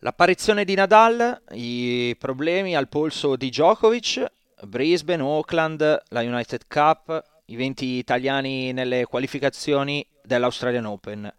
L'apparizione 0.00 0.64
di 0.64 0.76
Nadal, 0.76 1.42
i 1.54 2.14
problemi 2.16 2.76
al 2.76 2.88
polso 2.88 3.34
di 3.34 3.48
Djokovic, 3.48 4.24
Brisbane, 4.62 5.22
Auckland, 5.22 6.02
la 6.10 6.20
United 6.20 6.68
Cup, 6.68 7.20
i 7.46 7.56
20 7.56 7.84
italiani 7.84 8.72
nelle 8.72 9.06
qualificazioni 9.06 10.06
dell'Australian 10.22 10.84
Open. 10.84 11.34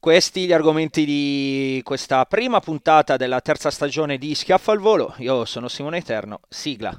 Questi 0.00 0.46
gli 0.46 0.54
argomenti 0.54 1.04
di 1.04 1.82
questa 1.84 2.24
prima 2.24 2.60
puntata 2.60 3.18
della 3.18 3.42
terza 3.42 3.70
stagione 3.70 4.16
di 4.16 4.34
Schiaffo 4.34 4.70
al 4.70 4.78
Volo. 4.78 5.14
Io 5.18 5.44
sono 5.44 5.68
Simone 5.68 5.98
Eterno, 5.98 6.40
sigla. 6.48 6.98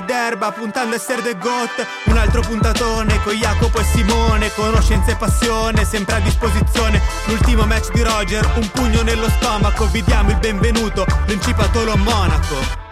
d'erba 0.00 0.52
puntando 0.52 0.94
a 0.94 0.96
essere 0.96 1.22
the 1.22 1.36
goat, 1.38 1.86
un 2.06 2.16
altro 2.16 2.40
puntatone 2.40 3.22
con 3.22 3.34
Jacopo 3.34 3.80
e 3.80 3.84
Simone, 3.84 4.52
conoscenza 4.54 5.12
e 5.12 5.16
passione, 5.16 5.84
sempre 5.84 6.16
a 6.16 6.20
disposizione, 6.20 7.00
l'ultimo 7.26 7.64
match 7.66 7.92
di 7.92 8.02
Roger, 8.02 8.50
un 8.56 8.70
pugno 8.70 9.02
nello 9.02 9.28
stomaco, 9.28 9.86
vi 9.86 10.02
diamo 10.02 10.30
il 10.30 10.38
benvenuto, 10.38 11.06
Principatolo 11.26 11.96
Monaco. 11.96 12.82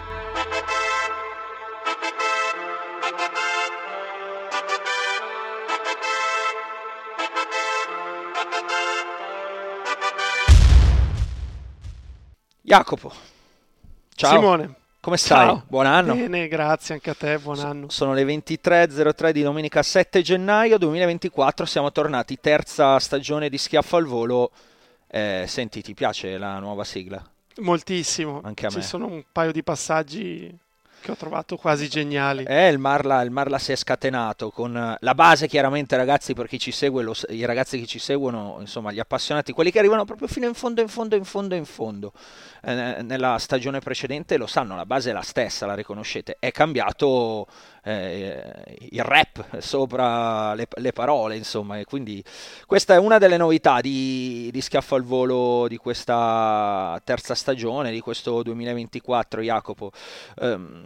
Jacopo, 12.61 13.11
ciao. 14.15 14.39
Simone. 14.39 14.81
Come 15.03 15.17
stai? 15.17 15.47
Ciao. 15.47 15.63
Buon 15.67 15.85
anno. 15.85 16.15
Bene, 16.15 16.47
grazie 16.47 16.93
anche 16.93 17.09
a 17.09 17.13
te, 17.13 17.37
buon 17.37 17.59
anno. 17.59 17.89
Sono 17.89 18.13
le 18.13 18.23
23.03 18.23 19.31
di 19.31 19.41
domenica 19.41 19.83
7 19.83 20.21
gennaio 20.21 20.77
2024, 20.77 21.65
siamo 21.65 21.91
tornati, 21.91 22.39
terza 22.39 22.97
stagione 22.99 23.49
di 23.49 23.57
Schiaffo 23.57 23.97
al 23.97 24.05
Volo. 24.05 24.51
Eh, 25.07 25.43
senti, 25.45 25.81
ti 25.81 25.93
piace 25.93 26.37
la 26.37 26.57
nuova 26.59 26.85
sigla? 26.85 27.21
Moltissimo. 27.57 28.39
Anche 28.45 28.67
a 28.67 28.69
Ci 28.69 28.77
me. 28.77 28.83
sono 28.83 29.07
un 29.07 29.21
paio 29.29 29.51
di 29.51 29.61
passaggi 29.61 30.57
che 31.03 31.11
ho 31.11 31.15
trovato 31.15 31.57
quasi 31.57 31.89
geniali. 31.89 32.45
Eh, 32.45 32.69
il 32.69 32.79
Marla, 32.79 33.21
il 33.21 33.29
Marla 33.29 33.59
si 33.59 33.73
è 33.73 33.75
scatenato 33.75 34.49
con 34.49 34.75
eh, 34.75 34.95
la 34.97 35.13
base, 35.13 35.47
chiaramente, 35.47 35.97
ragazzi, 35.97 36.33
per 36.33 36.47
chi 36.47 36.57
ci 36.57 36.71
segue, 36.71 37.03
lo 37.03 37.13
i 37.27 37.43
ragazzi 37.43 37.77
che 37.77 37.85
ci 37.85 37.99
seguono, 37.99 38.57
insomma, 38.61 38.91
gli 38.91 38.99
appassionati, 38.99 39.51
quelli 39.51 39.69
che 39.69 39.79
arrivano 39.79 40.05
proprio 40.05 40.27
fino 40.29 40.47
in 40.47 40.53
fondo, 40.53 40.79
in 40.81 40.87
fondo, 40.87 41.15
in 41.15 41.25
fondo, 41.25 41.55
in 41.55 41.65
fondo. 41.65 42.13
Eh, 42.63 43.01
nella 43.01 43.37
stagione 43.37 43.79
precedente 43.79 44.37
lo 44.37 44.47
sanno, 44.47 44.77
la 44.77 44.85
base 44.85 45.09
è 45.09 45.13
la 45.13 45.21
stessa, 45.21 45.65
la 45.65 45.75
riconoscete. 45.75 46.37
È 46.39 46.51
cambiato 46.51 47.47
eh, 47.83 48.77
il 48.91 49.03
rap 49.03 49.59
sopra 49.59 50.53
le, 50.53 50.67
le 50.77 50.93
parole, 50.93 51.35
insomma, 51.35 51.77
e 51.79 51.85
quindi 51.85 52.23
questa 52.65 52.93
è 52.93 52.97
una 52.97 53.17
delle 53.17 53.37
novità 53.37 53.81
di, 53.81 54.49
di 54.51 54.61
Schiaffo 54.61 54.95
al 54.95 55.03
Volo 55.03 55.67
di 55.67 55.77
questa 55.77 56.99
terza 57.03 57.35
stagione, 57.35 57.91
di 57.91 57.99
questo 57.99 58.41
2024, 58.41 59.41
Jacopo. 59.41 59.91
Ehm, 60.39 60.83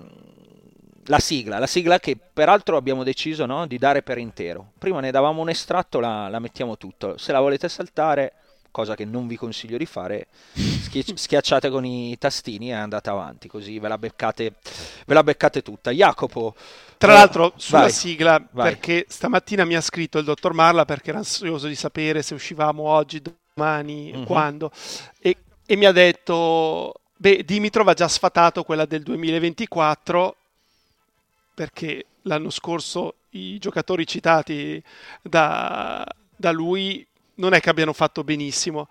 la 1.09 1.19
sigla, 1.19 1.57
la 1.57 1.67
sigla 1.67 1.99
che 1.99 2.17
peraltro 2.17 2.75
abbiamo 2.75 3.03
deciso 3.03 3.45
no, 3.45 3.65
di 3.65 3.77
dare 3.77 4.01
per 4.01 4.17
intero. 4.17 4.71
Prima 4.77 4.99
ne 4.99 5.11
davamo 5.11 5.41
un 5.41 5.49
estratto, 5.49 5.99
la, 5.99 6.27
la 6.27 6.39
mettiamo 6.39 6.77
tutto. 6.77 7.17
Se 7.17 7.31
la 7.31 7.39
volete 7.39 7.69
saltare, 7.69 8.33
cosa 8.71 8.93
che 8.93 9.05
non 9.05 9.25
vi 9.25 9.37
consiglio 9.37 9.77
di 9.77 9.85
fare, 9.85 10.27
schi- 10.53 11.15
schiacciate 11.15 11.69
con 11.69 11.85
i 11.85 12.17
tastini 12.17 12.69
e 12.69 12.73
andate 12.73 13.09
avanti, 13.09 13.47
così 13.47 13.79
ve 13.79 13.87
la 13.87 13.97
beccate, 13.97 14.53
ve 15.05 15.13
la 15.13 15.23
beccate 15.23 15.61
tutta. 15.61 15.91
Jacopo, 15.91 16.55
Tra 16.97 17.13
l'altro, 17.13 17.53
sulla 17.57 17.81
vai, 17.81 17.91
sigla, 17.91 18.43
vai. 18.51 18.71
perché 18.71 19.05
stamattina 19.07 19.65
mi 19.65 19.75
ha 19.75 19.81
scritto 19.81 20.17
il 20.17 20.25
dottor 20.25 20.53
Marla 20.53 20.85
perché 20.85 21.09
era 21.09 21.19
ansioso 21.19 21.67
di 21.67 21.75
sapere 21.75 22.21
se 22.23 22.33
uscivamo 22.33 22.83
oggi, 22.83 23.21
domani, 23.53 24.11
Mhm. 24.13 24.25
quando, 24.25 24.71
e, 25.19 25.37
e 25.65 25.75
mi 25.75 25.85
ha 25.85 25.91
detto, 25.91 26.93
beh, 27.15 27.43
Dimitrov 27.43 27.87
ha 27.89 27.93
già 27.93 28.07
sfatato 28.07 28.63
quella 28.63 28.85
del 28.85 29.03
2024 29.03 30.35
perché 31.53 32.05
l'anno 32.23 32.49
scorso 32.49 33.15
i 33.31 33.57
giocatori 33.57 34.05
citati 34.05 34.81
da, 35.21 36.05
da 36.35 36.51
lui 36.51 37.05
non 37.35 37.53
è 37.53 37.59
che 37.59 37.69
abbiano 37.69 37.93
fatto 37.93 38.23
benissimo 38.23 38.87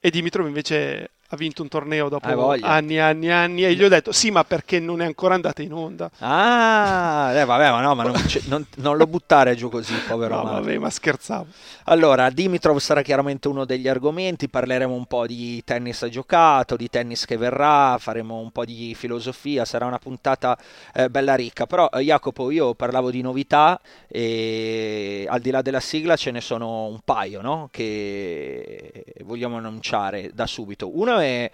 e 0.00 0.10
Dimitrov 0.10 0.46
invece 0.46 1.10
ha 1.32 1.36
vinto 1.36 1.62
un 1.62 1.68
torneo 1.68 2.08
dopo 2.08 2.34
voglia. 2.34 2.66
anni 2.66 2.96
e 2.96 2.98
anni 3.00 3.26
e 3.28 3.32
anni 3.32 3.64
e 3.64 3.74
gli 3.74 3.84
ho 3.84 3.88
detto 3.88 4.10
sì 4.12 4.30
ma 4.30 4.42
perché 4.44 4.80
non 4.80 5.00
è 5.00 5.04
ancora 5.04 5.34
andata 5.34 5.62
in 5.62 5.72
onda 5.72 6.10
Ah, 6.18 7.30
eh, 7.34 7.44
vabbè, 7.44 7.70
ma 7.70 7.80
no, 7.80 7.94
ma 7.94 8.02
non, 8.02 8.14
non- 8.48 8.66
non 8.76 8.96
lo 8.96 9.06
buttare 9.06 9.54
giù 9.54 9.68
così, 9.68 9.94
povero 10.08 10.36
no 10.42 10.42
vabbè 10.52 10.78
ma 10.78 10.90
scherzavo 10.90 11.46
Allora, 11.84 12.30
Dimitrov 12.30 12.78
sarà 12.78 13.02
chiaramente 13.02 13.48
uno 13.48 13.64
degli 13.64 13.88
argomenti, 13.88 14.48
parleremo 14.48 14.92
un 14.94 15.06
po' 15.06 15.26
di 15.26 15.62
tennis 15.64 16.06
giocato, 16.06 16.76
di 16.76 16.88
tennis 16.88 17.24
che 17.24 17.36
verrà, 17.36 17.96
faremo 17.98 18.38
un 18.38 18.50
po' 18.52 18.64
di 18.64 18.94
filosofia, 18.96 19.64
sarà 19.64 19.86
una 19.86 19.98
puntata 19.98 20.56
eh, 20.94 21.08
bella 21.10 21.34
ricca. 21.34 21.66
Però 21.66 21.88
eh, 21.92 22.00
Jacopo, 22.02 22.50
io 22.50 22.74
parlavo 22.74 23.10
di 23.10 23.22
novità 23.22 23.80
e 24.06 25.26
al 25.28 25.40
di 25.40 25.50
là 25.50 25.62
della 25.62 25.80
sigla 25.80 26.16
ce 26.16 26.30
ne 26.30 26.40
sono 26.40 26.84
un 26.86 27.00
paio, 27.04 27.40
no? 27.40 27.68
Che 27.72 29.04
vogliamo 29.24 29.56
annunciare 29.56 30.30
da 30.32 30.46
subito. 30.46 30.96
Uno 30.96 31.18
è 31.20 31.50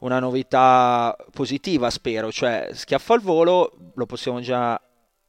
una 0.00 0.18
novità 0.18 1.16
positiva, 1.32 1.90
spero, 1.90 2.30
cioè 2.30 2.68
schiaffo 2.72 3.14
al 3.14 3.20
volo, 3.20 3.72
lo 3.94 4.06
possiamo 4.06 4.40
già 4.40 4.80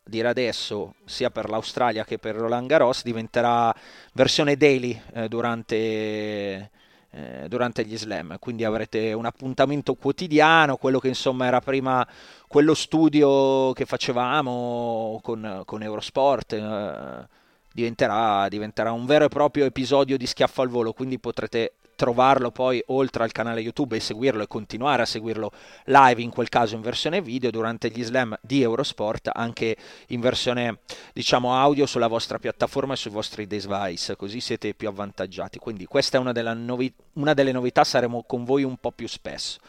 dire 0.04 0.28
adesso, 0.28 0.96
sia 1.06 1.30
per 1.30 1.50
l'Australia 1.50 2.04
che 2.06 2.18
per 2.18 2.36
Roland 2.36 2.68
Garros, 2.68 3.04
diventerà 3.04 3.74
versione 4.14 4.56
daily 4.56 5.00
eh, 5.14 5.28
durante, 5.28 6.72
eh, 7.12 7.46
durante 7.48 7.86
gli 7.86 7.98
slam. 7.98 8.38
Quindi 8.40 8.64
avrete 8.64 9.14
un 9.14 9.26
appuntamento 9.26 9.96
quotidiano, 9.96 10.78
quello 10.78 11.00
che 11.00 11.10
insomma 11.10 11.46
era 11.46 11.62
prima 11.62 12.08
quello 12.48 12.74
studio 12.74 13.74
che 13.74 13.86
facevamo 13.86 15.20
con, 15.22 15.64
con 15.66 15.84
Eurosport. 15.84 16.54
eh, 16.54 17.36
diventerà, 17.78 18.48
diventerà 18.50 18.92
un 18.92 19.06
vero 19.06 19.26
e 19.26 19.30
proprio 19.30 19.66
episodio 19.66 20.18
di 20.18 20.26
schiaffo 20.26 20.64
al 20.64 20.70
volo, 20.70 20.94
quindi 20.94 21.20
potrete 21.20 21.74
trovarlo 21.98 22.52
poi 22.52 22.82
oltre 22.88 23.24
al 23.24 23.32
canale 23.32 23.60
YouTube 23.60 23.98
e 23.98 24.00
seguirlo 24.00 24.44
e 24.44 24.48
continuare 24.48 25.02
a 25.02 25.06
seguirlo 25.06 25.52
live, 25.86 26.22
in 26.22 26.30
quel 26.30 26.48
caso 26.48 26.76
in 26.76 26.82
versione 26.82 27.22
video, 27.22 27.50
durante 27.50 27.90
gli 27.90 28.04
slam 28.04 28.38
di 28.40 28.62
Eurosport, 28.62 29.32
anche 29.34 29.76
in 30.10 30.22
versione 30.22 30.80
diciamo 31.12 31.54
audio 31.54 31.86
sulla 31.88 32.08
vostra 32.08 32.38
piattaforma 32.38 32.94
e 32.94 32.98
sui 32.98 33.12
vostri 33.12 33.48
device, 33.48 34.16
così 34.16 34.40
siete 34.40 34.74
più 34.76 34.88
avvantaggiati. 34.88 35.58
Quindi 35.58 35.86
questa 35.86 36.18
è 36.18 36.20
una, 36.22 36.32
novi- 36.54 36.94
una 37.14 37.34
delle 37.34 37.52
novità, 37.52 37.84
saremo 37.84 38.24
con 38.26 38.46
voi 38.46 38.64
un 38.64 38.78
po' 38.78 38.92
più 38.92 39.08
spesso. 39.08 39.60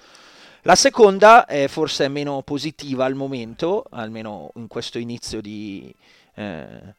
La 0.62 0.74
seconda 0.74 1.46
è 1.46 1.66
forse 1.66 2.08
meno 2.08 2.42
positiva 2.42 3.06
al 3.06 3.14
momento, 3.14 3.86
almeno 3.90 4.50
in 4.56 4.66
questo 4.66 4.98
inizio 4.98 5.40
di, 5.40 5.94
eh, 6.34 6.94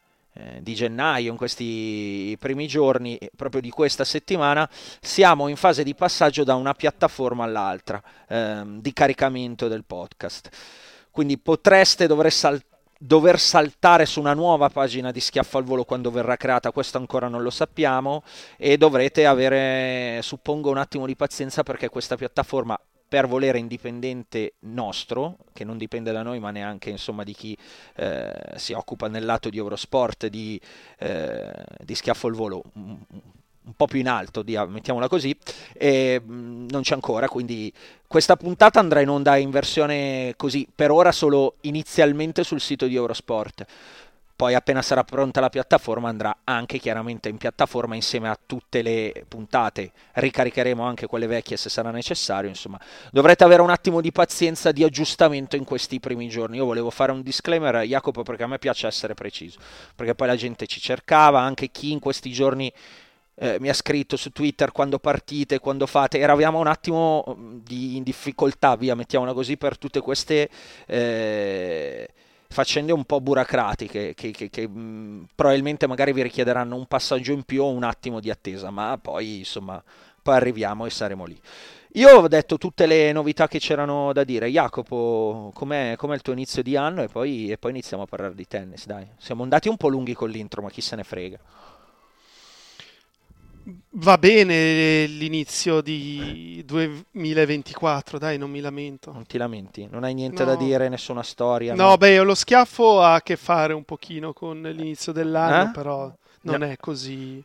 di 0.62 0.74
gennaio, 0.74 1.32
in 1.32 1.38
questi 1.38 2.36
primi 2.40 2.68
giorni 2.68 3.18
proprio 3.36 3.62
di 3.62 3.70
questa 3.70 4.04
settimana, 4.04 4.70
siamo 5.02 5.48
in 5.48 5.56
fase 5.56 5.84
di 5.84 5.96
passaggio 5.96 6.44
da 6.44 6.56
una 6.56 6.74
piattaforma 6.74 7.44
all'altra 7.44 8.02
ehm, 8.28 8.80
di 8.82 8.94
caricamento 8.94 9.68
del 9.68 9.84
podcast. 9.86 10.50
Quindi 11.12 11.38
potreste 11.38 12.08
sal- 12.30 12.62
dover 12.98 13.40
saltare 13.40 14.06
su 14.06 14.20
una 14.20 14.34
nuova 14.34 14.70
pagina 14.70 15.12
di 15.12 15.20
Schiaffo 15.20 15.58
al 15.58 15.64
Volo 15.64 15.86
quando 15.86 16.12
verrà 16.12 16.36
creata, 16.36 16.72
questo 16.72 16.98
ancora 16.98 17.28
non 17.28 17.42
lo 17.42 17.50
sappiamo 17.50 18.24
e 18.58 18.78
dovrete 18.78 19.26
avere, 19.26 20.22
suppongo, 20.22 20.70
un 20.70 20.78
attimo 20.78 21.06
di 21.06 21.16
pazienza 21.16 21.64
perché 21.64 21.90
questa 21.90 22.18
piattaforma 22.18 22.80
per 23.10 23.28
volere 23.28 23.58
indipendente 23.58 24.54
nostro, 24.60 25.38
che 25.52 25.64
non 25.64 25.78
dipende 25.78 26.12
da 26.12 26.22
noi 26.22 26.40
ma 26.40 26.52
neanche 26.52 26.92
insomma, 26.92 27.24
di 27.24 27.34
chi 27.34 27.58
eh, 27.96 28.32
si 28.56 28.74
occupa 28.74 29.08
nel 29.08 29.26
lato 29.26 29.50
di 29.50 29.58
Eurosport, 29.58 30.28
di, 30.28 30.62
eh, 31.00 31.52
di 31.84 31.96
schiaffo 31.96 32.28
al 32.28 32.34
volo, 32.34 32.64
un, 32.74 33.00
po' 33.76 33.88
più 33.88 34.00
in 34.00 34.08
alto, 34.08 34.44
mettiamola 34.46 35.08
così, 35.08 35.36
e 35.74 36.22
mm, 36.24 36.68
non 36.70 36.84
c'è 36.84 36.94
ancora, 36.94 37.28
quindi 37.28 37.74
questa 38.08 38.36
puntata 38.36 38.80
andrà 38.80 39.02
in 39.02 39.10
onda 39.10 39.38
in 39.38 39.50
versione 39.50 40.34
così, 40.38 40.68
per 40.74 40.92
ora 40.92 41.12
solo 41.12 41.56
inizialmente 41.62 42.44
sul 42.44 42.62
sito 42.62 42.86
di 42.86 42.96
Eurosport 42.96 43.66
poi 44.40 44.54
appena 44.54 44.82
sarà 44.82 45.04
pronta 45.04 45.42
la 45.42 45.50
piattaforma 45.50 46.08
andrà 46.08 46.38
anche 46.46 46.78
chiaramente 46.78 47.28
in 47.28 47.36
piattaforma 47.36 47.96
insieme 47.96 48.30
a 48.30 48.40
tutte 48.46 48.82
le 48.82 49.26
puntate. 49.28 49.92
Ricaricheremo 50.14 50.82
anche 50.82 51.08
quelle 51.08 51.28
vecchie 51.28 51.58
se 51.58 51.68
sarà 51.68 51.92
necessario, 51.92 52.48
insomma. 52.48 52.80
Dovrete 53.12 53.44
avere 53.44 53.62
un 53.62 53.70
attimo 53.70 54.00
di 54.00 54.14
pazienza 54.14 54.72
di 54.72 54.86
aggiustamento 54.86 55.58
in 55.58 55.66
questi 55.66 56.00
primi 56.00 56.30
giorni. 56.30 56.56
Io 56.56 56.64
volevo 56.64 56.90
fare 56.90 57.12
un 57.12 57.22
disclaimer, 57.22 57.84
Jacopo, 57.84 58.24
perché 58.24 58.44
a 58.44 58.48
me 58.48 58.60
piace 58.60 58.88
essere 58.88 59.14
preciso, 59.14 59.60
perché 59.94 60.16
poi 60.16 60.28
la 60.28 60.38
gente 60.38 60.68
ci 60.68 60.80
cercava, 60.80 61.42
anche 61.42 61.68
chi 61.68 61.92
in 61.92 62.00
questi 62.00 62.32
giorni 62.32 62.72
eh, 63.36 63.58
mi 63.60 63.68
ha 63.68 63.74
scritto 63.74 64.16
su 64.16 64.32
Twitter 64.32 64.72
quando 64.72 65.00
partite, 65.00 65.60
quando 65.60 65.86
fate, 65.86 66.18
eravamo 66.18 66.60
un 66.60 66.68
attimo 66.68 67.26
mm, 67.38 67.58
di, 67.58 67.98
in 67.98 68.04
difficoltà, 68.04 68.78
via, 68.78 68.96
mettiamola 68.96 69.34
così, 69.34 69.58
per 69.58 69.78
tutte 69.78 70.00
queste... 70.00 70.50
Eh, 70.86 72.08
faccende 72.52 72.92
un 72.92 73.06
po' 73.06 73.22
burocratiche 73.22 74.14
che, 74.16 74.32
che, 74.32 74.50
che 74.50 74.68
mh, 74.68 75.28
probabilmente 75.36 75.88
magari 75.88 76.12
vi 76.14 76.24
richiederanno 76.24 76.76
un 76.76 76.88
passaggio 76.88 77.32
in 77.32 77.44
più 77.44 77.64
o 77.64 77.70
un 77.70 77.84
attimo 77.84 78.20
di 78.20 78.30
attesa, 78.32 78.72
ma 78.72 78.98
poi 79.00 79.40
insomma 79.40 79.82
poi 80.22 80.36
arriviamo 80.36 80.86
e 80.86 80.90
saremo 80.90 81.26
lì. 81.26 81.40
Io 81.94 82.10
ho 82.10 82.28
detto 82.28 82.58
tutte 82.58 82.86
le 82.86 83.12
novità 83.12 83.48
che 83.48 83.58
c'erano 83.60 84.14
da 84.14 84.24
dire. 84.24 84.48
Jacopo, 84.48 85.52
com'è, 85.56 85.96
com'è 85.98 86.14
il 86.14 86.22
tuo 86.22 86.34
inizio 86.34 86.62
di 86.62 86.76
anno? 86.76 87.02
E 87.02 87.08
poi, 87.08 87.50
e 87.50 87.58
poi 87.58 87.72
iniziamo 87.72 88.04
a 88.04 88.06
parlare 88.06 88.36
di 88.36 88.46
tennis, 88.46 88.86
dai. 88.86 89.08
Siamo 89.18 89.42
andati 89.42 89.70
un 89.70 89.78
po' 89.78 89.88
lunghi 89.88 90.14
con 90.14 90.30
l'intro, 90.30 90.62
ma 90.62 90.70
chi 90.70 90.82
se 90.82 90.96
ne 90.96 91.04
frega 91.04 91.40
va 93.92 94.18
bene 94.18 95.06
l'inizio 95.06 95.82
di 95.82 96.64
2024, 96.66 98.18
dai, 98.18 98.38
non 98.38 98.50
mi 98.50 98.60
lamento. 98.60 99.12
Non 99.12 99.26
ti 99.26 99.38
lamenti? 99.38 99.88
Non 99.90 100.04
hai 100.04 100.14
niente 100.14 100.44
no. 100.44 100.52
da 100.52 100.56
dire, 100.56 100.90
nessuna 100.90 101.24
storia? 101.24 101.74
No, 101.74 101.90
no, 101.90 101.98
beh, 101.98 102.20
lo 102.22 102.36
schiaffo 102.36 103.02
ha 103.02 103.16
a 103.16 103.22
che 103.22 103.36
fare 103.36 103.74
un 103.74 103.84
pochino 103.84 104.34
con 104.34 104.62
l'inizio 104.62 105.12
dell'anno, 105.12 105.70
eh? 105.70 105.74
però 105.74 106.14
non 106.42 106.60
no. 106.60 106.66
è 106.66 106.78
così 106.78 107.44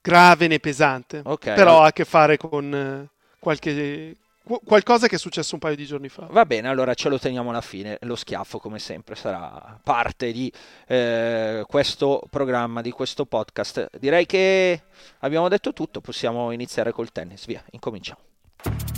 grave 0.00 0.48
né 0.48 0.58
pesante. 0.58 1.22
Okay, 1.24 1.54
però 1.54 1.82
ha 1.82 1.86
a 1.86 1.92
che 1.92 2.04
fare 2.04 2.36
con 2.36 2.74
eh, 2.74 3.08
qualche 3.38 4.16
qualcosa 4.64 5.06
che 5.06 5.16
è 5.16 5.18
successo 5.18 5.54
un 5.54 5.60
paio 5.60 5.76
di 5.76 5.86
giorni 5.86 6.08
fa. 6.08 6.26
Va 6.30 6.44
bene, 6.44 6.68
allora 6.68 6.94
ce 6.94 7.08
lo 7.08 7.18
teniamo 7.18 7.50
alla 7.50 7.60
fine. 7.60 7.98
Lo 8.02 8.16
schiaffo, 8.16 8.58
come 8.58 8.78
sempre, 8.78 9.14
sarà 9.14 9.78
parte 9.82 10.32
di 10.32 10.52
eh, 10.86 11.64
questo 11.66 12.22
programma, 12.30 12.80
di 12.80 12.90
questo 12.90 13.24
podcast. 13.24 13.88
Direi 13.98 14.26
che 14.26 14.82
abbiamo 15.20 15.48
detto 15.48 15.72
tutto, 15.72 16.00
possiamo 16.00 16.50
iniziare 16.50 16.92
col 16.92 17.12
tennis. 17.12 17.46
Via, 17.46 17.62
incominciamo. 17.70 18.91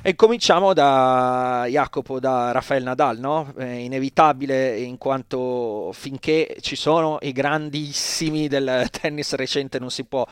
E 0.00 0.14
cominciamo 0.14 0.74
da 0.74 1.64
Jacopo, 1.68 2.20
da 2.20 2.52
Rafael 2.52 2.84
Nadal, 2.84 3.18
no? 3.18 3.52
È 3.56 3.64
inevitabile 3.64 4.78
in 4.78 4.96
quanto 4.96 5.90
finché 5.92 6.56
ci 6.60 6.76
sono 6.76 7.18
i 7.22 7.32
grandissimi 7.32 8.46
del 8.46 8.86
tennis 8.92 9.34
recente 9.34 9.80
non 9.80 9.90
si 9.90 10.04
può 10.04 10.24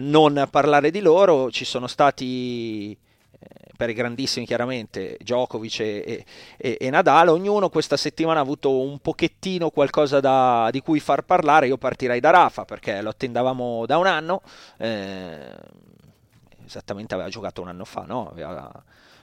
non 0.00 0.48
parlare 0.50 0.90
di 0.90 0.98
loro, 1.00 1.52
ci 1.52 1.64
sono 1.64 1.86
stati 1.86 2.90
eh, 2.90 3.48
per 3.76 3.90
i 3.90 3.94
grandissimi 3.94 4.44
chiaramente 4.44 5.16
Djokovic 5.20 5.78
e, 5.78 6.24
e, 6.56 6.76
e, 6.80 6.90
Nadal, 6.90 7.28
ognuno 7.28 7.68
questa 7.68 7.96
settimana 7.96 8.40
ha 8.40 8.42
avuto 8.42 8.80
un 8.80 8.98
pochettino 8.98 9.70
qualcosa 9.70 10.18
da, 10.18 10.68
di 10.72 10.80
cui 10.80 10.98
far 10.98 11.22
parlare, 11.22 11.68
io 11.68 11.78
partirei 11.78 12.18
da 12.18 12.30
Rafa 12.30 12.64
perché 12.64 13.00
lo 13.00 13.10
attendavamo 13.10 13.86
da 13.86 13.98
un 13.98 14.06
anno, 14.06 14.42
eh, 14.78 15.54
esattamente 16.66 17.14
aveva 17.14 17.28
giocato 17.28 17.62
un 17.62 17.68
anno 17.68 17.84
fa, 17.84 18.02
no? 18.04 18.28
aveva 18.28 18.82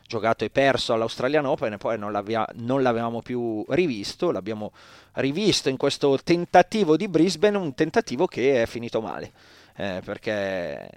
giocato 0.10 0.44
e 0.44 0.50
perso 0.50 0.94
all'Australian 0.94 1.46
Open 1.46 1.74
e 1.74 1.78
poi 1.78 2.00
non, 2.00 2.12
non 2.56 2.82
l'avevamo 2.82 3.22
più 3.22 3.64
rivisto, 3.70 4.32
l'abbiamo 4.32 4.72
rivisto 5.14 5.70
in 5.70 5.78
questo 5.78 6.18
tentativo 6.24 6.98
di 6.98 7.08
Brisbane, 7.08 7.58
un 7.58 7.76
tentativo 7.76 8.26
che 8.26 8.64
è 8.64 8.66
finito 8.66 9.02
male, 9.02 9.32
eh, 9.76 10.02
perché 10.04 10.90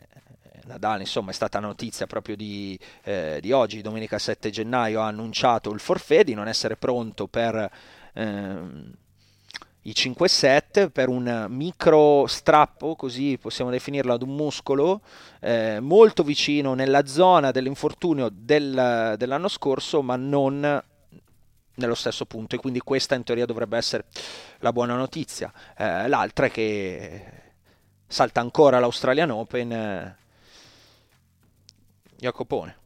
Nadal 0.64 1.00
insomma 1.00 1.30
è 1.30 1.34
stata 1.34 1.60
notizia 1.60 2.06
proprio 2.06 2.36
di, 2.36 2.78
eh, 3.04 3.36
di, 3.42 3.52
oggi, 3.52 3.82
domenica 3.82 4.18
7 4.18 4.48
gennaio 4.48 5.02
ha 5.02 5.08
annunciato 5.08 5.70
il 5.72 5.80
forfè 5.80 6.24
di 6.24 6.32
non 6.32 6.48
essere 6.48 6.76
pronto 6.76 7.26
per... 7.26 7.70
Ehm, 8.14 8.94
i 9.82 9.94
5 9.94 10.28
set 10.28 10.88
per 10.90 11.08
un 11.08 11.46
micro 11.48 12.26
strappo, 12.26 12.94
così 12.94 13.36
possiamo 13.40 13.70
definirlo, 13.70 14.12
ad 14.12 14.22
un 14.22 14.34
muscolo 14.34 15.00
eh, 15.40 15.80
molto 15.80 16.22
vicino 16.22 16.74
nella 16.74 17.06
zona 17.06 17.50
dell'infortunio 17.50 18.28
del, 18.32 19.14
dell'anno 19.16 19.48
scorso, 19.48 20.02
ma 20.02 20.16
non 20.16 20.82
nello 21.74 21.94
stesso 21.94 22.26
punto 22.26 22.54
e 22.54 22.58
quindi 22.58 22.80
questa 22.80 23.14
in 23.14 23.24
teoria 23.24 23.46
dovrebbe 23.46 23.76
essere 23.76 24.04
la 24.58 24.72
buona 24.72 24.94
notizia. 24.94 25.52
Eh, 25.76 26.06
l'altra 26.06 26.46
è 26.46 26.50
che 26.50 27.24
salta 28.06 28.40
ancora 28.40 28.78
l'Australian 28.78 29.30
Open. 29.30 29.72
Eh, 29.72 30.16
Jacopone, 32.18 32.76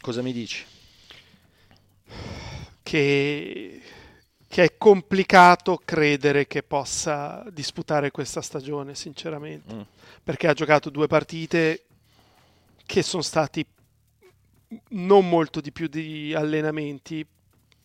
cosa 0.00 0.22
mi 0.22 0.32
dici? 0.32 0.64
Che 2.82 3.82
che 4.48 4.64
è 4.64 4.76
complicato 4.78 5.78
credere 5.84 6.46
che 6.46 6.62
possa 6.62 7.44
disputare 7.52 8.10
questa 8.10 8.40
stagione, 8.40 8.94
sinceramente, 8.94 9.74
mm. 9.74 9.80
perché 10.24 10.48
ha 10.48 10.54
giocato 10.54 10.88
due 10.88 11.06
partite 11.06 11.84
che 12.86 13.02
sono 13.02 13.22
stati 13.22 13.64
non 14.90 15.28
molto 15.28 15.60
di 15.60 15.70
più 15.70 15.86
di 15.86 16.32
allenamenti, 16.34 17.26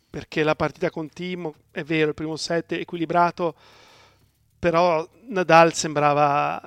perché 0.10 0.44
la 0.44 0.56
partita 0.56 0.90
con 0.90 1.10
Timo, 1.10 1.56
è 1.72 1.84
vero, 1.84 2.10
il 2.10 2.16
primo 2.16 2.38
set 2.38 2.74
è 2.74 2.80
equilibrato, 2.80 3.56
però 4.58 5.06
Nadal 5.28 5.74
sembrava 5.74 6.62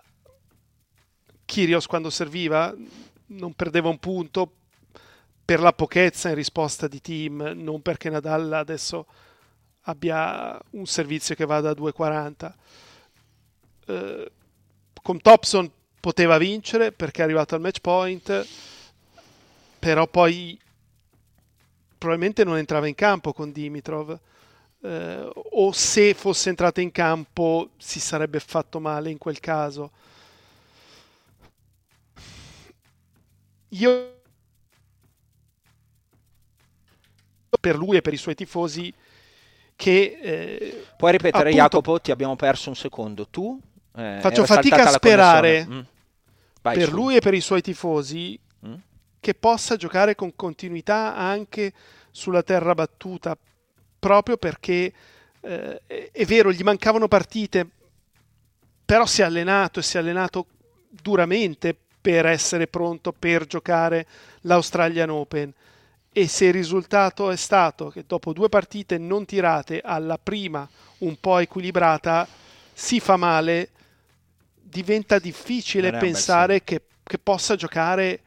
Kyrgios 1.47 1.87
quando 1.87 2.11
serviva, 2.11 2.75
non 3.29 3.55
perdeva 3.55 3.88
un 3.88 3.99
punto 3.99 4.53
per 5.43 5.61
la 5.61 5.73
pochezza 5.73 6.29
in 6.29 6.35
risposta 6.35 6.87
di 6.87 7.00
team, 7.00 7.53
non 7.55 7.81
perché 7.81 8.11
Nadal 8.11 8.53
adesso 8.53 9.07
abbia 9.88 10.59
un 10.71 10.87
servizio 10.87 11.35
che 11.35 11.45
va 11.45 11.61
da 11.61 11.73
2,40. 11.73 12.52
Eh, 13.87 14.33
con 15.02 15.21
Thompson 15.21 15.71
poteva 16.00 16.38
vincere 16.38 16.93
perché 16.93 17.21
è 17.21 17.25
arrivato 17.25 17.55
al 17.55 17.61
match 17.61 17.81
point, 17.81 18.47
però 19.78 20.07
poi 20.07 20.59
probabilmente 21.99 22.45
non 22.45 22.57
entrava 22.57 22.88
in 22.88 22.95
campo 22.95 23.33
con 23.33 23.52
Dimitrov. 23.52 24.19
Eh, 24.83 25.31
o 25.35 25.73
se 25.73 26.14
fosse 26.14 26.49
entrato 26.49 26.81
in 26.81 26.90
campo 26.93 27.71
si 27.76 28.00
sarebbe 28.00 28.40
fatto 28.40 28.81
male 28.81 29.11
in 29.11 29.19
quel 29.19 29.40
caso. 29.40 29.93
Io 33.71 34.14
per 37.61 37.76
lui 37.76 37.97
e 37.97 38.02
per 38.02 38.12
i 38.12 38.16
suoi 38.16 38.35
tifosi 38.35 38.93
che... 39.76 40.18
Eh, 40.21 40.85
Puoi 40.97 41.12
ripetere 41.12 41.50
appunto... 41.50 41.62
Jacopo, 41.62 42.00
ti 42.00 42.11
abbiamo 42.11 42.35
perso 42.35 42.71
un 42.71 42.76
secondo. 42.76 43.28
Tu 43.28 43.61
Eh, 43.97 44.18
Faccio 44.21 44.45
fatica 44.45 44.85
a 44.85 44.90
sperare. 44.90 45.66
Mm. 45.66 45.80
Vai, 46.62 46.76
per 46.76 46.88
scusa. 46.88 46.97
lui 46.97 47.16
e 47.16 47.21
per 47.21 47.35
i 47.35 47.40
suoi 47.40 47.62
tifosi 47.62 48.38
Mm. 48.66 48.75
che 49.21 49.35
possa 49.35 49.76
giocare 49.76 50.14
con 50.14 50.35
continuità 50.35 51.14
anche 51.14 51.73
sulla 52.11 52.42
terra 52.42 52.75
battuta, 52.75 53.37
proprio 53.99 54.38
perché 54.38 54.92
eh, 55.40 55.83
è 56.11 56.25
vero, 56.25 56.50
gli 56.50 56.62
mancavano 56.62 57.06
partite, 57.06 57.68
però 58.85 59.04
si 59.04 59.21
è 59.21 59.25
allenato 59.25 59.80
e 59.80 59.83
si 59.83 59.97
è 59.97 60.00
allenato 60.00 60.47
duramente 60.88 61.76
per 62.00 62.25
essere 62.26 62.66
pronto 62.66 63.12
per 63.12 63.47
giocare 63.47 64.06
l'Australian 64.42 65.11
Open. 65.11 65.52
E 66.18 66.28
se 66.28 66.46
il 66.46 66.54
risultato 66.54 67.30
è 67.30 67.37
stato 67.37 67.90
che 67.90 68.04
dopo 68.06 68.32
due 68.32 68.49
partite 68.49 68.96
non 68.96 69.26
tirate, 69.26 69.82
alla 69.85 70.16
prima 70.16 70.66
un 71.00 71.20
po' 71.20 71.37
equilibrata, 71.37 72.26
si 72.73 73.00
fa 73.00 73.18
male, 73.18 73.68
diventa 74.54 75.18
difficile 75.18 75.92
pensare 75.92 76.64
che, 76.64 76.85
che 77.02 77.18
possa 77.18 77.54
giocare, 77.54 78.20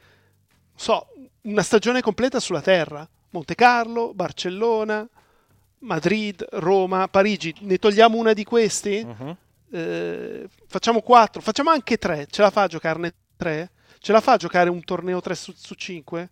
so, 0.76 1.08
una 1.42 1.64
stagione 1.64 2.02
completa 2.02 2.40
sulla 2.40 2.62
terra. 2.62 3.10
Monte 3.32 3.56
Carlo, 3.56 4.14
Barcellona, 4.14 5.10
Madrid, 5.80 6.46
Roma, 6.52 7.08
Parigi. 7.08 7.56
Ne 7.62 7.80
togliamo 7.80 8.18
una 8.18 8.34
di 8.34 8.44
questi? 8.44 9.04
Mhm. 9.04 9.38
Eh, 9.72 10.48
facciamo 10.68 11.02
quattro, 11.02 11.42
facciamo 11.42 11.72
anche 11.72 11.98
tre. 11.98 12.28
Ce 12.30 12.44
la 12.44 12.52
fa 12.52 12.62
a 12.62 12.68
giocarne 12.68 13.16
tre? 13.36 13.72
Ce 13.98 14.12
la 14.12 14.22
fa 14.22 14.34
a 14.34 14.38
giocare 14.38 14.70
un 14.70 14.84
torneo 14.84 15.20
3 15.22 15.34
su, 15.34 15.54
su 15.56 15.74
5? 15.74 16.30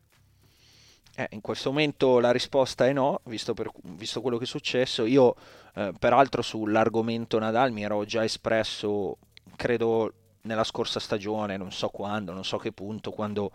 Eh, 1.20 1.30
in 1.32 1.42
questo 1.42 1.72
momento 1.72 2.20
la 2.20 2.30
risposta 2.30 2.86
è 2.86 2.94
no, 2.94 3.22
visto, 3.24 3.56
per- 3.56 3.72
visto 3.82 4.22
quello 4.22 4.38
che 4.38 4.44
è 4.44 4.48
successo. 4.48 5.04
Io, 5.04 5.34
eh, 5.74 5.92
peraltro, 5.98 6.44
sull'argomento 6.44 7.40
Nadal 7.40 7.72
mi 7.72 7.82
ero 7.82 8.06
già 8.06 8.24
espresso, 8.24 9.18
credo, 9.56 10.14
nella 10.42 10.64
scorsa 10.64 11.00
stagione, 11.00 11.58
non 11.58 11.72
so 11.72 11.90
quando, 11.90 12.34
non 12.34 12.46
so 12.46 12.58
che 12.58 12.72
punto, 12.72 13.10
quando 13.10 13.52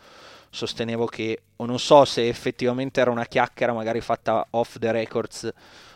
sostenevo 0.50 1.07
che, 1.07 1.42
o 1.54 1.64
non 1.64 1.78
so 1.78 2.04
se 2.04 2.26
effettivamente 2.26 3.00
era 3.00 3.12
una 3.12 3.26
chiacchiera 3.26 3.73
magari 3.73 4.00
fatta 4.00 4.45
off 4.50 4.78
the 4.78 4.90
records 4.90 5.49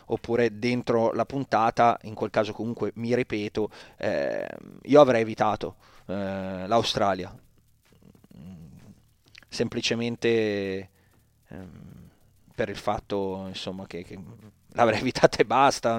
oppure 0.05 0.57
dentro 0.57 1.11
la 1.11 1.25
puntata, 1.25 1.99
in 2.03 2.13
quel 2.13 2.29
caso 2.29 2.53
comunque 2.53 2.93
mi 2.95 3.13
ripeto, 3.13 3.69
eh, 3.97 4.47
io 4.83 5.01
avrei 5.01 5.19
evitato 5.19 5.75
eh, 6.05 6.65
l'Australia. 6.65 7.37
Semplicemente 9.49 10.91
ehm, 11.49 12.09
per 12.55 12.69
il 12.69 12.77
fatto 12.77 13.45
insomma 13.47 13.85
che, 13.87 14.03
che 14.03 14.17
l'avrei 14.73 14.99
evitata 15.01 15.37
e 15.37 15.45
basta. 15.45 15.97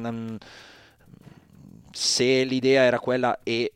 Se 1.91 2.45
l'idea 2.45 2.83
era 2.83 2.99
quella 3.01 3.41
e 3.43 3.73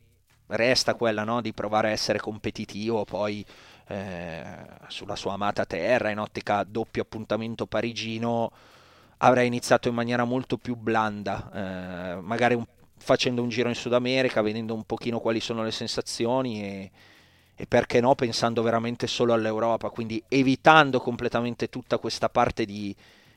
resta 0.47 0.93
quella 0.93 1.23
no, 1.23 1.41
di 1.41 1.51
provare 1.53 1.89
a 1.89 1.91
essere 1.91 2.19
competitivo 2.19 3.03
poi 3.05 3.43
eh, 3.87 4.43
sulla 4.87 5.15
sua 5.15 5.33
amata 5.33 5.65
terra 5.65 6.09
in 6.09 6.19
ottica 6.19 6.63
doppio 6.63 7.01
appuntamento 7.01 7.65
parigino 7.65 8.51
avrei 9.17 9.47
iniziato 9.47 9.87
in 9.89 9.95
maniera 9.95 10.23
molto 10.25 10.57
più 10.57 10.75
blanda 10.75 11.49
eh, 12.17 12.21
magari 12.21 12.53
un- 12.55 12.65
facendo 12.97 13.41
un 13.41 13.49
giro 13.49 13.67
in 13.69 13.75
Sud 13.75 13.93
America 13.93 14.41
vedendo 14.41 14.73
un 14.73 14.83
pochino 14.85 15.19
quali 15.19 15.39
sono 15.39 15.63
le 15.63 15.71
sensazioni 15.71 16.63
e, 16.63 16.91
e 17.55 17.65
perché 17.67 18.01
no 18.01 18.15
pensando 18.15 18.61
veramente 18.61 19.07
solo 19.07 19.33
all'Europa, 19.33 19.89
quindi 19.89 20.21
evitando 20.27 20.99
completamente 20.99 21.69
tutta 21.69 21.97
questa 21.97 22.29
parte 22.29 22.65
di, 22.65 22.95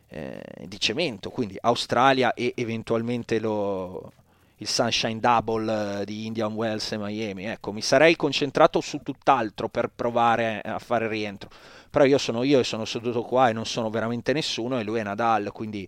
eh, 0.09 0.43
di 0.65 0.81
cemento, 0.81 1.31
quindi 1.31 1.57
Australia 1.61 2.33
e 2.33 2.53
eventualmente 2.57 3.39
lo, 3.39 4.13
il 4.57 4.67
Sunshine 4.67 5.21
Double 5.21 6.01
eh, 6.01 6.05
di 6.05 6.27
Indian 6.27 6.53
Wells 6.55 6.93
e 6.93 6.99
Miami. 6.99 7.45
Ecco, 7.45 7.73
mi 7.73 7.83
sarei 7.83 8.17
concentrato 8.17 8.81
su 8.81 9.03
tutt'altro 9.03 9.69
per 9.69 9.91
provare 9.95 10.61
a 10.63 10.79
fare 10.79 11.09
rientro, 11.09 11.51
però 11.91 12.05
io 12.05 12.19
sono 12.19 12.43
io 12.43 12.61
e 12.61 12.65
sono 12.65 12.85
seduto 12.85 13.23
qua 13.23 13.51
e 13.51 13.53
non 13.53 13.67
sono 13.67 13.91
veramente 13.91 14.33
nessuno 14.33 14.79
e 14.79 14.83
lui 14.83 15.01
è 15.01 15.03
Nadal, 15.03 15.53
quindi 15.53 15.87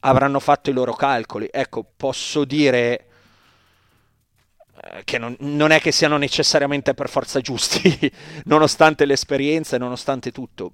avranno 0.00 0.40
fatto 0.40 0.68
i 0.70 0.74
loro 0.74 0.92
calcoli. 0.92 1.48
Ecco, 1.50 1.84
posso 1.96 2.44
dire 2.44 3.05
che 5.04 5.18
non, 5.18 5.36
non 5.40 5.70
è 5.70 5.80
che 5.80 5.92
siano 5.92 6.16
necessariamente 6.16 6.94
per 6.94 7.08
forza 7.08 7.40
giusti, 7.40 8.12
nonostante 8.44 9.04
l'esperienza 9.04 9.76
e 9.76 9.78
nonostante 9.78 10.32
tutto. 10.32 10.70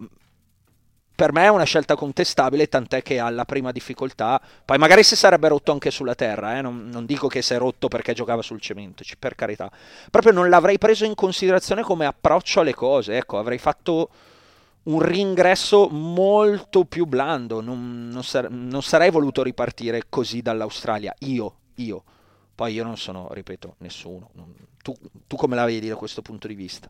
Per 1.14 1.32
me 1.32 1.44
è 1.44 1.48
una 1.48 1.64
scelta 1.64 1.94
contestabile, 1.94 2.68
tant'è 2.68 3.02
che 3.02 3.18
alla 3.18 3.44
prima 3.44 3.70
difficoltà, 3.70 4.40
poi 4.64 4.78
magari 4.78 5.02
si 5.02 5.14
sarebbe 5.14 5.48
rotto 5.48 5.70
anche 5.70 5.90
sulla 5.90 6.14
terra, 6.14 6.56
eh, 6.56 6.62
non, 6.62 6.88
non 6.88 7.04
dico 7.04 7.28
che 7.28 7.42
si 7.42 7.54
è 7.54 7.58
rotto 7.58 7.88
perché 7.88 8.12
giocava 8.14 8.42
sul 8.42 8.60
cemento, 8.60 9.04
per 9.18 9.34
carità, 9.34 9.70
proprio 10.10 10.32
non 10.32 10.48
l'avrei 10.48 10.78
preso 10.78 11.04
in 11.04 11.14
considerazione 11.14 11.82
come 11.82 12.06
approccio 12.06 12.60
alle 12.60 12.74
cose, 12.74 13.18
ecco, 13.18 13.38
avrei 13.38 13.58
fatto 13.58 14.08
un 14.84 15.00
ringresso 15.00 15.88
molto 15.88 16.84
più 16.84 17.04
blando, 17.04 17.60
non, 17.60 18.08
non 18.08 18.24
sar- 18.24 18.50
non 18.50 18.82
sarei 18.82 19.10
voluto 19.10 19.42
ripartire 19.42 20.04
così 20.08 20.42
dall'Australia, 20.42 21.14
io, 21.20 21.56
io. 21.76 22.02
Poi 22.54 22.72
io 22.72 22.84
non 22.84 22.96
sono, 22.96 23.28
ripeto, 23.32 23.76
nessuno. 23.78 24.30
Non- 24.34 24.54
Tu, 24.82 24.94
tu 25.26 25.36
come 25.36 25.54
la 25.56 25.64
vedi 25.64 25.88
da 25.88 25.96
questo 25.96 26.22
punto 26.22 26.48
di 26.48 26.54
vista? 26.54 26.88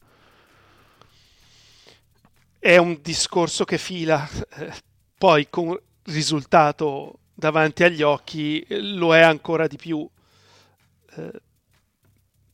È 2.59 2.77
un 2.77 2.99
discorso 3.03 3.65
che 3.65 3.77
fila, 3.77 4.27
eh, 4.57 4.73
poi 5.19 5.49
con 5.51 5.77
risultato 6.05 7.19
davanti 7.35 7.83
agli 7.83 8.03
occhi 8.03 8.61
eh, 8.61 8.81
lo 8.81 9.15
è 9.15 9.21
ancora 9.21 9.67
di 9.67 9.77
più. 9.77 10.09
Eh, 11.17 11.41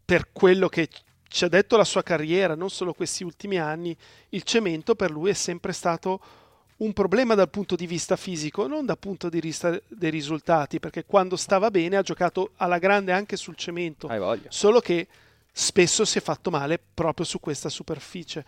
per 0.05 0.33
quello 0.33 0.69
che 0.69 0.89
ci 1.29 1.45
ha 1.45 1.49
detto 1.49 1.77
la 1.77 1.85
sua 1.85 2.03
carriera, 2.03 2.55
non 2.55 2.71
solo 2.71 2.95
questi 2.95 3.23
ultimi 3.25 3.59
anni, 3.59 3.95
il 4.31 4.43
cemento 4.43 4.95
per 4.95 5.11
lui 5.11 5.31
è 5.31 5.35
sempre 5.35 5.73
stato 5.73 6.21
un 6.79 6.93
problema 6.93 7.35
dal 7.35 7.49
punto 7.49 7.75
di 7.75 7.87
vista 7.87 8.17
fisico, 8.17 8.67
non 8.67 8.87
dal 8.87 8.99
punto 8.99 9.29
di 9.29 9.41
vista 9.41 9.81
dei 9.89 10.11
risultati, 10.11 10.79
perché 10.79 11.05
quando 11.05 11.37
stava 11.37 11.71
bene 11.71 11.97
ha 11.97 12.03
giocato 12.03 12.53
alla 12.57 12.79
grande 12.79 13.13
anche 13.13 13.37
sul 13.37 13.57
cemento, 13.57 14.07
Hai 14.07 14.19
voglia. 14.19 14.49
solo 14.49 14.81
che 14.81 15.09
spesso 15.51 16.05
si 16.05 16.19
è 16.19 16.21
fatto 16.21 16.51
male 16.51 16.79
proprio 16.95 17.27
su 17.27 17.41
questa 17.41 17.69
superficie. 17.69 18.45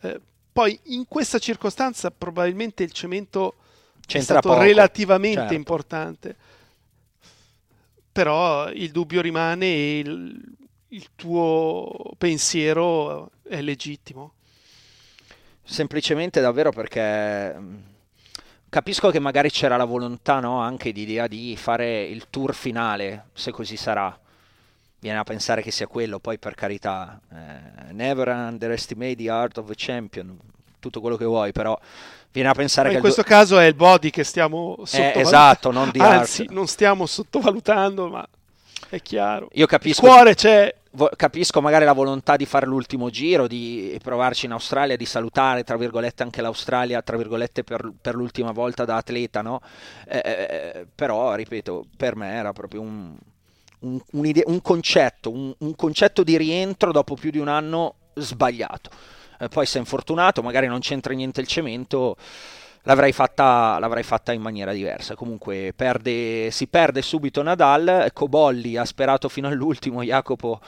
Eh, 0.00 0.20
poi 0.52 0.78
in 0.84 1.06
questa 1.08 1.38
circostanza 1.38 2.10
probabilmente 2.10 2.82
il 2.82 2.92
cemento 2.92 3.54
C'entra 4.06 4.18
è 4.18 4.22
stato 4.22 4.48
poco, 4.50 4.60
relativamente 4.60 5.38
certo. 5.38 5.54
importante, 5.54 6.36
però 8.12 8.70
il 8.70 8.90
dubbio 8.90 9.22
rimane 9.22 9.66
e 9.66 9.98
il, 10.00 10.42
il 10.88 11.08
tuo 11.16 12.12
pensiero 12.18 13.30
è 13.42 13.62
legittimo. 13.62 14.33
Semplicemente 15.66 16.40
davvero 16.40 16.70
perché 16.70 17.54
mh, 17.54 17.82
capisco 18.68 19.10
che 19.10 19.18
magari 19.18 19.50
c'era 19.50 19.76
la 19.76 19.84
volontà, 19.84 20.40
no, 20.40 20.60
anche 20.60 20.92
di 20.92 21.02
idea 21.02 21.26
di 21.26 21.56
fare 21.56 22.02
il 22.04 22.26
tour 22.30 22.54
finale, 22.54 23.26
se 23.32 23.50
così 23.50 23.76
sarà. 23.76 24.16
Viene 24.98 25.18
a 25.18 25.24
pensare 25.24 25.62
che 25.62 25.70
sia 25.70 25.86
quello, 25.86 26.18
poi 26.18 26.38
per 26.38 26.54
carità, 26.54 27.20
eh, 27.32 27.92
never 27.92 28.28
underestimate 28.28 29.16
the 29.16 29.28
art 29.30 29.58
of 29.58 29.68
a 29.70 29.74
champion, 29.76 30.38
tutto 30.80 31.00
quello 31.00 31.16
che 31.16 31.24
vuoi, 31.26 31.52
però 31.52 31.78
viene 32.32 32.48
a 32.48 32.54
pensare 32.54 32.88
Ma 32.88 32.94
che 32.94 32.98
in 32.98 33.00
il 33.00 33.02
questo 33.02 33.22
do- 33.22 33.22
caso 33.22 33.58
è 33.58 33.64
il 33.66 33.74
body 33.74 34.10
che 34.10 34.24
stiamo 34.24 34.76
sottovalutando. 34.84 35.18
esatto, 35.20 35.70
non 35.70 35.90
di 35.90 35.98
Anzi, 36.04 36.42
art. 36.42 36.50
non 36.52 36.66
stiamo 36.66 37.06
sottovalutando, 37.06 38.08
ma 38.08 38.26
è 38.88 39.00
chiaro. 39.02 39.48
Io 39.52 39.66
Il 39.66 39.68
capisco 39.68 40.00
cuore 40.00 40.34
c'è. 40.34 40.74
Capisco 41.16 41.60
magari 41.60 41.84
la 41.84 41.92
volontà 41.92 42.36
di 42.36 42.46
fare 42.46 42.66
l'ultimo 42.66 43.10
giro, 43.10 43.46
di 43.46 43.98
provarci 44.02 44.46
in 44.46 44.52
Australia, 44.52 44.96
di 44.96 45.06
salutare, 45.06 45.64
tra 45.64 45.76
virgolette, 45.76 46.22
anche 46.22 46.40
l'Australia, 46.40 47.02
tra 47.02 47.16
virgolette, 47.16 47.64
per, 47.64 47.92
per 48.00 48.14
l'ultima 48.14 48.52
volta 48.52 48.84
da 48.84 48.96
atleta, 48.96 49.42
no? 49.42 49.60
Eh, 50.06 50.22
eh, 50.24 50.86
però, 50.94 51.34
ripeto, 51.34 51.86
per 51.96 52.16
me 52.16 52.32
era 52.32 52.52
proprio 52.52 52.80
un, 52.80 53.16
un, 53.80 54.00
un'ide- 54.12 54.44
un 54.46 54.62
concetto, 54.62 55.30
un, 55.30 55.54
un 55.58 55.74
concetto 55.74 56.22
di 56.22 56.36
rientro 56.36 56.92
dopo 56.92 57.14
più 57.14 57.30
di 57.30 57.38
un 57.38 57.48
anno 57.48 57.96
sbagliato. 58.14 58.90
Eh, 59.38 59.48
poi 59.48 59.66
si 59.66 59.78
infortunato, 59.78 60.42
magari 60.42 60.68
non 60.68 60.80
c'entra 60.80 61.12
niente 61.12 61.40
il 61.40 61.46
cemento, 61.46 62.16
l'avrei 62.84 63.12
fatta, 63.12 63.78
l'avrei 63.78 64.02
fatta 64.02 64.32
in 64.32 64.40
maniera 64.40 64.72
diversa. 64.72 65.14
Comunque 65.14 65.72
perde, 65.74 66.50
si 66.50 66.66
perde 66.66 67.02
subito 67.02 67.42
Nadal, 67.42 68.10
Cobolli 68.12 68.76
ha 68.76 68.84
sperato 68.84 69.28
fino 69.28 69.48
all'ultimo 69.48 70.02
Jacopo 70.02 70.60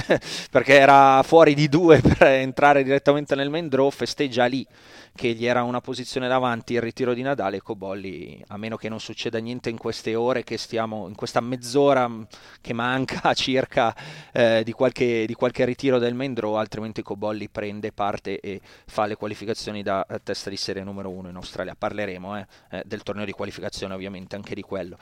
perché 0.50 0.78
era 0.78 1.22
fuori 1.22 1.54
di 1.54 1.68
due 1.68 2.00
per 2.02 2.22
entrare 2.28 2.82
direttamente 2.82 3.34
nel 3.34 3.50
main 3.50 3.68
draw, 3.68 3.90
festeggia 3.90 4.46
lì 4.46 4.66
che 5.14 5.32
gli 5.32 5.46
era 5.46 5.62
una 5.62 5.80
posizione 5.80 6.26
davanti 6.26 6.74
il 6.74 6.80
ritiro 6.80 7.14
di 7.14 7.22
Nadal 7.22 7.54
e 7.54 7.62
Cobolli, 7.62 8.42
a 8.48 8.56
meno 8.56 8.76
che 8.76 8.88
non 8.88 8.98
succeda 8.98 9.38
niente 9.38 9.70
in 9.70 9.78
queste 9.78 10.16
ore 10.16 10.42
che 10.42 10.58
stiamo, 10.58 11.06
in 11.06 11.14
questa 11.14 11.40
mezz'ora 11.40 12.08
mh, 12.08 12.26
che 12.60 12.72
manca 12.72 13.32
circa 13.34 13.94
eh, 14.32 14.62
di, 14.64 14.72
qualche, 14.72 15.24
di 15.24 15.34
qualche 15.34 15.64
ritiro 15.64 15.98
del 15.98 16.14
main 16.14 16.34
draw, 16.34 16.54
altrimenti 16.54 17.02
Cobolli 17.02 17.48
prende 17.48 17.92
parte 17.92 18.40
e 18.40 18.60
fa 18.86 19.06
le 19.06 19.14
qualificazioni 19.14 19.82
da 19.84 20.04
eh, 20.04 20.20
testa 20.22 20.50
di 20.50 20.56
serie 20.56 20.82
numero 20.82 21.10
uno 21.10 21.28
in 21.28 21.36
Australia. 21.36 21.76
Parleremo 21.78 22.36
eh, 22.36 22.46
eh, 22.70 22.82
del 22.84 23.04
torneo 23.04 23.24
di 23.24 23.32
qualificazione 23.32 23.94
ovviamente 23.94 24.34
anche 24.34 24.54
di 24.54 24.62
quello. 24.62 24.98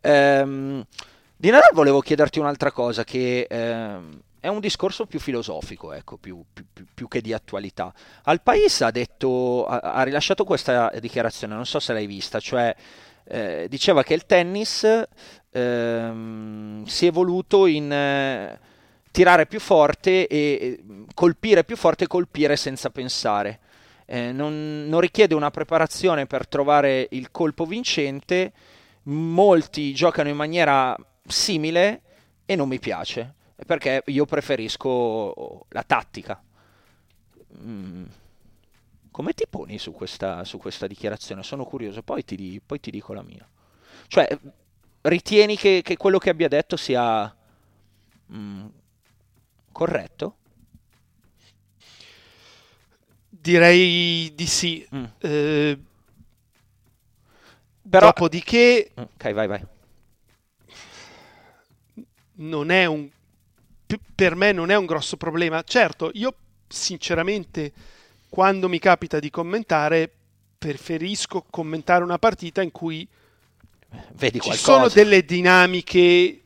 Ehm, 0.00 0.84
Di 1.38 1.50
Nadal 1.50 1.72
volevo 1.74 2.00
chiederti 2.00 2.38
un'altra 2.38 2.70
cosa 2.70 3.04
che 3.04 3.46
eh, 3.50 3.98
è 4.46 4.48
un 4.48 4.60
discorso 4.60 5.06
più 5.06 5.18
filosofico, 5.18 5.92
ecco, 5.92 6.18
più, 6.18 6.40
più, 6.52 6.64
più, 6.94 7.08
che 7.08 7.20
di 7.20 7.32
attualità. 7.32 7.92
Al 8.22 8.42
Paese 8.42 8.84
ha, 8.84 8.92
detto, 8.92 9.66
ha, 9.66 9.78
ha, 9.78 10.02
rilasciato 10.04 10.44
questa 10.44 10.92
dichiarazione, 11.00 11.56
non 11.56 11.66
so 11.66 11.80
se 11.80 11.92
l'hai 11.92 12.06
vista, 12.06 12.38
cioè 12.38 12.72
eh, 13.24 13.66
diceva 13.68 14.04
che 14.04 14.14
il 14.14 14.24
tennis 14.24 15.04
ehm, 15.50 16.84
si 16.84 17.06
è 17.06 17.08
evoluto 17.08 17.66
in 17.66 17.90
eh, 17.90 18.60
tirare 19.10 19.46
più 19.46 19.58
forte 19.58 20.28
e 20.28 20.80
colpire 21.12 21.64
più 21.64 21.76
forte 21.76 22.04
e 22.04 22.06
colpire 22.06 22.54
senza 22.54 22.90
pensare. 22.90 23.58
Eh, 24.06 24.30
non, 24.30 24.86
non, 24.86 25.00
richiede 25.00 25.34
una 25.34 25.50
preparazione 25.50 26.26
per 26.26 26.46
trovare 26.46 27.08
il 27.10 27.32
colpo 27.32 27.64
vincente, 27.64 28.52
molti 29.04 29.92
giocano 29.92 30.28
in 30.28 30.36
maniera 30.36 30.96
simile 31.26 32.02
e 32.46 32.54
non 32.54 32.68
mi 32.68 32.78
piace 32.78 33.34
perché 33.64 34.02
io 34.06 34.26
preferisco 34.26 35.66
la 35.68 35.82
tattica. 35.82 36.42
Mm. 37.58 38.04
Come 39.10 39.32
ti 39.32 39.46
poni 39.48 39.78
su 39.78 39.92
questa, 39.92 40.44
su 40.44 40.58
questa, 40.58 40.86
dichiarazione? 40.86 41.42
Sono 41.42 41.64
curioso, 41.64 42.02
poi 42.02 42.22
ti, 42.22 42.60
poi 42.64 42.80
ti, 42.80 42.90
dico 42.90 43.14
la 43.14 43.22
mia. 43.22 43.48
Cioè, 44.08 44.28
ritieni 45.02 45.56
che, 45.56 45.80
che 45.82 45.96
quello 45.96 46.18
che 46.18 46.28
abbia 46.28 46.48
detto 46.48 46.76
sia 46.76 47.34
mm, 48.30 48.66
corretto? 49.72 50.36
Direi 53.30 54.34
di 54.34 54.46
sì. 54.46 54.86
Mm. 54.94 55.04
Eh, 55.18 55.78
Però... 57.88 58.06
Dopodiché... 58.06 58.90
Ok, 58.94 59.32
vai, 59.32 59.46
vai. 59.46 59.66
Non 62.38 62.70
è 62.70 62.84
un 62.84 63.08
per 64.14 64.34
me 64.34 64.52
non 64.52 64.70
è 64.70 64.76
un 64.76 64.86
grosso 64.86 65.16
problema. 65.16 65.62
Certo, 65.62 66.10
io 66.14 66.34
sinceramente 66.68 67.72
quando 68.28 68.68
mi 68.68 68.78
capita 68.78 69.18
di 69.18 69.30
commentare 69.30 70.10
preferisco 70.58 71.44
commentare 71.48 72.02
una 72.02 72.18
partita 72.18 72.62
in 72.62 72.72
cui 72.72 73.06
Vedi 74.14 74.40
ci 74.40 74.52
sono 74.54 74.88
delle 74.88 75.24
dinamiche 75.24 76.40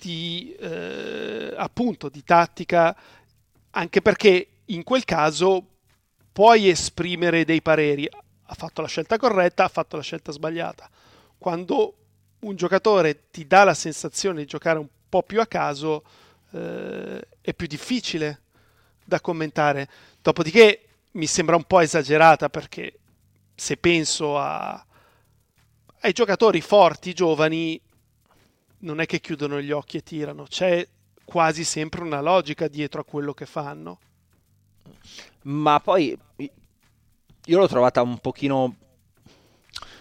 di 0.00 0.54
eh, 0.58 1.54
appunto 1.56 2.08
di 2.08 2.24
tattica 2.24 2.96
anche 3.70 4.00
perché 4.00 4.48
in 4.66 4.82
quel 4.82 5.04
caso 5.04 5.64
puoi 6.32 6.68
esprimere 6.68 7.44
dei 7.44 7.62
pareri. 7.62 8.08
Ha 8.48 8.54
fatto 8.54 8.80
la 8.80 8.88
scelta 8.88 9.18
corretta 9.18 9.64
ha 9.64 9.68
fatto 9.68 9.96
la 9.96 10.02
scelta 10.02 10.32
sbagliata. 10.32 10.88
Quando 11.36 11.94
un 12.40 12.56
giocatore 12.56 13.30
ti 13.30 13.46
dà 13.46 13.64
la 13.64 13.74
sensazione 13.74 14.40
di 14.40 14.46
giocare 14.46 14.78
un 14.78 14.88
po' 15.08 15.22
più 15.22 15.40
a 15.40 15.46
caso 15.46 16.02
eh, 16.56 17.28
è 17.40 17.54
più 17.54 17.66
difficile 17.66 18.42
da 19.04 19.20
commentare. 19.20 19.88
Dopodiché 20.22 20.88
mi 21.12 21.26
sembra 21.26 21.56
un 21.56 21.64
po' 21.64 21.80
esagerata 21.80 22.48
perché 22.48 22.98
se 23.54 23.76
penso 23.76 24.38
a, 24.38 24.84
ai 26.00 26.12
giocatori 26.12 26.60
forti, 26.60 27.12
giovani, 27.12 27.80
non 28.78 29.00
è 29.00 29.06
che 29.06 29.20
chiudono 29.20 29.60
gli 29.60 29.70
occhi 29.70 29.98
e 29.98 30.02
tirano, 30.02 30.44
c'è 30.44 30.86
quasi 31.24 31.64
sempre 31.64 32.02
una 32.02 32.20
logica 32.20 32.68
dietro 32.68 33.00
a 33.00 33.04
quello 33.04 33.32
che 33.34 33.46
fanno. 33.46 33.98
Ma 35.42 35.80
poi 35.80 36.16
io 37.46 37.58
l'ho 37.58 37.68
trovata 37.68 38.02
un 38.02 38.18
pochino... 38.18 38.76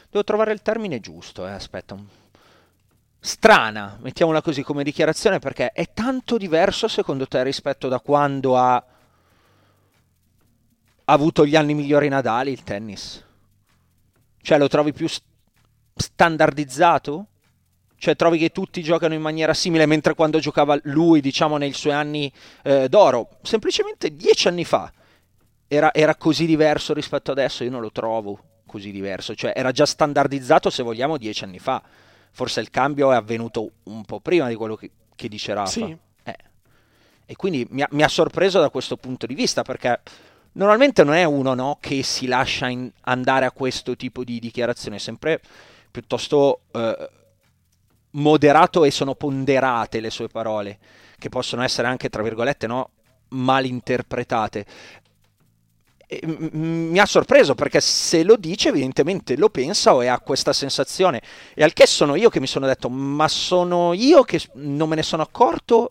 Devo 0.10 0.24
trovare 0.24 0.54
il 0.54 0.62
termine 0.62 1.00
giusto, 1.00 1.46
eh, 1.46 1.52
aspetta 1.52 1.94
un 1.94 2.06
strana, 3.26 3.98
mettiamola 4.02 4.44
così 4.44 4.62
come 4.62 4.84
dichiarazione, 4.84 5.40
perché 5.40 5.72
è 5.72 5.90
tanto 5.94 6.38
diverso 6.38 6.88
secondo 6.88 7.28
te 7.28 7.42
rispetto 7.42 7.88
da 7.88 8.00
quando 8.00 8.56
ha, 8.56 8.82
avuto 11.06 11.46
gli 11.46 11.56
anni 11.56 11.74
migliori 11.74 12.08
Nadali 12.08 12.52
il 12.52 12.64
tennis? 12.64 13.24
Cioè 14.42 14.60
lo 14.60 14.68
trovi 14.68 14.94
più 14.94 15.08
standardizzato? 15.96 17.26
Cioè 17.98 18.16
trovi 18.16 18.38
che 18.38 18.52
tutti 18.52 18.84
giocano 18.84 19.16
in 19.16 19.22
maniera 19.22 19.56
simile 19.56 19.88
mentre 19.88 20.14
quando 20.14 20.38
giocava 20.38 20.78
lui, 20.84 21.20
diciamo, 21.20 21.58
nei 21.58 21.74
suoi 21.74 21.94
anni 21.94 22.32
eh, 22.62 22.88
d'oro? 22.90 23.40
Semplicemente 23.42 24.16
dieci 24.16 24.48
anni 24.48 24.66
fa 24.66 24.92
era, 25.68 25.92
era 25.96 26.16
così 26.16 26.46
diverso 26.46 26.94
rispetto 26.94 27.32
adesso? 27.32 27.64
Io 27.64 27.72
non 27.72 27.82
lo 27.82 27.92
trovo 27.92 28.40
così 28.68 28.92
diverso. 28.92 29.34
Cioè 29.34 29.54
era 29.56 29.72
già 29.72 29.88
standardizzato, 29.88 30.70
se 30.70 30.84
vogliamo, 30.84 31.18
dieci 31.18 31.44
anni 31.44 31.58
fa 31.58 31.82
forse 32.36 32.60
il 32.60 32.70
cambio 32.70 33.14
è 33.14 33.16
avvenuto 33.16 33.72
un 33.84 34.04
po' 34.04 34.20
prima 34.20 34.50
di 34.50 34.56
quello 34.56 34.76
che, 34.76 34.92
che 35.16 35.30
dice 35.30 35.54
Rafa. 35.54 35.70
Sì. 35.70 35.98
Eh. 36.24 36.38
E 37.26 37.36
quindi 37.38 37.66
mi 37.70 37.82
ha, 37.82 37.88
mi 37.92 38.04
ha, 38.04 38.10
sorpreso 38.10 38.60
da 38.60 38.70
questo 38.70 38.98
punto 38.98 39.26
di 39.26 39.34
vista 39.34 39.62
perché 39.62 40.02
normalmente 40.54 41.06
non 41.06 41.14
è 41.14 41.24
uno 41.24 41.54
no, 41.54 41.78
che 41.80 42.04
si 42.04 42.28
lascia 42.28 42.68
in, 42.68 42.92
andare 43.04 43.46
a 43.46 43.52
questo 43.52 43.96
tipo 43.96 44.26
di 44.26 44.40
dichiarazione, 44.40 44.98
è 44.98 45.00
sempre 45.00 45.40
piuttosto 45.90 46.64
eh, 46.74 47.10
moderato 48.12 48.84
e 48.84 48.92
sono 48.92 49.16
ponderate 49.16 50.02
le 50.02 50.10
sue 50.10 50.28
parole, 50.28 50.78
che 51.18 51.30
possono 51.30 51.64
essere 51.64 51.88
anche, 51.88 52.10
tra 52.10 52.22
virgolette, 52.22 52.68
no, 52.68 52.90
malinterpretate 53.30 54.66
mi 56.28 57.00
ha 57.00 57.06
sorpreso 57.06 57.56
perché 57.56 57.82
se 57.82 58.24
lo 58.24 58.36
dice 58.36 58.70
evidentemente 58.70 59.36
lo 59.36 59.50
pensa 59.50 59.96
o 59.96 60.02
ha 60.02 60.20
questa 60.20 60.54
sensazione. 60.54 61.22
E 61.54 61.64
al 61.64 61.74
che 61.74 61.88
sono 61.88 62.16
io 62.16 62.30
che 62.30 62.40
mi 62.40 62.48
sono 62.48 62.68
detto 62.68 62.90
ma 62.90 63.28
sono 63.28 63.94
io 63.94 64.24
che 64.24 64.40
non 64.54 64.90
me 64.90 64.96
ne 64.96 65.04
sono 65.04 65.24
accorto? 65.24 65.90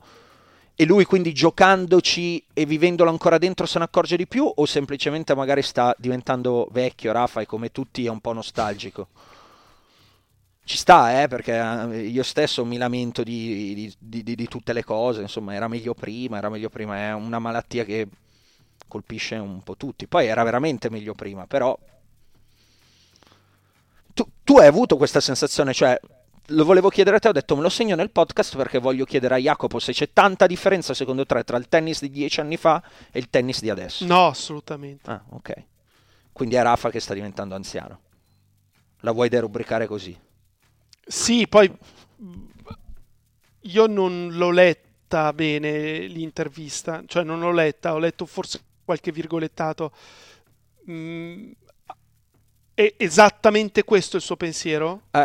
E 0.76 0.84
lui 0.86 1.04
quindi 1.04 1.32
giocandoci 1.32 2.44
e 2.52 2.66
vivendolo 2.66 3.10
ancora 3.10 3.38
dentro 3.38 3.66
se 3.66 3.78
ne 3.78 3.84
accorge 3.84 4.16
di 4.16 4.26
più 4.26 4.50
o 4.52 4.66
semplicemente 4.66 5.34
magari 5.34 5.62
sta 5.62 5.94
diventando 5.98 6.68
vecchio 6.72 7.12
Rafa 7.12 7.40
e 7.40 7.46
come 7.46 7.70
tutti 7.70 8.04
è 8.06 8.10
un 8.10 8.20
po' 8.20 8.32
nostalgico? 8.32 9.08
Ci 10.64 10.76
sta 10.76 11.22
eh 11.22 11.28
perché 11.28 11.52
eh, 11.92 12.06
io 12.06 12.22
stesso 12.22 12.64
mi 12.64 12.76
lamento 12.76 13.22
di, 13.22 13.94
di, 13.98 14.22
di, 14.22 14.34
di 14.34 14.48
tutte 14.48 14.72
le 14.72 14.82
cose 14.82 15.20
insomma 15.20 15.54
era 15.54 15.68
meglio 15.68 15.94
prima 15.94 16.38
era 16.38 16.48
meglio 16.48 16.70
prima 16.70 16.96
è 16.96 17.12
una 17.12 17.38
malattia 17.38 17.84
che 17.84 18.08
colpisce 18.94 19.34
un 19.34 19.60
po' 19.64 19.76
tutti. 19.76 20.06
Poi 20.06 20.28
era 20.28 20.44
veramente 20.44 20.88
meglio 20.88 21.14
prima, 21.14 21.48
però 21.48 21.76
tu, 24.14 24.24
tu 24.44 24.58
hai 24.58 24.68
avuto 24.68 24.96
questa 24.96 25.20
sensazione, 25.20 25.72
cioè 25.72 25.98
lo 26.48 26.64
volevo 26.64 26.90
chiedere 26.90 27.16
a 27.16 27.18
te, 27.18 27.28
ho 27.28 27.32
detto 27.32 27.56
me 27.56 27.62
lo 27.62 27.70
segno 27.70 27.96
nel 27.96 28.10
podcast 28.10 28.56
perché 28.56 28.78
voglio 28.78 29.04
chiedere 29.04 29.34
a 29.34 29.38
Jacopo 29.38 29.80
se 29.80 29.92
c'è 29.92 30.10
tanta 30.12 30.46
differenza 30.46 30.94
secondo 30.94 31.26
te 31.26 31.42
tra 31.42 31.56
il 31.56 31.68
tennis 31.68 32.02
di 32.02 32.10
dieci 32.10 32.38
anni 32.38 32.56
fa 32.56 32.80
e 33.10 33.18
il 33.18 33.30
tennis 33.30 33.60
di 33.60 33.70
adesso. 33.70 34.06
No, 34.06 34.28
assolutamente. 34.28 35.10
Ah, 35.10 35.24
ok. 35.30 35.64
Quindi 36.32 36.54
è 36.54 36.62
Rafa 36.62 36.90
che 36.90 37.00
sta 37.00 37.14
diventando 37.14 37.56
anziano. 37.56 37.98
La 39.00 39.10
vuoi 39.10 39.28
derubricare 39.28 39.88
così? 39.88 40.16
Sì, 41.04 41.48
poi 41.48 41.68
io 43.60 43.86
non 43.86 44.28
l'ho 44.34 44.50
letta 44.50 45.32
bene 45.32 46.06
l'intervista, 46.06 47.02
cioè 47.06 47.24
non 47.24 47.40
l'ho 47.40 47.50
letta, 47.50 47.92
ho 47.92 47.98
letto 47.98 48.24
forse 48.24 48.60
qualche 48.84 49.10
virgolettato. 49.10 49.92
Mm, 50.90 51.52
è 52.74 52.94
esattamente 52.98 53.84
questo 53.84 54.16
il 54.16 54.22
suo 54.22 54.36
pensiero? 54.36 55.02
Uh, 55.12 55.24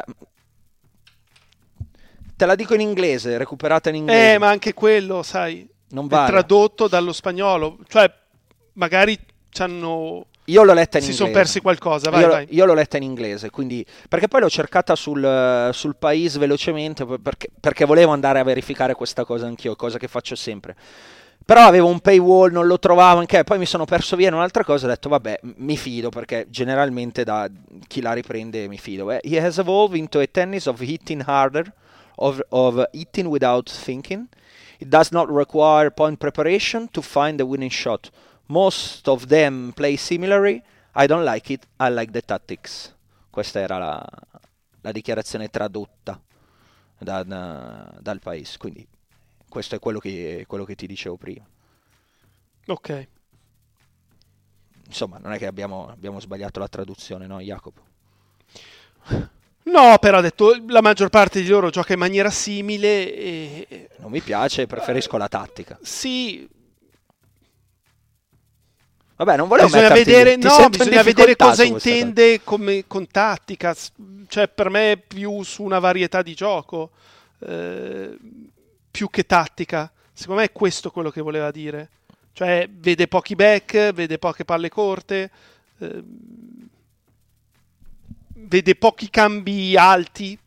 te 2.36 2.46
la 2.46 2.56
dico 2.56 2.74
in 2.74 2.82
inglese, 2.82 3.38
recuperata 3.38 3.90
in 3.90 3.96
inglese. 3.96 4.34
Eh, 4.34 4.38
ma 4.38 4.50
anche 4.50 4.74
quello, 4.74 5.24
sai, 5.24 5.68
non 5.90 6.08
vale. 6.08 6.28
è 6.28 6.30
tradotto 6.30 6.88
dallo 6.88 7.12
spagnolo. 7.12 7.80
Cioè, 7.88 8.12
magari 8.74 9.20
ci 9.50 9.62
hanno... 9.62 10.28
Io 10.46 10.64
l'ho 10.64 10.74
letta 10.74 10.98
in 10.98 11.04
si 11.04 11.12
inglese. 11.12 11.12
Si 11.12 11.18
sono 11.18 11.32
persi 11.32 11.60
qualcosa, 11.60 12.10
vai, 12.10 12.22
io, 12.22 12.28
vai. 12.28 12.48
io 12.50 12.66
l'ho 12.66 12.74
letta 12.74 12.98
in 12.98 13.04
inglese, 13.04 13.50
quindi... 13.50 13.86
Perché 14.08 14.28
poi 14.28 14.42
l'ho 14.42 14.50
cercata 14.50 14.96
sul, 14.96 15.70
sul 15.74 15.96
paese 15.96 16.40
velocemente, 16.40 17.06
perché, 17.06 17.50
perché 17.60 17.86
volevo 17.86 18.14
andare 18.14 18.40
a 18.40 18.44
verificare 18.44 18.96
questa 18.96 19.26
cosa 19.26 19.46
anch'io, 19.46 19.76
cosa 19.76 20.00
che 20.00 20.08
faccio 20.08 20.36
sempre 20.36 20.76
però 21.50 21.66
avevo 21.66 21.88
un 21.88 22.00
paywall, 22.00 22.52
non 22.52 22.68
lo 22.68 22.78
trovavo 22.78 23.22
anche, 23.22 23.44
poi 23.44 23.58
mi 23.58 23.66
sono 23.66 23.84
perso 23.84 24.16
via 24.16 24.28
in 24.28 24.36
un'altra 24.36 24.64
cosa, 24.64 24.86
ho 24.86 24.90
detto 24.90 25.10
vabbè, 25.10 25.40
mi 25.56 25.78
fido 25.78 26.10
perché 26.10 26.46
generalmente 26.48 27.24
da 27.24 27.50
chi 27.88 28.02
la 28.02 28.14
riprende 28.14 28.68
mi 28.68 28.78
fido. 28.78 29.10
Eh, 29.10 29.20
he 29.24 29.44
has 29.44 29.58
evolved 29.58 29.98
into 29.98 30.20
a 30.20 30.28
tennis 30.28 30.68
of 30.68 30.80
hitting 30.80 31.24
harder, 31.26 31.74
of, 32.18 32.40
of 32.50 32.88
hitting 32.92 33.26
without 33.26 33.68
thinking. 33.68 34.28
It 34.78 34.90
does 34.90 35.10
not 35.10 35.28
require 35.28 35.90
point 35.90 36.20
preparation 36.20 36.88
to 36.92 37.02
find 37.02 37.40
the 37.40 37.46
winning 37.46 37.72
shot. 37.72 38.12
Most 38.46 39.08
of 39.08 39.26
them 39.26 39.72
play 39.74 39.96
similarly. 39.96 40.62
I 40.94 41.08
don't 41.08 41.24
like 41.24 41.52
it, 41.52 41.66
I 41.80 41.90
like 41.90 42.12
the 42.12 42.22
tactics. 42.22 42.94
Questa 43.32 43.60
era 43.60 43.80
la, 43.80 44.06
la 44.82 44.92
dichiarazione 44.92 45.50
tradotta 45.50 46.22
da, 47.00 47.24
da, 47.24 47.92
dal 48.00 48.20
paese, 48.20 48.60
quindi 48.60 48.88
questo 49.50 49.76
è 49.76 49.80
quello 49.80 50.00
che, 50.00 50.46
quello 50.48 50.64
che 50.64 50.76
ti 50.76 50.88
dicevo 50.88 51.18
prima. 51.18 51.46
Ok. 52.68 53.08
Insomma, 54.86 55.18
non 55.18 55.34
è 55.34 55.38
che 55.38 55.46
abbiamo, 55.46 55.90
abbiamo 55.90 56.20
sbagliato 56.20 56.60
la 56.60 56.68
traduzione, 56.68 57.28
no, 57.28 57.40
Jacopo? 57.42 57.82
No, 59.62 60.00
però 60.00 60.18
ha 60.18 60.22
detto 60.22 60.60
la 60.68 60.82
maggior 60.82 61.10
parte 61.10 61.42
di 61.42 61.48
loro 61.48 61.70
gioca 61.70 61.94
in 61.94 62.00
maniera 62.00 62.32
simile 62.32 63.14
e... 63.14 63.90
Non 63.98 64.10
mi 64.10 64.20
piace, 64.20 64.66
preferisco 64.66 65.16
la 65.16 65.28
tattica. 65.28 65.78
Sì, 65.84 66.50
Vabbè, 69.20 69.36
non 69.36 69.50
volevo 69.50 69.68
bisogna 69.68 69.90
vedere, 69.90 70.38
no, 70.38 70.70
bisogna 70.70 71.02
vedere 71.02 71.36
cosa 71.36 71.64
intende 71.64 72.40
come, 72.42 72.86
con 72.88 73.06
tattica. 73.06 73.76
Cioè, 74.28 74.48
per 74.48 74.70
me 74.70 74.94
è 74.94 74.98
più 74.98 75.44
su 75.44 75.62
una 75.62 75.80
varietà 75.80 76.22
di 76.22 76.34
gioco, 76.34 76.92
eh, 77.40 78.18
più 78.90 79.10
che 79.10 79.26
tattica. 79.26 79.92
Secondo 80.14 80.42
me 80.42 80.48
è 80.48 80.52
questo 80.52 80.92
quello 80.92 81.10
che 81.10 81.22
voleva 81.22 81.52
dire. 81.52 81.90
Cioè, 82.34 82.70
vede 82.70 83.08
pochi 83.08 83.36
back, 83.36 83.92
vede 83.92 84.18
poche 84.18 84.46
palle 84.46 84.70
corte, 84.70 85.32
eh, 85.80 86.04
vede 88.34 88.76
pochi 88.76 89.10
cambi 89.10 89.76
alti, 89.78 90.38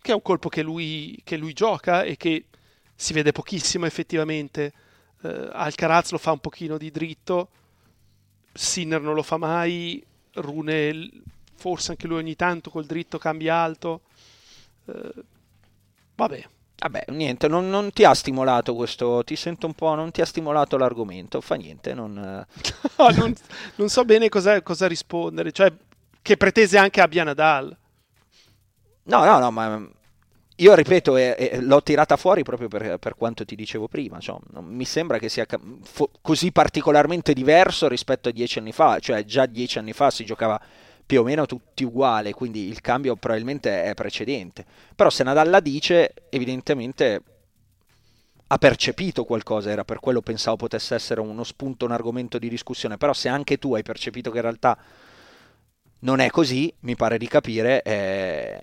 che 0.00 0.10
è 0.10 0.14
un 0.14 0.22
colpo 0.22 0.48
che 0.48 0.62
lui, 0.62 1.20
che 1.24 1.36
lui 1.36 1.52
gioca 1.52 2.02
e 2.02 2.16
che 2.16 2.46
si 2.94 3.12
vede 3.12 3.32
pochissimo 3.32 3.86
effettivamente. 3.86 4.72
Eh, 5.22 5.48
Alcaraz 5.52 6.10
lo 6.10 6.18
fa 6.18 6.32
un 6.32 6.40
pochino 6.40 6.78
di 6.78 6.90
dritto, 6.90 7.48
Sinner 8.52 9.00
non 9.00 9.14
lo 9.14 9.22
fa 9.22 9.36
mai, 9.36 10.04
Rune 10.34 11.10
forse 11.56 11.92
anche 11.92 12.06
lui 12.06 12.18
ogni 12.18 12.36
tanto 12.36 12.70
col 12.70 12.84
dritto 12.84 13.18
cambia 13.18 13.56
alto. 13.56 14.02
Eh, 14.86 15.12
vabbè, 16.14 16.48
Vabbè, 16.76 17.04
niente, 17.08 17.48
non, 17.48 17.70
non 17.70 17.92
ti 17.92 18.04
ha 18.04 18.12
stimolato 18.12 18.74
questo, 18.74 19.22
ti 19.24 19.36
sento 19.36 19.66
un 19.66 19.72
po', 19.74 19.94
non 19.94 20.10
ti 20.10 20.20
ha 20.20 20.26
stimolato 20.26 20.76
l'argomento, 20.76 21.40
fa 21.40 21.54
niente, 21.54 21.94
non... 21.94 22.12
No, 22.96 23.08
non, 23.10 23.34
non 23.76 23.88
so 23.88 24.04
bene 24.04 24.28
cosa, 24.28 24.60
cosa 24.62 24.86
rispondere, 24.86 25.50
cioè 25.52 25.72
che 26.20 26.36
pretese 26.36 26.76
anche 26.78 27.00
abbia 27.00 27.24
Nadal. 27.24 27.76
No, 29.06 29.24
no, 29.24 29.38
no, 29.38 29.50
ma 29.50 29.86
io 30.58 30.74
ripeto, 30.74 31.16
eh, 31.16 31.36
eh, 31.38 31.60
l'ho 31.60 31.82
tirata 31.82 32.16
fuori 32.16 32.42
proprio 32.42 32.68
per, 32.68 32.98
per 32.98 33.16
quanto 33.16 33.44
ti 33.44 33.54
dicevo 33.56 33.88
prima, 33.88 34.18
cioè, 34.20 34.38
non 34.52 34.64
mi 34.64 34.84
sembra 34.84 35.18
che 35.18 35.28
sia 35.28 35.46
fo- 35.82 36.10
così 36.22 36.52
particolarmente 36.52 37.34
diverso 37.34 37.88
rispetto 37.88 38.28
a 38.28 38.32
dieci 38.32 38.58
anni 38.58 38.72
fa, 38.72 38.98
cioè 39.00 39.24
già 39.24 39.46
dieci 39.46 39.78
anni 39.78 39.92
fa 39.92 40.10
si 40.10 40.24
giocava 40.24 40.60
più 41.06 41.20
o 41.20 41.24
meno 41.24 41.46
tutti 41.46 41.84
uguali, 41.84 42.32
quindi 42.32 42.68
il 42.68 42.80
cambio 42.80 43.16
probabilmente 43.16 43.84
è 43.84 43.94
precedente. 43.94 44.64
Però 44.94 45.10
se 45.10 45.22
Nadal 45.22 45.50
la 45.50 45.60
dice, 45.60 46.14
evidentemente 46.30 47.22
ha 48.46 48.58
percepito 48.58 49.24
qualcosa, 49.24 49.70
era 49.70 49.84
per 49.84 50.00
quello 50.00 50.20
pensavo 50.20 50.56
potesse 50.56 50.94
essere 50.94 51.20
uno 51.20 51.44
spunto, 51.44 51.84
un 51.84 51.92
argomento 51.92 52.38
di 52.38 52.48
discussione, 52.48 52.96
però 52.96 53.12
se 53.12 53.28
anche 53.28 53.58
tu 53.58 53.74
hai 53.74 53.82
percepito 53.82 54.30
che 54.30 54.36
in 54.36 54.42
realtà 54.42 54.78
non 56.00 56.20
è 56.20 56.28
così, 56.30 56.72
mi 56.80 56.96
pare 56.96 57.18
di 57.18 57.26
capire, 57.26 57.82
eh, 57.82 58.60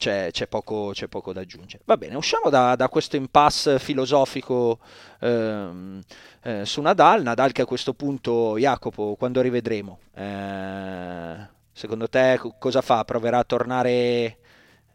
c'è, 0.00 0.30
c'è 0.32 0.46
poco, 0.46 0.92
c'è 0.94 1.08
poco 1.08 1.34
da 1.34 1.42
aggiungere. 1.42 1.82
Va 1.84 1.98
bene, 1.98 2.14
usciamo 2.14 2.48
da, 2.48 2.74
da 2.74 2.88
questo 2.88 3.16
impasse 3.16 3.78
filosofico 3.78 4.78
ehm, 5.20 6.00
eh, 6.42 6.64
su 6.64 6.80
Nadal. 6.80 7.22
Nadal 7.22 7.52
che 7.52 7.60
a 7.60 7.66
questo 7.66 7.92
punto, 7.92 8.56
Jacopo, 8.56 9.14
quando 9.18 9.42
rivedremo? 9.42 9.98
Eh, 10.14 11.36
secondo 11.70 12.08
te 12.08 12.38
co- 12.40 12.54
cosa 12.58 12.80
fa? 12.80 13.04
Proverà 13.04 13.38
a 13.40 13.44
tornare... 13.44 14.38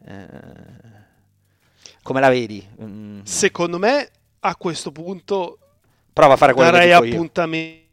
eh, 0.06 0.28
come 2.02 2.20
la 2.20 2.30
vedi? 2.30 2.68
Mm, 2.82 3.22
Secondo 3.24 3.78
me 3.78 4.10
a 4.40 4.56
questo 4.56 4.92
punto 4.92 5.60
prova 6.14 6.34
a 6.34 6.38
fare 6.38 6.54
quello 6.54 6.72
che 6.72 6.80
dico 6.88 7.04
io. 7.04 7.14
appuntamento 7.14 7.84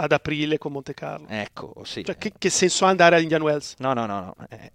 ad 0.00 0.12
aprile 0.12 0.56
con 0.56 0.72
Monte 0.72 0.94
Carlo. 0.94 1.26
Ecco, 1.28 1.74
sì. 1.84 2.04
Cioè, 2.04 2.16
che, 2.16 2.32
che 2.36 2.50
senso 2.50 2.86
ha 2.86 2.88
andare 2.88 3.16
all'Indian 3.16 3.42
Wells? 3.42 3.74
No, 3.78 3.92
no, 3.92 4.06
no, 4.06 4.20
no. 4.20 4.34
eh, 4.48 4.70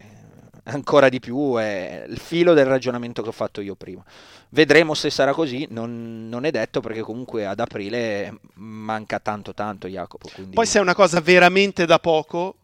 ancora 0.66 1.10
di 1.10 1.20
più 1.20 1.56
è 1.56 2.06
il 2.08 2.20
filo 2.20 2.54
del 2.54 2.66
ragionamento 2.66 3.24
che 3.24 3.30
ho 3.30 3.34
fatto 3.34 3.60
io 3.60 3.76
prima. 3.76 4.04
Vedremo 4.50 4.94
se 4.94 5.10
sarà 5.10 5.34
così, 5.34 5.68
non, 5.72 6.30
non 6.30 6.46
è 6.46 6.52
detto 6.52 6.80
perché 6.80 7.02
comunque 7.02 7.46
ad 7.46 7.60
aprile 7.60 8.40
manca 8.54 9.20
tanto 9.20 9.54
tanto 9.54 9.88
Jacopo. 9.88 10.30
Quindi... 10.34 10.54
Poi 10.54 10.66
se 10.66 10.78
è 10.78 10.82
una 10.82 10.96
cosa 10.96 11.20
veramente 11.20 11.86
da 11.86 11.98
poco, 11.98 12.58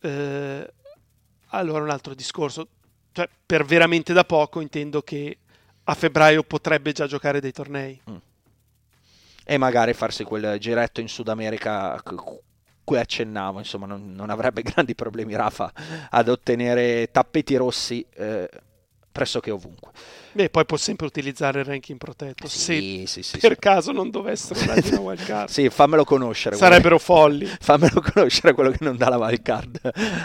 eh, 0.00 0.72
allora 1.48 1.84
un 1.84 1.90
altro 1.90 2.14
discorso. 2.14 2.68
Cioè, 3.12 3.28
per 3.44 3.64
veramente 3.64 4.12
da 4.14 4.24
poco 4.24 4.60
intendo 4.60 5.02
che 5.02 5.36
a 5.84 5.94
febbraio 5.94 6.42
potrebbe 6.42 6.92
già 6.92 7.06
giocare 7.06 7.40
dei 7.40 7.52
tornei. 7.52 8.00
E 9.50 9.58
magari 9.58 9.94
farsi 9.94 10.22
quel 10.22 10.60
giretto 10.60 11.00
in 11.00 11.08
Sud 11.08 11.26
America 11.26 12.00
cui 12.84 12.98
accennavo, 12.98 13.58
insomma 13.58 13.86
non, 13.86 14.12
non 14.12 14.30
avrebbe 14.30 14.62
grandi 14.62 14.94
problemi 14.94 15.34
Rafa 15.34 15.72
ad 16.08 16.28
ottenere 16.28 17.10
tappeti 17.10 17.56
rossi 17.56 18.06
eh, 18.14 18.48
pressoché 19.10 19.50
ovunque. 19.50 19.90
Beh, 20.32 20.48
poi 20.48 20.64
può 20.64 20.76
sempre 20.76 21.06
utilizzare 21.06 21.60
il 21.60 21.64
ranking 21.64 21.98
protetto. 21.98 22.46
Sì, 22.46 23.04
se 23.04 23.22
sì, 23.22 23.22
sì, 23.22 23.38
per 23.38 23.54
sì. 23.54 23.58
caso 23.58 23.90
non 23.90 24.10
dovessero 24.10 24.60
dargli 24.64 24.88
una 24.92 25.00
wild 25.00 25.24
card. 25.24 25.48
Sì, 25.60 25.68
fammelo 25.68 26.04
conoscere. 26.04 26.56
Sarebbero 26.56 26.98
folli. 26.98 27.46
Fammelo 27.60 28.00
conoscere 28.00 28.54
quello 28.54 28.70
che 28.70 28.78
non 28.80 28.96
dà 28.96 29.08
la 29.08 29.18
wild 29.18 29.42
card 29.42 29.80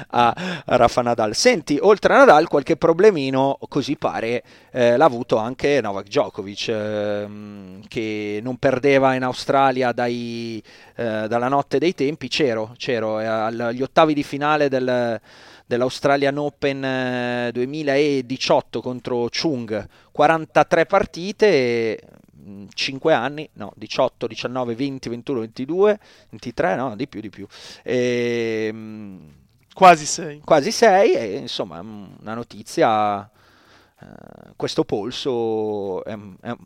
a, 0.10 0.64
a 0.66 0.76
Rafa 0.76 1.02
Nadal. 1.02 1.36
Senti, 1.36 1.78
oltre 1.82 2.14
a 2.14 2.18
Nadal, 2.18 2.48
qualche 2.48 2.78
problemino, 2.78 3.58
così 3.68 3.96
pare, 3.98 4.44
eh, 4.72 4.96
l'ha 4.96 5.06
avuto 5.06 5.38
anche 5.38 5.82
Novak 5.82 6.06
Djokovic, 6.06 6.68
ehm, 6.68 7.88
che 7.88 8.40
non 8.44 8.58
perdeva 8.58 9.16
in 9.16 9.24
Australia 9.24 9.92
dai, 9.92 10.62
eh, 10.96 11.26
dalla 11.28 11.48
notte 11.48 11.80
dei 11.80 11.96
tempi. 11.96 12.28
C'ero, 12.28 12.74
c'ero 12.78 13.20
eh, 13.20 13.26
agli 13.26 13.82
ottavi 13.82 14.14
di 14.14 14.24
finale 14.24 14.70
del 14.70 15.20
dell'Australian 15.66 16.38
Open 16.38 16.84
eh, 16.84 17.50
2018 17.52 18.82
contro 18.82 19.28
Chung, 19.30 19.88
43 20.12 20.86
partite, 20.86 22.00
5 22.74 23.14
anni, 23.14 23.50
no, 23.54 23.74
18, 23.76 24.28
19, 24.28 24.76
20, 24.76 25.10
21, 25.10 25.40
22, 25.40 26.00
23, 26.30 26.76
no, 26.76 26.96
di 26.96 27.08
più, 27.08 27.20
di 27.22 27.30
più. 27.30 27.48
E, 27.84 28.70
mm, 28.72 29.28
Quasi 29.74 30.06
sei. 30.06 30.40
quasi 30.40 30.72
6 30.72 31.14
e 31.16 31.36
insomma 31.38 31.80
una 31.82 32.34
notizia 32.34 33.30
eh, 34.00 34.54
questo 34.56 34.84
polso 34.86 36.04
è- 36.04 36.18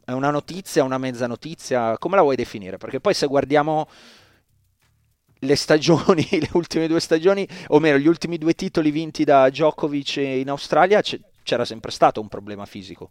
è 0.05 0.11
una 0.11 0.29
notizia, 0.31 0.83
una 0.83 0.97
mezza 0.97 1.27
notizia, 1.27 1.97
come 1.97 2.15
la 2.15 2.21
vuoi 2.23 2.35
definire? 2.35 2.77
Perché 2.77 2.99
poi 2.99 3.13
se 3.13 3.27
guardiamo 3.27 3.87
le 5.39 5.55
stagioni, 5.55 6.27
le 6.31 6.49
ultime 6.53 6.87
due 6.87 6.99
stagioni, 6.99 7.47
o 7.67 7.79
meglio, 7.79 7.97
gli 7.97 8.07
ultimi 8.07 8.37
due 8.37 8.53
titoli 8.53 8.91
vinti 8.91 9.23
da 9.23 9.49
Djokovic 9.49 10.17
in 10.17 10.49
Australia, 10.49 11.01
c'era 11.43 11.65
sempre 11.65 11.91
stato 11.91 12.21
un 12.21 12.27
problema 12.27 12.65
fisico, 12.65 13.09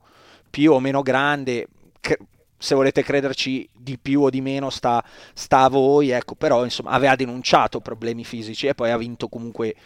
più 0.51 0.73
o 0.73 0.81
meno 0.81 1.03
grande. 1.03 1.69
cre- 2.01 2.19
se 2.61 2.75
volete 2.75 3.05
crederci 3.05 3.69
di 3.73 3.99
più 3.99 4.23
o 4.23 4.31
di 4.31 4.41
meno 4.41 4.69
sta, 4.69 5.03
sta 5.33 5.63
a 5.63 5.69
voi, 5.69 6.11
ecco, 6.11 6.35
però 6.35 6.65
insomma 6.65 6.91
aveva 6.91 7.15
denunciato 7.15 7.81
problemi 7.81 8.25
fisici 8.25 8.67
e 8.67 8.75
poi 8.75 8.91
ha 8.91 8.97
vinto 8.97 9.29
comunque 9.29 9.77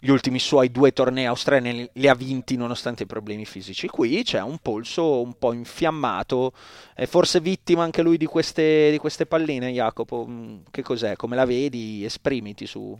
gli 0.00 0.10
ultimi 0.10 0.38
suoi 0.38 0.70
due 0.70 0.92
tornei 0.92 1.24
australiani 1.24 1.88
li 1.94 2.08
ha 2.08 2.14
vinti 2.14 2.56
nonostante 2.56 3.02
i 3.02 3.06
problemi 3.06 3.44
fisici. 3.44 3.88
Qui 3.88 4.22
c'è 4.22 4.40
un 4.40 4.58
polso 4.58 5.20
un 5.20 5.34
po' 5.36 5.52
infiammato, 5.52 6.52
è 6.94 7.06
forse 7.06 7.40
vittima 7.40 7.82
anche 7.82 8.02
lui 8.02 8.16
di 8.16 8.26
queste, 8.26 8.90
di 8.92 8.98
queste 8.98 9.26
palline, 9.26 9.72
Jacopo. 9.72 10.24
Mm, 10.28 10.58
Che 10.70 10.82
cos'è? 10.82 11.16
Come 11.16 11.34
la 11.34 11.44
vedi? 11.44 12.04
Esprimiti 12.04 12.66
su, 12.66 12.96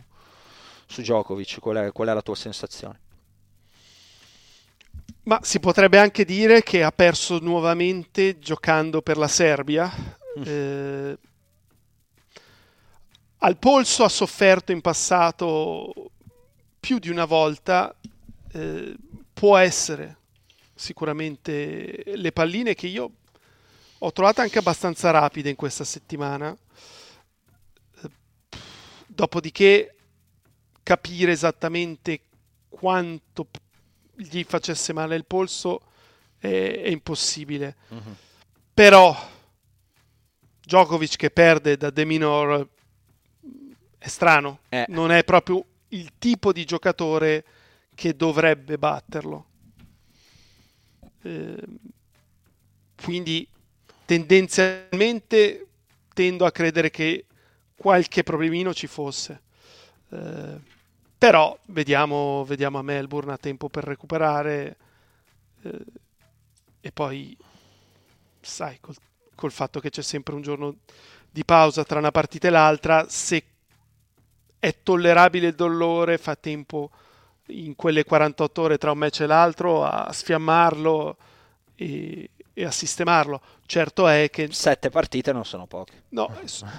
su 0.85 1.01
Djokovic, 1.01 1.59
qual 1.59 1.77
è, 1.77 1.91
qual 1.93 2.09
è 2.09 2.13
la 2.13 2.21
tua 2.21 2.35
sensazione? 2.35 2.99
Ma 5.23 5.39
si 5.41 5.59
potrebbe 5.59 5.99
anche 5.99 6.25
dire 6.25 6.63
che 6.63 6.83
ha 6.83 6.91
perso 6.91 7.39
nuovamente 7.39 8.39
giocando 8.39 9.01
per 9.01 9.17
la 9.17 9.27
Serbia. 9.27 9.89
Eh, 10.43 11.17
al 13.37 13.57
polso 13.57 14.03
ha 14.03 14.09
sofferto 14.09 14.71
in 14.73 14.81
passato 14.81 16.11
più 16.79 16.99
di 16.99 17.09
una 17.09 17.25
volta. 17.25 17.93
eh, 18.51 18.95
può 19.33 19.55
essere 19.57 20.17
sicuramente 20.75 22.03
le 22.05 22.31
palline 22.31 22.73
che 22.73 22.87
io 22.87 23.11
ho 23.99 24.11
trovato 24.11 24.41
anche 24.41 24.59
abbastanza 24.59 25.11
rapide 25.11 25.49
in 25.49 25.55
questa 25.55 25.83
settimana. 25.83 26.55
Eh, 28.01 28.09
Dopodiché 29.07 29.95
capire 30.83 31.31
esattamente 31.31 32.21
quanto 32.69 33.47
gli 34.15 34.43
facesse 34.43 34.91
male 34.93 35.15
il 35.15 35.25
polso 35.25 35.81
è, 36.37 36.47
è 36.83 36.87
impossibile. 36.89 37.75
Però 38.73 39.15
Djokovic 40.61 41.15
che 41.15 41.29
perde 41.29 41.77
da 41.77 41.89
De 41.89 42.05
Minor 42.05 42.67
è 43.97 44.07
strano, 44.07 44.59
Eh. 44.69 44.85
non 44.89 45.11
è 45.11 45.23
proprio 45.23 45.63
il 45.89 46.13
tipo 46.17 46.51
di 46.51 46.65
giocatore 46.65 47.45
che 47.95 48.15
dovrebbe 48.15 48.77
batterlo. 48.77 49.45
Eh, 51.21 51.63
quindi 53.01 53.47
tendenzialmente 54.05 55.67
tendo 56.13 56.45
a 56.45 56.51
credere 56.51 56.89
che 56.89 57.25
qualche 57.75 58.23
problemino 58.23 58.73
ci 58.73 58.87
fosse. 58.87 59.41
Eh, 60.09 60.59
però 61.17 61.57
vediamo, 61.67 62.43
vediamo, 62.45 62.77
a 62.77 62.81
Melbourne 62.81 63.33
a 63.33 63.37
tempo 63.37 63.69
per 63.69 63.83
recuperare 63.83 64.77
eh, 65.63 65.85
e 66.81 66.91
poi 66.91 67.37
sai 68.39 68.79
col, 68.79 68.95
col 69.35 69.51
fatto 69.51 69.79
che 69.79 69.89
c'è 69.89 70.01
sempre 70.01 70.33
un 70.33 70.41
giorno 70.41 70.77
di 71.29 71.43
pausa 71.43 71.83
tra 71.83 71.99
una 71.99 72.11
partita 72.11 72.47
e 72.47 72.51
l'altra 72.51 73.05
se 73.09 73.43
è 74.59 74.75
tollerabile 74.83 75.47
il 75.47 75.55
dolore 75.55 76.17
fa 76.17 76.35
tempo 76.35 76.91
in 77.47 77.75
quelle 77.75 78.03
48 78.03 78.61
ore 78.61 78.77
tra 78.77 78.91
un 78.91 78.97
match 78.97 79.21
e 79.21 79.25
l'altro 79.25 79.83
a 79.83 80.11
sfiammarlo 80.11 81.17
e, 81.75 82.29
e 82.53 82.65
a 82.65 82.71
sistemarlo. 82.71 83.41
Certo 83.65 84.07
è 84.07 84.29
che... 84.29 84.49
Sette 84.51 84.89
partite 84.89 85.31
non 85.31 85.45
sono 85.45 85.65
poche. 85.65 86.03
No, 86.09 86.29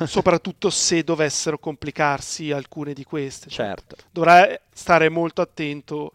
soprattutto 0.05 0.71
se 0.71 1.03
dovessero 1.03 1.59
complicarsi 1.59 2.53
alcune 2.53 2.93
di 2.93 3.05
queste. 3.05 3.49
Certo. 3.49 3.97
Dovrà 4.11 4.47
stare 4.73 5.09
molto 5.09 5.41
attento 5.41 6.13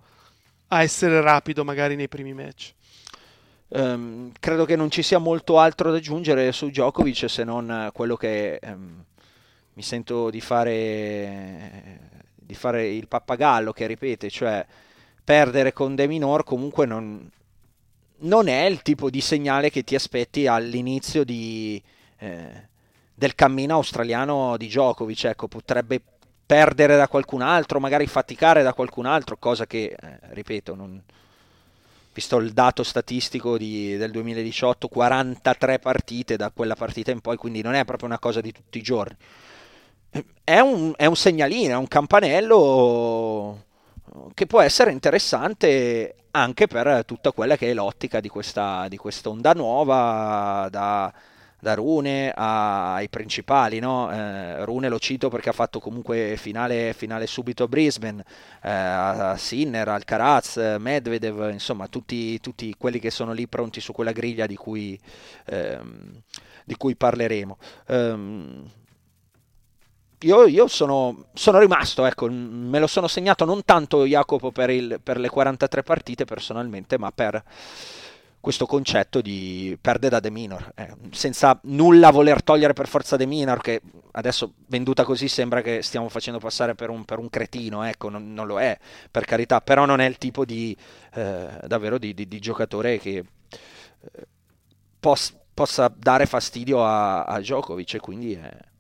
a 0.68 0.82
essere 0.82 1.22
rapido 1.22 1.64
magari 1.64 1.96
nei 1.96 2.08
primi 2.08 2.34
match. 2.34 2.74
Um, 3.68 4.32
credo 4.40 4.64
che 4.66 4.76
non 4.76 4.92
ci 4.92 5.02
sia 5.02 5.18
molto 5.18 5.58
altro 5.58 5.90
da 5.90 5.98
aggiungere 5.98 6.52
su 6.52 6.68
Djokovic 6.68 7.28
se 7.28 7.44
non 7.44 7.90
quello 7.94 8.16
che 8.16 8.60
um, 8.62 9.04
mi 9.76 9.84
sento 9.84 10.30
di 10.30 10.42
fare, 10.42 12.00
di 12.36 12.56
fare 12.56 12.88
il 12.90 13.08
pappagallo 13.08 13.72
che 13.72 13.88
ripete, 13.88 14.30
cioè 14.30 14.66
perdere 15.24 15.74
con 15.74 15.96
De 15.96 16.08
Minor 16.08 16.44
comunque 16.44 16.86
non, 16.86 17.30
non 18.20 18.48
è 18.48 18.66
il 18.66 18.82
tipo 18.82 19.10
di 19.10 19.22
segnale 19.22 19.70
che 19.70 19.84
ti 19.84 19.96
aspetti 19.96 20.48
all'inizio 20.48 21.24
di, 21.24 21.82
eh, 22.20 22.68
del 23.14 23.36
cammino 23.36 23.74
australiano 23.74 24.56
di 24.58 24.68
Djokovic. 24.68 25.26
Ecco, 25.26 25.48
potrebbe 25.48 26.02
perdere 26.46 26.96
da 26.96 27.08
qualcun 27.08 27.42
altro, 27.42 27.80
magari 27.80 28.08
faticare 28.08 28.64
da 28.64 28.74
qualcun 28.74 29.06
altro, 29.06 29.38
cosa 29.38 29.66
che, 29.66 29.96
eh, 30.00 30.20
ripeto, 30.30 30.76
non... 30.76 31.02
visto 32.14 32.38
il 32.38 32.54
dato 32.54 32.84
statistico 32.84 33.58
di, 33.58 33.98
del 33.98 34.12
2018, 34.12 34.88
43 34.88 35.80
partite 35.80 36.38
da 36.38 36.52
quella 36.52 36.76
partita 36.76 37.12
in 37.12 37.20
poi, 37.20 37.36
quindi 37.36 37.62
non 37.62 37.74
è 37.74 37.84
proprio 37.84 38.08
una 38.08 38.20
cosa 38.20 38.42
di 38.42 38.52
tutti 38.52 38.78
i 38.78 38.84
giorni. 38.84 39.18
È 40.44 40.60
un, 40.60 40.94
è 40.96 41.06
un 41.06 41.16
segnalino, 41.16 41.74
è 41.74 41.78
un 41.78 41.88
campanello 41.88 43.64
che 44.34 44.46
può 44.46 44.62
essere 44.62 44.92
interessante 44.92 46.16
anche 46.32 46.68
per 46.68 47.04
tutta 47.06 47.32
quella 47.32 47.58
che 47.58 47.72
è 47.72 47.74
l'ottica 47.74 48.20
di 48.20 48.30
questa, 48.30 48.88
di 48.88 48.98
questa 48.98 49.30
onda 49.30 49.54
nuova 49.54 50.68
da, 50.70 51.12
da 51.60 51.74
Rune 51.74 52.32
ai 52.34 53.10
principali. 53.10 53.80
No? 53.80 54.12
Eh, 54.12 54.64
Rune 54.64 54.88
lo 54.88 55.00
cito 55.00 55.30
perché 55.30 55.50
ha 55.50 55.54
fatto 55.54 55.80
comunque 55.80 56.36
finale, 56.38 56.94
finale 56.94 57.28
subito 57.28 57.64
a 57.64 57.68
Brisbane, 57.68 58.24
eh, 58.62 58.70
a 58.70 59.36
Sinner, 59.38 59.88
Alcaraz, 59.88 60.76
Medvedev, 60.78 61.50
insomma 61.52 61.88
tutti, 61.88 62.40
tutti, 62.40 62.76
quelli 62.78 63.00
che 63.00 63.12
sono 63.12 63.34
lì 63.34 63.48
pronti 63.48 63.82
su 63.82 63.94
quella 63.94 64.12
griglia 64.12 64.46
di 64.46 64.56
cui, 64.56 65.00
ehm, 65.48 66.22
di 66.64 66.76
cui 66.76 66.96
parleremo. 66.96 67.58
Um, 67.88 68.70
io, 70.20 70.46
io 70.46 70.68
sono, 70.68 71.26
sono, 71.34 71.60
rimasto, 71.60 72.06
ecco, 72.06 72.28
me 72.30 72.80
lo 72.80 72.88
sono 72.88 73.08
segnato 73.08 73.46
non 73.46 73.64
tanto 73.64 74.06
Jacopo 74.06 74.52
per, 74.52 74.70
il, 74.70 75.00
per, 75.04 75.18
le 75.18 75.30
43 75.30 75.84
partite 75.84 76.26
personalmente, 76.26 76.98
ma 76.98 77.12
per 77.12 77.44
questo 78.40 78.66
concetto 78.68 79.22
di 79.22 79.76
perde 79.82 80.08
da 80.08 80.20
De 80.20 80.30
Minor, 80.30 80.72
eh, 80.76 80.94
senza 81.12 81.60
nulla 81.64 82.12
voler 82.12 82.44
togliere 82.44 82.74
per 82.74 82.88
forza 82.88 83.18
De 83.18 83.26
Minor, 83.26 83.60
che 83.60 83.82
adesso 84.12 84.54
venduta 84.68 85.04
così 85.04 85.28
sembra 85.28 85.62
che 85.62 85.82
stiamo 85.82 86.10
facendo 86.10 86.40
passare 86.40 86.76
per 86.76 86.90
un, 86.90 87.06
per 87.06 87.18
un 87.18 87.30
cretino, 87.30 87.84
ecco, 87.84 88.10
non, 88.10 88.34
non, 88.34 88.46
lo 88.46 88.60
è, 88.60 88.78
per 89.10 89.26
carità, 89.26 89.62
però 89.62 89.86
non 89.86 90.00
è 90.00 90.06
il 90.06 90.18
tipo 90.18 90.46
di, 90.46 90.78
eh, 91.14 91.48
davvero 91.66 91.98
di, 91.98 92.14
di, 92.14 92.28
di, 92.28 92.40
giocatore 92.40 93.00
che 93.00 93.18
eh, 93.18 94.28
pos, 95.00 95.36
possa 95.54 95.92
dare 95.96 96.28
fastidio 96.28 96.86
a, 96.86 97.24
a 97.24 97.40
Djokovic 97.40 97.96
e 97.96 98.00
quindi... 98.00 98.34
È 98.34 98.74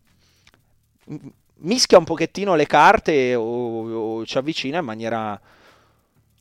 mischia 1.57 1.97
un 1.97 2.03
pochettino 2.03 2.55
le 2.55 2.65
carte 2.65 3.35
o, 3.35 4.17
o, 4.17 4.25
ci 4.25 4.37
avvicina 4.37 4.79
in 4.79 4.85
maniera, 4.85 5.39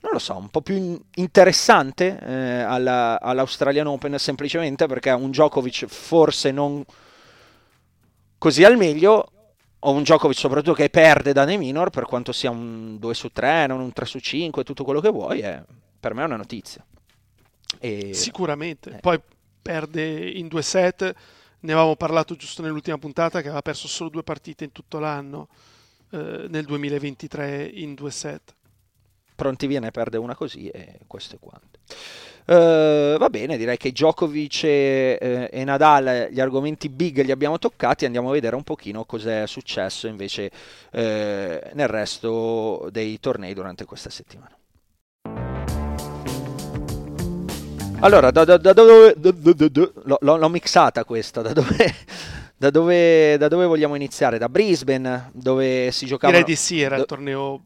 non 0.01 0.13
lo 0.13 0.19
so, 0.19 0.37
un 0.37 0.49
po' 0.49 0.61
più 0.61 1.01
interessante 1.15 2.19
eh, 2.21 2.61
alla, 2.61 3.21
all'Australian 3.21 3.87
Open 3.87 4.19
semplicemente 4.19 4.87
perché 4.87 5.11
un 5.11 5.31
Djokovic 5.31 5.87
forse 5.87 6.51
non 6.51 6.85
così 8.39 8.65
al 8.65 8.77
meglio 8.77 9.31
o 9.87 9.91
un 9.93 10.03
Djokovic 10.03 10.39
soprattutto 10.39 10.75
che 10.75 10.89
perde 10.89 11.33
da 11.33 11.45
nei 11.45 11.59
minor 11.59 11.91
per 11.91 12.05
quanto 12.05 12.33
sia 12.33 12.51
un 12.51 12.99
2 12.99 13.15
su 13.15 13.29
3, 13.31 13.67
non 13.67 13.81
un 13.81 13.93
3 13.93 14.05
su 14.07 14.19
5, 14.19 14.65
tutto 14.65 14.85
quello 14.85 15.01
che 15.01 15.11
vuoi, 15.11 15.41
è, 15.41 15.63
per 16.01 16.15
me 16.15 16.23
è 16.23 16.25
una 16.25 16.37
notizia. 16.37 16.85
E, 17.79 18.15
Sicuramente, 18.15 18.97
eh. 18.97 19.01
poi 19.01 19.21
perde 19.61 20.31
in 20.31 20.49
due 20.49 20.63
set 20.63 21.15
ne 21.65 21.73
avevamo 21.73 21.97
parlato 21.97 22.37
giusto 22.37 22.63
nell'ultima 22.63 22.99
puntata 22.99 23.41
che 23.41 23.47
aveva 23.47 23.63
perso 23.63 23.89
solo 23.89 24.11
due 24.11 24.23
partite 24.23 24.65
in 24.65 24.73
tutto 24.73 24.99
l'anno 24.99 25.49
eh, 26.11 26.47
nel 26.49 26.65
2023 26.65 27.65
in 27.65 27.95
due 27.95 28.11
set. 28.11 28.55
Pronti 29.35 29.67
viene 29.67 29.91
perde 29.91 30.19
una 30.19 30.35
così 30.35 30.69
e 30.69 31.01
questo 31.07 31.37
è 31.37 31.39
quanto. 31.41 31.79
Uh, 32.47 33.17
va 33.17 33.31
bene, 33.31 33.57
direi 33.57 33.79
che 33.79 33.91
Djokovic 33.91 34.65
e, 34.65 35.19
eh, 35.19 35.49
e, 35.51 35.65
Nadal 35.65 36.29
gli 36.31 36.41
argomenti 36.41 36.91
big 36.91 37.23
li 37.23 37.31
abbiamo 37.31 37.59
toccati, 37.59 38.05
andiamo 38.05 38.29
a 38.29 38.33
vedere 38.33 38.55
un 38.55 38.63
pochino 38.63 39.07
cos'è 39.07 39.47
successo 39.47 40.07
invece 40.07 40.51
eh, 40.93 41.71
nel 41.73 41.89
resto 41.89 42.89
dei 42.93 43.19
tornei 43.19 43.55
durante 43.55 43.87
questa 43.87 44.11
settimana. 44.11 44.55
Allora, 48.01 48.31
da, 48.31 48.45
da, 48.45 48.57
da 48.57 48.73
dove... 48.73 49.15
L'ho, 49.19 50.19
l'ho, 50.21 50.49
mixata 50.49 51.05
questa, 51.05 51.43
da 51.43 51.53
dove, 51.53 51.95
da, 52.57 52.71
dove, 52.71 53.37
da 53.39 53.49
dove 53.49 53.67
vogliamo 53.67 53.95
iniziare? 53.95 54.39
Da 54.39 54.49
Brisbane, 54.49 55.31
dove 55.33 55.91
si 55.91 56.07
giocava... 56.07 56.33
Direi 56.33 56.47
di 56.47 56.57
sì, 56.57 56.81
era 56.81 56.97
il 56.97 57.07
torneo 57.07 57.63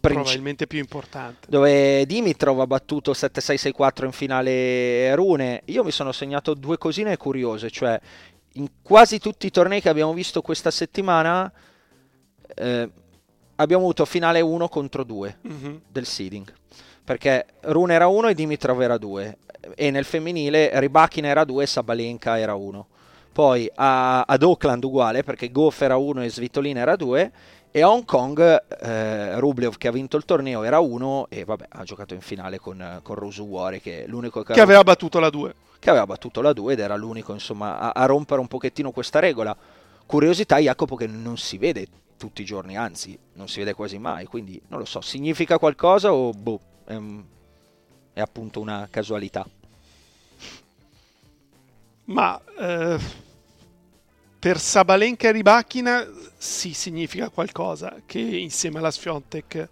probabilmente 0.00 0.66
più 0.66 0.78
importante. 0.78 1.46
Dove 1.48 2.06
Dimitrov 2.06 2.60
ha 2.60 2.66
battuto 2.66 3.12
7-6-6-4 3.12 4.04
in 4.04 4.12
finale 4.12 5.14
Rune. 5.14 5.62
Io 5.66 5.84
mi 5.84 5.90
sono 5.90 6.12
segnato 6.12 6.54
due 6.54 6.78
cosine 6.78 7.16
curiose, 7.16 7.70
cioè 7.70 8.00
in 8.54 8.68
quasi 8.82 9.18
tutti 9.18 9.46
i 9.46 9.50
tornei 9.50 9.80
che 9.80 9.88
abbiamo 9.88 10.12
visto 10.12 10.40
questa 10.40 10.70
settimana 10.70 11.50
eh, 12.54 12.90
abbiamo 13.56 13.82
avuto 13.82 14.04
finale 14.04 14.40
1 14.40 14.68
contro 14.68 15.04
2 15.04 15.38
mm-hmm. 15.46 15.76
del 15.88 16.06
seeding. 16.06 16.52
Perché 17.08 17.46
Rune 17.60 17.94
era 17.94 18.06
1 18.06 18.28
e 18.28 18.34
Dimitrov 18.34 18.82
era 18.82 18.98
2 18.98 19.38
e 19.74 19.90
nel 19.90 20.04
femminile 20.04 20.78
Rybakina 20.78 21.28
era 21.28 21.44
2 21.44 21.62
e 21.62 21.66
Sabalenka 21.66 22.38
era 22.38 22.54
1. 22.54 22.86
Poi 23.32 23.70
a, 23.76 24.24
ad 24.24 24.42
Auckland 24.42 24.84
uguale 24.84 25.22
perché 25.22 25.50
Goff 25.50 25.80
era 25.80 25.96
1 25.96 26.22
e 26.22 26.28
Svitolina 26.28 26.80
era 26.80 26.96
2 26.96 27.32
e 27.70 27.80
a 27.80 27.90
Hong 27.90 28.04
Kong 28.04 28.62
eh, 28.82 29.40
Rublev 29.40 29.78
che 29.78 29.88
ha 29.88 29.90
vinto 29.90 30.18
il 30.18 30.26
torneo 30.26 30.64
era 30.64 30.80
1 30.80 31.28
e 31.30 31.46
vabbè 31.46 31.64
ha 31.70 31.82
giocato 31.82 32.12
in 32.12 32.20
finale 32.20 32.58
con, 32.58 33.00
con 33.02 33.14
Rusuwari 33.14 33.80
che 33.80 34.04
è 34.04 34.06
l'unico 34.06 34.42
che, 34.42 34.52
che 34.52 34.60
aveva 34.60 34.82
battuto 34.82 35.18
la 35.18 35.30
2 35.30 35.54
che 35.78 35.88
aveva 35.88 36.04
battuto 36.04 36.42
la 36.42 36.52
2 36.52 36.74
ed 36.74 36.78
era 36.78 36.94
l'unico 36.94 37.32
insomma 37.32 37.78
a, 37.78 37.92
a 37.92 38.04
rompere 38.04 38.38
un 38.38 38.48
pochettino 38.48 38.90
questa 38.90 39.18
regola. 39.18 39.56
Curiosità 40.04 40.58
Jacopo 40.58 40.94
che 40.94 41.06
non 41.06 41.38
si 41.38 41.56
vede 41.56 41.86
tutti 42.18 42.42
i 42.42 42.44
giorni 42.44 42.76
anzi 42.76 43.18
non 43.34 43.48
si 43.48 43.60
vede 43.60 43.72
quasi 43.72 43.96
mai 43.96 44.26
quindi 44.26 44.60
non 44.68 44.78
lo 44.78 44.84
so 44.84 45.00
significa 45.00 45.58
qualcosa 45.58 46.12
o 46.12 46.32
boh 46.32 46.60
è, 46.88 46.98
è 48.14 48.20
appunto 48.20 48.60
una 48.60 48.88
casualità. 48.90 49.46
Ma 52.04 52.40
eh, 52.58 52.98
per 54.38 54.58
Sabalenka 54.58 55.28
e 55.28 55.32
Ribachina 55.32 56.08
sì 56.38 56.72
significa 56.72 57.28
qualcosa 57.28 58.00
che 58.06 58.18
insieme 58.18 58.78
alla 58.78 58.90
Sfiontek 58.90 59.68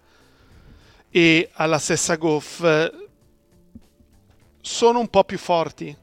e 1.09 1.49
alla 1.53 1.79
stessa 1.79 2.15
Goff 2.15 2.63
sono 4.61 4.99
un 4.99 5.07
po' 5.07 5.23
più 5.23 5.39
forti. 5.39 5.95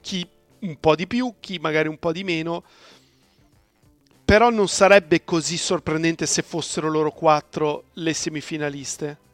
Chi 0.00 0.28
un 0.60 0.78
po' 0.80 0.96
di 0.96 1.06
più 1.06 1.34
chi 1.40 1.58
magari 1.58 1.88
un 1.88 1.98
po' 1.98 2.12
di 2.12 2.24
meno. 2.24 2.64
Però 4.22 4.50
non 4.50 4.68
sarebbe 4.68 5.24
così 5.24 5.56
sorprendente 5.56 6.26
se 6.26 6.42
fossero 6.42 6.90
loro 6.90 7.12
quattro 7.12 7.84
le 7.94 8.12
semifinaliste 8.12 9.26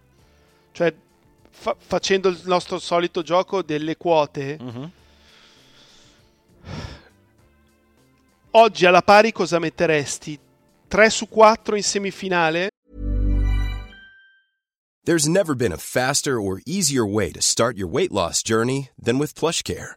cioè 0.75 0.93
fa- 1.51 1.77
facendo 1.79 2.29
il 2.29 2.41
nostro 2.45 2.79
solito 2.79 3.23
gioco 3.23 3.63
delle 3.63 3.97
quote 3.97 4.59
uh-huh 4.61 4.91
Oggi 8.57 8.87
alla 8.87 9.03
pari 9.03 9.33
cosa 9.33 9.59
metteresti? 9.59 10.39
3 10.87 11.11
su 11.11 11.29
4 11.29 11.75
in 11.75 11.83
semifinale? 11.83 12.69
There's 15.05 15.27
never 15.27 15.57
been 15.57 15.73
a 15.73 15.77
faster 15.77 16.39
or 16.39 16.61
easier 16.65 17.05
way 17.05 17.33
to 17.33 17.41
start 17.43 17.77
your 17.77 17.91
weight 17.91 18.13
loss 18.13 18.43
journey 18.43 18.91
than 18.97 19.19
with 19.19 19.35
PlushCare. 19.35 19.97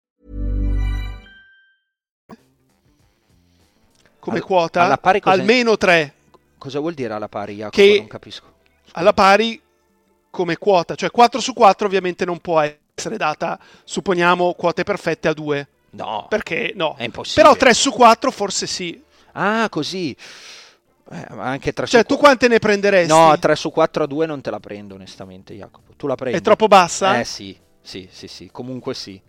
Come 4.21 4.37
Al- 4.37 4.43
quota 4.45 4.83
alla 4.83 4.97
pari 4.97 5.19
cosa- 5.19 5.35
almeno 5.35 5.75
3 5.75 6.13
Cosa 6.57 6.79
vuol 6.79 6.93
dire 6.93 7.13
alla 7.13 7.27
pari, 7.27 7.55
Jacopo? 7.55 7.75
Che- 7.75 7.97
Non 7.97 8.07
capisco. 8.07 8.45
alla 8.93 9.11
pari 9.13 9.59
come 10.29 10.55
quota, 10.57 10.95
cioè 10.95 11.11
4 11.11 11.41
su 11.41 11.51
4 11.53 11.87
ovviamente 11.87 12.23
non 12.23 12.39
può 12.39 12.59
essere 12.61 13.17
data, 13.17 13.59
supponiamo, 13.83 14.53
quote 14.53 14.83
perfette 14.83 15.27
a 15.27 15.33
2, 15.33 15.67
No. 15.91 16.27
perché 16.29 16.71
no. 16.75 16.95
È 16.97 17.03
impossibile. 17.03 17.43
Però 17.47 17.55
3 17.57 17.73
su 17.73 17.91
4 17.91 18.31
forse 18.31 18.67
sì. 18.67 19.01
Ah, 19.33 19.67
così. 19.69 20.15
Eh, 21.13 21.25
anche 21.37 21.73
3 21.73 21.87
Cioè 21.87 22.01
su 22.01 22.05
tu 22.07 22.13
qua- 22.15 22.27
quante 22.27 22.47
ne 22.47 22.59
prenderesti? 22.59 23.11
No, 23.11 23.37
3 23.37 23.55
su 23.55 23.71
4 23.71 24.03
a 24.03 24.07
2 24.07 24.25
non 24.25 24.39
te 24.41 24.49
la 24.51 24.59
prendo 24.59 24.95
onestamente, 24.95 25.53
Jacopo. 25.55 25.93
Tu 25.97 26.07
la 26.07 26.15
prendi? 26.15 26.37
È 26.37 26.41
troppo 26.41 26.67
bassa? 26.67 27.19
Eh 27.19 27.25
sì, 27.25 27.57
sì, 27.81 28.07
sì, 28.11 28.27
sì, 28.27 28.49
comunque 28.51 28.93
sì. 28.93 29.19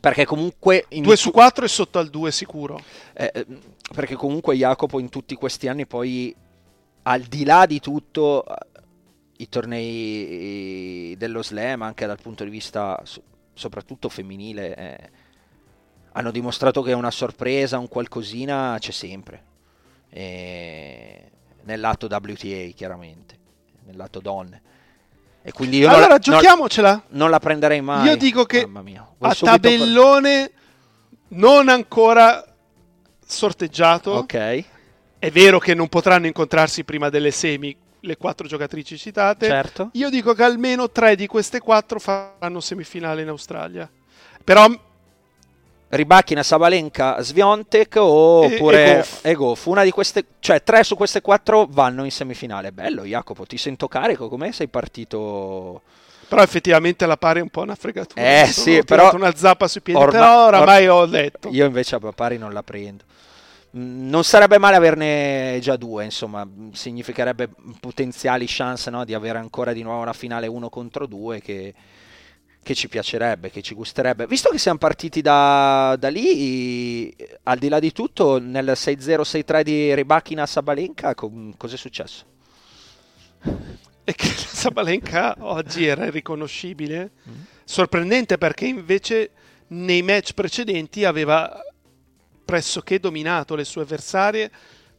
Perché 0.00 0.24
comunque... 0.24 0.86
in 0.90 1.02
2 1.02 1.14
tu- 1.14 1.20
su 1.20 1.30
4 1.30 1.64
è 1.64 1.68
sotto 1.68 1.98
al 1.98 2.08
2 2.08 2.30
sicuro. 2.30 2.80
eh, 3.14 3.30
eh, 3.34 3.46
perché 3.94 4.14
comunque 4.14 4.54
Jacopo 4.56 4.98
in 5.00 5.08
tutti 5.08 5.34
questi 5.34 5.66
anni 5.68 5.86
poi, 5.86 6.34
al 7.02 7.22
di 7.22 7.44
là 7.44 7.66
di 7.66 7.80
tutto, 7.80 8.44
eh, 8.46 8.54
i 9.38 9.48
tornei 9.48 11.14
dello 11.16 11.42
slam, 11.42 11.82
anche 11.82 12.06
dal 12.06 12.20
punto 12.20 12.44
di 12.44 12.50
vista 12.50 13.00
so- 13.04 13.22
soprattutto 13.54 14.08
femminile, 14.08 14.76
eh, 14.76 15.10
hanno 16.12 16.30
dimostrato 16.30 16.82
che 16.82 16.92
una 16.92 17.10
sorpresa, 17.10 17.78
un 17.78 17.88
qualcosina 17.88 18.76
c'è 18.78 18.92
sempre. 18.92 19.44
E 20.10 21.30
nel 21.62 21.80
lato 21.80 22.06
WTA 22.06 22.70
chiaramente, 22.74 23.38
nel 23.84 23.96
lato 23.96 24.20
donne. 24.20 24.62
E 25.42 25.52
quindi 25.52 25.78
io 25.78 25.86
non 25.86 25.94
allora 25.96 26.08
la- 26.14 26.20
non- 26.24 26.34
giochiamocela. 26.40 27.02
non 27.10 27.30
la 27.30 27.38
prenderei 27.38 27.80
mai. 27.80 28.06
Io 28.06 28.16
dico 28.16 28.44
che 28.44 28.66
Mamma 28.66 28.82
mia. 28.82 29.06
Vuoi 29.18 29.30
a 29.30 29.34
subito 29.34 29.58
per- 29.58 29.70
tabellone 29.72 30.50
non 31.28 31.68
ancora 31.68 32.44
sorteggiato. 33.24 34.10
Ok, 34.12 34.64
È 35.18 35.30
vero 35.32 35.58
che 35.58 35.74
non 35.74 35.88
potranno 35.88 36.26
incontrarsi 36.26 36.84
prima 36.84 37.08
delle 37.08 37.30
semi 37.32 37.76
le 38.00 38.16
quattro 38.16 38.46
giocatrici 38.46 38.96
citate. 38.96 39.46
certo. 39.46 39.90
Io 39.94 40.10
dico 40.10 40.32
che 40.32 40.44
almeno 40.44 40.90
tre 40.90 41.16
di 41.16 41.26
queste 41.26 41.58
quattro 41.58 41.98
faranno 41.98 42.60
semifinale 42.60 43.22
in 43.22 43.28
Australia. 43.28 43.90
Però 44.44 44.66
Ribacchina, 45.90 46.42
Sabalenka, 46.42 47.20
Sviontek 47.22 47.96
oppure 47.98 48.84
e 48.84 48.96
Goff. 48.96 49.24
e 49.24 49.34
Goff. 49.34 49.66
Una 49.66 49.84
di 49.84 49.90
queste, 49.90 50.24
cioè 50.40 50.62
tre 50.62 50.84
su 50.84 50.94
queste 50.96 51.20
quattro 51.22 51.66
vanno 51.68 52.04
in 52.04 52.10
semifinale. 52.10 52.72
Bello 52.72 53.04
Jacopo, 53.04 53.46
ti 53.46 53.56
sento 53.56 53.88
carico, 53.88 54.28
come 54.28 54.52
sei 54.52 54.68
partito? 54.68 55.82
Però 56.28 56.42
effettivamente 56.42 57.06
la 57.06 57.16
pari 57.16 57.38
è 57.38 57.42
un 57.42 57.48
po' 57.48 57.62
una 57.62 57.74
fregatura. 57.74 58.20
Eh, 58.20 58.46
sono 58.48 58.76
sì, 58.76 58.84
però- 58.84 59.10
una 59.14 59.34
zappa 59.34 59.66
sui 59.66 59.80
piedi, 59.80 59.98
Orma- 59.98 60.12
però 60.12 60.46
oramai 60.48 60.86
or- 60.88 61.02
ho 61.04 61.06
detto. 61.06 61.48
Io 61.52 61.64
invece 61.64 61.94
a 61.94 61.98
pari 62.14 62.36
non 62.36 62.52
la 62.52 62.62
prendo. 62.62 63.04
Mm, 63.76 64.08
Non 64.10 64.24
sarebbe 64.24 64.58
male 64.58 64.76
averne 64.76 65.58
già 65.62 65.76
due, 65.76 66.04
insomma, 66.04 66.44
mm, 66.44 66.72
significherebbe 66.72 67.48
potenziali 67.80 68.44
chance 68.46 68.90
no, 68.90 69.04
di 69.06 69.14
avere 69.14 69.38
ancora 69.38 69.72
di 69.72 69.82
nuovo 69.82 70.02
una 70.02 70.12
finale 70.12 70.46
uno 70.46 70.68
contro 70.68 71.06
due 71.06 71.40
che, 71.40 71.72
che 72.62 72.74
ci 72.74 72.88
piacerebbe, 72.88 73.50
che 73.50 73.62
ci 73.62 73.74
gusterebbe. 73.74 74.26
Visto 74.26 74.50
che 74.50 74.58
siamo 74.58 74.78
partiti 74.78 75.20
da, 75.20 75.96
da 75.98 76.08
lì, 76.08 77.14
al 77.44 77.58
di 77.58 77.68
là 77.68 77.78
di 77.78 77.92
tutto, 77.92 78.38
nel 78.38 78.72
6-0-6-3 78.74 79.62
di 79.62 79.94
Ribachina 79.94 80.44
Sabalenka, 80.46 81.14
co- 81.14 81.52
cos'è 81.56 81.76
successo? 81.76 82.24
E 84.04 84.14
che 84.14 84.26
Sabalenka 84.26 85.36
oggi 85.40 85.86
era 85.86 86.06
irriconoscibile. 86.06 87.10
Mm. 87.28 87.34
Sorprendente 87.64 88.38
perché 88.38 88.66
invece 88.66 89.30
nei 89.68 90.02
match 90.02 90.32
precedenti 90.32 91.04
aveva 91.04 91.60
pressoché 92.44 92.98
dominato 92.98 93.54
le 93.54 93.64
sue 93.64 93.82
avversarie, 93.82 94.50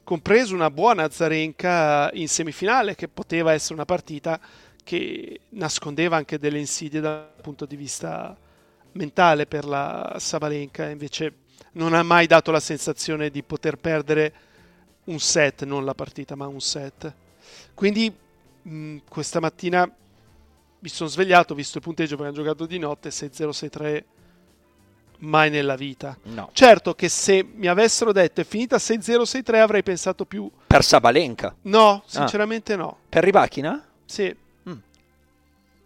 compreso 0.04 0.54
una 0.54 0.69
buona 0.69 1.04
Azarenka 1.04 2.12
in 2.13 2.28
semifinale, 2.28 2.93
che 2.93 3.08
poteva 3.08 3.54
essere 3.54 3.74
una 3.74 3.86
partita 3.86 4.39
che 4.84 5.42
nascondeva 5.50 6.18
anche 6.18 6.38
delle 6.39 6.60
insidie 6.60 7.00
dal 7.00 7.32
punto 7.42 7.65
di 7.65 7.76
vista 7.76 8.36
mentale 8.94 9.46
per 9.46 9.65
la 9.65 10.15
Sabalenka, 10.20 10.89
invece 10.89 11.34
non 11.74 11.94
ha 11.94 12.04
mai 12.04 12.26
dato 12.28 12.52
la 12.52 12.60
sensazione 12.60 13.30
di 13.30 13.44
poter 13.44 13.78
perdere 13.78 14.34
un 15.06 15.20
set, 15.20 15.63
non 15.63 15.86
la 15.86 15.94
partita, 15.94 16.36
ma 16.36 16.48
un 16.48 16.60
set. 16.62 17.12
Quindi 17.74 18.12
mh, 18.62 18.98
questa 19.08 19.39
mattina 19.39 19.89
mi 20.82 20.89
sono 20.89 21.10
svegliato, 21.10 21.54
ho 21.54 21.56
visto 21.56 21.78
il 21.78 21.84
punteggio 21.84 22.15
perché 22.15 22.32
hanno 22.32 22.42
giocato 22.44 22.65
di 22.65 22.80
notte 22.80 23.10
6-0-6-3 23.10 24.04
mai 25.20 25.50
nella 25.50 25.76
vita. 25.76 26.18
No, 26.24 26.50
Certo 26.54 26.96
che 26.96 27.10
se 27.10 27.44
mi 27.44 27.68
avessero 27.68 28.12
detto 28.12 28.42
è 28.42 28.46
finita 28.46 28.78
6-0-6-3 28.78 29.56
avrei 29.58 29.84
pensato 29.84 30.26
più 30.26 30.50
per 30.65 30.84
Sabalenka. 30.84 31.56
no, 31.63 32.04
sinceramente 32.06 32.76
no. 32.76 33.00
Per 33.10 33.24
Ribachina? 33.24 33.86
Sì, 34.06 34.34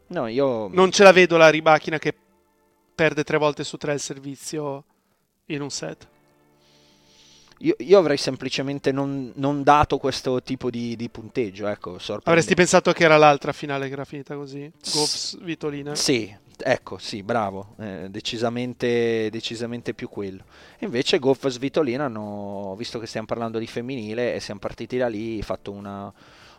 No, 0.07 0.27
io... 0.27 0.67
non 0.71 0.91
ce 0.91 1.03
la 1.03 1.11
vedo 1.11 1.37
la 1.37 1.49
ribachina 1.49 1.97
che 1.97 2.13
perde 2.93 3.23
tre 3.23 3.37
volte 3.37 3.63
su 3.63 3.77
tre 3.77 3.93
il 3.93 3.99
servizio 3.99 4.83
in 5.47 5.61
un 5.61 5.69
set. 5.69 6.07
Io, 7.59 7.75
io 7.79 7.97
avrei 7.97 8.17
semplicemente 8.17 8.91
non, 8.91 9.31
non 9.35 9.63
dato 9.63 9.97
questo 9.97 10.41
tipo 10.43 10.69
di, 10.69 10.95
di 10.95 11.09
punteggio, 11.09 11.67
ecco. 11.67 11.97
Avresti 12.23 12.55
pensato 12.55 12.91
che 12.91 13.03
era 13.03 13.15
l'altra 13.17 13.53
finale 13.53 13.87
che 13.87 13.93
era 13.93 14.05
finita 14.05 14.35
così? 14.35 14.69
Goffs 14.91 15.39
Vitolina. 15.41 15.95
Sì, 15.95 16.35
ecco, 16.57 16.97
sì, 16.97 17.23
bravo, 17.23 17.75
eh, 17.79 18.07
decisamente, 18.09 19.29
decisamente 19.31 19.93
più 19.93 20.09
quello. 20.09 20.43
E 20.77 20.85
invece 20.85 21.19
Goff 21.19 21.45
e 21.45 21.49
Svitolina 21.51 22.05
hanno, 22.05 22.75
visto 22.77 22.99
che 22.99 23.07
stiamo 23.07 23.27
parlando 23.27 23.59
di 23.59 23.67
femminile 23.67 24.35
e 24.35 24.41
siamo 24.41 24.59
partiti 24.59 24.97
da 24.97 25.07
lì, 25.07 25.41
fatto 25.41 25.71
una, 25.71 26.11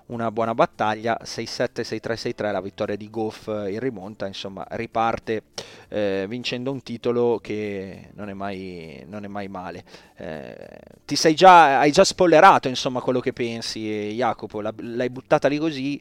una 0.06 0.30
buona 0.30 0.54
battaglia, 0.54 1.18
6-7, 1.22 1.82
6-3, 1.82 2.34
6-3, 2.34 2.52
la 2.52 2.60
vittoria 2.60 2.96
di 2.96 3.08
Goff 3.08 3.46
in 3.46 3.78
rimonta, 3.78 4.26
insomma, 4.26 4.66
riparte 4.70 5.44
eh, 5.88 6.26
vincendo 6.28 6.70
un 6.70 6.82
titolo 6.82 7.38
che 7.42 8.10
non 8.14 8.28
è 8.28 8.34
mai, 8.34 9.02
non 9.08 9.24
è 9.24 9.28
mai 9.28 9.48
male. 9.48 9.82
Eh, 10.16 10.68
ti 11.06 11.16
sei 11.16 11.34
già, 11.34 11.78
hai 11.80 11.90
già 11.90 12.04
spoilerato, 12.04 12.68
insomma, 12.68 13.00
quello 13.00 13.20
che 13.20 13.32
pensi, 13.32 14.12
Jacopo, 14.14 14.60
la- 14.60 14.74
l'hai 14.76 15.10
buttata 15.10 15.48
lì 15.48 15.58
così. 15.58 16.00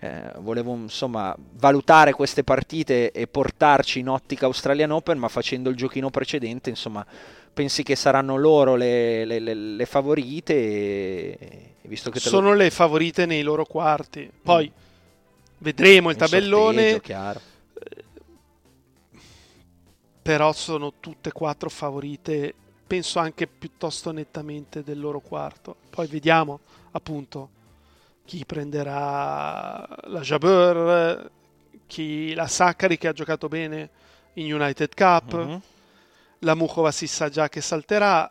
Eh, 0.00 0.32
volevo 0.38 0.74
insomma 0.74 1.34
valutare 1.54 2.12
queste 2.12 2.44
partite 2.44 3.10
e 3.10 3.26
portarci 3.26 3.98
in 3.98 4.08
ottica 4.08 4.46
Australian 4.46 4.92
Open, 4.92 5.18
ma 5.18 5.26
facendo 5.28 5.70
il 5.70 5.76
giochino 5.76 6.08
precedente, 6.10 6.70
insomma, 6.70 7.04
pensi 7.58 7.82
che 7.82 7.96
saranno 7.96 8.36
loro 8.36 8.76
le, 8.76 9.24
le- 9.24 9.40
le- 9.40 9.54
le 9.54 9.84
favorite? 9.86 10.54
E, 10.54 11.74
visto 11.82 12.08
che 12.10 12.20
te 12.20 12.26
lo- 12.26 12.36
Sono 12.36 12.54
le 12.54 12.70
favorite 12.70 13.26
nei 13.26 13.42
loro 13.42 13.64
quarti. 13.64 14.30
Poi 14.42 14.70
vedremo 15.58 16.10
il 16.10 16.14
un 16.14 16.20
tabellone. 16.20 16.82
sorteggio, 16.90 17.00
chiaro. 17.00 17.40
però 20.22 20.52
sono 20.52 20.92
tutte 21.00 21.30
e 21.30 21.32
quattro 21.32 21.68
favorite, 21.68 22.54
penso 22.86 23.18
anche 23.18 23.46
piuttosto 23.48 24.12
nettamente 24.12 24.84
del 24.84 25.00
loro 25.00 25.18
quarto. 25.20 25.74
Poi 25.90 26.06
vediamo 26.06 26.60
appunto 26.92 27.48
chi 28.24 28.44
prenderà 28.44 29.88
la 30.04 30.20
Jabeur, 30.20 31.28
chi 31.88 32.34
la 32.34 32.46
Saccari 32.46 32.98
che 32.98 33.08
ha 33.08 33.12
giocato 33.12 33.48
bene 33.48 33.88
in 34.34 34.52
United 34.54 34.94
Cup, 34.94 35.32
Mhm. 35.34 35.60
La 36.40 36.54
Mukova 36.54 36.90
si 36.92 37.06
sa 37.06 37.28
già 37.28 37.48
che 37.48 37.60
salterà. 37.60 38.30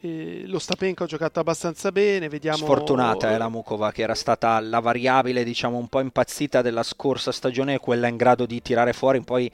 eh, 0.00 0.46
lo 0.46 0.58
Stapenko 0.58 1.04
ha 1.04 1.06
giocato 1.06 1.40
abbastanza 1.40 1.92
bene, 1.92 2.28
vediamo 2.28 2.56
Sfortunata 2.58 3.30
è 3.30 3.36
la 3.36 3.48
Mukova, 3.48 3.92
che 3.92 4.02
era 4.02 4.14
stata 4.14 4.58
la 4.60 4.80
variabile, 4.80 5.44
diciamo, 5.44 5.76
un 5.76 5.88
po' 5.88 6.00
impazzita 6.00 6.62
della 6.62 6.82
scorsa 6.82 7.32
stagione, 7.32 7.78
quella 7.78 8.08
in 8.08 8.16
grado 8.16 8.46
di 8.46 8.62
tirare 8.62 8.92
fuori 8.92 9.20
poi 9.22 9.50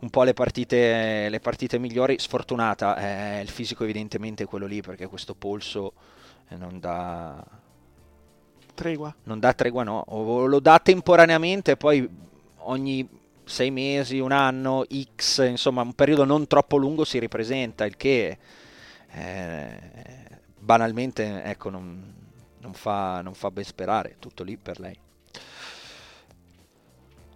un 0.00 0.08
po' 0.08 0.22
le 0.22 0.32
partite, 0.32 1.28
le 1.28 1.40
partite 1.40 1.78
migliori. 1.78 2.18
Sfortunata, 2.18 2.96
eh, 2.96 3.42
il 3.42 3.50
fisico 3.50 3.84
evidentemente 3.84 4.44
è 4.44 4.46
quello 4.46 4.66
lì, 4.66 4.80
perché 4.80 5.06
questo 5.06 5.34
polso 5.34 5.92
eh, 6.48 6.56
non 6.56 6.80
dà, 6.80 7.44
tregua. 8.74 9.14
non 9.24 9.38
dà 9.38 9.52
tregua, 9.52 9.82
no, 9.82 10.02
o 10.06 10.46
lo 10.46 10.60
dà 10.60 10.78
temporaneamente, 10.78 11.76
poi 11.76 12.08
ogni 12.62 13.06
sei 13.50 13.70
mesi, 13.70 14.18
un 14.18 14.32
anno, 14.32 14.84
X, 15.16 15.46
insomma, 15.46 15.82
un 15.82 15.92
periodo 15.92 16.24
non 16.24 16.46
troppo 16.46 16.76
lungo 16.76 17.04
si 17.04 17.18
ripresenta, 17.18 17.84
il 17.84 17.96
che 17.96 18.38
eh, 19.12 19.78
banalmente 20.58 21.42
ecco, 21.42 21.68
non, 21.68 22.14
non, 22.60 22.72
fa, 22.72 23.20
non 23.22 23.34
fa 23.34 23.50
ben 23.50 23.64
sperare, 23.64 24.16
tutto 24.18 24.42
lì 24.42 24.56
per 24.56 24.80
lei. 24.80 24.98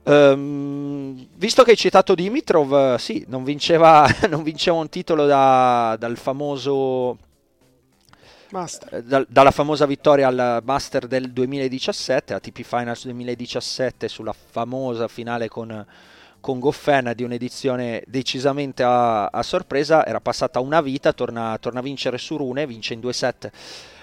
Um, 0.04 1.26
visto 1.36 1.62
che 1.62 1.70
hai 1.70 1.76
citato 1.76 2.14
Dimitrov, 2.14 2.96
sì, 2.96 3.24
non 3.28 3.42
vinceva, 3.42 4.06
non 4.28 4.42
vinceva 4.42 4.76
un 4.76 4.88
titolo 4.88 5.24
da, 5.24 5.96
dal 5.98 6.16
famoso 6.18 7.18
Master. 8.54 9.02
Da, 9.02 9.26
dalla 9.28 9.50
famosa 9.50 9.84
vittoria 9.84 10.28
al 10.28 10.62
Master 10.62 11.08
del 11.08 11.32
2017, 11.32 12.34
ATP 12.34 12.62
Finals 12.62 13.04
2017 13.04 14.06
sulla 14.06 14.32
famosa 14.32 15.08
finale 15.08 15.48
con, 15.48 15.84
con 16.38 16.60
Goffin 16.60 17.12
di 17.16 17.24
un'edizione 17.24 18.04
decisamente 18.06 18.84
a, 18.84 19.26
a, 19.26 19.42
sorpresa, 19.42 20.06
era 20.06 20.20
passata 20.20 20.60
una 20.60 20.80
vita, 20.80 21.12
torna, 21.12 21.58
torna, 21.58 21.80
a 21.80 21.82
vincere 21.82 22.16
su 22.16 22.36
Rune, 22.36 22.64
vince 22.64 22.94
in 22.94 23.00
due 23.00 23.12
set 23.12 23.50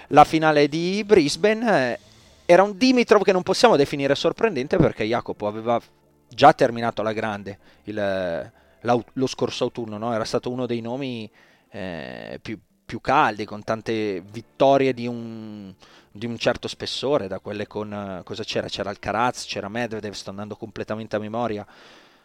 la 0.08 0.24
finale 0.24 0.68
di 0.68 1.02
Brisbane. 1.02 1.98
Era 2.44 2.62
un 2.62 2.76
Dimitrov 2.76 3.22
che 3.22 3.32
non 3.32 3.42
possiamo 3.42 3.76
definire 3.76 4.14
sorprendente 4.14 4.76
perché 4.76 5.04
Jacopo 5.04 5.46
aveva 5.46 5.80
già 6.28 6.52
terminato 6.52 7.00
alla 7.00 7.12
grande 7.14 7.58
il, 7.84 8.52
lo 8.80 9.26
scorso 9.26 9.64
autunno, 9.64 9.96
no? 9.96 10.12
era 10.12 10.24
stato 10.24 10.50
uno 10.50 10.66
dei 10.66 10.82
nomi 10.82 11.30
eh, 11.70 12.38
più, 12.42 12.58
più, 12.92 13.00
caldi, 13.00 13.46
con 13.46 13.64
tante 13.64 14.20
vittorie 14.20 14.92
di 14.92 15.06
un, 15.06 15.72
di 16.10 16.26
un 16.26 16.36
certo 16.36 16.68
spessore, 16.68 17.26
da 17.26 17.38
quelle 17.38 17.66
con 17.66 18.20
cosa 18.22 18.44
c'era? 18.44 18.68
C'era 18.68 18.90
Alcaraz, 18.90 19.46
c'era 19.46 19.70
Medvedev, 19.70 20.12
sto 20.12 20.28
andando 20.28 20.56
completamente 20.56 21.16
a 21.16 21.18
memoria. 21.18 21.66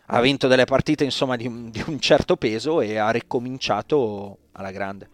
Ha 0.08 0.20
vinto 0.20 0.50
delle 0.50 0.66
partite 0.66 1.06
insomma 1.06 1.38
di 1.38 1.70
di 1.70 1.82
un 1.88 2.00
certo 2.02 2.36
peso 2.36 2.82
e 2.82 2.98
ha 2.98 3.10
ricominciato 3.12 4.40
alla 4.54 4.72
grande. 4.72 5.10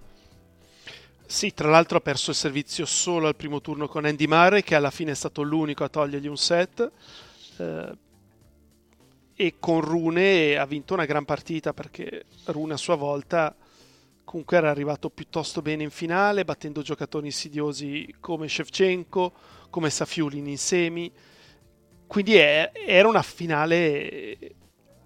Sì, 1.28 1.54
tra 1.54 1.70
l'altro 1.70 2.00
ha 2.00 2.02
perso 2.02 2.32
il 2.32 2.36
servizio 2.36 2.88
solo 2.88 3.28
al 3.28 3.36
primo 3.36 3.62
turno 3.62 3.88
con 3.88 4.06
Andy 4.06 4.26
Murray, 4.26 4.64
che 4.64 4.74
alla 4.74 4.92
fine 4.92 5.12
è 5.12 5.16
stato 5.16 5.44
l'unico 5.44 5.84
a 5.84 5.90
togliergli 5.90 6.28
un 6.28 6.38
set. 6.38 6.92
Eh, 7.58 7.98
e 9.36 9.56
con 9.60 9.82
Rune 9.82 10.58
ha 10.58 10.66
vinto 10.66 10.96
una 10.96 11.06
gran 11.06 11.26
partita 11.26 11.74
perché 11.74 12.26
Rune 12.46 12.74
a 12.74 12.78
sua 12.78 12.96
volta 12.96 13.56
comunque 14.24 14.58
era 14.58 14.70
arrivato 14.70 15.10
piuttosto 15.10 15.62
bene 15.62 15.84
in 15.84 15.90
finale, 15.90 16.46
battendo 16.46 16.82
giocatori 16.82 17.28
insidiosi 17.28 18.16
come 18.20 18.48
Shevchenko, 18.48 19.34
come 19.70 19.90
Safiulin 19.90 20.48
in 20.48 20.58
semi. 20.58 21.12
Quindi 22.08 22.36
è, 22.36 22.72
era 22.86 23.08
una 23.08 23.24
finale 23.24 24.38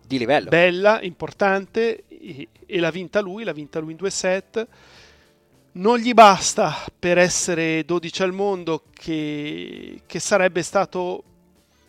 di 0.06 0.18
livello 0.18 0.50
bella, 0.50 1.02
importante 1.02 2.06
e, 2.08 2.48
e 2.66 2.80
l'ha 2.80 2.92
vinta 2.92 3.20
lui, 3.20 3.44
l'ha 3.44 3.54
vinta 3.54 3.80
lui 3.80 3.92
in 3.92 3.98
due 3.98 4.10
set 4.10 4.68
non 5.78 6.00
gli 6.00 6.14
basta 6.14 6.76
per 6.98 7.18
essere 7.18 7.86
12 7.86 8.24
al 8.24 8.34
mondo, 8.34 8.84
che, 8.94 10.02
che 10.06 10.20
sarebbe 10.20 10.64
stato 10.64 11.24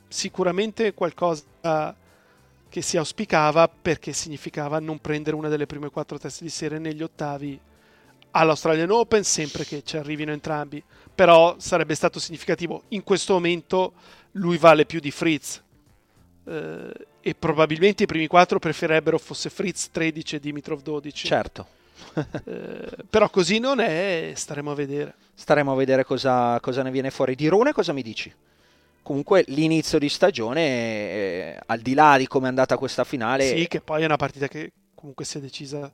sicuramente 0.09 0.95
qualcosa 0.95 1.45
che 2.69 2.83
si 2.83 2.97
auspicava 2.97 3.69
perché 3.69 4.13
significava 4.13 4.79
non 4.79 4.99
prendere 4.99 5.37
una 5.37 5.49
delle 5.49 5.67
prime 5.67 5.91
quattro 5.91 6.19
teste 6.19 6.45
di 6.45 6.51
serie 6.51 6.79
negli 6.79 7.03
ottavi 7.03 7.59
all'Australian 8.33 8.91
Open, 8.91 9.25
sempre 9.25 9.65
che 9.65 9.83
ci 9.85 9.97
arrivino 9.97 10.33
entrambi. 10.33 10.83
Però 11.15 11.57
sarebbe 11.59 11.95
stato 11.95 12.21
significativo. 12.21 12.85
In 12.89 13.03
questo 13.03 13.33
momento 13.33 13.93
lui 14.33 14.59
vale 14.59 14.85
più 14.85 15.01
di 15.01 15.11
Fritz. 15.11 15.63
Eh, 16.45 17.07
e 17.21 17.35
probabilmente 17.35 18.05
i 18.05 18.07
primi 18.07 18.27
quattro 18.27 18.59
preferirebbero 18.59 19.19
fosse 19.19 19.51
Fritz 19.51 19.91
13 19.91 20.37
e 20.37 20.41
Dimitrov 20.41 20.83
12. 20.83 21.27
Certo 21.27 21.77
eh, 22.45 22.89
però 23.09 23.29
così 23.29 23.59
non 23.59 23.81
è, 23.81 24.33
staremo 24.35 24.71
a 24.71 24.75
vedere. 24.75 25.15
Staremo 25.35 25.73
a 25.73 25.77
vedere 25.77 26.05
cosa, 26.05 26.59
cosa 26.61 26.83
ne 26.83 26.91
viene 26.91 27.11
fuori. 27.11 27.35
Di 27.35 27.49
Rune 27.49 27.73
cosa 27.73 27.93
mi 27.93 28.03
dici? 28.03 28.33
Comunque 29.09 29.43
l'inizio 29.47 29.99
di 29.99 30.11
stagione, 30.11 30.61
eh, 30.61 31.61
al 31.65 31.81
di 31.81 31.95
là 31.95 32.19
di 32.19 32.27
come 32.27 32.45
è 32.45 32.49
andata 32.51 32.77
questa 32.77 33.05
finale... 33.05 33.57
Sì, 33.57 33.67
che 33.67 33.81
poi 33.81 34.03
è 34.03 34.05
una 34.05 34.17
partita 34.17 34.49
che 34.49 34.71
comunque 34.95 35.25
si 35.25 35.39
è 35.39 35.41
decisa 35.41 35.91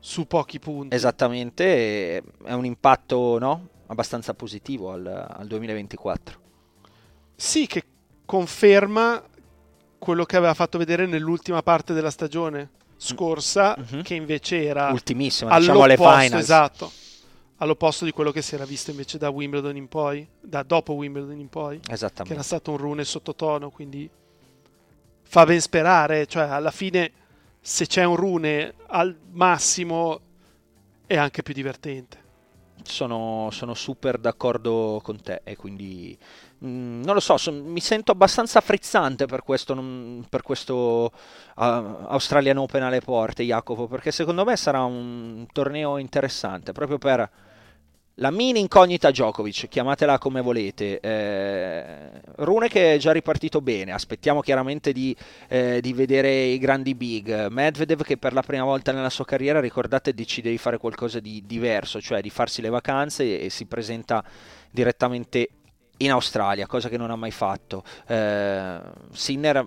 su 0.00 0.26
pochi 0.26 0.58
punti. 0.58 0.92
Esattamente, 0.92 2.16
è 2.42 2.52
un 2.52 2.64
impatto 2.64 3.38
no? 3.38 3.68
abbastanza 3.86 4.34
positivo 4.34 4.90
al, 4.90 5.06
al 5.06 5.46
2024. 5.46 6.40
Sì, 7.36 7.68
che 7.68 7.84
conferma 8.24 9.22
quello 9.96 10.24
che 10.24 10.36
aveva 10.36 10.54
fatto 10.54 10.76
vedere 10.76 11.06
nell'ultima 11.06 11.62
parte 11.62 11.94
della 11.94 12.10
stagione 12.10 12.70
scorsa, 12.96 13.78
mm-hmm. 13.78 14.02
che 14.02 14.14
invece 14.14 14.64
era 14.64 14.90
ultimissima, 14.90 15.56
diciamo 15.56 15.84
alle 15.84 15.96
finals. 15.96 16.34
Esatto. 16.34 16.90
All'opposto 17.58 18.04
di 18.04 18.12
quello 18.12 18.32
che 18.32 18.42
si 18.42 18.54
era 18.54 18.66
visto 18.66 18.90
invece 18.90 19.16
da 19.16 19.30
Wimbledon 19.30 19.76
in 19.76 19.88
poi, 19.88 20.28
da 20.40 20.62
dopo 20.62 20.92
Wimbledon 20.92 21.38
in 21.38 21.48
poi, 21.48 21.80
che 21.80 22.32
era 22.32 22.42
stato 22.42 22.72
un 22.72 22.76
rune 22.76 23.04
sottotono, 23.04 23.70
quindi 23.70 24.08
fa 25.22 25.44
ben 25.44 25.60
sperare, 25.60 26.26
cioè 26.26 26.44
alla 26.44 26.70
fine 26.70 27.12
se 27.60 27.86
c'è 27.86 28.04
un 28.04 28.16
rune 28.16 28.74
al 28.86 29.16
massimo 29.30 30.20
è 31.06 31.16
anche 31.16 31.42
più 31.42 31.54
divertente. 31.54 32.24
Sono, 32.82 33.48
sono 33.50 33.74
super 33.74 34.18
d'accordo 34.18 35.00
con 35.02 35.20
te 35.20 35.40
e 35.42 35.56
quindi 35.56 36.16
Mm, 36.64 37.02
non 37.02 37.14
lo 37.14 37.20
so, 37.20 37.36
son, 37.36 37.58
mi 37.66 37.80
sento 37.80 38.12
abbastanza 38.12 38.60
frizzante 38.60 39.26
per 39.26 39.42
questo, 39.42 39.74
non, 39.74 40.24
per 40.28 40.42
questo 40.42 41.12
uh, 41.12 41.62
Australian 42.08 42.56
Open 42.56 42.82
alle 42.82 43.00
porte, 43.00 43.44
Jacopo, 43.44 43.86
perché 43.86 44.10
secondo 44.10 44.44
me 44.44 44.56
sarà 44.56 44.82
un 44.84 45.46
torneo 45.52 45.98
interessante, 45.98 46.72
proprio 46.72 46.96
per 46.98 47.30
la 48.20 48.30
mini 48.30 48.60
incognita 48.60 49.10
Djokovic, 49.10 49.68
chiamatela 49.68 50.16
come 50.16 50.40
volete. 50.40 51.00
Eh, 51.00 52.10
Rune 52.36 52.68
che 52.68 52.94
è 52.94 52.98
già 52.98 53.12
ripartito 53.12 53.60
bene, 53.60 53.92
aspettiamo 53.92 54.40
chiaramente 54.40 54.92
di, 54.92 55.14
eh, 55.48 55.80
di, 55.82 55.92
vedere 55.92 56.30
i 56.44 56.58
grandi 56.58 56.94
big. 56.94 57.48
Medvedev 57.48 58.02
che 58.02 58.16
per 58.16 58.32
la 58.32 58.42
prima 58.42 58.64
volta 58.64 58.92
nella 58.92 59.10
sua 59.10 59.26
carriera, 59.26 59.60
ricordate, 59.60 60.14
decide 60.14 60.48
di 60.48 60.56
fare 60.56 60.78
qualcosa 60.78 61.20
di 61.20 61.42
diverso, 61.44 62.00
cioè 62.00 62.22
di 62.22 62.30
farsi 62.30 62.62
le 62.62 62.70
vacanze 62.70 63.24
e, 63.24 63.44
e 63.44 63.50
si 63.50 63.66
presenta 63.66 64.24
direttamente 64.70 65.50
in 65.98 66.10
Australia, 66.10 66.66
cosa 66.66 66.88
che 66.88 66.96
non 66.96 67.10
ha 67.10 67.16
mai 67.16 67.30
fatto. 67.30 67.84
Eh, 68.06 68.80
Sinner 69.12 69.66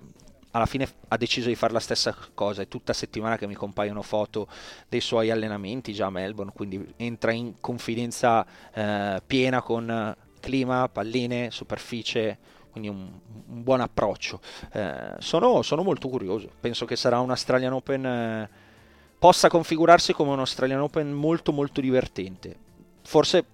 alla 0.51 0.65
fine 0.65 0.87
ha 1.09 1.17
deciso 1.17 1.47
di 1.47 1.55
fare 1.55 1.73
la 1.73 1.79
stessa 1.79 2.15
cosa, 2.33 2.61
è 2.61 2.67
tutta 2.67 2.93
settimana 2.93 3.37
che 3.37 3.47
mi 3.47 3.53
compaiono 3.53 4.01
foto 4.01 4.47
dei 4.87 5.01
suoi 5.01 5.29
allenamenti 5.29 5.93
già 5.93 6.07
a 6.07 6.09
Melbourne, 6.09 6.51
quindi 6.55 6.93
entra 6.97 7.31
in 7.31 7.59
confidenza 7.59 8.45
eh, 8.73 9.21
piena 9.25 9.61
con 9.61 10.15
clima, 10.39 10.89
palline, 10.89 11.51
superficie, 11.51 12.37
quindi 12.71 12.89
un, 12.89 13.09
un 13.47 13.63
buon 13.63 13.81
approccio. 13.81 14.39
Eh, 14.71 15.15
sono, 15.19 15.61
sono, 15.61 15.83
molto 15.83 16.07
curioso, 16.09 16.49
penso 16.59 16.85
che 16.85 16.95
sarà 16.95 17.19
un 17.19 17.29
Australian 17.29 17.73
Open, 17.73 18.05
eh, 18.05 18.49
possa 19.19 19.49
configurarsi 19.49 20.13
come 20.13 20.31
un 20.31 20.39
Australian 20.39 20.81
Open 20.81 21.11
molto 21.11 21.51
molto 21.51 21.79
divertente. 21.81 22.55
Forse 23.03 23.45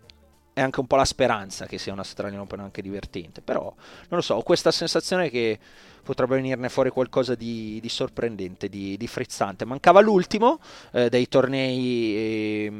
è 0.56 0.62
anche 0.62 0.80
un 0.80 0.88
po' 0.88 0.96
la 0.96 1.04
speranza 1.04 1.66
che 1.66 1.78
sia 1.78 1.92
un 1.92 2.00
Australian 2.00 2.40
Open 2.40 2.62
anche 2.62 2.82
divertente, 2.82 3.42
però 3.42 3.64
non 3.64 4.08
lo 4.08 4.22
so, 4.22 4.36
ho 4.36 4.42
questa 4.42 4.72
sensazione 4.72 5.30
che 5.30 5.60
potrebbe 6.02 6.36
venirne 6.36 6.70
fuori 6.70 6.92
qualcosa 6.92 7.36
di, 7.36 7.78
di 7.82 7.90
sorprendente, 7.90 8.70
di, 8.70 8.96
di, 8.96 9.08
frizzante. 9.08 9.66
Mancava 9.66 10.00
l'ultimo 10.00 10.60
eh, 10.92 11.10
dei 11.10 11.28
tornei... 11.28 12.16
Eh, 12.16 12.74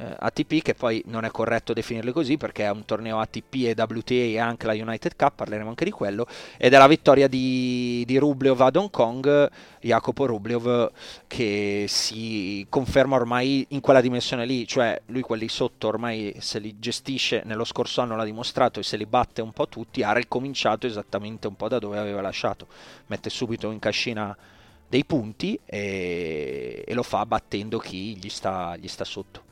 eh, 0.00 0.16
ATP, 0.18 0.62
che 0.62 0.74
poi 0.74 1.02
non 1.06 1.24
è 1.24 1.30
corretto 1.30 1.74
definirli 1.74 2.10
così 2.10 2.38
perché 2.38 2.64
è 2.64 2.70
un 2.70 2.86
torneo 2.86 3.20
ATP 3.20 3.54
e 3.66 3.74
WTA 3.76 4.14
e 4.14 4.38
anche 4.38 4.66
la 4.66 4.72
United 4.72 5.14
Cup, 5.14 5.34
parleremo 5.36 5.68
anche 5.68 5.84
di 5.84 5.90
quello, 5.90 6.26
ed 6.56 6.72
è 6.72 6.78
la 6.78 6.86
vittoria 6.86 7.28
di, 7.28 8.02
di 8.06 8.16
Rublev 8.16 8.58
ad 8.60 8.76
Hong 8.76 8.90
Kong, 8.90 9.50
Jacopo 9.80 10.24
Rublev 10.24 10.90
che 11.26 11.84
si 11.86 12.64
conferma 12.70 13.16
ormai 13.16 13.66
in 13.70 13.80
quella 13.80 14.00
dimensione 14.00 14.46
lì, 14.46 14.66
cioè 14.66 14.98
lui 15.06 15.20
quelli 15.20 15.48
sotto 15.48 15.88
ormai 15.88 16.34
se 16.38 16.58
li 16.58 16.78
gestisce, 16.78 17.42
nello 17.44 17.64
scorso 17.64 18.00
anno 18.00 18.16
l'ha 18.16 18.24
dimostrato 18.24 18.80
e 18.80 18.82
se 18.82 18.96
li 18.96 19.06
batte 19.06 19.42
un 19.42 19.52
po' 19.52 19.68
tutti, 19.68 20.02
ha 20.02 20.12
ricominciato 20.12 20.86
esattamente 20.86 21.46
un 21.46 21.56
po' 21.56 21.68
da 21.68 21.78
dove 21.78 21.98
aveva 21.98 22.22
lasciato, 22.22 22.68
mette 23.08 23.28
subito 23.28 23.70
in 23.70 23.78
cascina 23.78 24.34
dei 24.88 25.04
punti 25.04 25.60
e, 25.66 26.84
e 26.86 26.94
lo 26.94 27.02
fa 27.02 27.24
battendo 27.26 27.78
chi 27.78 28.16
gli 28.16 28.28
sta, 28.30 28.76
gli 28.76 28.88
sta 28.88 29.04
sotto. 29.04 29.48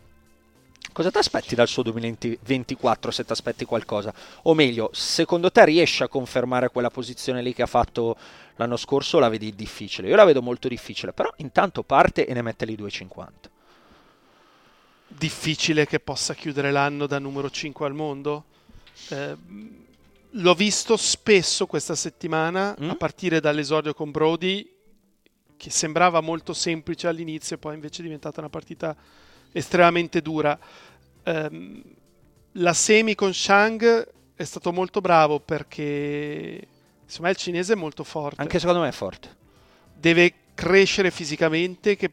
Cosa 0.99 1.13
ti 1.13 1.19
aspetti 1.19 1.55
dal 1.55 1.69
suo 1.69 1.85
2024 1.85 3.13
se 3.13 3.25
ti 3.25 3.31
aspetti 3.31 3.65
qualcosa? 3.65 4.13
O 4.43 4.55
meglio, 4.55 4.91
secondo 4.93 5.53
te 5.53 5.65
riesce 5.65 6.03
a 6.03 6.09
confermare 6.09 6.71
quella 6.71 6.91
posizione 6.91 7.41
lì 7.41 7.55
che 7.55 7.63
ha 7.63 7.67
fatto 7.67 8.17
l'anno 8.57 8.77
scorso 8.77 9.21
la 9.21 9.29
vedi 9.29 9.55
difficile? 9.55 10.09
Io 10.09 10.17
la 10.17 10.25
vedo 10.25 10.43
molto 10.43 10.67
difficile, 10.67 11.13
però 11.13 11.33
intanto 11.37 11.85
parte 11.85 12.27
e 12.27 12.35
ne 12.35 12.43
mette 12.43 12.65
lì 12.65 12.75
2,50. 12.75 13.29
Difficile 15.07 15.87
che 15.87 16.01
possa 16.01 16.35
chiudere 16.35 16.73
l'anno 16.73 17.07
da 17.07 17.21
numero 17.21 17.49
5 17.49 17.87
al 17.87 17.95
mondo? 17.95 18.47
Eh, 19.11 19.37
l'ho 20.31 20.55
visto 20.55 20.97
spesso 20.97 21.67
questa 21.67 21.95
settimana, 21.95 22.75
mm? 22.77 22.91
a 22.91 22.97
partire 22.97 23.39
dall'esordio 23.39 23.95
con 23.95 24.11
Brody, 24.11 24.69
che 25.57 25.71
sembrava 25.71 26.21
molto 26.21 26.53
semplice 26.53 27.07
all'inizio, 27.07 27.57
poi 27.57 27.75
invece 27.75 28.01
è 28.01 28.03
diventata 28.03 28.41
una 28.41 28.51
partita 28.51 28.97
estremamente 29.53 30.21
dura. 30.21 30.59
Um, 31.29 31.83
la 32.53 32.73
semi 32.73 33.15
con 33.15 33.35
Shang 33.35 34.09
è 34.35 34.45
stato 34.45 34.73
molto 34.73 35.03
bravo 35.03 35.41
perché 35.41 36.67
insomma 37.05 37.29
il 37.29 37.37
cinese 37.37 37.75
è 37.75 37.77
molto 37.77 38.03
forte. 38.03 38.41
Anche 38.41 38.59
secondo 38.59 38.81
me 38.81 38.89
è 38.89 38.93
forte. 38.93 39.37
Deve 39.95 40.33
crescere 40.55 41.11
fisicamente 41.11 41.97
che... 41.97 42.11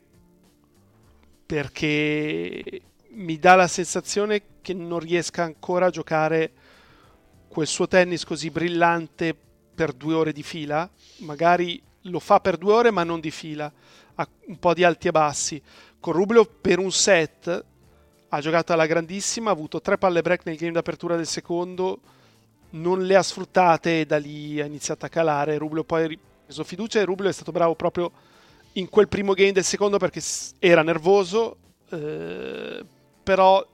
perché 1.46 2.82
mi 3.10 3.40
dà 3.40 3.56
la 3.56 3.68
sensazione 3.68 4.42
che 4.62 4.74
non 4.74 5.00
riesca 5.00 5.44
ancora 5.44 5.86
a 5.86 5.92
giocare 5.92 6.52
quel 7.48 7.68
suo 7.68 7.88
tennis 7.88 8.26
così 8.26 8.50
brillante 8.50 9.34
per 9.74 9.94
due 9.94 10.14
ore 10.14 10.34
di 10.34 10.44
fila. 10.44 10.90
Magari 11.20 11.82
lo 12.02 12.20
fa 12.20 12.42
per 12.42 12.58
due 12.58 12.74
ore 12.74 12.92
ma 12.92 13.04
non 13.06 13.22
di 13.22 13.32
fila, 13.32 13.72
ha 14.16 14.28
un 14.48 14.60
po' 14.60 14.74
di 14.74 14.84
alti 14.84 15.08
e 15.08 15.12
bassi. 15.12 15.62
Con 16.02 16.14
Rublev 16.14 16.50
per 16.60 16.80
un 16.80 16.92
set 16.92 17.64
ha 18.36 18.42
giocato 18.42 18.74
alla 18.74 18.86
grandissima, 18.86 19.50
ha 19.50 19.54
avuto 19.54 19.82
tre 19.82 19.98
palle 19.98 20.22
break 20.22 20.46
nel 20.46 20.58
game 20.58 20.74
d'apertura 20.74 21.16
del 21.16 21.26
secondo, 21.26 22.00
non 22.72 23.06
le 23.06 23.16
ha 23.16 23.24
sfruttate 23.24 24.02
e 24.02 24.06
da 24.06 24.18
lì 24.18 24.60
ha 24.60 24.66
iniziato 24.66 25.06
a 25.06 25.10
calare. 25.10 25.58
Rublev 25.58 25.86
poi 25.86 26.04
ha 26.04 26.18
preso 26.46 26.64
fiducia 26.64 27.00
e 27.00 27.06
Rublev 27.06 27.30
è 27.30 27.34
stato 27.34 27.52
bravo 27.52 27.76
proprio 27.76 28.12
in 28.74 28.90
quel 28.90 29.08
primo 29.08 29.34
game 29.34 29.54
del 29.54 29.64
secondo 29.64 29.98
perché 29.98 30.22
era 30.60 30.84
nervoso, 30.84 31.58
eh, 31.90 32.84
però 33.24 33.66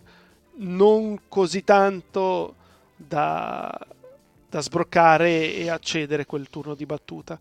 non 0.57 1.21
così 1.27 1.63
tanto 1.63 2.55
da, 2.95 3.75
da 4.47 4.61
sbroccare 4.61 5.55
e 5.55 5.69
accedere 5.69 6.25
quel 6.25 6.49
turno 6.49 6.75
di 6.75 6.85
battuta. 6.85 7.39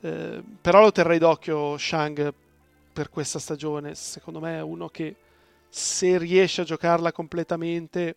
Eh, 0.00 0.42
però 0.60 0.80
lo 0.80 0.92
terrei 0.92 1.18
d'occhio 1.18 1.76
Shang 1.76 2.32
per 2.92 3.10
questa 3.10 3.38
stagione. 3.38 3.94
Secondo 3.94 4.40
me 4.40 4.56
è 4.56 4.62
uno 4.62 4.88
che 4.88 5.14
se 5.74 6.18
riesce 6.18 6.60
a 6.60 6.64
giocarla 6.64 7.12
completamente 7.12 8.14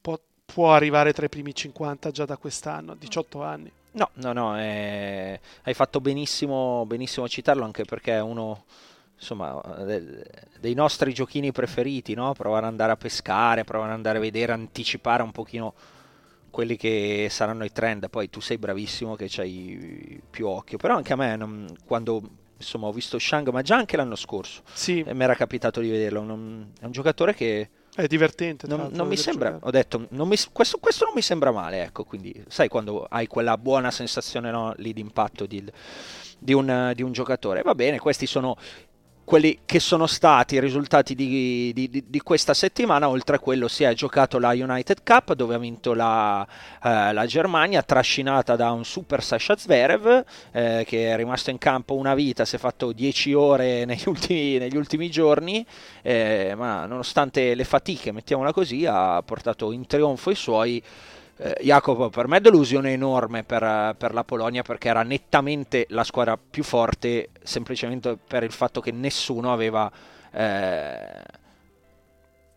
può, 0.00 0.18
può 0.46 0.72
arrivare 0.72 1.12
tra 1.12 1.26
i 1.26 1.28
primi 1.28 1.54
50 1.54 2.10
già 2.10 2.24
da 2.24 2.38
quest'anno, 2.38 2.92
a 2.92 2.96
18 2.98 3.42
anni. 3.42 3.70
No, 3.90 4.08
no, 4.14 4.32
no, 4.32 4.58
eh, 4.58 5.38
hai 5.64 5.74
fatto 5.74 6.00
benissimo, 6.00 6.86
benissimo 6.86 7.26
a 7.26 7.28
citarlo 7.28 7.64
anche 7.64 7.84
perché 7.84 8.14
è 8.14 8.20
uno 8.22 8.64
insomma, 9.16 9.60
dei 10.58 10.74
nostri 10.74 11.12
giochini 11.12 11.52
preferiti, 11.52 12.14
no? 12.14 12.32
provare 12.32 12.64
ad 12.64 12.70
andare 12.70 12.92
a 12.92 12.96
pescare, 12.96 13.64
provare 13.64 13.90
ad 13.90 13.96
andare 13.96 14.16
a 14.16 14.22
vedere, 14.22 14.52
anticipare 14.52 15.22
un 15.22 15.32
pochino 15.32 15.74
quelli 16.48 16.76
che 16.76 17.26
saranno 17.28 17.64
i 17.64 17.72
trend. 17.72 18.08
Poi 18.08 18.30
tu 18.30 18.40
sei 18.40 18.56
bravissimo 18.56 19.14
che 19.14 19.26
c'hai 19.28 20.22
più 20.30 20.46
occhio, 20.46 20.78
però 20.78 20.96
anche 20.96 21.12
a 21.12 21.16
me 21.16 21.36
non, 21.36 21.66
quando 21.84 22.37
insomma, 22.58 22.86
ho 22.86 22.92
visto 22.92 23.18
Shang, 23.18 23.48
ma 23.50 23.62
già 23.62 23.76
anche 23.76 23.96
l'anno 23.96 24.16
scorso 24.16 24.62
sì. 24.72 25.04
mi 25.06 25.22
era 25.22 25.34
capitato 25.34 25.80
di 25.80 25.88
vederlo, 25.88 26.22
non, 26.22 26.72
è 26.80 26.84
un 26.84 26.92
giocatore 26.92 27.34
che... 27.34 27.70
È 27.94 28.06
divertente. 28.06 28.68
Non, 28.68 28.90
non 28.92 29.08
mi 29.08 29.16
sembra, 29.16 29.52
giocare. 29.52 29.66
ho 29.66 29.70
detto, 29.72 30.06
non 30.10 30.28
mi, 30.28 30.36
questo, 30.52 30.78
questo, 30.78 31.04
non 31.04 31.14
mi 31.16 31.22
sembra 31.22 31.50
male, 31.50 31.82
ecco, 31.82 32.04
quindi 32.04 32.44
sai 32.46 32.68
quando 32.68 33.04
hai 33.10 33.26
quella 33.26 33.58
buona 33.58 33.90
sensazione 33.90 34.52
no, 34.52 34.72
lì 34.76 34.92
di 34.92 35.00
impatto 35.00 35.46
di, 35.46 35.64
di, 36.38 36.52
un, 36.52 36.92
di 36.94 37.02
un 37.02 37.10
giocatore. 37.10 37.62
Va 37.62 37.74
bene, 37.74 37.98
questi 37.98 38.26
sono 38.26 38.56
quelli 39.28 39.58
che 39.66 39.78
sono 39.78 40.06
stati 40.06 40.54
i 40.54 40.60
risultati 40.60 41.14
di, 41.14 41.70
di, 41.74 42.04
di, 42.06 42.20
questa 42.20 42.54
settimana, 42.54 43.10
oltre 43.10 43.36
a 43.36 43.38
quello 43.38 43.68
si 43.68 43.84
è 43.84 43.92
giocato 43.92 44.38
la 44.38 44.52
United 44.52 45.02
Cup 45.04 45.34
dove 45.34 45.54
ha 45.54 45.58
vinto 45.58 45.92
la, 45.92 46.48
eh, 46.82 47.12
la 47.12 47.26
Germania, 47.26 47.82
trascinata 47.82 48.56
da 48.56 48.70
un 48.70 48.86
super 48.86 49.22
Sasha 49.22 49.54
Zverev 49.54 50.24
eh, 50.50 50.82
che 50.86 51.12
è 51.12 51.16
rimasto 51.16 51.50
in 51.50 51.58
campo 51.58 51.94
una 51.94 52.14
vita, 52.14 52.46
si 52.46 52.56
è 52.56 52.58
fatto 52.58 52.92
10 52.92 53.34
ore 53.34 53.84
negli 53.84 54.04
ultimi, 54.06 54.56
negli 54.56 54.78
ultimi 54.78 55.10
giorni, 55.10 55.62
eh, 56.00 56.54
ma 56.56 56.86
nonostante 56.86 57.54
le 57.54 57.64
fatiche, 57.64 58.12
mettiamola 58.12 58.54
così, 58.54 58.86
ha 58.86 59.22
portato 59.22 59.72
in 59.72 59.86
trionfo 59.86 60.30
i 60.30 60.36
suoi 60.36 60.82
eh, 61.40 61.56
Jacopo, 61.62 62.10
per 62.10 62.26
me 62.26 62.38
è 62.38 62.40
delusione 62.40 62.92
enorme 62.92 63.44
per, 63.44 63.94
per, 63.96 64.12
la 64.12 64.24
Polonia 64.24 64.62
perché 64.62 64.88
era 64.88 65.04
nettamente 65.04 65.86
la 65.90 66.02
squadra 66.02 66.36
più 66.36 66.64
forte, 66.64 67.30
semplicemente 67.42 68.16
per 68.16 68.42
il 68.42 68.50
fatto 68.50 68.80
che 68.80 68.90
nessuno 68.90 69.52
aveva 69.52 69.90
eh, 70.32 71.22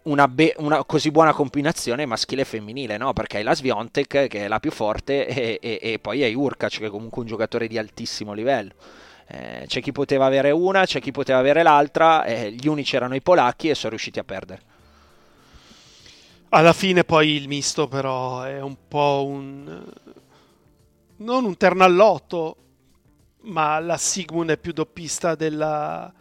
una, 0.03 0.27
be- 0.27 0.55
una, 0.57 0.83
così 0.83 1.11
buona 1.11 1.31
combinazione 1.31 2.07
maschile 2.07 2.41
e 2.41 2.45
femminile, 2.45 2.97
no? 2.97 3.13
perché 3.13 3.37
hai 3.37 3.43
la 3.43 3.53
Sviontek 3.53 4.27
che 4.27 4.45
è 4.45 4.47
la 4.47 4.59
più 4.59 4.71
forte 4.71 5.27
e, 5.27 5.59
e, 5.61 5.79
e 5.79 5.99
poi 5.99 6.23
hai 6.23 6.33
Urkac 6.33 6.79
che 6.79 6.87
è 6.87 6.89
comunque 6.89 7.21
un 7.21 7.27
giocatore 7.27 7.67
di 7.67 7.77
altissimo 7.77 8.33
livello. 8.33 8.73
Eh, 9.27 9.65
c'è 9.67 9.79
chi 9.79 9.91
poteva 9.91 10.25
avere 10.25 10.49
una, 10.49 10.85
c'è 10.85 10.99
chi 10.99 11.11
poteva 11.11 11.37
avere 11.37 11.61
l'altra, 11.61 12.25
eh, 12.25 12.51
gli 12.51 12.67
unici 12.67 12.95
erano 12.95 13.13
i 13.13 13.21
polacchi 13.21 13.69
e 13.69 13.75
sono 13.75 13.91
riusciti 13.91 14.17
a 14.17 14.23
perdere. 14.23 14.70
Alla 16.53 16.73
fine 16.73 17.05
poi 17.05 17.29
il 17.29 17.47
misto 17.47 17.87
però 17.87 18.41
è 18.41 18.59
un 18.59 18.75
po' 18.85 19.23
un... 19.25 19.89
non 21.17 21.45
un 21.45 21.55
ternallotto, 21.55 22.55
ma 23.43 23.79
la 23.79 23.95
Sigmund 23.95 24.49
è 24.49 24.57
più 24.57 24.73
doppista 24.73 25.35
della, 25.35 26.11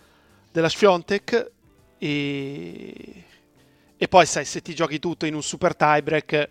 della 0.53 0.69
Sfiontek 0.69 1.51
e... 1.99 3.25
e 3.97 4.09
poi 4.09 4.25
sai, 4.25 4.45
se 4.45 4.63
ti 4.63 4.73
giochi 4.73 5.01
tutto 5.01 5.27
in 5.27 5.35
un 5.35 5.43
super 5.43 5.75
tiebreak, 5.75 6.49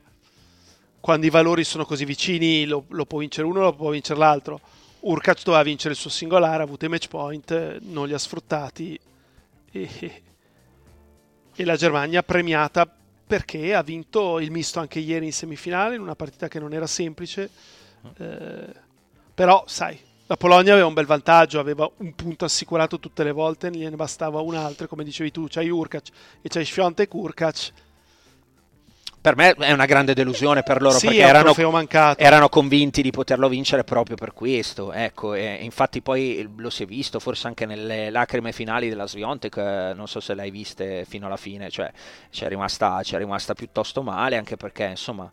quando 1.00 1.26
i 1.26 1.30
valori 1.30 1.64
sono 1.64 1.86
così 1.86 2.04
vicini 2.04 2.66
lo, 2.66 2.84
lo 2.90 3.06
può 3.06 3.20
vincere 3.20 3.48
uno, 3.48 3.62
lo 3.62 3.74
può 3.74 3.92
vincere 3.92 4.20
l'altro. 4.20 4.60
Urkac 5.00 5.42
doveva 5.42 5.64
vincere 5.64 5.94
il 5.94 6.00
suo 6.02 6.10
singolare, 6.10 6.64
ha 6.64 6.66
avuto 6.66 6.84
i 6.84 6.90
match 6.90 7.08
point, 7.08 7.78
non 7.84 8.08
li 8.08 8.14
ha 8.14 8.20
sfruttati 8.20 9.00
e, 9.72 10.22
e 11.56 11.64
la 11.64 11.78
Germania 11.78 12.24
premiata 12.24 12.94
perché 13.30 13.76
ha 13.76 13.84
vinto 13.84 14.40
il 14.40 14.50
misto 14.50 14.80
anche 14.80 14.98
ieri 14.98 15.28
in 15.28 15.32
semifinale 15.32 15.94
in 15.94 16.02
una 16.02 16.16
partita 16.16 16.48
che 16.48 16.58
non 16.58 16.74
era 16.74 16.88
semplice. 16.88 17.48
Eh, 18.18 18.74
però, 19.36 19.64
sai, 19.68 20.00
la 20.26 20.36
Polonia 20.36 20.72
aveva 20.72 20.88
un 20.88 20.96
bel 20.96 21.06
vantaggio, 21.06 21.60
aveva 21.60 21.88
un 21.98 22.16
punto 22.16 22.46
assicurato 22.46 23.00
tutte 23.00 23.24
le 23.24 23.32
volte, 23.32 23.70
gliene 23.70 23.96
bastava 23.96 24.42
un 24.42 24.56
altro, 24.56 24.88
come 24.88 25.04
dicevi 25.04 25.30
tu, 25.30 25.46
c'hai 25.48 25.70
Urkac 25.70 26.08
e 26.42 26.50
c'hai 26.50 26.66
Sfiontek 26.66 27.14
Urkac 27.14 27.72
per 29.22 29.36
me 29.36 29.52
è 29.52 29.72
una 29.72 29.86
grande 29.86 30.14
delusione 30.14 30.64
per 30.64 30.82
loro 30.82 30.98
sì, 30.98 31.08
perché 31.08 31.22
erano, 31.22 31.54
erano, 32.18 32.50
convinti 32.50 33.02
di 33.02 33.12
poterlo 33.12 33.50
vincere 33.50 33.84
proprio 33.84 34.16
per 34.16 34.34
questo. 34.34 34.94
Ecco, 34.94 35.36
infatti 35.36 36.02
poi 36.02 36.50
lo 36.58 36.70
si 36.70 36.84
è 36.84 36.86
visto 36.86 37.20
forse 37.20 37.48
anche 37.48 37.66
nelle 37.66 38.10
lacrime 38.10 38.52
finali 38.52 38.88
della 38.88 39.08
Sviontek, 39.08 39.58
non 39.96 40.08
so 40.08 40.20
se 40.20 40.34
l'hai 40.34 40.52
viste 40.52 41.06
fino 41.06 41.26
alla 41.26 41.38
fine, 41.38 41.70
cioè 41.70 41.92
c'è 42.32 42.48
rimasta, 42.48 43.00
c'è 43.02 43.18
rimasta 43.18 43.54
piuttosto 43.54 44.02
male 44.02 44.38
anche 44.38 44.56
perché 44.56 44.86
insomma 44.86 45.30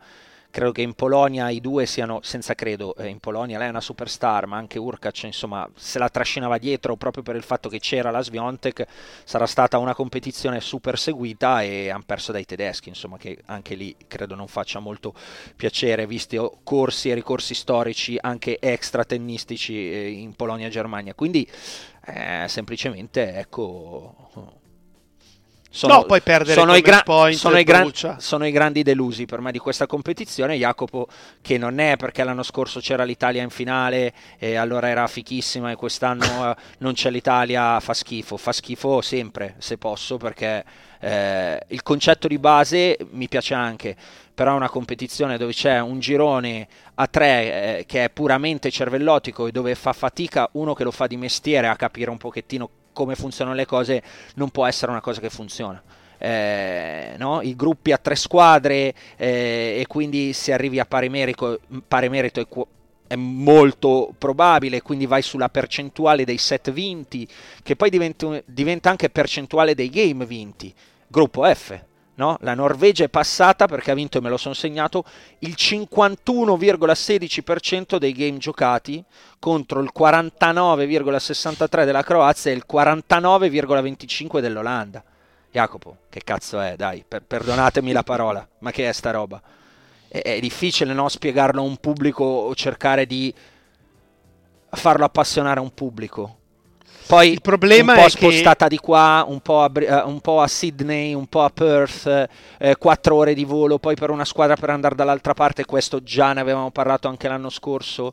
credo 0.57 0.72
che 0.72 0.80
in 0.80 0.94
Polonia 0.94 1.50
i 1.50 1.61
due 1.61 1.84
siano, 1.84 2.20
senza 2.22 2.54
credo, 2.54 2.96
eh, 2.96 3.09
in 3.09 3.18
Polonia 3.18 3.59
lei 3.59 3.66
è 3.66 3.70
una 3.70 3.82
superstar, 3.82 4.46
ma 4.46 4.57
anche 4.57 4.78
Urkac, 4.78 5.24
insomma, 5.24 5.68
se 5.74 5.98
la 5.98 6.09
trascinava 6.09 6.57
dietro 6.57 6.96
proprio 6.96 7.22
per 7.22 7.36
il 7.36 7.42
fatto 7.42 7.68
che 7.68 7.78
c'era 7.78 8.11
la 8.11 8.22
Sviontek, 8.22 8.86
sarà 9.24 9.44
stata 9.44 9.76
una 9.76 9.94
competizione 9.94 10.62
super 10.62 10.98
seguita 10.98 11.61
e 11.61 11.90
hanno 11.90 12.04
perso 12.07 12.32
dai 12.32 12.46
tedeschi, 12.46 12.88
insomma, 12.88 13.18
che 13.18 13.42
anche 13.44 13.74
lì 13.74 13.94
credo 14.09 14.34
non 14.34 14.48
faccia 14.48 14.78
molto 14.78 15.12
piacere, 15.54 16.07
visti 16.07 16.40
corsi 16.64 17.11
e 17.11 17.14
ricorsi 17.14 17.52
storici 17.52 18.16
anche 18.18 18.59
extra 18.59 19.04
tennistici 19.04 19.74
eh, 19.74 20.09
in 20.09 20.34
Polonia 20.36 20.68
e 20.68 20.70
Germania. 20.70 21.12
Quindi, 21.12 21.46
eh, 22.07 22.46
semplicemente, 22.48 23.34
ecco 23.34 24.55
sono, 25.77 25.93
no, 25.93 26.05
poi 26.05 26.22
perdere 26.22 26.59
sono 26.59 26.74
i, 26.74 26.81
gra- 26.81 27.03
sono, 27.33 27.59
i 27.59 27.62
gran- 27.62 27.93
sono 28.16 28.47
i, 28.47 28.51
grandi 28.51 28.83
delusi 28.83 29.27
per 29.27 29.43
me 29.43 29.53
di 29.53 29.59
questa 29.59 29.87
competizione. 29.87 30.57
Jacopo, 30.57 31.07
che 31.43 31.59
non 31.59 31.81
è 31.81 31.97
perché 31.97 32.24
l'anno 32.24 32.43
scorso 32.43 32.81
c'era 32.81 33.05
l'Italia 33.05 33.43
in 33.43 33.51
finale 33.51 34.14
e 34.39 34.57
allora 34.57 34.89
era 34.89 35.07
fichissima, 35.07 35.70
e 35.70 35.77
quest'anno 35.77 36.24
eh, 36.51 36.57
non 36.79 36.95
c'è 36.95 37.11
l'Italia, 37.11 37.79
fa 37.81 37.93
schifo. 37.93 38.39
Fa 38.39 38.53
schifo 38.53 39.03
sempre 39.03 39.57
se 39.59 39.77
posso, 39.77 40.16
perché 40.16 40.64
eh, 40.99 41.61
il 41.68 41.83
concetto 41.83 42.27
di 42.27 42.39
base 42.39 42.97
mi 43.11 43.29
piace 43.29 43.53
anche. 43.53 43.95
Però 44.33 44.53
è 44.53 44.57
una 44.57 44.70
competizione 44.70 45.37
dove 45.37 45.53
c'è 45.53 45.79
un 45.79 45.99
girone 45.99 46.66
a 46.95 47.07
tre 47.07 47.81
eh, 47.81 47.85
che 47.87 48.05
è 48.05 48.11
puramente 48.11 48.70
cervellotico 48.70 49.47
e 49.47 49.53
dove 49.53 49.74
fa 49.74 49.93
fatica 49.93 50.49
uno 50.53 50.72
che 50.72 50.85
lo 50.85 50.91
fa 50.91 51.07
di 51.07 51.18
mestiere 51.18 51.68
a 51.68 51.77
capire 51.77 52.09
un 52.09 52.16
pochettino 52.16 52.70
come 52.97 53.14
funzionano 53.14 53.55
le 53.55 53.66
cose 53.66 54.03
non 54.36 54.49
può 54.49 54.64
essere 54.64 54.90
una 54.90 55.03
cosa 55.03 55.20
che 55.20 55.28
funziona. 55.28 55.82
Eh, 56.16 57.14
no? 57.18 57.42
I 57.42 57.55
gruppi 57.55 57.92
a 57.92 57.99
tre 57.99 58.16
squadre 58.16 58.94
eh, 59.16 59.76
e 59.78 59.84
quindi 59.86 60.32
se 60.32 60.55
arrivi 60.55 60.80
a 60.80 60.86
pari 60.86 61.11
merito, 61.11 61.61
pari 61.86 62.09
merito 62.09 62.40
è, 62.40 63.12
è, 63.12 63.16
molto 63.16 64.14
probabile, 64.16 64.80
quindi 64.80 65.05
vai 65.05 65.20
sulla 65.20 65.51
percentuale 65.51 66.24
dei 66.24 66.38
set 66.38 66.72
vinti, 66.72 67.28
che 67.62 67.76
poi 67.76 67.90
diventa, 67.90 68.42
diventa 68.47 68.88
anche 68.88 69.11
percentuale 69.11 69.74
dei 69.74 69.90
game 69.90 70.24
vinti. 70.24 70.72
Gruppo 71.07 71.44
F, 71.44 71.78
No? 72.17 72.37
La 72.41 72.55
Norvegia 72.55 73.05
è 73.05 73.09
passata 73.09 73.67
perché 73.67 73.91
ha 73.91 73.95
vinto, 73.95 74.19
e 74.19 74.23
me 74.23 74.31
lo 74.31 74.39
sono 74.39 74.55
segnato, 74.55 75.05
il 75.41 75.55
51,16% 75.57 77.99
dei 77.99 78.12
game 78.12 78.39
giocati 78.39 79.05
contro 79.39 79.81
il 79.81 79.91
49,63% 79.97 81.85
della 81.85 82.03
Croazia 82.03 82.51
e 82.51 82.55
il 82.55 82.64
49,25% 82.71 84.41
dell'Olanda. 84.41 85.05
Jacopo, 85.51 85.97
che 86.11 86.21
cazzo 86.25 86.61
è? 86.61 86.77
Dai, 86.77 87.05
per- 87.07 87.23
perdonatemi 87.23 87.93
la 87.93 88.03
parola, 88.03 88.47
ma 88.61 88.71
che 88.71 88.89
è 88.89 88.93
sta 88.93 89.11
roba? 89.11 89.41
È, 90.09 90.21
è 90.21 90.41
difficile 90.41 90.93
no, 90.93 91.09
spiegarlo 91.09 91.61
a 91.61 91.64
un 91.64 91.77
pubblico 91.77 92.25
o 92.25 92.55
cercare 92.55 93.07
di 93.07 93.33
farlo 94.71 95.05
appassionare 95.05 95.61
a 95.61 95.62
un 95.62 95.75
pubblico. 95.75 96.39
Poi 97.07 97.30
Il 97.30 97.40
problema 97.40 97.92
un 97.92 97.98
po' 97.98 98.04
è 98.04 98.11
che- 98.11 98.11
spostata 98.11 98.66
di 98.66 98.78
qua, 98.78 99.24
un 99.28 99.40
po' 99.40 99.62
a, 99.62 99.70
eh, 99.74 100.02
un 100.02 100.20
po' 100.20 100.40
a 100.40 100.48
Sydney, 100.48 101.14
un 101.14 101.26
po' 101.26 101.42
a 101.42 101.50
Perth, 101.50 102.28
eh, 102.59 102.76
quattro 102.76 103.14
ore 103.16 103.32
di 103.32 103.44
volo, 103.44 103.78
poi 103.78 103.94
per 103.94 104.11
una 104.11 104.24
squadra 104.24 104.57
per 104.57 104.70
andare 104.70 104.96
dall'altra 104.96 105.32
parte, 105.32 105.64
questo 105.64 106.02
già 106.02 106.32
ne 106.32 106.40
avevamo 106.40 106.70
parlato 106.70 107.07
anche 107.07 107.28
l'anno 107.28 107.48
scorso. 107.50 108.12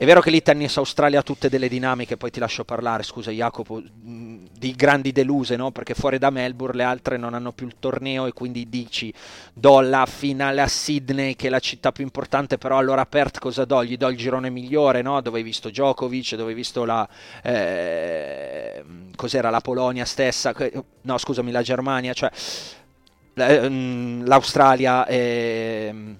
È 0.00 0.04
vero 0.04 0.20
che 0.20 0.30
lì 0.30 0.40
Tennis 0.40 0.76
Australia 0.76 1.18
ha 1.18 1.22
tutte 1.24 1.48
delle 1.48 1.68
dinamiche, 1.68 2.16
poi 2.16 2.30
ti 2.30 2.38
lascio 2.38 2.62
parlare, 2.64 3.02
scusa 3.02 3.32
Jacopo, 3.32 3.80
mh, 3.80 4.44
di 4.56 4.70
grandi 4.76 5.10
deluse, 5.10 5.56
no? 5.56 5.72
Perché 5.72 5.94
fuori 5.94 6.18
da 6.18 6.30
Melbourne 6.30 6.76
le 6.76 6.84
altre 6.84 7.16
non 7.16 7.34
hanno 7.34 7.50
più 7.50 7.66
il 7.66 7.74
torneo 7.80 8.26
e 8.26 8.32
quindi 8.32 8.68
dici 8.68 9.12
do 9.52 9.80
la 9.80 10.06
finale 10.06 10.60
a 10.60 10.68
Sydney 10.68 11.34
che 11.34 11.48
è 11.48 11.50
la 11.50 11.58
città 11.58 11.90
più 11.90 12.04
importante, 12.04 12.58
però 12.58 12.78
allora 12.78 13.06
Perth 13.06 13.40
cosa 13.40 13.64
do? 13.64 13.84
Gli 13.84 13.96
do 13.96 14.06
il 14.08 14.16
girone 14.16 14.50
migliore, 14.50 15.02
no? 15.02 15.20
Dove 15.20 15.38
hai 15.38 15.44
visto 15.44 15.68
Djokovic, 15.68 16.36
dove 16.36 16.50
hai 16.50 16.56
visto 16.56 16.84
la... 16.84 17.08
eh, 17.42 18.84
cos'era 19.16 19.50
la 19.50 19.60
Polonia 19.60 20.04
stessa? 20.04 20.54
No, 21.02 21.18
scusami, 21.18 21.50
la 21.50 21.62
Germania, 21.62 22.12
cioè 22.12 22.30
eh, 23.34 23.68
mh, 23.68 24.26
l'Australia... 24.26 25.04
ehm, 25.08 26.18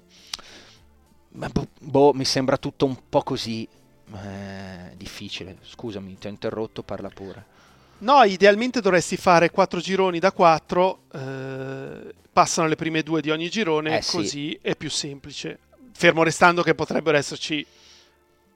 ma 1.39 1.49
boh, 1.49 1.68
boh, 1.80 2.12
mi 2.14 2.24
sembra 2.24 2.57
tutto 2.57 2.84
un 2.84 2.97
po' 3.09 3.22
così 3.22 3.66
eh, 4.12 4.97
difficile. 4.97 5.57
Scusami, 5.62 6.18
ti 6.18 6.26
ho 6.26 6.30
interrotto, 6.30 6.82
parla 6.82 7.09
pure. 7.09 7.57
No, 7.99 8.22
idealmente 8.24 8.80
dovresti 8.80 9.16
fare 9.16 9.51
quattro 9.51 9.80
gironi 9.80 10.18
da 10.18 10.32
quattro, 10.32 11.01
eh, 11.12 12.14
passano 12.32 12.68
le 12.68 12.76
prime 12.76 13.03
due 13.03 13.20
di 13.20 13.30
ogni 13.30 13.49
girone, 13.49 13.99
Eh, 13.99 14.03
sì. 14.03 14.16
così 14.16 14.59
è 14.61 14.76
più 14.76 14.91
semplice. 14.91 15.59
Fermo 15.93 16.22
restando 16.22 16.62
che 16.62 16.74
potrebbero 16.74 17.16
esserci 17.16 17.64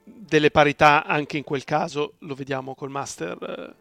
delle 0.05 0.51
parità 0.51 1.05
anche 1.05 1.37
in 1.37 1.45
quel 1.45 1.65
caso, 1.65 2.15
lo 2.19 2.35
vediamo 2.35 2.75
col 2.75 2.91
Master 2.91 3.37
eh, 3.41 3.75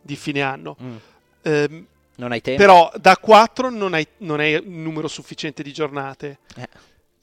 di 0.00 0.16
fine 0.16 0.40
anno. 0.42 0.76
Mm. 0.82 0.96
Ehm, 1.42 1.86
Non 2.16 2.32
hai 2.32 2.40
tempo? 2.40 2.60
però 2.60 2.90
da 2.96 3.16
4 3.16 3.70
non 3.70 3.94
hai, 3.94 4.06
non 4.18 4.40
hai 4.40 4.54
un 4.54 4.82
numero 4.82 5.08
sufficiente 5.08 5.62
di 5.62 5.72
giornate. 5.72 6.38
Eh, 6.56 6.68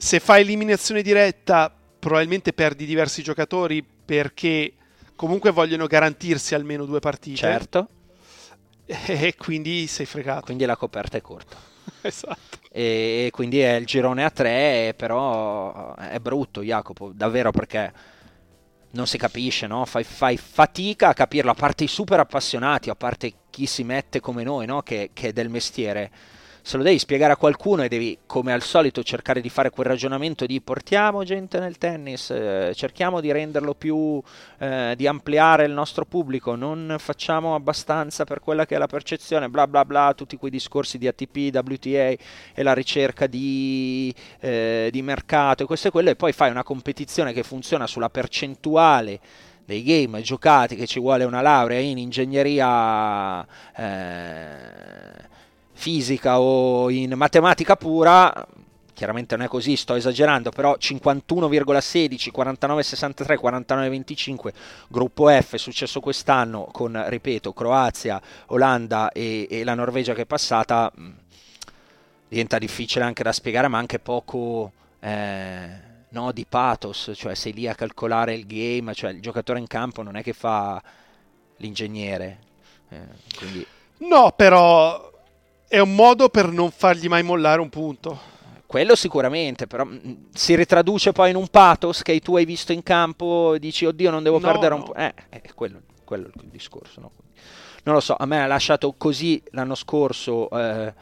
Se 0.03 0.19
fai 0.19 0.41
eliminazione 0.41 1.03
diretta, 1.03 1.71
probabilmente 1.99 2.53
perdi 2.53 2.85
diversi 2.87 3.21
giocatori 3.21 3.83
perché 3.83 4.73
comunque 5.15 5.51
vogliono 5.51 5.85
garantirsi 5.85 6.55
almeno 6.55 6.85
due 6.85 6.99
partite. 6.99 7.37
certo, 7.37 7.87
E 8.87 9.35
quindi 9.37 9.85
sei 9.85 10.07
fregato. 10.07 10.41
quindi 10.41 10.65
la 10.65 10.75
coperta 10.75 11.17
è 11.17 11.21
corta. 11.21 11.55
Esatto. 12.01 12.57
E 12.71 13.29
quindi 13.31 13.59
è 13.59 13.73
il 13.75 13.85
girone 13.85 14.23
a 14.23 14.31
tre, 14.31 14.95
però 14.97 15.93
è 15.93 16.17
brutto, 16.17 16.63
Jacopo, 16.63 17.11
davvero 17.13 17.51
perché 17.51 17.93
non 18.93 19.05
si 19.05 19.19
capisce, 19.19 19.67
no? 19.67 19.85
Fai, 19.85 20.03
fai 20.03 20.35
fatica 20.35 21.09
a 21.09 21.13
capirlo, 21.13 21.51
a 21.51 21.53
parte 21.55 21.83
i 21.83 21.87
super 21.87 22.19
appassionati, 22.19 22.89
a 22.89 22.95
parte 22.95 23.33
chi 23.51 23.67
si 23.67 23.83
mette 23.83 24.19
come 24.19 24.41
noi, 24.41 24.65
no? 24.65 24.81
Che, 24.81 25.11
che 25.13 25.27
è 25.27 25.31
del 25.33 25.49
mestiere. 25.49 26.11
Se 26.63 26.77
lo 26.77 26.83
devi 26.83 26.99
spiegare 26.99 27.33
a 27.33 27.37
qualcuno 27.37 27.81
e 27.81 27.87
devi, 27.87 28.19
come 28.27 28.53
al 28.53 28.61
solito, 28.61 29.01
cercare 29.01 29.41
di 29.41 29.49
fare 29.49 29.71
quel 29.71 29.87
ragionamento 29.87 30.45
di 30.45 30.61
portiamo 30.61 31.23
gente 31.23 31.57
nel 31.59 31.79
tennis, 31.79 32.29
eh, 32.29 32.71
cerchiamo 32.75 33.19
di 33.19 33.31
renderlo 33.31 33.73
più, 33.73 34.21
eh, 34.59 34.93
di 34.95 35.07
ampliare 35.07 35.65
il 35.65 35.71
nostro 35.71 36.05
pubblico, 36.05 36.53
non 36.53 36.97
facciamo 36.99 37.55
abbastanza 37.55 38.25
per 38.25 38.41
quella 38.41 38.67
che 38.67 38.75
è 38.75 38.77
la 38.77 38.85
percezione, 38.85 39.49
bla 39.49 39.65
bla 39.65 39.85
bla, 39.85 40.13
tutti 40.15 40.37
quei 40.37 40.51
discorsi 40.51 40.99
di 40.99 41.07
ATP, 41.07 41.49
WTA 41.51 42.13
e 42.53 42.63
la 42.63 42.73
ricerca 42.73 43.25
di, 43.25 44.13
eh, 44.39 44.89
di 44.91 45.01
mercato 45.01 45.63
e 45.63 45.65
questo 45.65 45.87
e 45.87 45.91
quello, 45.91 46.11
e 46.11 46.15
poi 46.15 46.31
fai 46.31 46.51
una 46.51 46.63
competizione 46.63 47.33
che 47.33 47.41
funziona 47.41 47.87
sulla 47.87 48.11
percentuale 48.11 49.19
dei 49.65 49.81
game 49.81 50.21
giocati 50.21 50.75
che 50.75 50.85
ci 50.85 50.99
vuole 50.99 51.23
una 51.23 51.41
laurea 51.41 51.79
in 51.79 51.97
ingegneria 51.97 53.45
eh, 53.75 55.29
fisica 55.81 56.39
o 56.39 56.91
in 56.91 57.13
matematica 57.15 57.75
pura 57.75 58.47
chiaramente 58.93 59.35
non 59.35 59.45
è 59.45 59.47
così, 59.47 59.75
sto 59.77 59.95
esagerando, 59.95 60.51
però 60.51 60.75
51,16, 60.79 62.29
49,63, 62.31 63.39
49,25, 63.41 64.53
gruppo 64.89 65.27
F, 65.27 65.55
successo 65.55 65.99
quest'anno 65.99 66.67
con, 66.71 67.03
ripeto, 67.07 67.51
Croazia, 67.51 68.21
Olanda 68.47 69.11
e, 69.11 69.47
e 69.49 69.63
la 69.63 69.73
Norvegia 69.73 70.13
che 70.13 70.21
è 70.21 70.25
passata, 70.27 70.91
mh, 70.93 71.09
diventa 72.27 72.59
difficile 72.59 73.03
anche 73.03 73.23
da 73.23 73.31
spiegare, 73.31 73.67
ma 73.67 73.79
anche 73.79 73.97
poco 73.97 74.71
eh, 74.99 75.69
no, 76.09 76.31
di 76.31 76.45
pathos, 76.47 77.11
cioè 77.15 77.33
sei 77.33 77.53
lì 77.53 77.67
a 77.67 77.73
calcolare 77.73 78.35
il 78.35 78.45
game, 78.45 78.93
cioè 78.93 79.09
il 79.09 79.19
giocatore 79.19 79.57
in 79.57 79.65
campo 79.65 80.03
non 80.03 80.15
è 80.15 80.21
che 80.21 80.33
fa 80.33 80.79
l'ingegnere, 81.57 82.39
eh, 82.89 82.99
quindi 83.35 83.65
No, 84.01 84.31
però 84.35 85.10
è 85.71 85.79
un 85.79 85.95
modo 85.95 86.27
per 86.27 86.49
non 86.51 86.69
fargli 86.69 87.07
mai 87.07 87.23
mollare 87.23 87.61
un 87.61 87.69
punto. 87.69 88.19
Quello 88.65 88.93
sicuramente, 88.95 89.67
però 89.67 89.85
mh, 89.85 90.27
si 90.33 90.53
ritraduce 90.53 91.13
poi 91.13 91.29
in 91.29 91.37
un 91.37 91.47
pathos 91.47 92.01
che 92.01 92.19
tu 92.19 92.35
hai 92.35 92.43
visto 92.43 92.73
in 92.73 92.83
campo 92.83 93.53
e 93.53 93.59
dici, 93.59 93.85
oddio, 93.85 94.11
non 94.11 94.21
devo 94.21 94.37
No, 94.39 94.47
perdere 94.51 94.73
un 94.73 94.79
no. 94.81 94.85
po'. 94.87 94.95
Eh, 94.95 95.13
è 95.29 95.41
quello, 95.55 95.81
quello 96.03 96.27
è 96.27 96.31
il 96.41 96.49
discorso. 96.49 96.99
no? 96.99 97.11
Non 97.83 97.95
lo 97.95 98.01
so, 98.01 98.15
a 98.17 98.25
me 98.25 98.41
ha 98.41 98.47
lasciato 98.47 98.93
così 98.97 99.41
l'anno 99.51 99.75
scorso, 99.75 100.49
eh, 100.49 100.93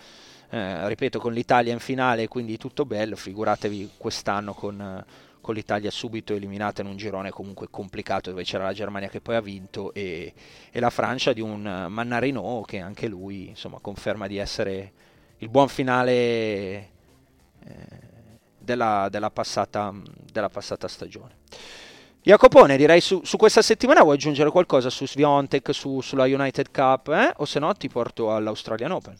eh, 0.51 0.87
ripeto, 0.87 1.19
con 1.19 1.33
l'Italia 1.33 1.73
in 1.73 1.79
finale, 1.79 2.27
quindi 2.27 2.57
tutto 2.57 2.85
bello. 2.85 3.15
Figuratevi 3.15 3.91
quest'anno 3.97 4.53
con, 4.53 4.79
eh, 4.79 5.05
con 5.41 5.55
l'Italia 5.55 5.91
subito 5.91 6.33
eliminata 6.33 6.81
in 6.81 6.87
un 6.87 6.97
girone 6.97 7.29
comunque 7.29 7.67
complicato, 7.69 8.29
dove 8.29 8.43
c'era 8.43 8.63
la 8.65 8.73
Germania 8.73 9.09
che 9.09 9.21
poi 9.21 9.35
ha 9.35 9.41
vinto 9.41 9.93
e, 9.93 10.33
e 10.71 10.79
la 10.79 10.89
Francia 10.89 11.33
di 11.33 11.41
un 11.41 11.65
eh, 11.65 11.87
Mannarino 11.87 12.63
che 12.65 12.79
anche 12.79 13.07
lui 13.07 13.49
insomma 13.49 13.79
conferma 13.79 14.27
di 14.27 14.37
essere 14.37 14.91
il 15.37 15.49
buon 15.49 15.69
finale 15.69 16.03
eh, 16.05 16.89
della, 18.57 19.07
della 19.09 19.31
passata, 19.31 19.93
della 20.31 20.49
passata 20.49 20.87
stagione. 20.87 21.37
Jacopone, 22.21 22.75
direi 22.75 22.99
su, 22.99 23.21
su 23.23 23.37
questa 23.37 23.61
settimana 23.61 24.03
vuoi 24.03 24.15
aggiungere 24.15 24.51
qualcosa 24.51 24.89
su 24.89 25.07
Sviontek, 25.07 25.73
su, 25.73 26.01
sulla 26.01 26.25
United 26.25 26.69
Cup, 26.71 27.07
eh? 27.07 27.33
o 27.37 27.45
se 27.45 27.59
no 27.59 27.73
ti 27.73 27.87
porto 27.87 28.35
all'Australian 28.35 28.91
Open. 28.91 29.17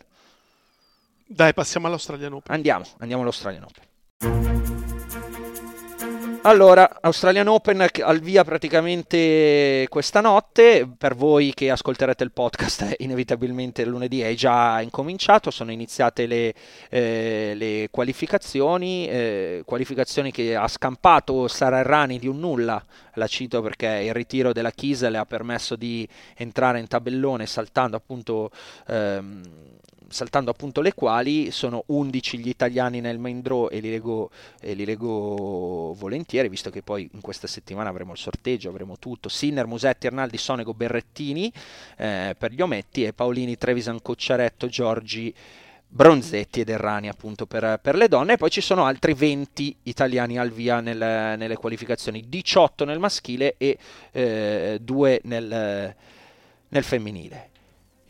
Dai, 1.26 1.54
passiamo 1.54 1.88
all'Australian 1.88 2.34
Open. 2.34 2.54
Andiamo, 2.54 2.86
andiamo 2.98 3.22
all'Australian 3.22 3.64
Open. 3.64 4.69
Allora, 6.44 7.00
Australian 7.02 7.48
Open 7.48 7.86
al 8.02 8.20
via 8.22 8.46
praticamente 8.46 9.86
questa 9.90 10.22
notte, 10.22 10.90
per 10.98 11.14
voi 11.14 11.54
che 11.54 11.70
ascolterete 11.70 12.24
il 12.24 12.32
podcast 12.32 12.96
inevitabilmente 13.00 13.84
lunedì 13.84 14.22
è 14.22 14.34
già 14.36 14.80
incominciato, 14.80 15.52
sono 15.52 15.72
iniziate 15.72 16.26
le, 16.28 16.54
eh, 16.90 17.54
le 17.56 17.90
qualificazioni, 17.92 19.08
eh, 19.10 19.64
qualificazioni 19.66 20.32
che 20.32 20.56
ha 20.56 20.68
scampato 20.70 21.50
Sara 21.50 21.80
Errani 21.80 22.18
di 22.18 22.28
un 22.28 22.40
nulla, 22.40 22.82
la 23.16 23.28
cito 23.28 23.62
perché 23.62 23.88
il 24.06 24.14
ritiro 24.14 24.54
della 24.54 24.72
Chisa 24.72 25.10
le 25.10 25.18
ha 25.18 25.26
permesso 25.26 25.76
di 25.76 26.08
entrare 26.38 26.80
in 26.80 26.88
tabellone 26.88 27.46
saltando 27.48 27.98
appunto... 27.98 28.50
ehm, 28.88 29.42
saltando 30.10 30.52
appunto 30.52 30.82
le 30.82 30.94
quali 30.94 31.52
sono 31.52 31.84
11 31.88 32.38
gli 32.40 32.50
italiani 32.50 33.02
nel 33.02 33.18
main 33.18 33.42
draw 33.42 33.68
e 33.72 33.80
li 33.80 33.90
leggo, 33.90 34.30
e 34.60 34.74
li 34.74 34.86
leggo 34.86 35.94
volentieri 35.98 36.50
visto 36.50 36.70
che 36.70 36.82
poi 36.82 37.10
in 37.14 37.22
questa 37.22 37.48
settimana 37.48 37.90
avremo 37.90 38.12
il 38.12 38.18
sorteggio, 38.18 38.70
avremo 38.70 38.98
tutto. 38.98 39.30
Sinner, 39.30 39.66
Musetti, 39.66 40.08
Arnaldi, 40.08 40.38
Sonego, 40.38 40.74
Berrettini 40.74 41.52
eh, 41.98 42.36
per 42.38 42.52
gli 42.52 42.62
ometti 42.62 43.04
e 43.04 43.14
Paolini, 43.14 43.58
Trevisan, 43.58 44.02
Cocciaretto, 44.02 44.68
Giorgi 44.68 45.34
Bronzetti 45.92 46.60
ed 46.60 46.70
Errani 46.70 47.10
appunto 47.10 47.46
per, 47.48 47.80
per 47.82 47.96
le 47.96 48.08
donne. 48.08 48.34
E 48.34 48.38
poi 48.38 48.50
ci 48.50 48.62
sono 48.62 48.86
altri 48.86 49.14
20 49.14 49.76
italiani 49.84 50.38
al 50.38 50.52
via 50.52 50.80
nel- 50.82 51.38
nelle 51.38 51.56
qualificazioni. 51.56 52.26
18 52.28 52.86
nel 52.86 53.00
maschile 53.00 53.56
e 53.58 54.80
2 54.82 55.22
nel, 55.24 55.96
nel 56.68 56.84
femminile 56.84 57.49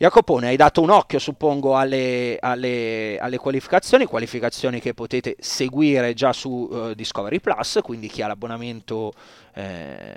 Jacopone, 0.00 0.46
hai 0.46 0.56
dato 0.56 0.80
un 0.80 0.88
occhio, 0.88 1.18
suppongo, 1.18 1.76
alle, 1.76 2.38
alle- 2.40 3.18
alle 3.18 3.36
qualificazioni, 3.36 4.06
qualificazioni 4.06 4.80
che 4.80 4.94
potete 4.94 5.36
seguire 5.40 6.14
già 6.14 6.32
su 6.32 6.66
eh, 6.72 6.94
Discovery 6.94 7.38
Plus, 7.38 7.80
quindi 7.82 8.08
chi 8.08 8.22
ha 8.22 8.26
l'abbonamento 8.26 9.12
eh, 9.52 10.14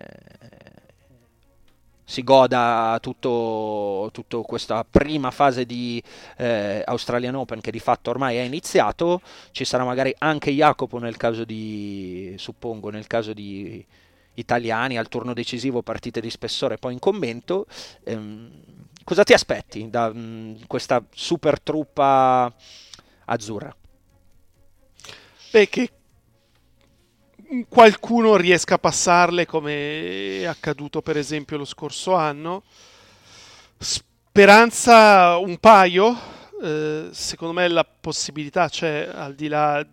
si 2.05 2.23
goda 2.23 2.97
tutto 3.01 4.09
questa 4.43 4.85
prima 4.89 5.31
fase 5.31 5.65
di 5.65 6.01
eh, 6.37 6.81
Australian 6.85 7.35
Open 7.35 7.59
che 7.59 7.71
di 7.71 7.79
fatto 7.79 8.09
ormai 8.09 8.37
è 8.37 8.41
iniziato. 8.41 9.19
Ci 9.51 9.65
sarà 9.65 9.83
magari 9.83 10.15
anche 10.19 10.51
Jacopo 10.51 10.97
nel 10.97 11.17
caso 11.17 11.43
di, 11.43 12.35
suppongo, 12.37 12.89
nel 12.89 13.07
caso 13.07 13.33
di 13.33 13.85
italiani 14.35 14.97
al 14.97 15.09
turno 15.09 15.33
decisivo, 15.33 15.81
partite 15.81 16.21
di 16.21 16.29
spessore 16.29 16.77
poi 16.77 16.93
in 16.93 16.99
commento. 16.99 17.65
Ehm, 18.05 18.49
cosa 19.03 19.23
ti 19.23 19.33
aspetti 19.33 19.89
da 19.89 20.11
mh, 20.11 20.67
questa 20.67 21.03
super 21.13 21.59
truppa 21.59 22.53
azzurra? 23.25 23.75
Beh, 25.51 25.69
che 25.69 25.89
qualcuno 27.67 28.35
riesca 28.35 28.75
a 28.75 28.79
passarle 28.79 29.45
come 29.45 30.39
è 30.39 30.45
accaduto 30.45 31.01
per 31.01 31.17
esempio 31.17 31.57
lo 31.57 31.65
scorso 31.65 32.15
anno. 32.15 32.63
Speranza 33.77 35.37
un 35.37 35.57
paio, 35.57 36.17
eh, 36.61 37.09
secondo 37.11 37.53
me 37.53 37.67
la 37.67 37.83
possibilità 37.85 38.69
c'è 38.69 39.09
al 39.13 39.35
di 39.35 39.47
là 39.47 39.85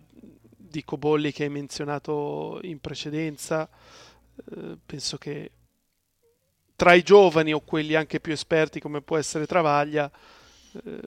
di 0.71 0.83
Cobolli 0.83 1.31
che 1.31 1.43
hai 1.43 1.49
menzionato 1.49 2.59
in 2.63 2.79
precedenza, 2.79 3.69
eh, 3.69 4.77
penso 4.83 5.17
che 5.17 5.51
tra 6.81 6.93
i 6.93 7.03
giovani 7.03 7.53
o 7.53 7.59
quelli 7.59 7.93
anche 7.93 8.19
più 8.19 8.33
esperti 8.33 8.79
come 8.79 9.01
può 9.01 9.15
essere 9.15 9.45
Travaglia, 9.45 10.09
eh, 10.83 10.99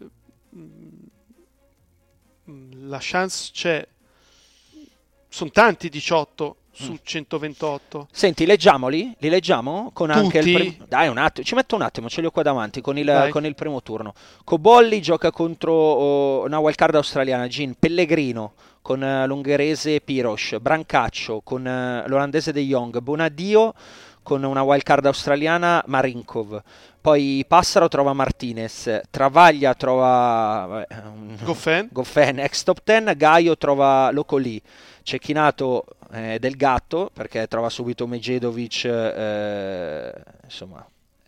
mm, 2.48 2.86
la 2.88 2.98
chance 3.00 3.50
c'è. 3.52 3.84
Sono 5.28 5.50
tanti 5.50 5.88
18 5.88 6.56
su 6.70 6.92
mm. 6.92 6.96
128. 7.02 8.06
Senti, 8.12 8.46
leggiamoli? 8.46 9.16
Li 9.18 9.28
leggiamo? 9.28 9.90
Con 9.92 10.10
anche 10.10 10.38
il 10.38 10.52
prim- 10.54 10.86
Dai, 10.86 11.08
un 11.08 11.18
attimo, 11.18 11.44
ci 11.44 11.56
metto 11.56 11.74
un 11.74 11.82
attimo, 11.82 12.08
ce 12.08 12.20
li 12.20 12.28
ho 12.28 12.30
qua 12.30 12.44
davanti 12.44 12.80
con 12.80 12.96
il, 12.96 13.26
con 13.32 13.44
il 13.44 13.56
primo 13.56 13.82
turno. 13.82 14.14
Cobolli 14.44 15.02
gioca 15.02 15.32
contro 15.32 15.72
oh, 15.72 16.44
una 16.44 16.60
wildcard 16.60 16.94
australiana, 16.94 17.48
Gin 17.48 17.74
Pellegrino 17.76 18.52
con 18.80 19.02
uh, 19.02 19.26
l'ungherese 19.26 20.00
Piros, 20.02 20.56
Brancaccio 20.60 21.40
con 21.42 21.62
uh, 21.62 22.08
l'olandese 22.08 22.52
De 22.52 22.62
Jong, 22.62 22.96
Bonadio 23.00 23.74
con 24.24 24.42
una 24.42 24.62
wildcard 24.62 25.06
australiana 25.06 25.84
Marinkov. 25.86 26.60
Poi 27.00 27.44
Passaro 27.46 27.86
trova 27.86 28.12
Martinez, 28.14 29.02
Travaglia 29.10 29.74
trova 29.74 30.66
vabbè, 30.66 30.86
Goffen. 31.44 31.88
Goffen, 31.92 32.40
ex 32.40 32.64
top 32.64 32.80
10, 32.82 33.14
Gaio 33.16 33.56
trova 33.56 34.10
Locoli, 34.10 34.60
Cecchinato 35.02 35.84
eh, 36.10 36.38
del 36.40 36.56
Gatto 36.56 37.10
perché 37.12 37.46
trova 37.46 37.68
subito 37.68 38.06
Mejedovic, 38.06 38.84
eh, 38.86 40.12
insomma 40.44 40.84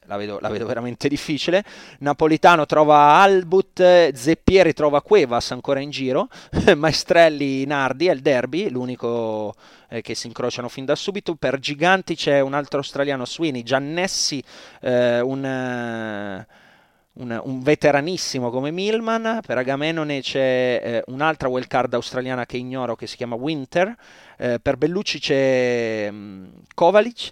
la 0.06 0.16
vedo, 0.16 0.38
la 0.40 0.48
vedo, 0.48 0.66
veramente 0.66 1.08
difficile. 1.08 1.64
Napolitano 1.98 2.66
trova 2.66 3.20
Albut, 3.20 4.12
Zeppieri 4.12 4.72
trova 4.72 5.02
Cuevas 5.02 5.50
ancora 5.50 5.80
in 5.80 5.90
giro, 5.90 6.28
Maestrelli 6.76 7.64
Nardi 7.66 8.06
è 8.08 8.12
il 8.12 8.20
derby, 8.20 8.70
l'unico 8.70 9.54
eh, 9.88 10.02
che 10.02 10.14
si 10.14 10.26
incrociano 10.26 10.68
fin 10.68 10.84
da 10.84 10.94
subito. 10.94 11.34
Per 11.34 11.58
Giganti 11.58 12.14
c'è 12.14 12.40
un 12.40 12.54
altro 12.54 12.78
australiano, 12.78 13.24
Sweeney, 13.24 13.62
Giannessi, 13.62 14.42
eh, 14.80 15.20
un, 15.20 15.44
uh, 15.44 17.22
un, 17.22 17.40
un, 17.44 17.62
veteranissimo 17.62 18.50
come 18.50 18.70
Milman. 18.70 19.40
Per 19.44 19.58
Agamenone 19.58 20.20
c'è 20.20 20.80
eh, 20.82 21.02
un'altra 21.06 21.48
wildcard 21.48 21.94
australiana 21.94 22.46
che 22.46 22.56
ignoro 22.56 22.96
che 22.96 23.06
si 23.06 23.16
chiama 23.16 23.34
Winter. 23.34 23.94
Eh, 24.38 24.58
per 24.60 24.76
Bellucci 24.76 25.18
c'è 25.18 26.08
um, 26.10 26.50
Kovalic 26.74 27.30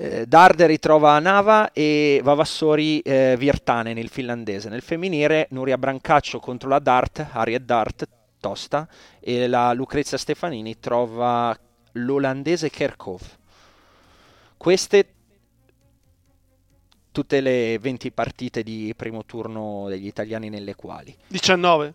eh, 0.00 0.24
Darder 0.26 0.66
ritrova 0.66 1.18
Nava 1.18 1.72
e 1.72 2.22
Vavassori 2.24 3.00
eh, 3.00 3.36
Virtanen, 3.38 3.98
il 3.98 4.08
finlandese. 4.08 4.70
Nel 4.70 4.80
femminile 4.80 5.46
Nuria 5.50 5.76
Brancaccio 5.76 6.40
contro 6.40 6.70
la 6.70 6.78
Dart, 6.78 7.26
Harriet 7.32 7.62
Dart, 7.62 8.08
tosta, 8.40 8.88
e 9.20 9.46
la 9.46 9.74
Lucrezia 9.74 10.16
Stefanini 10.16 10.78
trova 10.78 11.54
l'olandese 11.92 12.70
Kerkov. 12.70 13.20
Queste 14.56 15.08
tutte 17.12 17.40
le 17.42 17.78
20 17.78 18.10
partite 18.12 18.62
di 18.62 18.94
primo 18.96 19.26
turno 19.26 19.84
degli 19.88 20.06
italiani 20.06 20.48
nelle 20.48 20.74
quali. 20.76 21.14
19. 21.26 21.94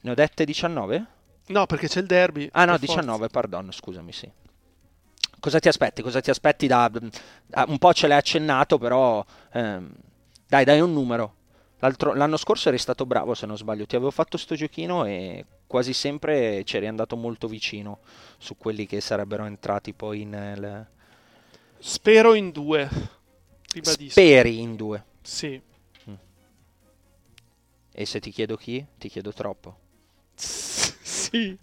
Ne 0.00 0.10
ho 0.10 0.14
dette 0.14 0.46
19? 0.46 1.06
No, 1.48 1.66
perché 1.66 1.88
c'è 1.88 2.00
il 2.00 2.06
derby. 2.06 2.48
Ah 2.52 2.64
no, 2.64 2.78
19, 2.78 3.04
forza. 3.04 3.28
pardon, 3.28 3.70
scusami, 3.70 4.12
sì 4.12 4.30
cosa 5.44 5.58
ti 5.58 5.68
aspetti? 5.68 6.00
Cosa 6.00 6.22
ti 6.22 6.30
aspetti 6.30 6.66
da, 6.66 6.90
un 7.66 7.76
po' 7.76 7.92
ce 7.92 8.06
l'hai 8.06 8.16
accennato, 8.16 8.78
però 8.78 9.22
ehm, 9.52 9.92
dai, 10.48 10.64
dai 10.64 10.80
un 10.80 10.94
numero. 10.94 11.34
l'anno 11.78 12.38
scorso 12.38 12.70
eri 12.70 12.78
stato 12.78 13.04
bravo, 13.04 13.34
se 13.34 13.44
non 13.44 13.58
sbaglio, 13.58 13.84
ti 13.84 13.94
avevo 13.94 14.10
fatto 14.10 14.38
sto 14.38 14.54
giochino 14.54 15.04
e 15.04 15.44
quasi 15.66 15.92
sempre 15.92 16.62
c'eri 16.64 16.86
andato 16.86 17.14
molto 17.16 17.46
vicino 17.46 17.98
su 18.38 18.56
quelli 18.56 18.86
che 18.86 19.02
sarebbero 19.02 19.44
entrati 19.44 19.92
poi 19.92 20.24
nel... 20.24 20.86
Spero 21.78 22.32
in 22.32 22.50
due. 22.50 22.88
Ribadisco. 23.74 24.12
Speri 24.12 24.60
in 24.60 24.76
due. 24.76 25.04
Sì. 25.20 25.60
Mm. 26.08 26.14
E 27.92 28.06
se 28.06 28.18
ti 28.18 28.30
chiedo 28.30 28.56
chi? 28.56 28.82
Ti 28.96 29.10
chiedo 29.10 29.30
troppo. 29.34 29.76
sì. 30.34 31.58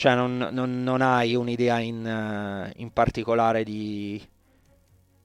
Cioè 0.00 0.14
non, 0.14 0.48
non, 0.50 0.82
non 0.82 1.02
hai 1.02 1.34
un'idea 1.34 1.78
in, 1.78 2.02
uh, 2.02 2.72
in, 2.80 2.90
particolare 2.90 3.64
di 3.64 4.18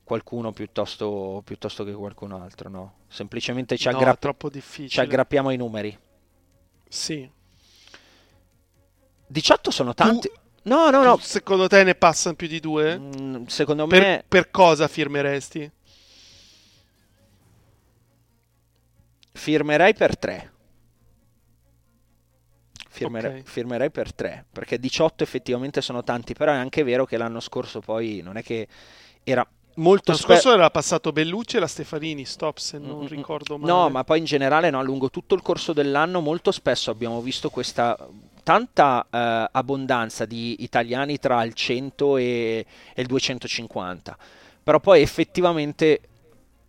qualcuno 0.03 0.51
piuttosto, 0.51 1.41
piuttosto, 1.45 1.85
che 1.85 1.93
qualcun 1.93 2.33
altro, 2.33 2.67
no? 2.67 2.93
Semplicemente 3.07 3.77
ci, 3.77 3.87
no, 3.87 3.97
aggrapp- 3.97 4.59
ci 4.89 4.99
aggrappiamo 4.99 5.47
ai 5.47 5.55
numeri. 5.55 5.97
Sì. 6.89 7.31
18 9.27 9.71
sono 9.71 9.93
tanti. 9.93 10.27
Tu, 10.27 10.33
no, 10.63 10.89
no, 10.89 11.03
no. 11.03 11.17
Secondo 11.21 11.69
te 11.69 11.81
ne 11.85 11.95
passano 11.95 12.35
più 12.35 12.49
di 12.49 12.59
due? 12.59 12.99
Mm, 12.99 13.45
secondo 13.45 13.87
per, 13.87 14.01
me... 14.01 14.25
Per 14.27 14.51
cosa 14.51 14.89
firmeresti? 14.89 15.71
Firmerei 19.31 19.93
per 19.93 20.17
tre. 20.17 20.51
Firmerei, 22.95 23.31
okay. 23.31 23.43
firmerei, 23.43 23.91
per 23.91 24.13
3 24.13 24.45
perché 24.51 24.79
18 24.79 25.23
effettivamente 25.23 25.81
sono 25.81 26.03
tanti 26.03 26.33
però 26.33 26.53
è 26.53 26.55
anche 26.55 26.83
vero 26.83 27.05
che 27.05 27.17
l'anno 27.17 27.41
scorso 27.41 27.81
poi 27.81 28.21
non 28.23 28.37
è 28.37 28.43
che 28.43 28.67
era 29.23 29.45
molto 29.75 30.11
l'anno 30.11 30.23
scorso 30.23 30.53
era 30.53 30.69
passato 30.69 31.11
Bellucci 31.11 31.57
e 31.57 31.59
la 31.59 31.67
Stefanini 31.67 32.23
stop 32.23 32.57
se 32.57 32.77
non 32.77 32.99
mm-hmm. 32.99 33.07
ricordo 33.07 33.57
male 33.57 33.71
no 33.71 33.89
ma 33.89 34.03
poi 34.05 34.19
in 34.19 34.25
generale 34.25 34.69
no, 34.69 34.81
lungo 34.81 35.09
tutto 35.09 35.35
il 35.35 35.41
corso 35.41 35.73
dell'anno 35.73 36.21
molto 36.21 36.51
spesso 36.51 36.89
abbiamo 36.89 37.21
visto 37.21 37.49
questa 37.49 37.97
tanta 38.43 39.05
eh, 39.09 39.49
abbondanza 39.51 40.25
di 40.25 40.63
italiani 40.63 41.17
tra 41.17 41.43
il 41.43 41.53
100 41.53 42.17
e, 42.17 42.65
e 42.93 43.01
il 43.01 43.07
250 43.07 44.17
però 44.63 44.79
poi 44.79 45.01
effettivamente 45.01 45.99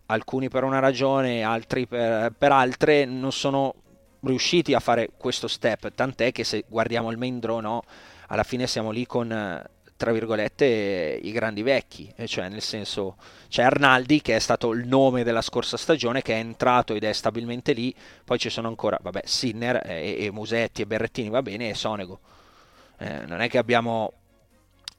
alcuni 0.07 0.49
per 0.49 0.63
una 0.63 0.79
ragione 0.79 1.43
altri 1.43 1.87
per, 1.87 2.33
per 2.37 2.51
altre 2.51 3.05
non 3.05 3.31
sono 3.31 3.73
riusciti 4.21 4.73
a 4.73 4.79
fare 4.79 5.09
questo 5.17 5.47
step, 5.47 5.93
tant'è 5.93 6.31
che 6.31 6.43
se 6.43 6.65
guardiamo 6.67 7.11
il 7.11 7.17
main 7.17 7.39
draw, 7.39 7.59
no, 7.59 7.83
alla 8.27 8.43
fine 8.43 8.67
siamo 8.67 8.91
lì 8.91 9.05
con 9.05 9.65
tra 9.97 10.11
virgolette 10.11 11.19
i 11.23 11.31
grandi 11.31 11.63
vecchi, 11.63 12.13
cioè 12.25 12.49
nel 12.49 12.61
senso 12.61 13.15
c'è 13.49 13.63
Arnaldi 13.63 14.21
che 14.21 14.35
è 14.35 14.39
stato 14.39 14.71
il 14.71 14.87
nome 14.87 15.23
della 15.23 15.41
scorsa 15.41 15.75
stagione 15.75 16.21
che 16.21 16.35
è 16.35 16.37
entrato 16.37 16.93
ed 16.93 17.03
è 17.03 17.11
stabilmente 17.13 17.73
lì, 17.73 17.93
poi 18.23 18.37
ci 18.37 18.51
sono 18.51 18.67
ancora, 18.67 18.99
vabbè, 19.01 19.21
Sinner 19.25 19.81
e, 19.83 20.25
e 20.25 20.31
Musetti 20.31 20.83
e 20.83 20.85
Berrettini 20.85 21.29
va 21.29 21.41
bene 21.41 21.69
e 21.69 21.73
Sonego. 21.73 22.19
Eh, 22.99 23.25
non 23.25 23.41
è 23.41 23.49
che 23.49 23.57
abbiamo 23.57 24.13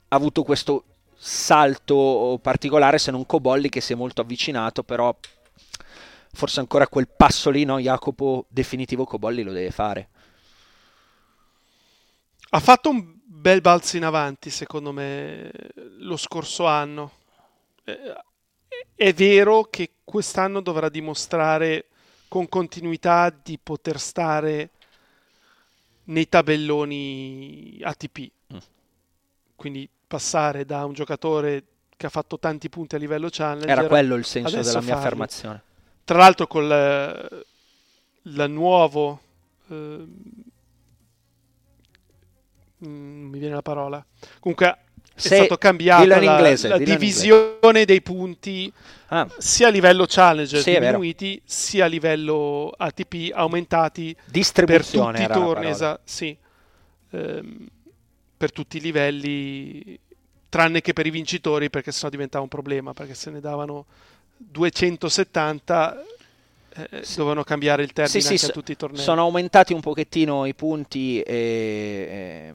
avuto 0.08 0.42
questo 0.42 0.84
salto 1.16 2.38
particolare 2.42 2.98
se 2.98 3.12
non 3.12 3.24
Cobolli 3.24 3.68
che 3.68 3.80
si 3.80 3.92
è 3.92 3.96
molto 3.96 4.20
avvicinato, 4.20 4.82
però 4.82 5.14
forse 6.38 6.60
ancora 6.60 6.86
quel 6.86 7.08
passo 7.08 7.50
lì, 7.50 7.64
no? 7.64 7.80
Jacopo 7.80 8.46
definitivo 8.48 9.04
Cobolli 9.04 9.42
lo 9.42 9.50
deve 9.50 9.72
fare. 9.72 10.08
Ha 12.50 12.60
fatto 12.60 12.90
un 12.90 13.16
bel 13.24 13.60
balzo 13.60 13.96
in 13.96 14.04
avanti, 14.04 14.48
secondo 14.48 14.92
me, 14.92 15.50
lo 15.98 16.16
scorso 16.16 16.64
anno. 16.66 17.10
Eh, 17.82 18.14
è 18.94 19.12
vero 19.12 19.64
che 19.64 19.94
quest'anno 20.04 20.60
dovrà 20.60 20.88
dimostrare 20.88 21.86
con 22.28 22.48
continuità 22.48 23.30
di 23.30 23.58
poter 23.60 23.98
stare 23.98 24.70
nei 26.04 26.28
tabelloni 26.28 27.80
ATP. 27.82 28.30
Mm. 28.54 28.58
Quindi 29.56 29.90
passare 30.06 30.64
da 30.64 30.84
un 30.84 30.92
giocatore 30.92 31.64
che 31.96 32.06
ha 32.06 32.10
fatto 32.10 32.38
tanti 32.38 32.68
punti 32.68 32.94
a 32.94 32.98
livello 32.98 33.26
challenge. 33.28 33.66
Era 33.66 33.88
quello 33.88 34.14
il 34.14 34.24
senso 34.24 34.54
della 34.54 34.80
mia 34.80 34.80
farli. 34.80 34.92
affermazione. 34.92 35.62
Tra 36.08 36.16
l'altro 36.16 36.46
con 36.46 36.66
la, 36.66 37.28
la 38.22 38.46
nuovo... 38.46 39.20
Eh, 39.68 40.06
mi 42.78 43.38
viene 43.38 43.54
la 43.54 43.60
parola. 43.60 44.02
Comunque 44.40 44.66
è 44.68 44.76
Se, 45.14 45.36
stato 45.36 45.58
cambiato 45.58 46.06
la, 46.06 46.22
inglese, 46.22 46.68
la 46.68 46.78
divisione 46.78 47.84
dei 47.84 48.00
punti 48.00 48.72
ah. 49.08 49.28
sia 49.36 49.66
a 49.66 49.70
livello 49.70 50.06
challenger 50.08 50.62
sì, 50.62 50.78
diminuiti 50.78 51.42
sia 51.44 51.84
a 51.84 51.88
livello 51.88 52.72
ATP 52.74 53.30
aumentati 53.34 54.16
per 54.64 54.86
tutti 54.86 55.22
i 55.22 55.26
torni 55.26 55.66
esa- 55.66 56.00
sì, 56.04 56.34
ehm, 57.10 57.66
per 58.34 58.50
tutti 58.50 58.78
i 58.78 58.80
livelli 58.80 59.98
tranne 60.48 60.80
che 60.80 60.94
per 60.94 61.04
i 61.04 61.10
vincitori 61.10 61.68
perché 61.68 61.92
sennò 61.92 62.08
diventava 62.08 62.44
un 62.44 62.48
problema, 62.48 62.94
perché 62.94 63.12
se 63.12 63.30
ne 63.30 63.40
davano 63.40 63.84
270 64.38 66.04
eh, 66.70 67.04
sì. 67.04 67.16
dovevano 67.16 67.42
cambiare 67.42 67.82
il 67.82 67.92
termine 67.92 68.20
sì, 68.20 68.38
sì, 68.38 68.46
a 68.46 68.48
tutti 68.50 68.72
i 68.72 68.76
tornei. 68.76 69.02
Sono 69.02 69.22
aumentati 69.22 69.72
un 69.72 69.80
pochettino 69.80 70.46
i 70.46 70.54
punti 70.54 71.20
e, 71.20 72.54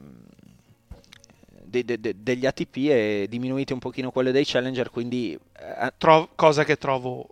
de, 1.82 2.00
de, 2.00 2.14
degli 2.18 2.46
ATP 2.46 2.76
e 2.76 3.26
diminuiti 3.28 3.72
un 3.72 3.78
pochino 3.78 4.10
quelli 4.10 4.32
dei 4.32 4.44
Challenger, 4.46 4.90
quindi... 4.90 5.38
Eh, 5.58 5.92
Tro- 5.98 6.30
cosa 6.34 6.64
che 6.64 6.78
trovo 6.78 7.28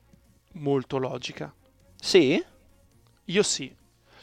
molto 0.53 0.99
logica. 0.99 1.53
Sì? 1.99 2.43
Io 3.27 3.43
sì. 3.43 3.75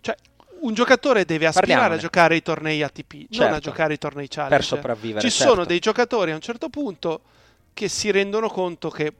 Cioè, 0.01 0.15
un 0.59 0.73
giocatore 0.73 1.25
deve 1.25 1.47
aspirare 1.47 1.71
Parliamone. 1.71 1.95
a 1.95 2.01
giocare 2.01 2.36
i 2.36 2.41
tornei 2.43 2.84
ATP, 2.84 3.11
certo. 3.11 3.38
non 3.38 3.47
a 3.47 3.51
certo. 3.53 3.69
giocare 3.69 3.93
i 3.93 3.97
tornei 3.97 4.27
Challenger. 4.27 4.57
Per 4.57 4.67
sopravvivere. 4.67 5.27
Ci 5.27 5.36
certo. 5.36 5.53
sono 5.53 5.65
dei 5.65 5.80
giocatori 5.80 6.32
a 6.32 6.36
un 6.36 6.41
certo 6.41 6.69
punto 6.69 7.21
che 7.73 7.88
si 7.88 8.11
rendono 8.11 8.49
conto 8.49 8.89
che 8.89 9.13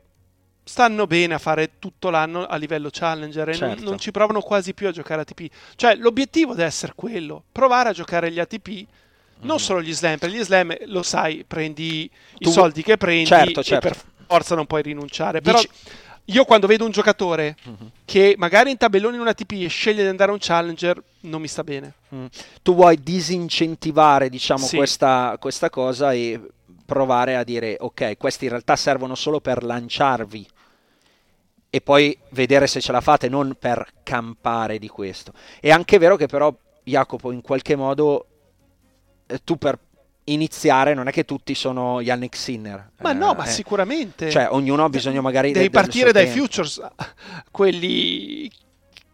stanno 0.70 1.08
bene 1.08 1.34
a 1.34 1.40
fare 1.40 1.80
tutto 1.80 2.12
l'anno 2.12 2.46
a 2.46 2.56
livello 2.56 2.90
challenger 2.92 3.50
e 3.50 3.56
certo. 3.56 3.76
non, 3.78 3.84
non, 3.86 3.98
ci 3.98 4.12
provano 4.12 4.40
quasi 4.40 4.76
più 4.76 4.88
a 4.88 4.92
giocare 4.92 5.22
ATP. 5.22 5.48
Cioè, 5.76 5.96
l'obiettivo 5.96 6.54
deve 6.54 6.68
essere 6.68 6.92
quello, 6.94 7.42
provare 7.52 7.90
a 7.90 7.92
giocare 7.92 8.32
gli 8.32 8.40
ATP, 8.40 8.86
non 9.40 9.56
mm. 9.56 9.60
solo 9.60 9.82
gli 9.82 9.92
slam, 9.92 10.20
per 10.20 10.30
gli 10.30 10.44
slam 10.44 10.76
lo 10.86 11.02
sai, 11.02 11.44
prendi 11.48 12.08
tu... 12.38 12.50
i 12.50 12.52
soldi 12.52 12.84
che 12.84 12.98
prendi 12.98 13.26
certo, 13.26 13.64
certo. 13.64 13.88
e 13.88 13.90
per 13.90 14.00
forza 14.28 14.54
non 14.54 14.68
puoi 14.68 14.84
rinunciare. 14.84 15.42
Dici... 15.42 15.52
Però 15.52 15.68
io 16.26 16.46
quando 16.46 16.68
vedo 16.68 16.86
un 16.86 16.92
giocatore 16.92 17.56
mm-hmm. 17.68 17.90
che 18.06 18.36
magari 18.38 18.70
in 18.70 18.78
tabellone 18.78 19.16
in 19.16 19.22
un 19.22 19.28
ATP 19.28 19.54
e 19.54 19.70
sceglie 19.70 20.04
di 20.04 20.10
andare 20.10 20.30
a 20.30 20.34
un 20.34 20.40
challenger, 20.40 21.02
non 21.22 21.42
mi 21.42 21.48
sta 21.48 21.64
bene. 21.64 21.94
Mm. 22.14 22.26
Tu 22.62 22.76
vuoi 22.76 23.02
disincentivare, 23.02 24.30
diciamo, 24.30 24.68
sì. 24.68 24.78
questa, 24.78 25.36
questa 25.40 25.72
cosa 25.72 26.14
e 26.14 26.40
provare 26.86 27.38
a 27.38 27.44
dire 27.44 27.76
ok, 27.80 28.18
questi 28.18 28.44
in 28.44 28.52
realtà 28.52 28.76
servono 28.76 29.16
solo 29.16 29.40
per 29.40 29.64
lanciarvi 29.64 30.48
e 31.70 31.82
poi 31.82 32.18
vedere 32.30 32.68
se 32.68 32.82
ce 32.82 32.92
la 32.92 33.02
fate, 33.02 33.30
non 33.30 33.56
per 33.58 33.86
campare 34.04 34.80
di 34.80 34.88
questo. 34.88 35.34
È 35.60 35.70
anche 35.70 35.98
vero 35.98 36.16
che 36.16 36.26
però, 36.26 36.54
Jacopo, 36.84 37.32
in 37.32 37.42
qualche 37.42 37.76
modo 37.76 38.26
eh, 39.28 39.40
tu 39.44 39.58
per 39.58 39.78
iniziare 40.26 40.94
non 40.94 41.08
è 41.08 41.12
che 41.12 41.26
tutti 41.26 41.54
sono 41.54 42.02
Yannick 42.02 42.36
Sinner. 42.36 42.92
Ma 43.02 43.12
eh, 43.12 43.14
no, 43.14 43.34
ma 43.34 43.46
eh, 43.46 43.50
sicuramente. 43.50 44.30
Cioè, 44.30 44.48
ognuno 44.50 44.86
ha 44.86 44.90
bisogno 44.90 45.22
magari... 45.22 45.52
Devi 45.52 45.66
de- 45.66 45.72
partire 45.72 46.12
dai 46.12 46.26
tempo. 46.26 46.42
futures, 46.42 46.82
quelli 47.52 48.52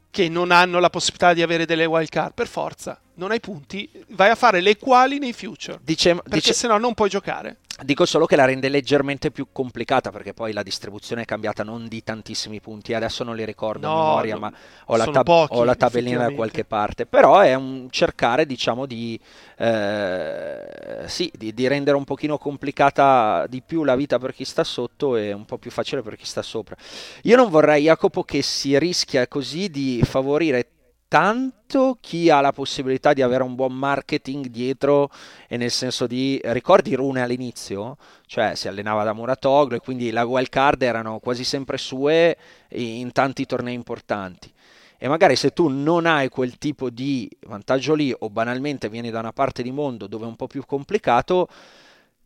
che 0.10 0.30
non 0.30 0.52
hanno 0.52 0.80
la 0.80 0.90
possibilità 0.90 1.34
di 1.34 1.42
avere 1.42 1.66
delle 1.66 1.86
wild 1.86 2.10
card, 2.10 2.34
per 2.34 2.48
forza. 2.48 3.00
Non 3.16 3.32
hai 3.32 3.40
punti, 3.40 3.90
vai 4.10 4.30
a 4.30 4.36
fare 4.36 4.60
le 4.60 4.78
quali 4.78 5.20
nei 5.20 5.34
future. 5.34 5.80
Dice, 5.82 6.16
perché 6.16 6.30
dice... 6.32 6.54
se 6.54 6.68
no 6.68 6.78
non 6.78 6.94
puoi 6.94 7.10
giocare. 7.10 7.58
Dico 7.84 8.06
solo 8.06 8.26
che 8.26 8.38
la 8.38 8.46
rende 8.46 8.70
leggermente 8.70 9.32
più 9.32 9.48
complicata 9.52 10.10
perché 10.10 10.34
poi 10.34 10.54
la 10.54 10.64
distribuzione 10.64 11.24
è 11.24 11.26
cambiata 11.26 11.62
non 11.62 11.90
di 11.90 12.04
tantissimi 12.04 12.62
punti, 12.62 12.94
adesso 12.94 13.26
non 13.26 13.36
li 13.36 13.44
ricordo 13.44 13.88
no, 13.88 13.94
a 13.94 14.04
memoria, 14.06 14.38
ma 14.38 14.54
ho 14.86 14.96
la, 14.96 15.04
tab- 15.04 15.26
pochi, 15.26 15.58
ho 15.58 15.66
la, 15.66 15.76
tabellina 15.76 16.30
da 16.30 16.32
qualche 16.34 16.64
parte. 16.64 17.06
Però 17.06 17.40
è 17.40 17.54
un 17.54 17.88
cercare, 17.90 18.46
diciamo, 18.46 18.86
di, 18.86 19.20
eh, 19.58 21.04
sì, 21.08 21.30
di, 21.36 21.54
di, 21.54 21.68
rendere 21.68 21.98
un 21.98 22.06
pochino 22.06 22.38
complicata 22.38 23.46
di 23.50 23.62
più 23.62 23.84
la 23.84 23.98
vita 23.98 24.20
per 24.20 24.34
chi 24.34 24.46
sta 24.46 24.64
sotto 24.64 25.18
e 25.18 25.34
un 25.34 25.44
po' 25.44 25.58
più 25.58 25.70
facile 25.70 26.02
per 26.02 26.16
chi 26.16 26.26
sta 26.26 26.42
sopra. 26.42 26.78
Io 27.24 27.36
non 27.36 27.50
vorrei, 27.50 27.84
Jacopo, 27.84 28.24
che 28.24 28.42
si 28.42 28.80
rischia 28.80 29.28
così 29.28 29.70
di 29.70 30.02
favorire 30.02 30.68
tanto 31.08 31.98
chi 32.02 32.30
ha 32.30 32.42
la 32.42 32.52
possibilità 32.52 33.14
di 33.14 33.22
avere 33.22 33.44
un 33.44 33.56
buon 33.56 33.74
marketing 33.74 34.48
dietro 34.48 35.10
e 35.48 35.58
nel 35.58 35.72
senso 35.72 36.08
di 36.08 36.40
ricordi 36.46 36.96
Rune 36.96 37.22
all'inizio? 37.22 37.98
Cioè 38.26 38.56
si 38.56 38.68
allenava 38.68 39.04
da 39.04 39.14
Muratoglu 39.14 39.76
e 39.76 39.80
quindi 39.80 40.12
la 40.12 40.26
wild 40.26 40.50
card 40.50 40.82
erano 40.82 41.20
quasi 41.20 41.44
sempre 41.44 41.78
sue 41.78 42.38
in 42.70 43.12
tanti 43.12 43.46
tornei 43.46 43.74
importanti. 43.74 44.52
E 44.98 45.08
magari 45.08 45.36
se 45.36 45.52
tu 45.52 45.68
non 45.68 46.06
hai 46.06 46.30
quel 46.30 46.58
tipo 46.58 46.90
di 46.90 47.30
vantaggio 47.48 47.94
lì 47.94 48.16
o 48.18 48.30
banalmente 48.30 48.90
vieni 48.90 49.12
da 49.12 49.20
una 49.20 49.34
parte 49.34 49.62
di 49.62 49.72
mondo 49.72 50.08
dove 50.08 50.26
è 50.26 50.28
un 50.28 50.36
po' 50.36 50.48
più 50.48 50.66
complicato 50.66 51.48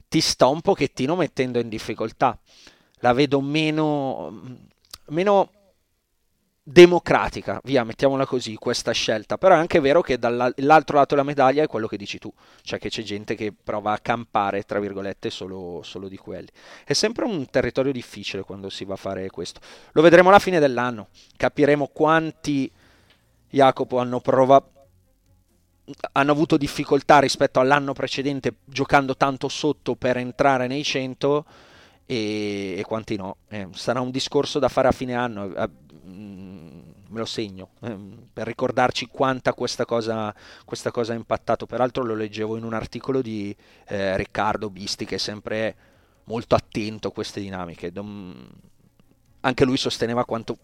ti 0.07 0.21
sta 0.21 0.47
un 0.47 0.61
pochettino 0.61 1.15
mettendo 1.15 1.59
in 1.59 1.69
difficoltà. 1.69 2.38
La 2.99 3.13
vedo 3.13 3.41
meno 3.41 4.57
meno 5.09 5.49
democratica, 6.72 7.59
via, 7.63 7.84
mettiamola 7.84 8.28
così, 8.28 8.53
questa 8.55 8.91
scelta. 8.91 9.39
Però 9.39 9.55
è 9.55 9.57
anche 9.57 9.80
vero 9.80 10.01
che 10.01 10.20
dall'altro 10.20 10.97
lato 10.97 11.15
della 11.15 11.26
medaglia 11.26 11.63
è 11.63 11.67
quello 11.67 11.88
che 11.88 11.97
dici 11.97 12.20
tu, 12.20 12.32
cioè 12.61 12.78
che 12.78 12.89
c'è 12.89 13.01
gente 13.01 13.34
che 13.34 13.51
prova 13.51 13.91
a 13.91 13.97
campare, 13.97 14.61
tra 14.63 14.80
virgolette, 14.80 15.32
solo, 15.32 15.82
solo 15.84 16.07
di 16.07 16.17
quelli. 16.17 16.47
È 16.84 16.93
sempre 16.93 17.26
un 17.26 17.49
territorio 17.49 17.91
difficile 17.91 18.43
quando 18.43 18.70
si 18.70 18.86
va 18.86 18.93
a 18.93 18.97
fare 18.97 19.30
questo. 19.32 19.59
Lo 19.93 20.03
vedremo 20.03 20.30
alla 20.30 20.39
fine 20.39 20.59
dell'anno, 20.59 21.07
capiremo 21.36 21.88
quanti 21.88 22.72
Jacopo 23.49 23.97
hanno 23.97 24.20
provato 24.20 24.78
hanno 26.11 26.32
avuto 26.32 26.55
difficoltà 26.55 27.17
rispetto 27.17 27.59
all'anno 27.59 27.93
precedente 27.93 28.57
giocando 28.63 29.17
tanto 29.17 29.47
sotto 29.47 29.95
per 29.95 30.17
entrare 30.17 30.67
nei 30.67 30.84
100 30.84 31.45
e, 32.12 32.74
e 32.76 32.84
quanti 32.84 33.16
no. 33.18 33.38
Eh, 33.49 33.68
sarà 33.72 34.01
un 34.01 34.10
discorso 34.10 34.57
da 34.57 34.68
fare 34.68 34.88
a 34.88 34.91
fine 34.91 35.14
anno. 35.14 35.53
Eh, 35.53 35.70
me 37.10 37.20
lo 37.20 37.26
segno 37.26 37.72
ehm, 37.82 38.28
per 38.32 38.45
ricordarci 38.45 39.07
quanta 39.07 39.53
questa 39.53 39.86
cosa, 39.86 40.34
questa 40.66 40.89
cosa 40.89 41.14
ha 41.14 41.16
impattato. 41.16 41.68
Peraltro 41.68 42.03
lo 42.03 42.16
leggevo 42.16 42.57
in 42.57 42.64
un 42.64 42.74
articolo 42.74 43.22
di 43.22 43.55
eh, 43.88 44.18
Riccardo 44.18 44.72
Bisti 44.72 45.05
che 45.05 45.16
è 45.16 45.20
sempre 45.20 45.76
molto 46.24 46.55
attento 46.55 47.10
a 47.10 47.12
queste 47.12 47.41
dinamiche. 47.41 47.91
Dom... 47.91 48.47
Anche 49.41 49.66
lui 49.66 49.78
sosteneva 49.78 50.26
quanto 50.26 50.57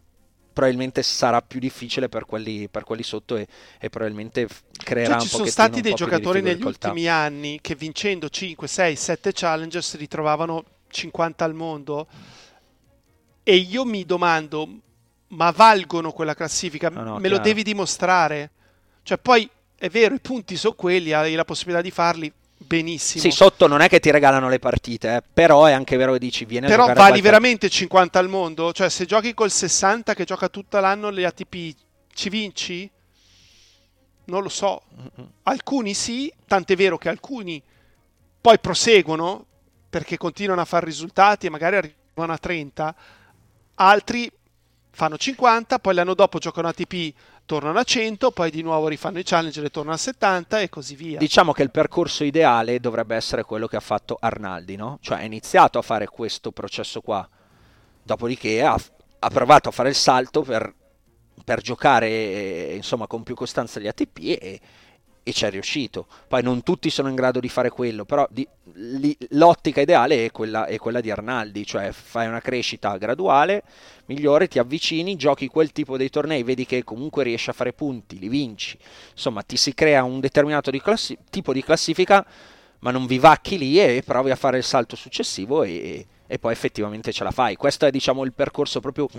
probabilmente 0.51 1.03
sarà 1.03 1.41
più 1.41 1.59
difficile 1.59 2.09
per 2.09 2.25
quelli, 2.25 2.69
per 2.69 2.85
quelli 2.85 3.03
sotto 3.03 3.35
e, 3.35 3.45
e, 3.79 3.89
probabilmente 3.89 4.47
creerà 4.71 5.13
cioè, 5.13 5.13
un 5.13 5.19
po' 5.19 5.25
Ci 5.25 5.35
sono 5.35 5.45
stati 5.45 5.81
dei 5.81 5.93
giocatori 5.93 6.41
negli 6.41 6.63
ultimi 6.63 7.07
anni 7.07 7.59
che 7.61 7.75
vincendo 7.75 8.29
5, 8.29 8.67
6, 8.67 8.95
7 8.95 9.31
challenger 9.33 9.83
si 9.83 9.97
ritrovavano 9.97 10.63
50 10.95 11.43
al 11.43 11.53
mondo 11.53 12.07
e 13.43 13.55
io 13.57 13.85
mi 13.85 14.05
domando 14.05 14.67
ma 15.27 15.51
valgono 15.51 16.11
quella 16.11 16.33
classifica, 16.33 16.89
no, 16.89 17.03
no, 17.03 17.13
me 17.15 17.21
chiaro. 17.21 17.35
lo 17.35 17.41
devi 17.41 17.63
dimostrare. 17.63 18.51
Cioè, 19.03 19.17
poi 19.17 19.47
è 19.77 19.89
vero, 19.89 20.15
i 20.15 20.19
punti 20.19 20.55
sono 20.55 20.73
quelli, 20.73 21.11
hai 21.11 21.35
la 21.35 21.43
possibilità 21.43 21.81
di 21.81 21.91
farli 21.91 22.31
benissimo. 22.57 23.21
Sì, 23.21 23.31
sotto 23.31 23.67
non 23.67 23.81
è 23.81 23.89
che 23.89 23.99
ti 23.99 24.09
regalano 24.09 24.47
le 24.49 24.59
partite, 24.59 25.17
eh, 25.17 25.23
però 25.33 25.65
è 25.65 25.73
anche 25.73 25.97
vero 25.97 26.13
che 26.13 26.19
dici 26.19 26.45
viene 26.45 26.67
Però 26.67 26.85
vali 26.85 26.95
qualche... 26.95 27.21
veramente 27.21 27.69
50 27.69 28.17
al 28.17 28.29
mondo? 28.29 28.71
Cioè, 28.71 28.89
se 28.89 29.05
giochi 29.05 29.33
col 29.33 29.51
60 29.51 30.13
che 30.13 30.23
gioca 30.23 30.47
tutto 30.47 30.79
l'anno 30.79 31.09
le 31.09 31.25
ATP, 31.25 31.75
ci 32.13 32.29
vinci? 32.29 32.89
Non 34.25 34.41
lo 34.41 34.49
so. 34.49 34.81
Alcuni 35.43 35.93
sì, 35.93 36.31
tant'è 36.47 36.75
vero 36.75 36.97
che 36.97 37.09
alcuni 37.09 37.61
poi 38.41 38.59
proseguono 38.59 39.45
perché 39.95 40.17
continuano 40.17 40.59
a 40.59 40.65
fare 40.65 40.85
risultati 40.85 41.45
e 41.45 41.49
magari 41.49 41.77
arrivano 41.77 42.33
a 42.33 42.37
30, 42.37 42.95
altri 43.75 44.29
fanno 44.91 45.15
50, 45.15 45.79
poi 45.79 45.93
l'anno 45.93 46.13
dopo 46.13 46.37
giocano 46.37 46.67
ATP, 46.67 47.13
tornano 47.45 47.79
a 47.79 47.83
100, 47.83 48.31
poi 48.31 48.51
di 48.51 48.61
nuovo 48.61 48.89
rifanno 48.89 49.19
i 49.19 49.23
challenge 49.23 49.63
e 49.63 49.69
tornano 49.69 49.95
a 49.95 49.97
70 49.97 50.59
e 50.59 50.67
così 50.67 50.97
via. 50.97 51.17
Diciamo 51.17 51.53
che 51.53 51.63
il 51.63 51.71
percorso 51.71 52.25
ideale 52.25 52.81
dovrebbe 52.81 53.15
essere 53.15 53.45
quello 53.45 53.67
che 53.67 53.77
ha 53.77 53.79
fatto 53.79 54.17
Arnaldi, 54.19 54.75
no? 54.75 54.97
Cioè 54.99 55.19
ha 55.19 55.23
iniziato 55.23 55.79
a 55.79 55.81
fare 55.81 56.07
questo 56.07 56.51
processo 56.51 56.99
qua, 56.99 57.25
dopodiché 58.03 58.63
ha, 58.63 58.77
ha 59.19 59.29
provato 59.29 59.69
a 59.69 59.71
fare 59.71 59.87
il 59.87 59.95
salto 59.95 60.41
per, 60.41 60.73
per 61.41 61.61
giocare 61.61 62.73
insomma 62.73 63.07
con 63.07 63.23
più 63.23 63.33
costanza 63.33 63.79
gli 63.79 63.87
ATP 63.87 64.17
e, 64.41 64.59
e 65.27 65.33
ci 65.33 65.43
è 65.43 65.49
riuscito. 65.49 66.05
Poi 66.27 66.43
non 66.43 66.61
tutti 66.61 66.91
sono 66.91 67.09
in 67.09 67.15
grado 67.15 67.39
di 67.39 67.49
fare 67.49 67.71
quello, 67.71 68.05
però 68.05 68.27
di, 68.29 68.47
li, 68.73 69.17
l'ottica 69.29 69.81
ideale 69.81 70.23
è 70.23 70.29
quella, 70.29 70.67
è 70.67 70.77
quella, 70.77 71.01
di 71.01 71.09
Arnaldi, 71.09 71.65
cioè 71.65 71.91
fai 71.91 72.27
una 72.27 72.41
crescita 72.41 72.95
graduale, 72.97 73.63
migliore, 74.05 74.47
ti 74.47 74.59
avvicini, 74.59 75.15
giochi 75.15 75.47
quel 75.47 75.71
tipo 75.71 75.97
di 75.97 76.11
tornei, 76.11 76.43
vedi 76.43 76.67
che 76.67 76.83
comunque 76.83 77.23
riesci 77.23 77.49
a 77.49 77.53
fare 77.53 77.73
punti, 77.73 78.19
li 78.19 78.29
vinci, 78.29 78.77
insomma 79.13 79.41
ti 79.41 79.57
si 79.57 79.73
crea 79.73 80.03
un 80.03 80.19
determinato 80.19 80.69
di 80.69 80.79
classi- 80.79 81.17
tipo 81.31 81.53
di 81.53 81.63
classifica, 81.63 82.23
ma 82.81 82.91
non 82.91 83.07
vivacchi 83.07 83.57
lì 83.57 83.79
e 83.79 84.03
provi 84.05 84.29
a 84.29 84.35
fare 84.35 84.57
il 84.57 84.63
salto 84.63 84.95
successivo 84.95 85.63
e, 85.63 86.05
e 86.27 86.37
poi 86.37 86.51
effettivamente 86.53 87.11
ce 87.11 87.23
la 87.23 87.31
fai. 87.31 87.55
Questo 87.55 87.87
è 87.87 87.89
diciamo 87.89 88.23
il 88.23 88.33
percorso 88.33 88.79
proprio 88.79 89.09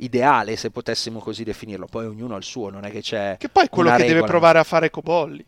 ideale, 0.00 0.56
se 0.56 0.70
potessimo 0.70 1.18
così 1.20 1.44
definirlo. 1.44 1.86
Poi 1.86 2.06
ognuno 2.06 2.34
ha 2.34 2.38
il 2.38 2.44
suo, 2.44 2.70
non 2.70 2.84
è 2.84 2.90
che 2.90 3.00
c'è. 3.00 3.36
Che 3.38 3.48
poi 3.48 3.64
è 3.64 3.68
quello 3.68 3.90
che 3.90 3.96
regola. 3.96 4.14
deve 4.14 4.26
provare 4.26 4.58
a 4.58 4.64
fare 4.64 4.90
Cobolli. 4.90 5.44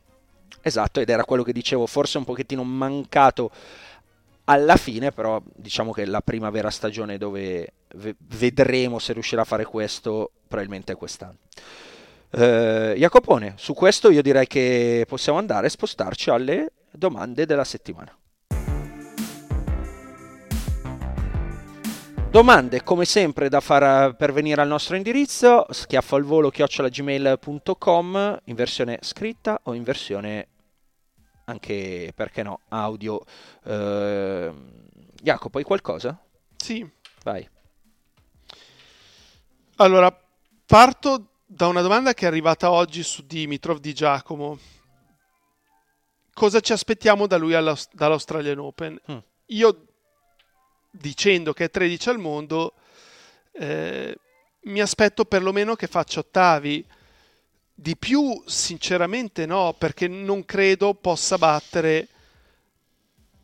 Esatto, 0.60 1.00
ed 1.00 1.08
era 1.08 1.24
quello 1.24 1.42
che 1.42 1.52
dicevo, 1.52 1.86
forse 1.86 2.18
un 2.18 2.24
pochettino 2.24 2.62
mancato 2.62 3.50
alla 4.44 4.76
fine, 4.76 5.12
però 5.12 5.40
diciamo 5.44 5.92
che 5.92 6.04
la 6.04 6.20
prima 6.20 6.50
vera 6.50 6.70
stagione 6.70 7.18
dove 7.18 7.72
vedremo 7.94 8.98
se 8.98 9.12
riuscirà 9.12 9.42
a 9.42 9.44
fare 9.44 9.64
questo 9.64 10.30
probabilmente 10.46 10.92
è 10.92 10.96
quest'anno. 10.96 11.36
Eh, 12.30 12.94
Jacopone, 12.96 13.54
su 13.56 13.74
questo 13.74 14.10
io 14.10 14.22
direi 14.22 14.46
che 14.46 15.04
possiamo 15.06 15.38
andare 15.38 15.66
a 15.66 15.70
spostarci 15.70 16.30
alle 16.30 16.72
domande 16.90 17.46
della 17.46 17.64
settimana. 17.64 18.14
Domande 22.32 22.82
come 22.82 23.04
sempre 23.04 23.50
da 23.50 23.60
far 23.60 24.16
pervenire 24.16 24.62
al 24.62 24.66
nostro 24.66 24.96
indirizzo 24.96 25.66
schiaffo 25.68 26.16
al 26.16 26.22
volo 26.22 26.48
chiocciolagmail.com 26.48 28.38
in 28.44 28.54
versione 28.54 28.98
scritta 29.02 29.60
o 29.64 29.74
in 29.74 29.82
versione 29.82 30.48
anche 31.44 32.10
perché 32.14 32.42
no 32.42 32.60
audio. 32.70 33.22
Eh, 33.64 34.50
Jacopo, 35.22 35.58
hai 35.58 35.64
qualcosa? 35.64 36.18
Sì. 36.56 36.90
Vai. 37.22 37.46
Allora, 39.76 40.10
parto 40.64 41.32
da 41.44 41.66
una 41.66 41.82
domanda 41.82 42.14
che 42.14 42.24
è 42.24 42.28
arrivata 42.28 42.70
oggi 42.70 43.02
su 43.02 43.26
Dimitrov 43.26 43.78
di 43.78 43.92
Giacomo. 43.92 44.58
Cosa 46.32 46.60
ci 46.60 46.72
aspettiamo 46.72 47.26
da 47.26 47.36
lui 47.36 47.52
dall'Australian 47.52 48.58
Open? 48.58 48.98
Mm. 49.12 49.18
Io 49.48 49.86
dicendo 50.92 51.52
che 51.52 51.64
è 51.64 51.70
13 51.70 52.08
al 52.10 52.18
mondo, 52.18 52.74
eh, 53.52 54.16
mi 54.64 54.80
aspetto 54.80 55.24
perlomeno 55.24 55.74
che 55.74 55.86
faccia 55.86 56.20
ottavi. 56.20 56.86
Di 57.74 57.96
più, 57.96 58.42
sinceramente, 58.46 59.46
no, 59.46 59.74
perché 59.76 60.06
non 60.06 60.44
credo 60.44 60.94
possa 60.94 61.36
battere 61.38 62.08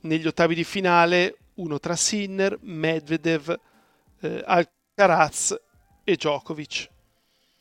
negli 0.00 0.26
ottavi 0.26 0.54
di 0.54 0.64
finale 0.64 1.36
uno 1.54 1.80
tra 1.80 1.96
Sinner, 1.96 2.56
Medvedev, 2.60 3.58
eh, 4.20 4.44
Alcaraz 4.46 5.58
e 6.04 6.14
Djokovic. 6.14 6.88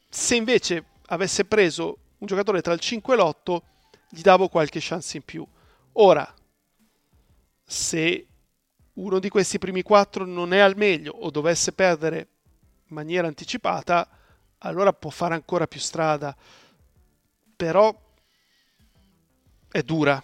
Se 0.10 0.36
invece 0.36 0.84
avesse 1.08 1.46
preso 1.46 1.98
un 2.20 2.28
giocatore 2.28 2.62
tra 2.62 2.74
il 2.74 2.80
5 2.80 3.14
e 3.14 3.18
l'8, 3.18 3.62
gli 4.10 4.22
davo 4.22 4.50
qualche 4.50 4.80
chance 4.82 5.18
in 5.18 5.24
più. 5.24 5.46
Ora, 5.94 6.32
se 7.64 8.26
uno 8.98 9.20
di 9.20 9.30
questi 9.30 9.60
primi 9.60 9.84
quattro 9.84 10.26
non 10.26 10.54
è 10.54 10.60
al 10.60 10.76
meglio 10.76 11.14
o 11.14 11.30
dovesse 11.30 11.72
perdere 11.72 12.28
in 12.88 12.96
maniera 12.96 13.28
anticipata, 13.28 14.08
allora 14.60 14.94
può 14.94 15.10
fare 15.10 15.34
ancora 15.34 15.68
più 15.68 15.80
strada. 15.80 16.36
Però 17.56 17.96
è 19.70 19.82
dura. 19.82 20.24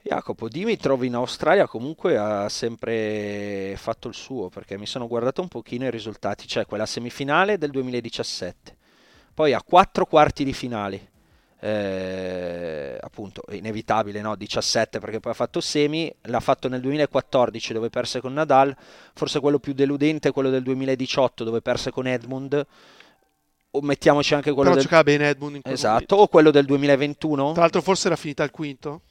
Jacopo 0.00 0.48
Dimitrov 0.48 1.02
in 1.02 1.14
Australia 1.14 1.66
comunque 1.66 2.16
ha 2.16 2.48
sempre 2.48 3.74
fatto 3.76 4.08
il 4.08 4.14
suo 4.14 4.48
perché 4.48 4.78
mi 4.78 4.86
sono 4.86 5.06
guardato 5.06 5.42
un 5.42 5.48
pochino 5.48 5.84
i 5.84 5.90
risultati, 5.90 6.46
cioè 6.46 6.66
quella 6.66 6.86
semifinale 6.86 7.58
del 7.58 7.70
2017, 7.70 8.76
poi 9.34 9.52
a 9.52 9.62
quattro 9.62 10.06
quarti 10.06 10.44
di 10.44 10.52
finale, 10.52 11.10
eh, 11.60 12.96
appunto 13.00 13.42
inevitabile 13.50 14.20
no? 14.20 14.36
17 14.36 15.00
perché 15.00 15.20
poi 15.20 15.32
ha 15.32 15.34
fatto 15.34 15.60
semi. 15.60 16.12
L'ha 16.22 16.40
fatto 16.40 16.68
nel 16.68 16.80
2014 16.80 17.72
dove 17.72 17.90
perse 17.90 18.20
con 18.20 18.32
Nadal. 18.32 18.76
Forse 19.14 19.40
quello 19.40 19.58
più 19.58 19.72
deludente 19.72 20.28
è 20.28 20.32
quello 20.32 20.50
del 20.50 20.62
2018 20.62 21.44
dove 21.44 21.60
perse 21.60 21.90
con 21.90 22.06
Edmund. 22.06 22.66
O 23.70 23.80
mettiamoci 23.82 24.34
anche 24.34 24.50
quello 24.52 24.70
però 24.70 24.74
del... 24.74 24.82
giocava 24.84 25.02
bene 25.02 25.28
Edmund 25.28 25.56
in 25.56 25.60
esatto 25.64 25.90
momento. 25.90 26.16
o 26.16 26.28
quello 26.28 26.50
del 26.50 26.64
2021 26.64 27.52
tra 27.52 27.60
l'altro 27.60 27.82
forse 27.82 28.06
era 28.06 28.16
finita 28.16 28.42
al 28.42 28.50
quinto 28.50 29.02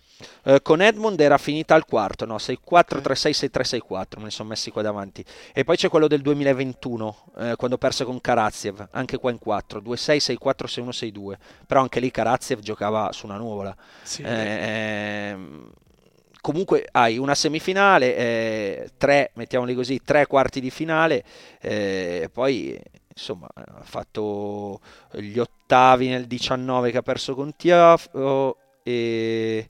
Uh, 0.44 0.58
con 0.62 0.82
Edmund 0.82 1.20
era 1.20 1.38
finita 1.38 1.76
al 1.76 1.86
quarto, 1.86 2.26
no? 2.26 2.38
6-4, 2.38 2.58
okay. 2.64 3.02
3-6, 3.02 3.50
6-3, 3.52 3.82
6-4, 3.88 4.18
me 4.18 4.24
ne 4.24 4.32
sono 4.32 4.50
messi 4.50 4.72
qua 4.72 4.82
davanti. 4.82 5.24
E 5.54 5.64
poi 5.64 5.76
c'è 5.76 5.90
quello 5.90 6.08
del 6.08 6.22
2021, 6.22 7.18
eh, 7.38 7.56
quando 7.56 7.78
perse 7.78 8.04
con 8.04 8.20
Karaziev, 8.20 8.88
anche 8.92 9.18
qua 9.18 9.32
in 9.32 9.40
4, 9.40 9.80
2-6, 9.80 10.38
6-4, 10.40 10.66
6-1, 10.66 10.90
6-2. 10.90 11.38
Però 11.68 11.82
anche 11.82 12.00
lì 12.00 12.10
Karaziev 12.10 12.60
giocava 12.60 13.12
su 13.12 13.26
una 13.26 13.38
nuvola. 13.38 13.76
Sì. 14.04 14.24
Eh, 14.24 15.38
comunque 16.42 16.88
hai 16.92 17.18
una 17.18 17.36
semifinale, 17.36 18.16
eh, 18.16 18.92
tre, 18.98 19.32
mettiamoli 19.34 19.76
così, 19.76 20.02
tre 20.04 20.26
quarti 20.28 20.62
di 20.62 20.70
finale, 20.70 21.24
eh, 21.60 22.30
poi 22.32 22.80
insomma 23.10 23.50
ha 23.54 23.84
fatto 23.84 24.80
gli 25.12 25.40
ottavi 25.40 26.08
nel 26.08 26.26
19 26.26 26.92
che 26.92 27.00
ha 27.00 27.02
perso 27.02 27.36
con 27.36 27.56
Tiafo 27.56 28.58
e 28.84 29.68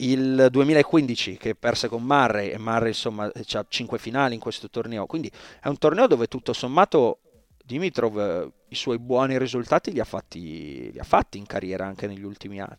il 0.00 0.48
2015 0.50 1.36
che 1.36 1.54
perse 1.54 1.88
con 1.88 2.02
Murray 2.02 2.50
e 2.50 2.58
Murray 2.58 2.88
insomma 2.88 3.24
ha 3.24 3.66
5 3.68 3.98
finali 3.98 4.34
in 4.34 4.40
questo 4.40 4.68
torneo. 4.68 5.06
Quindi 5.06 5.30
è 5.60 5.68
un 5.68 5.78
torneo 5.78 6.06
dove 6.06 6.26
tutto 6.26 6.52
sommato 6.52 7.20
Dimitrov 7.64 8.18
eh, 8.18 8.52
i 8.68 8.74
suoi 8.74 8.98
buoni 8.98 9.38
risultati 9.38 9.92
li 9.92 10.00
ha, 10.00 10.04
fatti, 10.04 10.92
li 10.92 10.98
ha 10.98 11.04
fatti 11.04 11.38
in 11.38 11.46
carriera 11.46 11.86
anche 11.86 12.06
negli 12.06 12.24
ultimi 12.24 12.60
anni. 12.60 12.78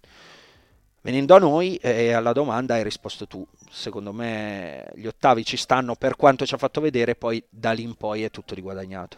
Venendo 1.02 1.36
a 1.36 1.40
noi 1.40 1.76
eh, 1.78 2.12
alla 2.12 2.34
domanda 2.34 2.76
hai 2.76 2.84
risposto 2.84 3.28
tu. 3.28 3.46
Secondo 3.70 4.12
me 4.14 4.92
gli 4.96 5.06
ottavi 5.06 5.46
ci 5.46 5.58
stanno 5.58 5.96
per 5.96 6.16
quanto 6.16 6.46
ci 6.46 6.54
ha 6.54 6.58
fatto 6.58 6.82
vedere 6.82 7.16
poi 7.16 7.44
da 7.50 7.72
lì 7.72 7.84
in 7.84 7.96
poi 7.96 8.24
è 8.24 8.32
tutto 8.32 8.56
riguadagnato. 8.56 9.18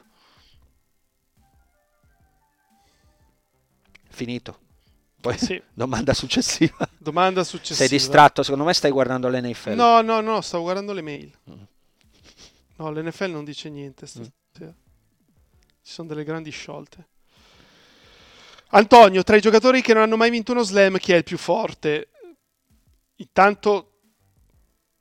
Finito 4.10 4.71
poi 5.22 5.38
sì. 5.38 5.62
domanda 5.74 6.14
successiva. 6.14 6.90
Domanda 6.98 7.44
successiva. 7.44 7.88
Sei 7.88 7.88
distratto, 7.88 8.44
secondo 8.44 8.66
me 8.66 8.74
stai 8.74 8.92
guardando 8.92 9.30
l'NFL. 9.30 9.76
No, 9.76 10.02
no, 10.02 10.20
no, 10.20 10.42
stavo 10.42 10.64
guardando 10.64 10.92
le 10.92 11.02
mail. 11.02 11.32
Mm. 11.50 11.62
No, 12.78 12.92
l'NFL 12.92 13.30
non 13.30 13.46
dice 13.46 13.70
niente 13.70 14.06
stasera. 14.08 14.34
Mm. 14.64 14.70
Ci 15.84 15.94
sono 15.94 16.08
delle 16.10 16.24
grandi 16.24 16.50
sciolte. 16.50 17.08
Antonio, 18.74 19.24
tra 19.24 19.36
i 19.36 19.42
giocatori 19.42 19.82
che 19.82 19.94
non 19.94 20.04
hanno 20.04 20.18
mai 20.18 20.30
vinto 20.30 20.52
uno 20.52 20.64
slam, 20.64 20.98
chi 20.98 21.12
è 21.12 21.18
il 21.18 21.24
più 21.24 21.38
forte? 21.38 22.10
Intanto 23.16 23.88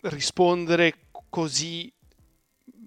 rispondere 0.03 1.09
così 1.29 1.93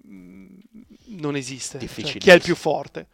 mm, 0.06 0.58
non 1.06 1.36
esiste. 1.36 1.78
Cioè, 1.78 2.18
chi 2.18 2.30
è 2.30 2.34
il 2.34 2.42
più 2.42 2.54
forte? 2.54 3.08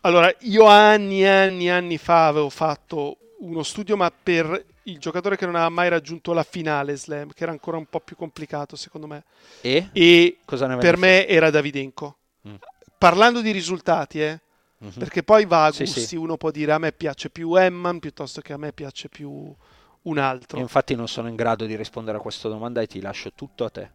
Allora, 0.00 0.34
io 0.40 0.66
anni 0.66 1.22
e 1.22 1.28
anni 1.28 1.66
e 1.66 1.70
anni 1.70 1.96
fa 1.96 2.26
avevo 2.26 2.50
fatto 2.50 3.18
uno 3.42 3.62
studio, 3.62 3.96
ma 3.96 4.10
per 4.10 4.64
il 4.84 4.98
giocatore 4.98 5.36
che 5.36 5.44
non 5.44 5.54
aveva 5.54 5.70
mai 5.70 5.88
raggiunto 5.88 6.32
la 6.32 6.42
finale 6.42 6.96
slam, 6.96 7.32
che 7.32 7.42
era 7.42 7.52
ancora 7.52 7.76
un 7.76 7.86
po' 7.86 8.00
più 8.00 8.16
complicato 8.16 8.76
secondo 8.76 9.06
me. 9.06 9.24
E? 9.60 9.88
e 9.92 10.38
per 10.78 10.96
me 10.96 11.26
era 11.26 11.50
Davidenko. 11.50 12.16
Mm. 12.48 12.54
Parlando 12.98 13.40
di 13.40 13.50
risultati, 13.50 14.22
eh, 14.22 14.40
mm-hmm. 14.82 14.98
perché 14.98 15.22
poi 15.22 15.44
va 15.44 15.64
a 15.64 15.68
gusti, 15.68 15.86
sì, 15.86 16.00
sì. 16.00 16.16
uno 16.16 16.36
può 16.36 16.50
dire 16.50 16.72
a 16.72 16.78
me 16.78 16.92
piace 16.92 17.30
più 17.30 17.54
Emman 17.54 17.98
piuttosto 17.98 18.40
che 18.40 18.52
a 18.52 18.56
me 18.56 18.72
piace 18.72 19.08
più 19.08 19.54
un 20.02 20.18
altro. 20.18 20.56
Io 20.56 20.62
infatti 20.62 20.94
non 20.94 21.08
sono 21.08 21.28
in 21.28 21.36
grado 21.36 21.66
di 21.66 21.76
rispondere 21.76 22.18
a 22.18 22.20
questa 22.20 22.48
domanda 22.48 22.80
e 22.80 22.86
ti 22.86 23.00
lascio 23.00 23.32
tutto 23.32 23.64
a 23.64 23.70
te. 23.70 23.90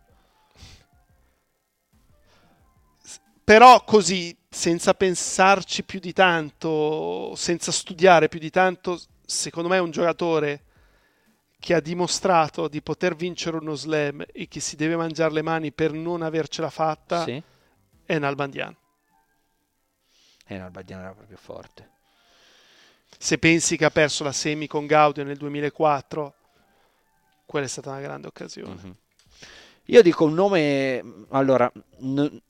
Però 3.43 3.81
così, 3.85 4.35
senza 4.49 4.93
pensarci 4.93 5.83
più 5.83 6.01
di 6.01 6.11
tanto, 6.11 7.33
senza 7.35 7.71
studiare 7.71 8.27
più 8.27 8.39
di 8.39 8.49
tanto, 8.49 8.99
secondo 9.27 9.67
me 9.67 9.75
è 9.75 9.81
un 9.81 9.91
giocatore 9.91 10.63
che 11.59 11.73
ha 11.73 11.81
dimostrato 11.81 12.69
di 12.69 12.81
poter 12.81 13.13
vincere 13.13 13.57
uno 13.57 13.75
slam 13.75 14.23
e 14.31 14.47
che 14.47 14.61
si 14.61 14.77
deve 14.77 14.95
mangiare 14.95 15.33
le 15.33 15.41
mani 15.41 15.73
per 15.73 15.91
non 15.91 16.21
avercela 16.21 16.69
fatta 16.69 17.23
sì. 17.23 17.41
è 18.05 18.17
Nalbandian. 18.17 18.75
E 20.45 20.57
Nalbandian 20.57 21.01
era 21.01 21.11
proprio 21.11 21.35
forte. 21.35 21.89
Se 23.19 23.37
pensi 23.37 23.75
che 23.75 23.83
ha 23.83 23.89
perso 23.89 24.23
la 24.23 24.31
semi 24.31 24.65
con 24.65 24.85
Gaudio 24.85 25.25
nel 25.25 25.37
2004, 25.37 26.33
quella 27.45 27.65
è 27.65 27.69
stata 27.69 27.89
una 27.89 27.99
grande 27.99 28.27
occasione. 28.27 28.75
Mm-hmm. 28.81 28.91
Io 29.85 30.01
dico 30.01 30.23
un 30.23 30.33
nome, 30.35 31.25
allora, 31.29 31.69
n- 31.99 32.41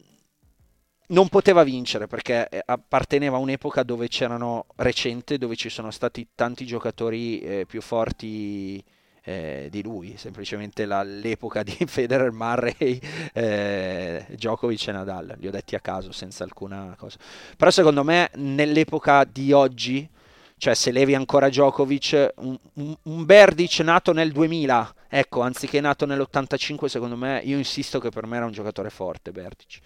non 1.07 1.29
poteva 1.29 1.63
vincere 1.63 2.07
perché 2.07 2.49
eh, 2.49 2.61
apparteneva 2.65 3.37
a 3.37 3.39
un'epoca 3.39 3.83
dove 3.83 4.07
c'erano 4.07 4.65
recente, 4.77 5.37
dove 5.37 5.55
ci 5.55 5.69
sono 5.69 5.91
stati 5.91 6.27
tanti 6.35 6.65
giocatori 6.65 7.39
eh, 7.39 7.65
più 7.65 7.81
forti 7.81 8.83
eh, 9.23 9.67
di 9.69 9.83
lui, 9.83 10.15
semplicemente 10.17 10.85
la, 10.85 11.03
l'epoca 11.03 11.63
di 11.63 11.77
Federer, 11.85 12.31
Murray, 12.31 12.99
eh, 13.33 14.25
Djokovic 14.29 14.87
e 14.87 14.91
Nadal, 14.91 15.35
li 15.37 15.47
ho 15.47 15.51
detti 15.51 15.75
a 15.75 15.79
caso 15.79 16.11
senza 16.11 16.43
alcuna 16.43 16.95
cosa. 16.97 17.17
Però 17.55 17.71
secondo 17.71 18.03
me 18.03 18.29
nell'epoca 18.35 19.23
di 19.25 19.51
oggi, 19.51 20.09
cioè 20.57 20.73
se 20.73 20.91
levi 20.91 21.13
ancora 21.15 21.49
Djokovic, 21.49 22.33
un, 22.37 22.57
un, 22.73 22.97
un 23.03 23.25
Berdic 23.25 23.79
nato 23.79 24.11
nel 24.11 24.31
2000, 24.31 24.95
ecco, 25.09 25.41
anziché 25.41 25.79
nato 25.79 26.05
nell'85, 26.05 26.85
secondo 26.85 27.15
me, 27.15 27.41
io 27.43 27.57
insisto 27.57 27.99
che 27.99 28.09
per 28.09 28.25
me 28.25 28.37
era 28.37 28.45
un 28.45 28.51
giocatore 28.51 28.89
forte 28.89 29.31
Berdic 29.31 29.79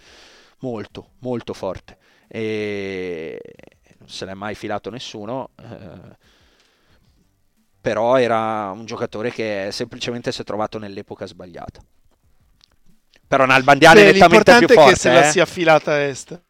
molto, 0.62 1.12
molto 1.20 1.54
forte. 1.54 1.98
E 2.28 3.40
non 4.00 4.10
se 4.10 4.26
l'è 4.26 4.34
mai 4.34 4.56
filato 4.56 4.90
nessuno. 4.90 5.52
Eh, 5.62 6.18
però 7.82 8.18
era 8.18 8.72
un 8.72 8.86
giocatore 8.86 9.32
che 9.32 9.70
semplicemente 9.72 10.32
si 10.32 10.42
è 10.42 10.44
trovato 10.44 10.78
nell'epoca 10.78 11.26
sbagliata. 11.26 11.82
Però 13.28 13.46
Nalbandiano 13.46 13.96
beh, 13.96 14.10
è 14.10 14.12
nettamente 14.12 14.58
più 14.58 14.68
forte. 14.68 14.90
è 14.90 14.94
che 14.94 15.00
se 15.00 15.10
eh? 15.10 15.14
la 15.14 15.24
sia 15.24 15.46
filata 15.46 15.92
a 15.92 16.00
est. 16.00 16.42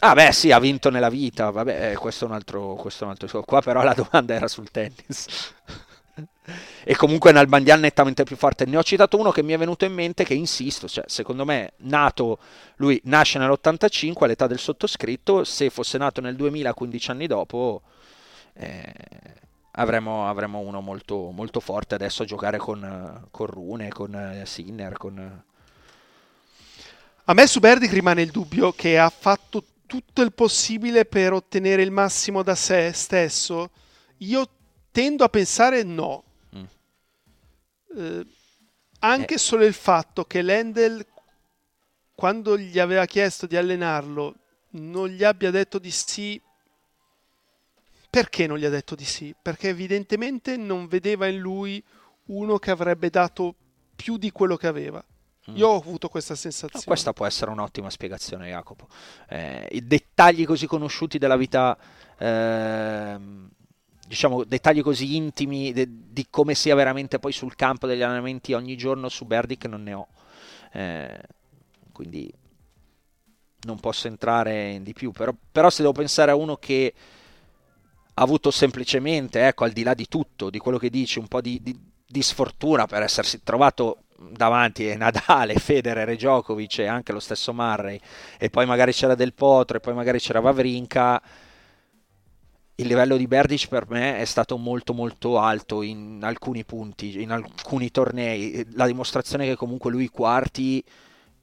Ah 0.00 0.12
beh 0.14 0.32
sì, 0.32 0.50
ha 0.50 0.58
vinto 0.58 0.90
nella 0.90 1.08
vita, 1.08 1.50
vabbè, 1.50 1.92
eh, 1.92 1.94
questo 1.94 2.24
è 2.24 2.28
un 2.28 2.34
altro, 2.34 2.74
questo 2.74 3.04
è 3.04 3.06
un 3.06 3.12
altro... 3.18 3.42
Qua 3.42 3.62
però 3.62 3.82
la 3.82 3.94
domanda 3.94 4.34
era 4.34 4.48
sul 4.48 4.70
tennis. 4.70 5.54
E 6.86 6.94
comunque 6.96 7.32
Nalbandian 7.32 7.80
nettamente 7.80 8.24
più 8.24 8.36
forte. 8.36 8.66
Ne 8.66 8.76
ho 8.76 8.82
citato 8.82 9.18
uno 9.18 9.30
che 9.30 9.42
mi 9.42 9.54
è 9.54 9.58
venuto 9.58 9.86
in 9.86 9.94
mente 9.94 10.22
che 10.24 10.34
insisto, 10.34 10.86
cioè, 10.86 11.04
secondo 11.06 11.46
me 11.46 11.72
nato, 11.78 12.38
lui 12.76 13.00
nasce 13.04 13.38
nell'85 13.38 14.24
all'età 14.24 14.46
del 14.46 14.58
sottoscritto, 14.58 15.44
se 15.44 15.70
fosse 15.70 15.96
nato 15.96 16.20
nel 16.20 16.36
2000, 16.36 16.74
15 16.74 17.10
anni 17.10 17.26
dopo, 17.26 17.82
eh, 18.52 18.92
avremmo, 19.72 20.28
avremmo, 20.28 20.58
uno 20.58 20.82
molto, 20.82 21.30
molto, 21.30 21.60
forte 21.60 21.94
adesso 21.94 22.22
a 22.22 22.26
giocare 22.26 22.58
con, 22.58 23.26
con 23.30 23.46
Rune, 23.46 23.88
con 23.88 24.14
eh, 24.14 24.44
Sinner, 24.44 24.92
con... 24.92 25.42
A 27.26 27.32
me 27.32 27.46
su 27.46 27.58
Berdic 27.58 27.92
rimane 27.92 28.20
il 28.20 28.30
dubbio 28.30 28.72
che 28.72 28.98
ha 28.98 29.08
fatto 29.08 29.64
tutto 29.86 30.20
il 30.20 30.34
possibile 30.34 31.06
per 31.06 31.32
ottenere 31.32 31.82
il 31.82 31.90
massimo 31.90 32.42
da 32.42 32.54
sé 32.54 32.92
stesso. 32.92 33.70
Io 34.18 34.46
tendo 34.92 35.24
a 35.24 35.30
pensare 35.30 35.82
no. 35.82 36.24
Eh, 37.96 38.26
anche 39.00 39.34
eh. 39.34 39.38
solo 39.38 39.64
il 39.64 39.74
fatto 39.74 40.24
che 40.24 40.42
Lendl, 40.42 41.04
quando 42.14 42.56
gli 42.56 42.78
aveva 42.78 43.04
chiesto 43.06 43.46
di 43.46 43.56
allenarlo, 43.56 44.34
non 44.70 45.08
gli 45.08 45.24
abbia 45.24 45.50
detto 45.50 45.78
di 45.78 45.90
sì. 45.90 46.40
Perché 48.08 48.46
non 48.46 48.58
gli 48.58 48.64
ha 48.64 48.70
detto 48.70 48.94
di 48.94 49.04
sì? 49.04 49.34
Perché 49.40 49.68
evidentemente 49.68 50.56
non 50.56 50.86
vedeva 50.86 51.26
in 51.26 51.38
lui 51.38 51.82
uno 52.26 52.58
che 52.58 52.70
avrebbe 52.70 53.10
dato 53.10 53.54
più 53.94 54.16
di 54.16 54.30
quello 54.30 54.56
che 54.56 54.68
aveva. 54.68 55.04
Mm. 55.50 55.56
Io 55.56 55.68
ho 55.68 55.76
avuto 55.76 56.08
questa 56.08 56.34
sensazione. 56.34 56.72
No, 56.74 56.82
questa 56.84 57.12
può 57.12 57.26
essere 57.26 57.50
un'ottima 57.50 57.90
spiegazione, 57.90 58.48
Jacopo. 58.48 58.88
Eh, 59.28 59.68
I 59.72 59.86
dettagli 59.86 60.46
così 60.46 60.66
conosciuti 60.66 61.18
della 61.18 61.36
vita 61.36 61.76
eh, 62.16 63.18
diciamo, 64.06 64.44
dettagli 64.44 64.82
così 64.82 65.16
intimi 65.16 65.72
de, 65.72 65.86
di 65.88 66.26
come 66.30 66.54
sia 66.54 66.74
veramente 66.74 67.18
poi 67.18 67.32
sul 67.32 67.54
campo 67.54 67.86
degli 67.86 68.02
allenamenti 68.02 68.52
ogni 68.52 68.76
giorno 68.76 69.08
su 69.08 69.24
Berdic 69.24 69.64
non 69.66 69.82
ne 69.82 69.92
ho. 69.94 70.08
Eh, 70.72 71.20
quindi 71.92 72.32
non 73.62 73.80
posso 73.80 74.06
entrare 74.06 74.78
di 74.82 74.92
più. 74.92 75.10
Però, 75.12 75.34
però, 75.50 75.70
se 75.70 75.82
devo 75.82 75.94
pensare 75.94 76.30
a 76.30 76.36
uno 76.36 76.56
che 76.56 76.92
ha 78.14 78.22
avuto 78.22 78.50
semplicemente, 78.50 79.46
ecco, 79.46 79.64
al 79.64 79.72
di 79.72 79.82
là 79.82 79.94
di 79.94 80.06
tutto, 80.08 80.50
di 80.50 80.58
quello 80.58 80.78
che 80.78 80.90
dici, 80.90 81.18
un 81.18 81.28
po' 81.28 81.40
di, 81.40 81.60
di, 81.62 81.76
di 82.06 82.22
sfortuna 82.22 82.86
per 82.86 83.02
essersi 83.02 83.42
trovato 83.42 84.04
davanti 84.16 84.90
a 84.90 84.96
Nadale, 84.96 85.54
Federer 85.54 86.08
e 86.08 86.16
Djokovic 86.16 86.78
e 86.78 86.86
anche 86.86 87.12
lo 87.12 87.20
stesso 87.20 87.52
Murray 87.52 87.98
e 88.38 88.48
poi 88.48 88.64
magari 88.64 88.92
c'era 88.92 89.14
Del 89.14 89.34
Potro 89.34 89.76
e 89.76 89.80
poi 89.80 89.92
magari 89.92 90.18
c'era 90.18 90.40
Vavrinka 90.40 91.20
il 92.76 92.86
livello 92.86 93.16
di 93.16 93.26
Berdic 93.26 93.68
per 93.68 93.88
me 93.88 94.18
è 94.18 94.24
stato 94.24 94.56
molto 94.56 94.94
molto 94.94 95.38
alto 95.38 95.82
in 95.82 96.20
alcuni 96.22 96.64
punti, 96.64 97.22
in 97.22 97.30
alcuni 97.30 97.90
tornei, 97.90 98.66
la 98.72 98.86
dimostrazione 98.86 99.46
che 99.46 99.54
comunque 99.54 99.90
lui 99.90 100.04
i 100.04 100.08
quarti 100.08 100.82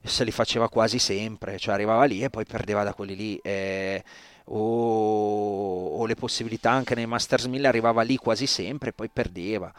se 0.04 0.24
li 0.24 0.30
faceva 0.30 0.68
quasi 0.68 0.98
sempre, 0.98 1.58
cioè 1.58 1.74
arrivava 1.74 2.04
lì 2.04 2.22
e 2.22 2.30
poi 2.30 2.44
perdeva 2.44 2.82
da 2.82 2.92
quelli 2.92 3.16
lì. 3.16 3.36
Eh, 3.42 4.02
o, 4.46 5.98
o, 5.98 6.06
le 6.06 6.16
possibilità 6.16 6.70
anche 6.72 6.96
nei 6.96 7.06
Masters 7.06 7.44
1000 7.44 7.68
arrivava 7.68 8.02
lì 8.02 8.16
quasi 8.16 8.46
sempre 8.46 8.90
e 8.90 8.92
poi 8.92 9.08
perdeva. 9.08 9.72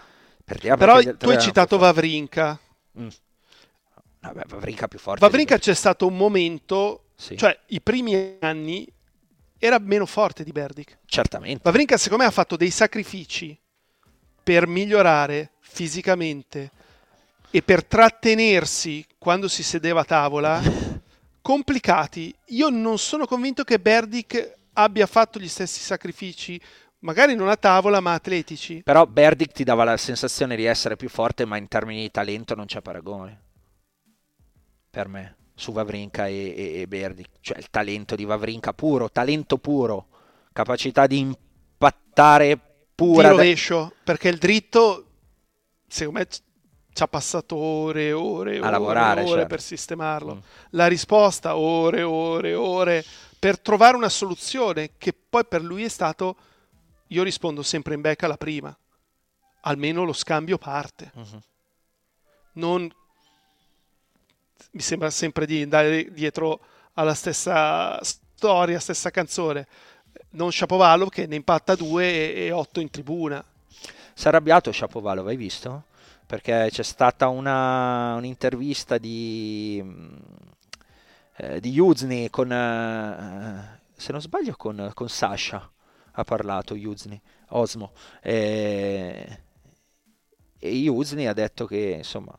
perdeva 0.43 0.77
Però 0.77 1.01
tu 1.17 1.29
hai 1.29 1.39
citato 1.39 1.77
Vavrinka. 1.77 2.57
Mm. 2.97 3.07
Vabbè, 4.21 4.43
Vavrinka 4.47 4.87
più 4.87 4.99
forte. 4.99 5.19
Vavrinka 5.19 5.57
c'è 5.57 5.73
stato 5.73 6.07
un 6.07 6.15
momento, 6.15 7.07
sì. 7.15 7.35
cioè 7.37 7.59
i 7.67 7.81
primi 7.81 8.37
anni 8.39 8.87
era 9.65 9.79
meno 9.79 10.05
forte 10.05 10.43
di 10.43 10.51
Berdic. 10.51 10.97
Certamente. 11.05 11.61
Vavrinka 11.63 11.95
secondo 11.95 12.23
me 12.23 12.29
ha 12.29 12.33
fatto 12.33 12.57
dei 12.57 12.69
sacrifici 12.69 13.57
per 14.43 14.67
migliorare 14.67 15.51
fisicamente 15.61 16.69
e 17.49 17.61
per 17.61 17.85
trattenersi 17.85 19.05
quando 19.17 19.47
si 19.47 19.63
sedeva 19.63 20.01
a 20.01 20.03
tavola 20.03 20.61
complicati. 21.41 22.35
Io 22.47 22.67
non 22.67 22.97
sono 22.97 23.25
convinto 23.25 23.63
che 23.63 23.79
Berdic 23.79 24.57
abbia 24.73 25.05
fatto 25.05 25.39
gli 25.39 25.47
stessi 25.47 25.79
sacrifici, 25.79 26.59
magari 26.99 27.33
non 27.33 27.47
a 27.47 27.55
tavola, 27.55 28.01
ma 28.01 28.15
atletici. 28.15 28.81
Però 28.83 29.05
Berdic 29.05 29.53
ti 29.53 29.63
dava 29.63 29.85
la 29.85 29.95
sensazione 29.95 30.57
di 30.57 30.65
essere 30.65 30.97
più 30.97 31.07
forte, 31.07 31.45
ma 31.45 31.55
in 31.55 31.69
termini 31.69 32.01
di 32.01 32.11
talento 32.11 32.53
non 32.53 32.65
c'è 32.65 32.81
paragone. 32.81 33.41
Per 34.89 35.07
me 35.07 35.35
su 35.55 35.71
Vavrinka 35.71 36.27
e, 36.27 36.53
e, 36.55 36.81
e 36.81 36.87
Berdi, 36.87 37.25
cioè 37.41 37.57
il 37.57 37.69
talento 37.69 38.15
di 38.15 38.25
Vavrinka 38.25 38.73
puro, 38.73 39.09
talento 39.09 39.57
puro, 39.57 40.07
capacità 40.51 41.07
di 41.07 41.19
impattare 41.19 42.59
pura. 42.95 43.29
Di 43.29 43.35
rovescio, 43.35 43.79
da... 43.81 43.93
perché 44.03 44.29
il 44.29 44.37
dritto, 44.37 45.05
secondo 45.87 46.19
me, 46.19 46.27
ci 46.27 47.01
ha 47.01 47.07
passato 47.07 47.55
ore 47.55 48.07
e 48.07 48.13
ore, 48.13 48.59
ore, 48.59 48.69
lavorare, 48.69 49.21
ore 49.21 49.29
certo. 49.29 49.47
per 49.47 49.61
sistemarlo. 49.61 50.35
Mm. 50.35 50.39
La 50.71 50.87
risposta, 50.87 51.55
ore 51.55 51.99
e 51.99 52.03
ore 52.03 52.49
e 52.49 52.55
ore, 52.55 53.05
per 53.37 53.59
trovare 53.59 53.97
una 53.97 54.09
soluzione 54.09 54.91
che 54.97 55.13
poi 55.13 55.45
per 55.45 55.61
lui 55.61 55.83
è 55.83 55.89
stato, 55.89 56.35
io 57.07 57.23
rispondo 57.23 57.61
sempre 57.63 57.93
in 57.95 58.01
becca 58.01 58.25
alla 58.25 58.37
prima, 58.37 58.75
almeno 59.61 60.03
lo 60.03 60.13
scambio 60.13 60.57
parte. 60.57 61.11
Mm-hmm. 61.17 61.37
Non 62.53 62.89
mi 64.71 64.81
sembra 64.81 65.09
sempre 65.09 65.45
di 65.45 65.61
andare 65.61 66.11
dietro 66.11 66.59
alla 66.93 67.13
stessa 67.13 67.99
storia, 68.03 68.79
stessa 68.79 69.09
canzone. 69.09 69.67
Non 70.31 70.51
Shapovalov 70.51 71.09
che 71.09 71.27
ne 71.27 71.35
impatta 71.35 71.75
due 71.75 72.33
e, 72.33 72.51
otto 72.51 72.79
in 72.79 72.89
tribuna. 72.89 73.43
Si 74.13 74.25
è 74.25 74.27
arrabbiato 74.27 74.71
Shapovalov, 74.71 75.27
hai 75.27 75.37
visto? 75.37 75.85
Perché 76.25 76.67
c'è 76.71 76.83
stata 76.83 77.27
una, 77.27 78.15
un'intervista 78.15 78.97
di, 78.97 79.83
eh, 81.37 81.59
di 81.59 81.71
Yuzny 81.71 82.29
con, 82.29 82.51
eh, 82.51 83.79
se 83.95 84.11
non 84.11 84.21
sbaglio, 84.21 84.55
con, 84.55 84.91
con 84.93 85.09
Sasha. 85.09 85.69
Ha 86.15 86.23
parlato 86.23 86.75
Yuzny, 86.75 87.19
Osmo. 87.49 87.91
E, 88.21 89.39
e 90.59 90.69
Yuzny 90.69 91.25
ha 91.25 91.33
detto 91.33 91.65
che 91.65 91.95
insomma 91.97 92.35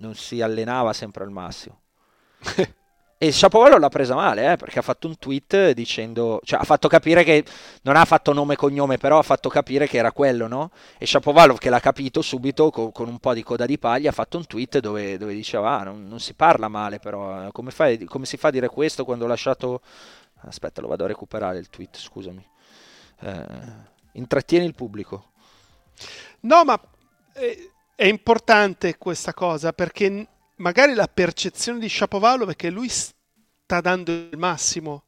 non 0.00 0.14
si 0.14 0.40
allenava 0.40 0.92
sempre 0.92 1.24
al 1.24 1.30
massimo. 1.30 1.80
e 3.18 3.32
Shapovalov 3.32 3.78
l'ha 3.78 3.88
presa 3.88 4.14
male, 4.14 4.52
eh, 4.52 4.56
perché 4.56 4.78
ha 4.78 4.82
fatto 4.82 5.06
un 5.06 5.18
tweet 5.18 5.72
dicendo, 5.72 6.40
cioè 6.42 6.58
ha 6.58 6.64
fatto 6.64 6.88
capire 6.88 7.22
che 7.22 7.44
non 7.82 7.96
ha 7.96 8.04
fatto 8.04 8.32
nome 8.32 8.54
e 8.54 8.56
cognome, 8.56 8.96
però 8.96 9.18
ha 9.18 9.22
fatto 9.22 9.48
capire 9.48 9.86
che 9.86 9.98
era 9.98 10.10
quello, 10.10 10.46
no? 10.46 10.70
E 10.98 11.06
Shapovalov 11.06 11.58
che 11.58 11.68
l'ha 11.68 11.80
capito 11.80 12.22
subito 12.22 12.70
con, 12.70 12.92
con 12.92 13.08
un 13.08 13.18
po' 13.18 13.34
di 13.34 13.42
coda 13.42 13.66
di 13.66 13.78
paglia 13.78 14.10
ha 14.10 14.12
fatto 14.14 14.38
un 14.38 14.46
tweet 14.46 14.78
dove, 14.78 15.18
dove 15.18 15.34
diceva, 15.34 15.78
ah, 15.78 15.84
non, 15.84 16.08
non, 16.08 16.18
si 16.18 16.34
parla 16.34 16.68
male 16.68 16.98
però, 16.98 17.46
eh, 17.46 17.52
come, 17.52 17.70
fai, 17.70 18.02
come 18.04 18.24
si 18.24 18.36
fa 18.36 18.48
a 18.48 18.52
dire 18.52 18.68
questo 18.68 19.04
quando 19.04 19.24
ho 19.24 19.28
lasciato... 19.28 19.82
Aspetta, 20.42 20.80
lo 20.80 20.88
vado 20.88 21.04
a 21.04 21.06
recuperare 21.06 21.58
il 21.58 21.68
tweet, 21.68 21.98
scusami. 21.98 22.42
Eh, 23.20 23.44
intrattieni 24.12 24.64
il 24.64 24.74
pubblico. 24.74 25.32
No, 26.40 26.64
ma... 26.64 26.80
Eh 27.34 27.72
è 28.00 28.06
importante 28.06 28.96
questa 28.96 29.34
cosa 29.34 29.74
perché 29.74 30.26
magari 30.56 30.94
la 30.94 31.06
percezione 31.06 31.78
di 31.78 31.86
Shapovalov 31.86 32.52
è 32.52 32.56
che 32.56 32.70
lui 32.70 32.88
sta 32.88 33.82
dando 33.82 34.10
il 34.10 34.38
massimo 34.38 35.04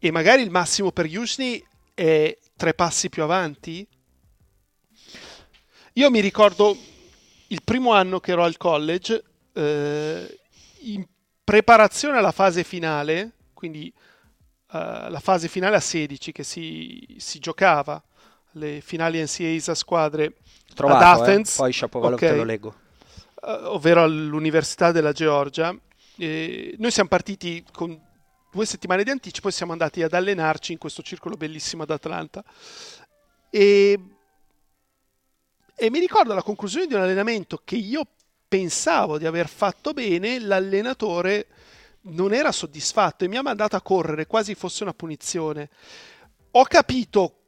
e 0.00 0.10
magari 0.10 0.42
il 0.42 0.50
massimo 0.50 0.90
per 0.90 1.06
Yusni 1.06 1.64
è 1.94 2.36
tre 2.56 2.74
passi 2.74 3.08
più 3.08 3.22
avanti. 3.22 3.86
Io 5.92 6.10
mi 6.10 6.18
ricordo 6.18 6.76
il 7.46 7.62
primo 7.62 7.92
anno 7.92 8.18
che 8.18 8.32
ero 8.32 8.42
al 8.42 8.56
college, 8.56 9.22
eh, 9.52 10.40
in 10.80 11.06
preparazione 11.44 12.18
alla 12.18 12.32
fase 12.32 12.64
finale, 12.64 13.30
quindi 13.54 13.92
uh, 13.94 15.08
la 15.08 15.20
fase 15.22 15.46
finale 15.46 15.76
a 15.76 15.80
16 15.80 16.32
che 16.32 16.42
si, 16.42 17.14
si 17.16 17.38
giocava, 17.38 18.02
le 18.54 18.80
finali 18.80 19.20
NCAA 19.20 19.72
a 19.72 19.74
squadre 19.74 20.34
Trovato, 20.74 21.04
ad 21.04 21.20
Athens. 21.20 21.54
Eh? 21.54 21.58
Poi 21.58 21.72
Shapovalov 21.72 22.14
okay. 22.14 22.30
te 22.30 22.36
lo 22.36 22.44
leggo. 22.44 22.74
Uh, 23.40 23.66
ovvero 23.66 24.02
all'Università 24.02 24.92
della 24.92 25.12
Georgia. 25.12 25.76
E 26.16 26.74
noi 26.78 26.90
siamo 26.90 27.08
partiti 27.08 27.64
con 27.72 28.00
due 28.50 28.66
settimane 28.66 29.02
di 29.02 29.10
anticipo 29.10 29.48
e 29.48 29.52
siamo 29.52 29.72
andati 29.72 30.02
ad 30.02 30.12
allenarci 30.12 30.72
in 30.72 30.78
questo 30.78 31.02
circolo 31.02 31.36
bellissimo 31.36 31.82
ad 31.82 31.90
Atlanta. 31.90 32.44
E, 33.50 34.00
e 35.74 35.90
mi 35.90 35.98
ricordo 35.98 36.34
la 36.34 36.42
conclusione 36.42 36.86
di 36.86 36.94
un 36.94 37.00
allenamento 37.00 37.60
che 37.64 37.76
io 37.76 38.06
pensavo 38.46 39.18
di 39.18 39.26
aver 39.26 39.48
fatto 39.48 39.92
bene, 39.92 40.38
l'allenatore 40.38 41.48
non 42.02 42.32
era 42.32 42.52
soddisfatto 42.52 43.24
e 43.24 43.28
mi 43.28 43.36
ha 43.36 43.42
mandato 43.42 43.74
a 43.74 43.82
correre 43.82 44.26
quasi 44.26 44.54
fosse 44.54 44.84
una 44.84 44.94
punizione. 44.94 45.70
Ho 46.52 46.64
capito 46.64 47.43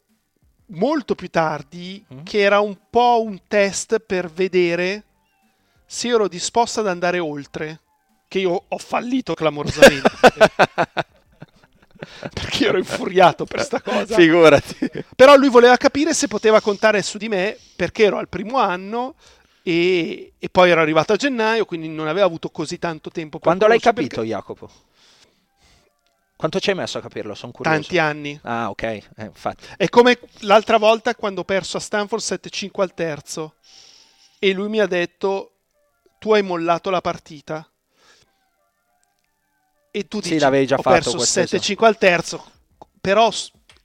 molto 0.68 1.14
più 1.14 1.28
tardi 1.28 2.04
mm. 2.12 2.22
che 2.22 2.40
era 2.40 2.60
un 2.60 2.76
po' 2.90 3.22
un 3.22 3.40
test 3.46 3.98
per 4.00 4.30
vedere 4.30 5.04
se 5.86 6.08
ero 6.08 6.28
disposto 6.28 6.80
ad 6.80 6.88
andare 6.88 7.18
oltre, 7.18 7.80
che 8.28 8.40
io 8.40 8.64
ho 8.66 8.78
fallito 8.78 9.34
clamorosamente. 9.34 10.10
perché 12.32 12.66
ero 12.66 12.78
infuriato 12.78 13.44
per 13.44 13.62
sta 13.62 13.80
cosa. 13.80 14.14
Figurati. 14.14 14.90
Però 15.14 15.36
lui 15.36 15.48
voleva 15.48 15.76
capire 15.76 16.12
se 16.14 16.28
poteva 16.28 16.60
contare 16.60 17.02
su 17.02 17.18
di 17.18 17.28
me 17.28 17.56
perché 17.76 18.04
ero 18.04 18.18
al 18.18 18.28
primo 18.28 18.58
anno 18.58 19.14
e, 19.62 20.32
e 20.38 20.48
poi 20.48 20.70
ero 20.70 20.80
arrivato 20.80 21.12
a 21.12 21.16
gennaio, 21.16 21.64
quindi 21.64 21.88
non 21.88 22.08
aveva 22.08 22.26
avuto 22.26 22.50
così 22.50 22.78
tanto 22.78 23.10
tempo. 23.10 23.38
Quando 23.38 23.66
l'hai 23.66 23.80
capito, 23.80 24.16
perché- 24.16 24.30
Jacopo? 24.30 24.70
Quanto 26.36 26.60
ci 26.60 26.68
hai 26.70 26.76
messo 26.76 26.98
a 26.98 27.00
capirlo? 27.00 27.34
Sono 27.34 27.52
curioso. 27.52 27.78
Tanti 27.78 27.98
anni. 27.98 28.38
Ah, 28.42 28.68
ok, 28.68 28.82
eh, 28.82 29.02
infatti. 29.24 29.64
È 29.76 29.88
come 29.88 30.18
l'altra 30.40 30.76
volta 30.76 31.14
quando 31.14 31.40
ho 31.40 31.44
perso 31.44 31.78
a 31.78 31.80
Stanford 31.80 32.22
7-5 32.22 32.82
al 32.82 32.92
terzo 32.92 33.54
e 34.38 34.52
lui 34.52 34.68
mi 34.68 34.78
ha 34.80 34.86
detto 34.86 35.52
tu 36.18 36.32
hai 36.34 36.42
mollato 36.42 36.90
la 36.90 37.00
partita. 37.00 37.66
E 39.90 40.06
tu 40.08 40.20
Sì, 40.20 40.28
dici 40.28 40.40
l'avevi 40.40 40.66
già 40.66 40.76
ho 40.76 40.82
fatto 40.82 40.94
perso 40.94 41.16
questo, 41.16 41.40
7-5 41.40 41.84
al 41.86 41.96
terzo, 41.96 42.44
però 43.00 43.30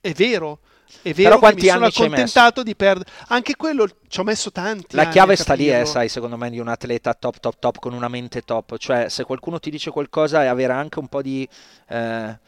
è 0.01 0.11
vero. 0.11 0.59
È 1.01 1.13
vero 1.13 1.29
Però 1.29 1.39
quanti 1.39 1.61
mi 1.61 1.67
sono 1.67 1.83
anni 1.83 1.91
ci 1.91 2.01
hai 2.01 2.07
accontentato 2.07 2.63
di 2.63 2.75
perdere. 2.75 3.09
Anche 3.27 3.55
quello 3.55 3.87
ci 4.07 4.19
ho 4.19 4.23
messo 4.23 4.51
tanti. 4.51 4.95
La 4.95 5.09
chiave 5.09 5.35
sta 5.35 5.53
lì, 5.53 5.71
eh, 5.71 5.85
sai, 5.85 6.09
secondo 6.09 6.37
me, 6.37 6.49
di 6.49 6.59
un 6.59 6.67
atleta 6.67 7.13
top, 7.13 7.39
top, 7.39 7.55
top, 7.59 7.79
con 7.79 7.93
una 7.93 8.07
mente 8.07 8.41
top. 8.41 8.77
Cioè, 8.77 9.09
se 9.09 9.23
qualcuno 9.23 9.59
ti 9.59 9.69
dice 9.69 9.91
qualcosa, 9.91 10.43
è 10.43 10.47
avere 10.47 10.73
anche 10.73 10.99
un 10.99 11.07
po' 11.07 11.21
di... 11.21 11.47
eh, 11.89 12.39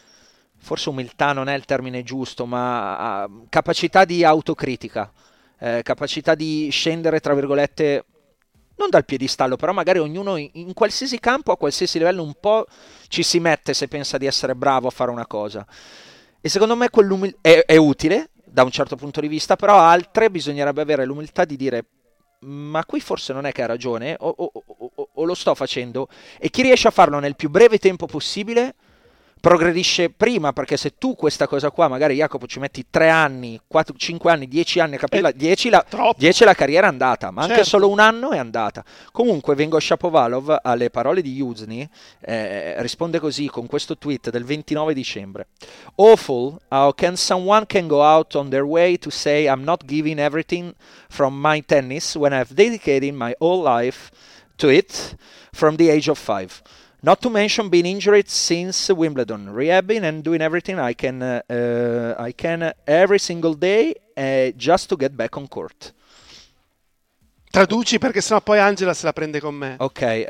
forse 0.64 0.90
umiltà 0.90 1.34
non 1.34 1.50
è 1.50 1.56
il 1.56 1.66
termine 1.66 2.04
giusto, 2.04 2.46
ma 2.46 2.98
ah, 2.98 3.30
capacità 3.50 4.06
di 4.06 4.24
autocritica, 4.24 5.12
eh, 5.60 5.82
capacità 5.84 6.36
di 6.36 6.70
scendere, 6.72 7.20
tra 7.20 7.34
virgolette, 7.34 8.06
non 8.78 8.90
dal 8.90 9.06
piedistallo, 9.06 9.58
però 9.58 9.74
magari 9.74 10.00
ognuno 10.00 10.38
in, 10.38 10.50
in 10.54 10.74
qualsiasi 10.74 11.20
campo, 11.20 11.52
a 11.52 11.58
qualsiasi 11.58 11.98
livello, 11.98 12.24
un 12.24 12.36
po' 12.40 12.66
ci 13.10 13.24
si 13.24 13.40
mette 13.40 13.74
se 13.74 13.88
pensa 13.88 14.18
di 14.18 14.26
essere 14.26 14.56
bravo 14.56 14.88
a 14.88 14.92
fare 14.92 15.12
una 15.12 15.28
cosa. 15.28 15.66
E 16.40 16.50
secondo 16.50 16.76
me 16.76 16.90
quell'umil- 16.90 17.38
è, 17.42 17.64
è 17.66 17.76
utile 17.76 18.30
da 18.54 18.62
un 18.64 18.70
certo 18.70 18.96
punto 18.96 19.20
di 19.20 19.28
vista, 19.28 19.56
però 19.56 19.80
altre 19.80 20.30
bisognerebbe 20.30 20.82
avere 20.84 21.06
l'umiltà 21.06 21.44
di 21.44 21.56
dire 21.56 21.86
ma 22.46 22.86
qui 22.86 23.00
forse 23.00 23.32
non 23.34 23.46
è 23.46 23.52
che 23.54 23.62
ha 23.64 23.66
ragione 23.68 24.16
o- 24.20 24.36
o- 24.38 24.52
o- 24.54 25.10
o 25.14 25.24
lo 25.24 25.34
sto 25.34 25.56
facendo 25.56 26.10
e 26.38 26.50
chi 26.50 26.62
riesce 26.62 26.90
a 26.90 26.92
farlo 26.92 27.20
nel 27.20 27.38
più 27.38 27.50
breve 27.50 27.78
tempo 27.80 28.06
possibile 28.06 28.76
progredisce 29.44 30.10
prima 30.10 30.54
perché 30.54 30.78
se 30.78 30.94
tu 30.98 31.18
questa 31.18 31.48
cosa 31.48 31.70
qua 31.70 31.90
magari 31.90 32.16
Jacopo 32.16 32.48
ci 32.48 32.60
metti 32.60 32.86
3 32.90 33.10
anni, 33.10 33.60
4, 33.68 33.94
5 33.98 34.32
anni, 34.32 34.48
10 34.48 34.80
anni 34.80 34.96
a 34.96 34.98
capirla, 34.98 35.30
Eh, 35.32 35.36
10 35.36 35.70
la, 35.70 35.86
troppo. 35.86 36.16
10 36.18 36.46
la 36.46 36.54
carriera 36.54 36.88
è 36.88 36.90
andata, 36.90 37.30
ma 37.30 37.42
anche 37.42 37.56
Certo. 37.56 37.70
solo 37.72 37.90
un 37.90 38.00
anno 38.00 38.32
è 38.32 38.38
andata. 38.38 38.86
Comunque 39.12 39.54
vengo 39.54 39.78
Shapovalov 39.82 40.60
alle 40.64 40.90
parole 40.90 41.22
di 41.22 41.34
Yuzny, 41.34 41.86
eh, 42.22 42.82
risponde 42.82 43.20
così 43.20 43.48
con 43.50 43.66
questo 43.68 43.98
tweet 43.98 44.30
del 44.30 44.46
29 44.46 44.94
dicembre. 44.94 45.48
Awful 45.96 46.58
how 46.70 46.94
can 46.94 47.18
someone 47.18 47.66
can 47.66 47.88
go 47.88 48.02
out 48.02 48.36
on 48.36 48.48
their 48.50 48.64
way 48.64 48.98
to 48.98 49.10
say 49.10 49.44
I'm 49.48 49.64
not 49.66 49.84
giving 49.84 50.20
everything 50.20 50.74
from 51.10 51.38
my 51.38 51.62
tennis 51.66 52.16
when 52.16 52.32
I've 52.32 52.54
dedicated 52.54 53.14
my 53.14 53.36
whole 53.40 53.62
life 53.62 54.10
to 54.56 54.70
it 54.70 55.18
from 55.52 55.76
the 55.76 55.90
age 55.92 56.10
of 56.10 56.18
five. 56.18 56.62
Not 57.06 57.20
to 57.20 57.30
mention 57.30 57.68
being 57.68 57.86
injured 57.86 58.30
since 58.30 58.90
Wimbledon, 58.90 59.52
rehabbing 59.54 60.06
and 60.06 60.24
doing 60.24 60.40
everything 60.42 60.80
I 60.80 60.94
can, 60.96 61.22
uh, 61.22 62.16
I 62.18 62.32
can 62.34 62.74
every 62.88 63.20
single 63.20 63.56
day 63.56 63.94
uh, 64.16 64.56
just 64.56 64.88
to 64.88 64.96
get 64.96 65.12
back 65.14 65.36
on 65.36 65.50
court. 65.50 65.94
Traduci 67.52 68.00
perché 68.00 68.22
sennò 68.22 68.40
poi 68.40 68.58
Angela 68.60 68.94
se 68.94 69.06
la 69.06 69.12
prende 69.12 69.42
con 69.42 69.54
me. 69.54 69.76
Ok, 69.80 70.02
eh, 70.02 70.26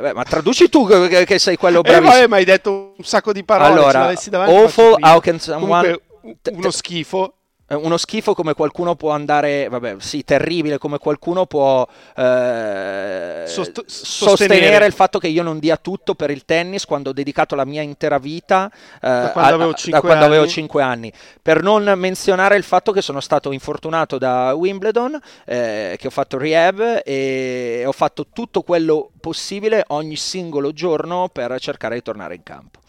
beh, 0.00 0.12
ma 0.14 0.24
traduci 0.24 0.70
tu 0.70 0.86
che, 0.86 1.26
che 1.26 1.38
sei 1.38 1.56
quello 1.56 1.80
Eh, 1.80 1.82
bravissimo. 1.82 2.10
vabbè, 2.10 2.26
ma 2.26 2.36
hai 2.36 2.44
detto 2.44 2.94
un 2.96 3.04
sacco 3.04 3.32
di 3.34 3.44
parole. 3.44 3.70
allora, 3.70 4.12
awful 4.46 4.96
how 5.00 5.20
can 5.20 5.38
someone... 5.38 6.00
Comunque, 6.20 6.52
uno 6.52 6.70
schifo. 6.70 7.34
Eh, 7.70 7.74
uno 7.74 7.96
schifo 7.98 8.34
come 8.34 8.54
qualcuno 8.54 8.94
può 8.94 9.10
andare, 9.10 9.68
vabbè, 9.68 9.96
sì, 9.98 10.24
terribile 10.24 10.78
come 10.78 10.98
qualcuno 10.98 11.44
può 11.46 11.86
eh, 12.16 13.44
Sost- 13.46 13.84
sostenere. 13.86 14.56
sostenere. 14.56 14.86
il 14.86 14.92
fatto 14.92 15.18
che 15.18 15.28
io 15.28 15.42
non 15.42 15.58
dia 15.58 15.76
tutto 15.76 16.14
per 16.14 16.30
il 16.30 16.44
tennis 16.44 16.84
quando 16.86 17.10
ho 17.10 17.12
dedicato 17.12 17.54
la 17.54 17.64
mia 17.64 17.82
intera 17.82 18.18
vita 18.18 18.70
eh, 18.94 18.98
quando 19.00 19.40
a- 19.40 19.46
avevo 19.46 19.70
a- 19.70 19.74
cinque 19.74 20.00
da 20.00 20.06
quando 20.06 20.24
avevo 20.24 20.42
anni. 20.42 20.50
5 20.52 20.82
anni. 20.82 21.12
Per 21.42 21.62
non 21.62 21.92
menzionare 21.96 22.56
il 22.56 22.62
fatto 22.64 22.92
che 22.92 23.02
sono 23.02 23.20
stato 23.20 23.52
infortunato 23.52 24.18
da 24.18 24.54
Wimbledon, 24.54 25.18
eh, 25.44 25.96
che 25.98 26.06
ho 26.06 26.10
fatto 26.10 26.38
rehab 26.38 27.02
e 27.04 27.82
ho 27.86 27.92
fatto 27.92 28.26
tutto 28.32 28.62
quello 28.62 29.10
possibile 29.20 29.84
ogni 29.88 30.16
singolo 30.16 30.72
giorno 30.72 31.28
per 31.30 31.58
cercare 31.60 31.96
di 31.96 32.02
tornare 32.02 32.34
in 32.34 32.42
campo 32.42 32.80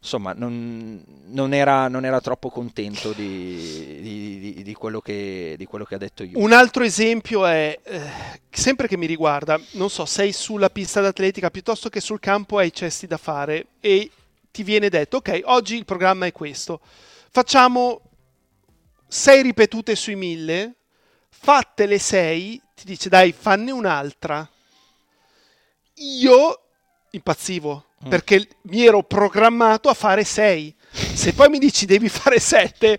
insomma, 0.00 0.32
non, 0.32 1.04
non 1.26 1.52
era, 1.52 1.88
non 1.88 2.04
era 2.04 2.20
troppo 2.20 2.48
contento 2.48 3.12
di, 3.12 4.00
di- 4.00 4.62
di- 4.62 4.74
quello 4.74 5.00
che, 5.00 5.54
di 5.58 5.66
quello 5.66 5.84
che 5.84 5.94
ha 5.94 5.98
detto 5.98 6.22
io. 6.22 6.38
Un 6.38 6.52
altro 6.52 6.82
esempio 6.82 7.44
è, 7.44 7.78
eh, 7.82 8.10
sempre 8.48 8.88
che 8.88 8.96
mi 8.96 9.06
riguarda, 9.06 9.60
non 9.72 9.90
so, 9.90 10.06
sei 10.06 10.32
sulla 10.32 10.70
pista 10.70 11.00
d'atletica 11.00 11.50
piuttosto 11.50 11.90
che 11.90 12.00
sul 12.00 12.18
campo 12.18 12.58
hai 12.58 12.72
cesti 12.72 13.06
da 13.06 13.18
fare 13.18 13.66
e 13.80 14.10
ti 14.50 14.62
viene 14.62 14.88
detto, 14.88 15.18
ok, 15.18 15.42
oggi 15.44 15.76
il 15.76 15.84
programma 15.84 16.26
è 16.26 16.32
questo, 16.32 16.80
facciamo 17.30 18.00
sei 19.06 19.42
ripetute 19.42 19.94
sui 19.96 20.16
mille, 20.16 20.76
fatte 21.28 21.86
le 21.86 21.98
sei, 21.98 22.60
ti 22.74 22.84
dice 22.84 23.08
dai, 23.08 23.32
fanne 23.32 23.70
un'altra. 23.70 24.48
Io 25.94 26.60
impazzivo 27.10 27.84
perché 28.08 28.48
mi 28.62 28.84
ero 28.84 29.02
programmato 29.02 29.88
a 29.88 29.94
fare 29.94 30.24
6. 30.24 30.74
Se 30.90 31.32
poi 31.34 31.48
mi 31.48 31.58
dici 31.58 31.86
devi 31.86 32.08
fare 32.08 32.38
7, 32.40 32.98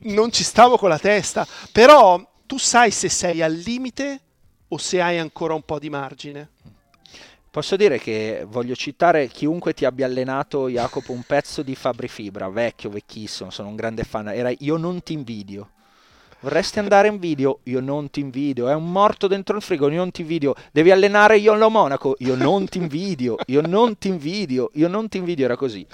non 0.00 0.32
ci 0.32 0.42
stavo 0.42 0.76
con 0.76 0.88
la 0.88 0.98
testa. 0.98 1.46
Però 1.70 2.22
tu 2.46 2.58
sai 2.58 2.90
se 2.90 3.08
sei 3.08 3.42
al 3.42 3.54
limite 3.54 4.20
o 4.68 4.78
se 4.78 5.00
hai 5.00 5.18
ancora 5.18 5.54
un 5.54 5.62
po' 5.62 5.78
di 5.78 5.90
margine. 5.90 6.50
Posso 7.50 7.76
dire 7.76 7.98
che 7.98 8.46
voglio 8.48 8.74
citare 8.74 9.28
chiunque 9.28 9.74
ti 9.74 9.84
abbia 9.84 10.06
allenato, 10.06 10.68
Jacopo, 10.68 11.12
un 11.12 11.22
pezzo 11.22 11.62
di 11.62 11.74
Fabri 11.74 12.08
Fibra, 12.08 12.48
vecchio, 12.48 12.88
vecchissimo, 12.88 13.50
sono 13.50 13.68
un 13.68 13.76
grande 13.76 14.04
fan. 14.04 14.28
Era 14.28 14.50
Io 14.60 14.78
non 14.78 15.02
ti 15.02 15.12
invidio. 15.12 15.70
Vorresti 16.42 16.80
andare 16.80 17.06
in 17.06 17.18
video? 17.18 17.60
Io 17.64 17.78
non 17.78 18.10
ti 18.10 18.18
invidio. 18.18 18.68
È 18.68 18.74
un 18.74 18.90
morto 18.90 19.28
dentro 19.28 19.54
il 19.56 19.62
frigo, 19.62 19.88
io 19.88 19.98
non 19.98 20.10
ti 20.10 20.22
invidio. 20.22 20.54
Devi 20.72 20.90
allenare 20.90 21.38
io 21.38 21.54
lo 21.54 21.70
Monaco? 21.70 22.16
Io 22.18 22.34
non 22.34 22.66
ti 22.66 22.78
invidio. 22.78 23.36
Io 23.46 23.60
non 23.60 23.96
ti 23.96 24.08
invidio. 24.08 24.70
Io 24.74 24.88
non 24.88 25.08
ti 25.08 25.18
invidio. 25.18 25.44
Era 25.44 25.56
così. 25.56 25.86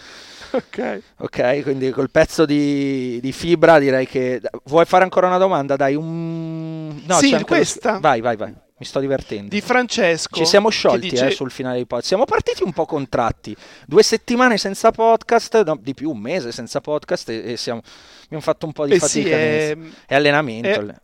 Ok. 0.53 1.03
Ok, 1.19 1.63
quindi 1.63 1.91
col 1.91 2.11
pezzo 2.11 2.47
di, 2.47 3.21
di 3.21 3.33
fibra 3.33 3.79
direi 3.79 4.07
che... 4.07 4.41
Vuoi 4.65 4.87
fare 4.87 5.05
ancora 5.05 5.27
una 5.27 5.37
domanda? 5.37 5.77
Dai, 5.77 5.95
un... 5.95 6.99
No, 7.05 7.15
Sì, 7.17 7.29
c'è 7.29 7.35
anche 7.35 7.45
questa. 7.45 7.99
Vai, 7.99 8.23
vai, 8.23 8.37
vai. 8.37 8.55
Mi 8.79 8.87
sto 8.87 9.01
divertendo. 9.01 9.49
Di 9.49 9.61
Francesco. 9.61 10.37
Ci 10.37 10.47
siamo 10.47 10.69
sciolti 10.69 11.09
dice- 11.11 11.27
eh, 11.27 11.31
sul 11.33 11.51
finale 11.51 11.75
dei 11.77 11.85
podcast. 11.87 12.07
Siamo 12.09 12.25
partiti 12.25 12.63
un 12.63 12.73
po' 12.73 12.87
contratti. 12.87 13.57
Due 13.87 14.03
settimane 14.05 14.57
senza 14.57 14.93
podcast, 14.93 15.63
no, 15.65 15.77
di 15.81 15.95
più, 15.95 16.11
un 16.11 16.19
mese 16.19 16.53
senza 16.53 16.81
podcast 16.81 17.29
e, 17.31 17.53
e 17.53 17.57
siamo, 17.57 17.81
abbiamo 18.25 18.43
fatto 18.43 18.67
un 18.67 18.73
po' 18.73 18.87
di 18.87 18.93
Eh 18.93 19.01
sì, 19.01 19.23
fatica. 19.23 19.37
è- 19.37 19.71
all'inizio. 19.73 19.99
è 20.07 20.15
allenamento. 20.15 20.69
è- 20.69 20.95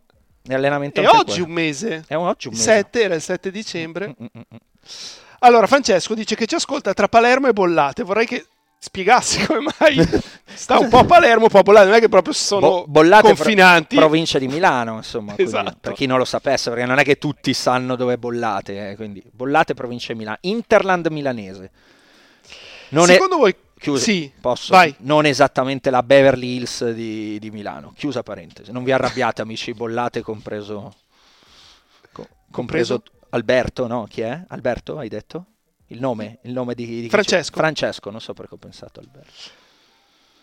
è 0.47 0.53
allenamento 0.53 1.01
E 1.01 1.05
anche 1.05 1.17
oggi 1.17 1.25
quello. 1.31 1.45
un 1.47 1.51
mese. 1.51 2.03
È 2.07 2.13
un- 2.13 2.27
oggi 2.27 2.47
un 2.47 2.53
mese. 2.53 2.63
7 2.65 3.01
era 3.01 3.15
il 3.15 3.21
7 3.21 3.51
dicembre. 3.51 4.07
Mm, 4.07 4.25
mm, 4.25 4.39
mm. 4.39 4.57
Allora, 5.39 5.67
Francesco 5.67 6.13
dice 6.15 6.35
che 6.35 6.45
ci 6.45 6.55
ascolta 6.55 6.93
tra 6.93 7.07
Palermo 7.09 7.47
e 7.47 7.53
Bollate. 7.53 8.03
Vorrei 8.03 8.25
che 8.25 8.45
spiegassi 8.85 9.45
come 9.45 9.67
mai 9.79 9.97
sta 10.53 10.77
un 10.77 10.87
po' 10.89 10.99
a 10.99 11.03
Palermo, 11.05 11.43
un 11.43 11.49
po' 11.49 11.59
a 11.59 11.63
Bollate. 11.63 11.85
Non 11.87 11.95
è 11.95 11.99
che 11.99 12.09
proprio 12.09 12.33
sono 12.33 12.59
Bo- 12.61 12.85
bollate 12.87 13.27
pro- 13.33 13.35
confinanti. 13.35 13.95
provincia 13.95 14.37
di 14.39 14.47
Milano, 14.47 14.95
insomma, 14.97 15.33
quindi, 15.33 15.51
Esatto. 15.51 15.77
per 15.81 15.93
chi 15.93 16.05
non 16.05 16.17
lo 16.19 16.25
sapesse, 16.25 16.69
perché 16.69 16.85
non 16.85 16.99
è 16.99 17.03
che 17.03 17.17
tutti 17.17 17.53
sanno 17.53 17.95
dove 17.95 18.13
è 18.13 18.17
Bollate, 18.17 18.91
eh, 18.91 18.95
quindi 18.95 19.23
Bollate 19.31 19.73
provincia 19.73 20.13
di 20.13 20.19
Milano, 20.19 20.37
Interland 20.41 21.07
milanese. 21.07 21.71
Non 22.89 23.09
è- 23.09 23.13
Secondo 23.13 23.37
voi... 23.37 23.55
Chiusa, 23.77 24.03
Sì, 24.03 24.31
posso? 24.39 24.73
vai. 24.73 24.95
Non 24.99 25.25
esattamente 25.25 25.89
la 25.89 26.01
Beverly 26.01 26.55
Hills 26.55 26.91
di, 26.91 27.37
di 27.39 27.51
Milano. 27.51 27.91
Chiusa 27.95 28.23
parentesi. 28.23 28.71
Non 28.71 28.83
vi 28.85 28.93
arrabbiate, 28.93 29.41
amici 29.41 29.73
bollate, 29.73 30.21
compreso, 30.21 30.93
co- 32.13 32.27
compreso 32.49 33.03
Alberto, 33.31 33.85
no? 33.87 34.05
Chi 34.09 34.21
è? 34.21 34.43
Alberto, 34.47 34.97
hai 34.97 35.09
detto? 35.09 35.45
Il 35.87 35.99
nome? 35.99 36.39
Il 36.41 36.53
nome 36.53 36.73
di, 36.73 36.85
di? 37.01 37.09
Francesco. 37.09 37.57
Francesco, 37.57 38.09
non 38.09 38.21
so 38.21 38.33
perché 38.33 38.55
ho 38.55 38.57
pensato 38.57 38.99
Alberto. 38.99 39.63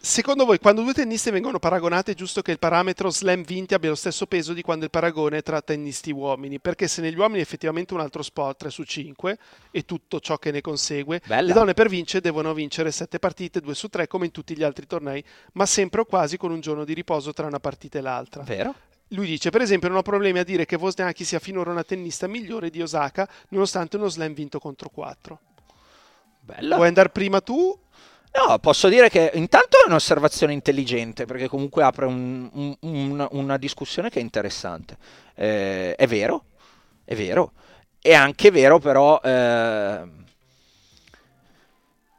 Secondo 0.05 0.45
voi, 0.45 0.59
quando 0.59 0.83
due 0.83 0.95
tenniste 0.95 1.31
vengono 1.31 1.61
paragonate, 1.61 2.11
è 2.11 2.15
giusto 2.17 2.43
che 2.43 2.51
il 2.51 2.59
parametro 2.59 3.09
slam 3.09 3.45
vinti 3.45 3.75
abbia 3.75 3.91
lo 3.91 3.95
stesso 3.95 4.27
peso 4.27 4.53
di 4.53 4.61
quando 4.61 4.85
il 4.85 4.91
paragone 4.91 5.39
è 5.39 5.43
tra 5.43 5.63
tennisti 5.63 6.11
uomini? 6.11 6.59
Perché 6.59 6.89
se 6.89 7.01
negli 7.03 7.17
uomini 7.17 7.39
è 7.39 7.43
effettivamente 7.43 7.95
un 7.95 8.01
altro 8.01 8.25
sport 8.25 8.59
3 8.59 8.71
su 8.71 8.83
5 8.83 9.39
e 9.71 9.85
tutto 9.85 10.19
ciò 10.19 10.39
che 10.39 10.51
ne 10.51 10.61
consegue, 10.61 11.23
Bella. 11.25 11.47
le 11.47 11.53
donne 11.53 11.75
per 11.75 11.89
vincere 11.89 12.21
devono 12.21 12.53
vincere 12.53 12.91
7 12.91 13.21
partite 13.21 13.61
2 13.61 13.75
su 13.77 13.87
3 13.87 14.09
come 14.09 14.25
in 14.25 14.33
tutti 14.33 14.57
gli 14.57 14.65
altri 14.65 14.89
tornei, 14.89 15.23
ma 15.53 15.67
sempre 15.67 16.01
o 16.01 16.05
quasi 16.05 16.37
con 16.37 16.51
un 16.51 16.59
giorno 16.59 16.85
di 16.85 16.95
riposo 16.95 17.33
tra 17.33 17.47
una 17.47 17.61
partita 17.61 17.99
e 17.99 18.01
l'altra. 18.01 18.43
Vero? 18.43 18.75
Lui 19.13 19.27
dice, 19.27 19.51
per 19.51 19.61
esempio, 19.61 19.89
non 19.89 19.99
ho 19.99 20.03
problemi 20.03 20.39
a 20.39 20.45
dire 20.45 20.65
che 20.65 20.77
Wozniacki 20.77 21.25
sia 21.25 21.39
finora 21.39 21.71
una 21.71 21.85
tennista 21.85 22.27
migliore 22.27 22.71
di 22.71 22.81
Osaka, 22.81 23.29
nonostante 23.49 23.97
uno 23.97 24.09
slam 24.09 24.33
vinto 24.33 24.59
contro 24.59 24.89
4. 24.89 25.39
Bella. 26.41 26.77
Vuoi 26.77 26.89
andare 26.89 27.11
prima 27.11 27.41
tu? 27.41 27.79
No, 28.35 28.59
posso 28.59 28.89
dire 28.89 29.11
che 29.11 29.31
intanto 29.35 29.77
è 29.77 29.87
un'osservazione 29.87 30.55
intelligente, 30.55 31.27
perché 31.27 31.47
comunque 31.47 31.83
apre 31.83 32.07
un, 32.07 32.49
un, 32.53 32.77
un, 32.81 33.29
una 33.33 33.57
discussione 33.59 34.09
che 34.09 34.19
è 34.19 34.23
interessante. 34.23 34.97
Eh, 35.35 35.95
è 35.95 36.07
vero, 36.07 36.47
è 37.05 37.15
vero. 37.15 37.53
È 38.01 38.15
anche 38.15 38.51
vero 38.51 38.79
però 38.79 39.21
eh, 39.23 40.09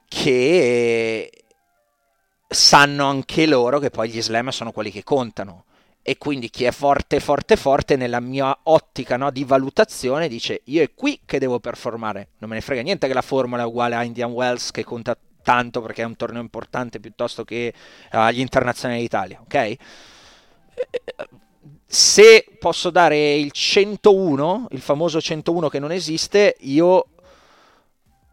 che 0.08 1.32
sanno 2.48 3.08
anche 3.08 3.48
loro 3.48 3.80
che 3.80 3.90
poi 3.90 4.10
gli 4.10 4.22
slam 4.22 4.50
sono 4.50 4.72
quelli 4.72 4.92
che 4.92 5.04
contano 5.04 5.66
e 6.06 6.18
quindi 6.18 6.50
chi 6.50 6.66
è 6.66 6.72
forte, 6.72 7.22
forte, 7.22 7.56
forte 7.56 7.96
nella 7.96 8.20
mia 8.20 8.56
ottica 8.64 9.16
no, 9.16 9.32
di 9.32 9.46
valutazione 9.46 10.28
dice 10.28 10.62
io 10.66 10.84
è 10.84 10.94
qui 10.94 11.22
che 11.26 11.40
devo 11.40 11.60
performare, 11.60 12.28
non 12.40 12.50
me 12.50 12.58
ne 12.58 12.62
frega 12.62 12.82
niente 12.82 13.08
che 13.08 13.14
la 13.14 13.22
formula 13.22 13.64
è 13.64 13.66
uguale 13.66 13.96
a 13.96 14.04
Indian 14.04 14.32
Wells 14.32 14.72
che 14.72 14.84
conta 14.84 15.18
tanto 15.42 15.82
perché 15.82 16.02
è 16.02 16.06
un 16.06 16.18
torneo 16.18 16.42
importante 16.42 17.00
piuttosto 17.00 17.46
che 17.46 17.74
agli 18.12 18.40
internazionali 18.40 19.00
d'Italia, 19.00 19.40
ok? 19.42 19.76
Se 21.86 22.46
posso 22.60 22.90
dare 22.90 23.36
il 23.36 23.52
101, 23.52 24.68
il 24.72 24.82
famoso 24.82 25.22
101 25.22 25.70
che 25.70 25.80
non 25.80 25.92
esiste, 25.92 26.56
io 26.62 27.08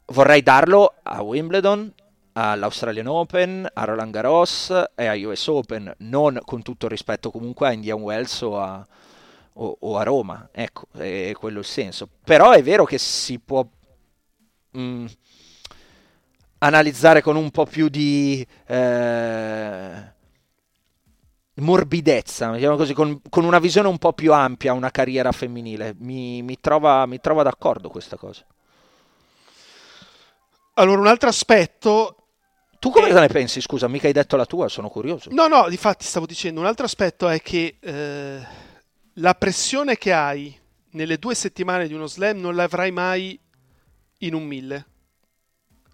vorrei 0.07 0.43
darlo 0.43 0.95
a 1.03 1.23
Wimbledon, 1.23 1.93
all'Australian 2.41 3.07
Open, 3.07 3.69
a 3.73 3.85
Roland 3.85 4.13
Garros 4.13 4.73
e 4.95 5.07
a 5.07 5.15
US 5.29 5.47
Open, 5.49 5.93
non 5.99 6.39
con 6.45 6.63
tutto 6.63 6.87
il 6.87 6.93
rispetto 6.93 7.31
comunque 7.31 7.69
a 7.69 7.73
Indian 7.73 8.01
Wells 8.01 8.41
o 8.41 8.59
a, 8.59 8.87
o, 9.55 9.77
o 9.79 9.97
a 9.99 10.03
Roma, 10.03 10.49
ecco, 10.53 10.87
è 10.97 11.33
quello 11.37 11.59
il 11.59 11.65
senso. 11.65 12.09
Però 12.25 12.53
è 12.53 12.63
vero 12.63 12.85
che 12.85 12.99
si 12.99 13.39
può 13.39 13.67
mh, 14.71 14.81
mm, 14.81 15.07
analizzare 16.59 17.21
con 17.21 17.37
un 17.37 17.51
po' 17.51 17.67
più 17.67 17.89
di 17.89 18.47
eh, 18.67 20.13
morbidezza, 21.55 22.53
diciamo 22.53 22.77
così, 22.77 22.95
con, 22.95 23.21
con, 23.29 23.45
una 23.45 23.59
visione 23.59 23.89
un 23.89 23.99
po' 23.99 24.13
più 24.13 24.33
ampia 24.33 24.73
una 24.73 24.91
carriera 24.91 25.33
femminile. 25.33 25.95
Mi, 25.99 26.43
mi, 26.43 26.59
trova, 26.61 27.05
mi 27.07 27.21
trova 27.21 27.43
d'accordo 27.43 27.89
questa 27.89 28.17
cosa. 28.17 28.45
Allora, 30.75 31.01
un 31.01 31.07
altro 31.07 31.29
aspetto 31.29 32.20
tu 32.81 32.89
come 32.91 33.11
e... 33.11 33.13
ne 33.13 33.29
pensi? 33.29 33.61
Scusa, 33.61 33.87
mica 33.89 34.07
hai 34.07 34.13
detto 34.15 34.37
la 34.37 34.47
tua, 34.47 34.67
sono 34.69 34.89
curioso. 34.89 35.29
No, 35.33 35.47
no, 35.47 35.69
difatti 35.69 36.07
stavo 36.07 36.25
dicendo, 36.25 36.61
un 36.61 36.67
altro 36.67 36.87
aspetto 36.87 37.29
è 37.29 37.41
che 37.43 37.77
eh, 37.79 38.47
la 39.15 39.35
pressione 39.35 39.99
che 39.99 40.13
hai 40.15 40.59
nelle 40.93 41.19
due 41.19 41.35
settimane 41.35 41.87
di 41.87 41.93
uno 41.93 42.07
slam 42.07 42.39
non 42.41 42.55
l'avrai 42.55 42.91
mai 42.91 43.39
in 44.21 44.35
un 44.35 44.45
mille. 44.45 44.87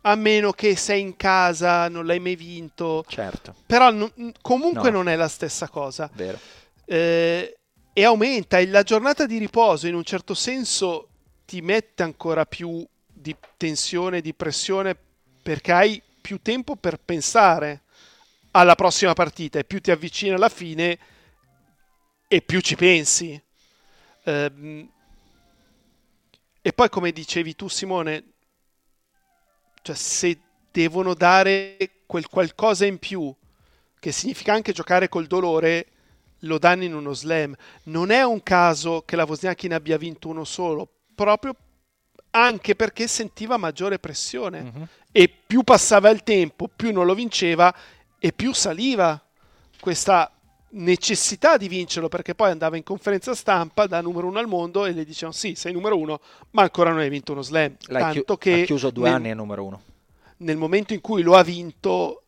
A 0.03 0.15
meno 0.15 0.53
che 0.53 0.77
sei 0.77 1.01
in 1.01 1.17
casa, 1.17 1.89
non 1.89 2.07
l'hai 2.07 2.21
mai 2.21 2.37
vinto. 2.37 3.05
Certo. 3.09 3.57
Però 3.67 3.91
no, 3.91 4.09
comunque 4.41 4.91
no. 4.91 4.99
non 4.99 5.09
è 5.09 5.17
la 5.17 5.27
stessa 5.27 5.69
cosa. 5.69 6.09
Vero. 6.15 6.39
Eh, 6.85 7.57
e 7.93 8.05
aumenta. 8.05 8.59
E 8.59 8.69
la 8.69 8.85
giornata 8.85 9.27
di 9.27 9.39
riposo 9.39 9.89
in 9.89 9.97
un 9.97 10.05
certo 10.05 10.35
senso 10.35 11.09
ti 11.45 11.61
mette 11.63 12.05
ancora 12.05 12.47
più 12.47 12.87
di 13.13 13.35
tensione, 13.57 14.21
di 14.21 14.33
pressione, 14.33 14.97
perché 15.43 15.73
hai 15.73 16.01
più 16.27 16.43
tempo 16.43 16.74
per 16.74 16.98
pensare 16.98 17.82
alla 18.51 18.74
prossima 18.74 19.12
partita 19.12 19.61
e 19.61 19.65
più 19.65 19.81
ti 19.81 19.93
avvicini 19.93 20.32
alla 20.32 20.48
fine 20.48 20.98
e 22.27 22.43
più 22.43 22.59
ci 22.59 22.74
pensi. 22.74 23.40
Ehm, 24.24 24.90
e 26.61 26.73
poi 26.73 26.89
come 26.89 27.12
dicevi 27.12 27.55
tu 27.55 27.69
Simone, 27.69 28.24
cioè 29.82 29.94
se 29.94 30.40
devono 30.73 31.15
dare 31.15 31.77
quel 32.07 32.27
qualcosa 32.27 32.86
in 32.86 32.98
più, 32.98 33.32
che 34.01 34.11
significa 34.11 34.53
anche 34.53 34.73
giocare 34.73 35.09
col 35.09 35.28
dolore, 35.28 35.86
lo 36.40 36.59
danno 36.59 36.82
in 36.82 36.94
uno 36.94 37.12
slam. 37.12 37.55
Non 37.85 38.11
è 38.11 38.24
un 38.24 38.43
caso 38.43 39.03
che 39.03 39.15
la 39.15 39.27
Wozniacki 39.27 39.69
ne 39.69 39.77
abbia 39.77 39.97
vinto 39.97 40.27
uno 40.27 40.43
solo, 40.43 40.89
proprio 41.15 41.55
anche 42.37 42.75
perché 42.75 43.09
sentiva 43.09 43.57
maggiore 43.57 43.99
pressione 43.99 44.61
uh-huh. 44.61 44.87
e 45.11 45.29
più 45.47 45.63
passava 45.63 46.11
il 46.11 46.23
tempo, 46.23 46.69
più 46.75 46.93
non 46.93 47.07
lo 47.07 47.15
vinceva 47.15 47.75
e 48.19 48.33
più 48.33 48.53
saliva 48.53 49.21
questa 49.81 50.31
necessità 50.69 51.57
di 51.57 51.69
vincerlo 51.69 52.09
perché 52.09 52.35
poi 52.35 52.51
andava 52.51 52.77
in 52.77 52.83
conferenza 52.83 53.35
stampa 53.35 53.87
da 53.87 54.03
numero 54.03 54.27
uno 54.27 54.39
al 54.39 54.47
mondo 54.47 54.85
e 54.85 54.93
le 54.93 55.05
dicevano 55.05 55.33
sì 55.33 55.55
sei 55.55 55.73
numero 55.73 55.97
uno 55.97 56.21
ma 56.51 56.63
ancora 56.63 56.91
non 56.91 56.99
hai 56.99 57.09
vinto 57.09 57.33
uno 57.33 57.41
slam 57.41 57.77
L'hai 57.87 58.03
tanto 58.03 58.37
chi- 58.37 58.51
che 58.51 58.63
ha 58.63 58.65
chiuso 58.67 58.91
due 58.91 59.05
nel, 59.05 59.15
anni 59.15 59.31
a 59.31 59.35
numero 59.35 59.65
uno 59.65 59.83
nel 60.39 60.57
momento 60.57 60.93
in 60.93 61.01
cui 61.01 61.23
lo 61.23 61.35
ha 61.37 61.43
vinto 61.43 62.25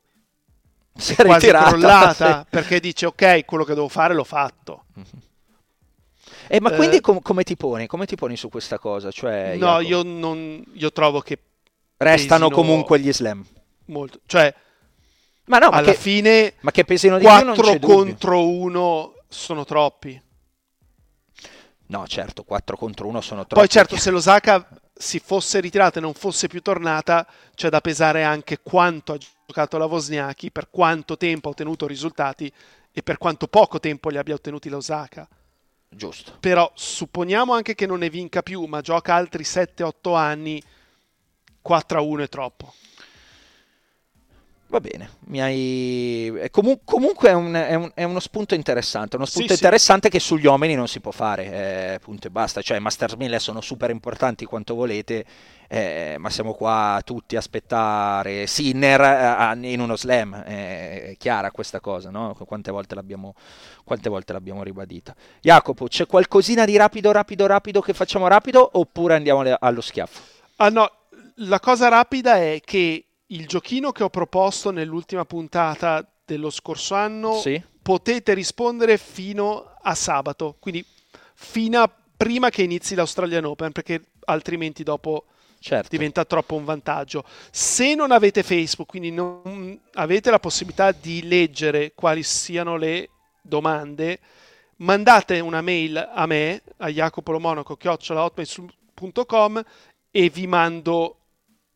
si 0.95 1.13
è 1.13 1.17
quasi 1.17 1.47
ritirata, 1.47 1.69
crollata 1.69 2.39
sì. 2.45 2.47
perché 2.49 2.81
dice 2.81 3.07
ok 3.07 3.45
quello 3.45 3.65
che 3.65 3.75
devo 3.75 3.89
fare 3.89 4.15
l'ho 4.15 4.25
fatto 4.25 4.85
uh-huh. 4.95 5.05
Eh, 6.49 6.61
ma 6.61 6.71
quindi 6.73 6.97
eh, 6.97 7.01
com- 7.01 7.21
come, 7.21 7.45
ti 7.45 7.57
poni? 7.57 7.87
come 7.87 8.07
ti 8.07 8.17
poni 8.17 8.37
su 8.37 8.49
questa 8.49 8.79
cosa? 8.79 9.11
Cioè, 9.11 9.57
no, 9.57 9.81
io, 9.81 10.03
non, 10.03 10.63
io 10.75 10.93
trovo 10.93 11.21
che 11.21 11.39
restano 11.99 12.51
comunque 12.51 12.99
gli 12.99 13.13
slam. 13.13 13.45
Molto. 13.87 14.21
Cioè, 14.27 14.55
ma 15.45 15.59
no, 15.59 15.71
ma 15.71 15.77
alla 15.77 15.93
che, 15.93 15.97
fine 15.97 16.55
ma 16.61 16.71
che 16.71 16.85
pesino 16.85 17.19
di 17.19 17.25
4 17.25 17.79
contro 17.79 18.49
1 18.49 19.15
sono 19.29 19.65
troppi. 19.65 20.21
No, 21.87 22.07
certo, 22.07 22.45
4 22.45 22.77
contro 22.77 23.09
1 23.09 23.21
sono 23.21 23.41
troppi. 23.47 23.55
Poi 23.55 23.69
certo, 23.69 23.97
se 23.97 24.11
l'Osaka 24.11 24.69
si 24.95 25.19
fosse 25.21 25.61
ritirata 25.61 25.99
e 25.99 26.03
non 26.03 26.13
fosse 26.13 26.49
più 26.49 26.61
tornata, 26.61 27.27
c'è 27.55 27.69
da 27.71 27.81
pesare 27.81 28.25
anche 28.25 28.59
quanto 28.63 29.13
ha 29.13 29.19
giocato 29.47 29.79
la 29.79 29.87
Wozniacki, 29.87 30.51
per 30.51 30.69
quanto 30.71 31.17
tempo 31.17 31.49
ha 31.49 31.53
ottenuto 31.53 31.87
risultati 31.87 32.53
e 32.93 33.03
per 33.03 33.17
quanto 33.17 33.47
poco 33.47 33.81
tempo 33.81 34.11
li 34.11 34.19
abbia 34.19 34.35
ottenuti 34.35 34.69
la 34.69 34.77
Osaka. 34.77 35.27
Giusto. 35.89 36.37
Però 36.41 36.71
supponiamo 36.75 37.53
anche 37.55 37.75
che 37.75 37.87
non 37.87 38.01
ne 38.01 38.11
vinca 38.11 38.43
più, 38.43 38.65
ma 38.65 38.81
gioca 38.81 39.15
altri 39.15 39.43
7-8 39.43 40.15
anni, 40.15 40.63
4-1 41.67 42.23
è 42.23 42.29
troppo. 42.29 42.75
Va 44.71 44.81
bene, 44.81 45.13
mi 45.29 45.41
hai... 45.41 46.49
Comun- 46.51 46.81
comunque 46.85 47.31
è, 47.31 47.33
un, 47.33 47.55
è, 47.55 47.75
un, 47.75 47.91
è, 47.95 48.05
uno 48.05 48.21
spunto 48.21 48.55
interessante, 48.55 49.17
uno 49.17 49.25
spunto 49.25 49.49
sì, 49.49 49.55
interessante 49.55 50.09
sì. 50.09 50.13
che 50.13 50.21
sugli 50.21 50.45
uomini 50.45 50.75
non 50.75 50.89
si 50.89 51.01
può 51.01 51.11
fare, 51.11 51.95
eh, 51.95 51.99
punto 52.01 52.27
e 52.27 52.31
basta, 52.31 52.61
cioè 52.61 52.79
Masters 52.79 53.15
1000 53.15 53.39
sono 53.39 53.63
super 53.63 53.89
importanti 53.89 54.45
quanto 54.45 54.75
volete, 54.75 55.25
eh, 55.69 56.17
ma 56.19 56.29
siamo 56.29 56.53
qua 56.53 57.01
tutti 57.03 57.35
a 57.35 57.39
aspettare 57.39 58.47
Sinner 58.47 59.01
eh, 59.01 59.73
in 59.73 59.81
uno 59.81 59.97
slam, 59.97 60.43
è 60.43 61.15
chiara 61.17 61.51
questa 61.51 61.81
cosa, 61.81 62.11
no? 62.11 62.37
Quante 62.47 62.71
volte 62.71 62.95
l'abbiamo, 62.95 63.35
quante 63.85 64.11
volte 64.11 64.35
l'abbiamo 64.35 64.63
ribadita. 64.63 65.15
Jacopo, 65.41 65.87
c'è 65.87 66.07
qualcosina 66.07 66.67
di 66.67 66.77
rapido, 66.77 67.11
rapido, 67.11 67.47
rapido 67.47 67.81
che 67.81 67.95
facciamo 67.95 68.29
rapido 68.29 68.69
oppure 68.75 69.15
andiamo 69.15 69.43
allo 69.59 69.81
schiaffo? 69.81 70.21
Ah 70.57 70.69
no, 70.69 70.91
la 71.37 71.59
cosa 71.59 71.89
rapida 71.89 72.37
è 72.37 72.61
che 72.63 73.08
il 73.29 73.47
giochino 73.47 73.93
che 73.93 74.03
ho 74.03 74.11
proposto 74.11 74.71
nell'ultima 74.71 75.25
puntata 75.25 76.07
dello 76.25 76.51
scorso 76.51 76.95
anno 76.95 77.41
sì. 77.41 77.61
potete 77.83 78.35
rispondere 78.35 78.99
fino 78.99 79.77
a 79.81 79.95
sabato, 79.95 80.57
quindi 80.59 80.85
fino 81.35 81.81
a 81.81 81.91
prima 82.17 82.51
che 82.51 82.63
inizi 82.63 82.95
l'Australian 82.95 83.45
Open, 83.45 83.73
perché 83.73 84.03
altrimenti 84.25 84.83
dopo 84.83 85.27
certo. 85.61 85.89
diventa 85.91 86.25
troppo 86.25 86.57
un 86.57 86.65
vantaggio. 86.65 87.25
Se 87.51 87.95
non 87.95 88.11
avete 88.11 88.43
Facebook, 88.43 88.89
quindi 88.89 89.11
non 89.11 89.79
avete 89.95 90.31
la 90.31 90.41
possibilità 90.41 90.93
di 90.93 91.27
leggere 91.27 91.93
quali 91.95 92.23
siano 92.23 92.77
le 92.77 93.11
domande, 93.41 94.21
mandate 94.77 95.41
una 95.41 95.61
mail 95.61 96.11
a 96.13 96.27
me, 96.27 96.63
a 96.79 96.89
jacopolomonaco.com 96.89 99.63
e 100.11 100.31
vi 100.31 100.47
mando 100.47 101.19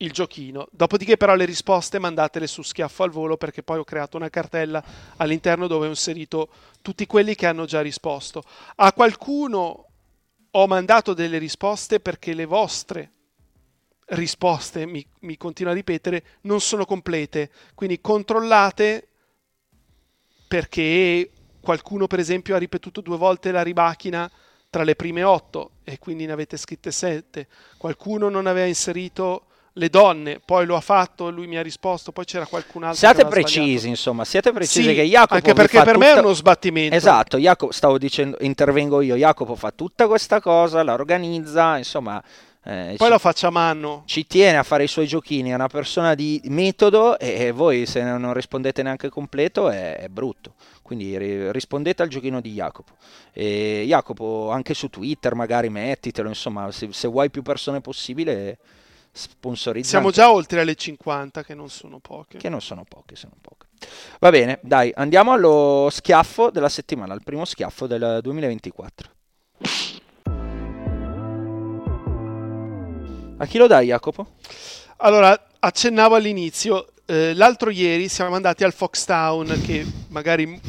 il 0.03 0.13
giochino. 0.13 0.69
Dopodiché 0.71 1.17
però 1.17 1.35
le 1.35 1.45
risposte 1.45 1.99
mandatele 1.99 2.47
su 2.47 2.63
schiaffo 2.63 3.03
al 3.03 3.11
volo 3.11 3.37
perché 3.37 3.63
poi 3.63 3.79
ho 3.79 3.85
creato 3.85 4.17
una 4.17 4.29
cartella 4.29 4.83
all'interno 5.17 5.67
dove 5.67 5.87
ho 5.87 5.91
inserito 5.91 6.49
tutti 6.83 7.07
quelli 7.07 7.35
che 7.35 7.47
hanno 7.47 7.65
già 7.65 7.81
risposto. 7.81 8.43
A 8.77 8.93
qualcuno 8.93 9.87
ho 10.51 10.67
mandato 10.67 11.15
delle 11.15 11.39
risposte 11.39 12.01
perché 12.01 12.35
le 12.35 12.45
vostre 12.45 13.11
risposte, 14.07 14.85
mi, 14.87 15.05
mi 15.21 15.37
continuo 15.37 15.73
a 15.73 15.75
ripetere, 15.75 16.25
non 16.43 16.61
sono 16.61 16.85
complete. 16.85 17.51
Quindi 17.75 18.01
controllate 18.01 19.09
perché 20.49 21.31
qualcuno 21.61 22.07
per 22.07 22.19
esempio 22.19 22.55
ha 22.55 22.59
ripetuto 22.59 23.01
due 23.01 23.17
volte 23.17 23.53
la 23.53 23.63
ribachina 23.63 24.31
tra 24.69 24.83
le 24.83 24.97
prime 24.97 25.23
otto 25.23 25.73
e 25.85 25.99
quindi 25.99 26.27
ne 26.27 26.33
avete 26.33 26.57
scritte 26.57 26.91
sette. 26.91 27.47
Qualcuno 27.79 28.29
non 28.29 28.47
aveva 28.47 28.67
inserito 28.67 29.47
le 29.75 29.89
donne, 29.89 30.41
poi 30.45 30.67
lo 30.67 30.77
ha 30.77 30.81
fatto, 30.81 31.31
lui 31.31 31.47
mi 31.47 31.57
ha 31.57 31.63
risposto, 31.63 32.13
poi 32.13 32.25
c'era 32.25 32.47
qualcun 32.47 32.83
altro. 32.83 32.99
Siate 32.99 33.25
precisi, 33.25 33.61
sbagliato. 33.61 33.87
insomma, 33.87 34.25
siate 34.25 34.53
precisi 34.53 34.89
sì, 34.89 34.95
che 34.95 35.05
Jacopo 35.05 35.35
anche 35.35 35.55
perché 35.55 35.83
per 35.83 35.95
tutta... 35.95 36.07
me 36.07 36.15
è 36.15 36.19
uno 36.19 36.33
sbattimento. 36.33 36.95
Esatto, 36.95 37.39
Jacopo, 37.39 37.73
stavo 37.73 37.99
dicendo, 37.99 38.37
intervengo 38.41 39.01
io, 39.01 39.17
Jacopo 39.17 39.55
fa 39.55 39.71
tutta 39.71 40.07
questa 40.07 40.41
cosa, 40.41 40.83
la 40.83 40.93
organizza, 40.93 41.79
insomma, 41.79 42.23
Eh, 42.65 42.95
Poi 42.97 43.07
ci, 43.09 43.13
lo 43.13 43.19
faccia 43.19 43.49
a 43.49 43.51
mano. 43.51 44.03
Ci 44.07 44.25
tiene 44.27 44.57
a 44.57 44.63
fare 44.63 44.85
i 44.85 44.89
suoi 44.89 45.09
giochini, 45.09 45.51
è 45.51 45.55
una 45.55 45.67
persona 45.67 46.15
di 46.15 46.41
metodo 46.45 47.19
e 47.19 47.51
voi 47.51 47.87
se 47.87 48.03
non 48.03 48.33
rispondete 48.33 48.85
neanche 48.85 49.09
completo 49.09 49.69
è, 49.69 49.97
è 49.97 50.09
brutto. 50.09 50.55
Quindi 50.81 51.51
rispondete 51.51 52.03
al 52.03 52.09
giochino 52.09 52.41
di 52.41 52.53
Jacopo. 52.53 52.93
E 53.33 53.85
Jacopo, 53.87 54.51
anche 54.51 54.75
su 54.75 54.89
Twitter 54.91 55.35
magari 55.35 55.71
mettitelo, 55.71 56.29
insomma, 56.29 56.71
se, 56.71 56.89
se 56.93 57.09
vuoi 57.09 57.31
più 57.31 57.43
persone 57.43 57.81
possibile 57.81 58.59
sponsorizza. 59.13 59.91
Siamo 59.91 60.11
già 60.11 60.33
oltre 60.33 60.61
alle 60.61 60.75
50, 60.75 61.45
che 61.45 61.55
non 61.55 61.69
sono 61.69 61.99
poche. 61.99 62.39
Che 62.39 62.49
non 62.49 62.63
sono 62.63 62.85
poche, 62.89 63.15
sono 63.15 63.35
poche. 63.41 63.67
Va 64.19 64.31
bene, 64.31 64.59
dai, 64.63 64.93
andiamo 64.95 65.33
allo 65.33 65.89
schiaffo 65.91 66.51
della 66.51 66.69
settimana, 66.69 67.13
al 67.13 67.23
primo 67.23 67.45
schiaffo 67.45 67.87
del 67.87 68.21
2024. 68.23 69.11
A 73.37 73.47
chi 73.47 73.59
lo 73.59 73.67
dai, 73.67 73.87
Jacopo? 73.89 74.35
Allora, 74.99 75.49
accennavo 75.59 76.15
all'inizio, 76.15 76.93
eh, 77.07 77.35
l'altro 77.35 77.71
ieri 77.71 78.09
siamo 78.09 78.37
andati 78.37 78.65
al 78.65 78.73
Foxtown 78.73 79.61
che 79.65 79.85
magari... 80.09 80.61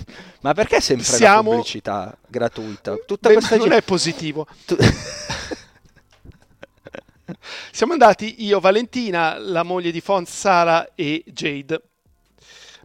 Ma 0.41 0.53
perché 0.53 0.81
sempre 0.81 1.05
siamo... 1.05 1.51
la 1.51 1.55
pubblicità 1.57 2.17
gratuita? 2.27 2.95
Tutta 3.05 3.29
Beh, 3.29 3.35
questa 3.35 3.55
non 3.57 3.69
g- 3.69 3.73
è 3.73 3.81
positivo. 3.83 4.47
Tu... 4.65 4.75
siamo 7.71 7.93
andati 7.93 8.43
io, 8.45 8.59
Valentina, 8.59 9.37
la 9.37 9.63
moglie 9.63 9.91
di 9.91 10.01
Font, 10.01 10.27
Sara 10.27 10.93
e 10.95 11.23
Jade. 11.27 11.81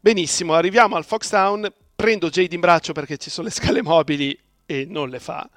Benissimo, 0.00 0.54
arriviamo 0.54 0.96
al 0.96 1.04
Foxtown, 1.04 1.72
prendo 1.94 2.28
Jade 2.28 2.54
in 2.54 2.60
braccio 2.60 2.92
perché 2.92 3.16
ci 3.16 3.30
sono 3.30 3.48
le 3.48 3.52
scale 3.52 3.82
mobili 3.82 4.38
e 4.64 4.86
non 4.88 5.08
le 5.08 5.18
fa. 5.18 5.48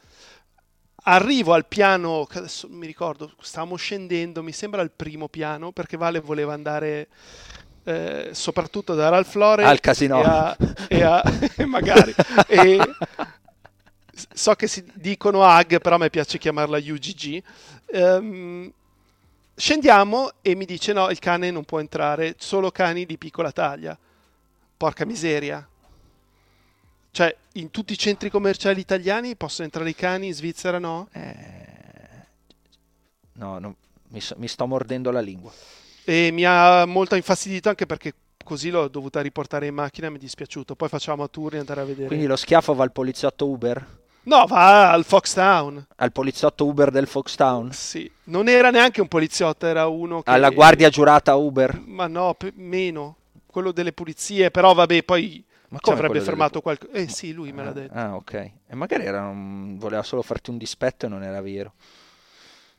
Arrivo 1.03 1.53
al 1.53 1.65
piano, 1.65 2.27
adesso 2.31 2.67
mi 2.69 2.85
ricordo, 2.85 3.33
stavamo 3.39 3.75
scendendo, 3.75 4.43
mi 4.43 4.51
sembra 4.51 4.81
al 4.81 4.91
primo 4.91 5.27
piano 5.27 5.71
perché 5.71 5.97
Vale 5.97 6.19
voleva 6.19 6.53
andare 6.53 7.07
eh, 7.83 8.29
soprattutto 8.33 8.93
da 8.93 9.09
Ralph 9.09 9.33
Lauren 9.33 9.65
al 9.65 9.79
casino 9.79 10.21
e, 10.21 10.25
a, 10.25 10.57
e 10.87 11.01
a, 11.01 11.23
magari 11.65 12.13
e 12.47 12.79
so 14.33 14.53
che 14.55 14.67
si 14.67 14.83
dicono 14.93 15.43
AG 15.43 15.79
però 15.79 15.95
a 15.95 15.99
me 15.99 16.09
piace 16.09 16.37
chiamarla 16.37 16.77
UGG 16.77 17.43
um, 17.93 17.99
ehm, 17.99 18.73
scendiamo 19.55 20.31
e 20.41 20.55
mi 20.55 20.65
dice 20.65 20.93
no 20.93 21.09
il 21.09 21.19
cane 21.19 21.51
non 21.51 21.63
può 21.63 21.79
entrare 21.79 22.35
solo 22.37 22.71
cani 22.71 23.05
di 23.05 23.17
piccola 23.17 23.51
taglia. 23.51 23.97
Porca 24.77 25.05
miseria. 25.05 25.67
Cioè 27.11 27.35
in 27.53 27.69
tutti 27.69 27.93
i 27.93 27.97
centri 27.97 28.29
commerciali 28.29 28.79
italiani 28.79 29.35
possono 29.35 29.65
entrare 29.65 29.89
i 29.89 29.95
cani 29.95 30.27
in 30.27 30.33
Svizzera 30.33 30.79
no? 30.79 31.09
Eh, 31.11 32.25
no, 33.33 33.59
no 33.59 33.75
mi, 34.07 34.21
so, 34.21 34.35
mi 34.37 34.47
sto 34.47 34.65
mordendo 34.65 35.11
la 35.11 35.19
lingua. 35.19 35.51
E 36.03 36.31
mi 36.31 36.43
ha 36.45 36.85
molto 36.85 37.15
infastidito 37.15 37.69
anche 37.69 37.85
perché 37.85 38.13
così 38.43 38.69
l'ho 38.69 38.87
dovuta 38.87 39.21
riportare 39.21 39.67
in 39.67 39.73
macchina 39.73 40.09
mi 40.09 40.17
è 40.17 40.19
dispiaciuto. 40.19 40.75
Poi 40.75 40.89
facciamo 40.89 41.23
a 41.23 41.27
turni 41.27 41.59
andare 41.59 41.81
a 41.81 41.85
vedere. 41.85 42.07
Quindi 42.07 42.25
lo 42.25 42.35
schiaffo 42.35 42.73
va 42.73 42.83
al 42.83 42.91
poliziotto 42.91 43.47
Uber? 43.47 43.99
No 44.23 44.45
va 44.45 44.91
al 44.91 45.03
Foxtown 45.03 45.87
al 45.95 46.11
poliziotto 46.11 46.65
Uber 46.65 46.91
del 46.91 47.07
Foxtown? 47.07 47.71
sì 47.71 48.09
non 48.25 48.47
era 48.47 48.69
neanche 48.69 49.01
un 49.01 49.07
poliziotto 49.07 49.65
era 49.65 49.87
uno 49.87 50.21
che 50.21 50.29
alla 50.29 50.49
guardia 50.49 50.89
giurata 50.89 51.35
Uber? 51.35 51.81
ma 51.85 52.07
no 52.07 52.33
p- 52.35 52.51
meno 52.55 53.17
quello 53.45 53.71
delle 53.71 53.93
pulizie 53.93 54.51
però 54.51 54.73
vabbè 54.73 55.03
poi 55.03 55.43
ma 55.69 55.79
ci 55.81 55.89
avrebbe 55.89 56.21
fermato 56.21 56.61
delle... 56.61 56.77
qualcosa 56.77 56.91
eh 56.93 57.07
sì 57.07 57.33
lui 57.33 57.51
me 57.51 57.63
l'ha 57.63 57.71
detto 57.71 57.93
ah 57.93 58.15
ok 58.15 58.33
e 58.67 58.75
magari 58.75 59.05
era 59.05 59.25
un... 59.25 59.77
voleva 59.77 60.03
solo 60.03 60.21
farti 60.21 60.49
un 60.49 60.57
dispetto 60.57 61.05
e 61.05 61.09
non 61.09 61.23
era 61.23 61.41
vero 61.41 61.73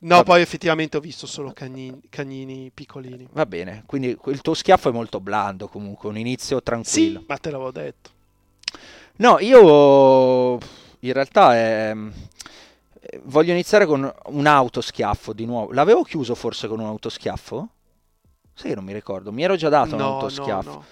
No, 0.05 0.17
Va... 0.17 0.23
poi 0.25 0.41
effettivamente 0.43 0.97
ho 0.97 1.01
visto 1.01 1.29
solo 1.29 1.53
cagnini, 1.53 2.01
cagnini, 2.09 2.73
piccolini. 2.75 3.29
Va 3.31 3.47
bene, 3.47 3.85
quindi 3.87 4.19
il 4.27 4.41
tuo 4.41 4.55
schiaffo 4.55 4.89
è 4.89 4.93
molto 4.93 5.21
blando 5.21 5.69
comunque, 5.69 6.09
un 6.09 6.19
inizio 6.19 6.61
tranquillo. 6.61 7.21
Sì, 7.21 7.25
ma 7.29 7.37
te 7.37 7.51
l'avevo 7.53 7.71
detto. 7.71 8.11
No, 9.19 9.39
io 9.39 10.59
in 11.05 11.13
realtà 11.13 11.55
è... 11.55 11.97
voglio 13.23 13.53
iniziare 13.53 13.87
con 13.87 14.13
un 14.27 14.47
autoschiaffo 14.47 15.33
di 15.33 15.45
nuovo. 15.45 15.73
L'avevo 15.73 16.03
chiuso 16.03 16.35
forse 16.35 16.69
con 16.69 16.81
un 16.81 16.87
autoschiaffo? 16.87 17.69
Sai 18.55 18.71
che 18.71 18.75
non 18.75 18.85
mi 18.85 18.93
ricordo, 18.93 19.33
mi 19.33 19.43
ero 19.43 19.57
già 19.57 19.69
dato 19.69 19.97
no, 19.97 20.07
un 20.07 20.13
autoschiaffo. 20.15 20.71
No, 20.71 20.75
no. 20.75 20.85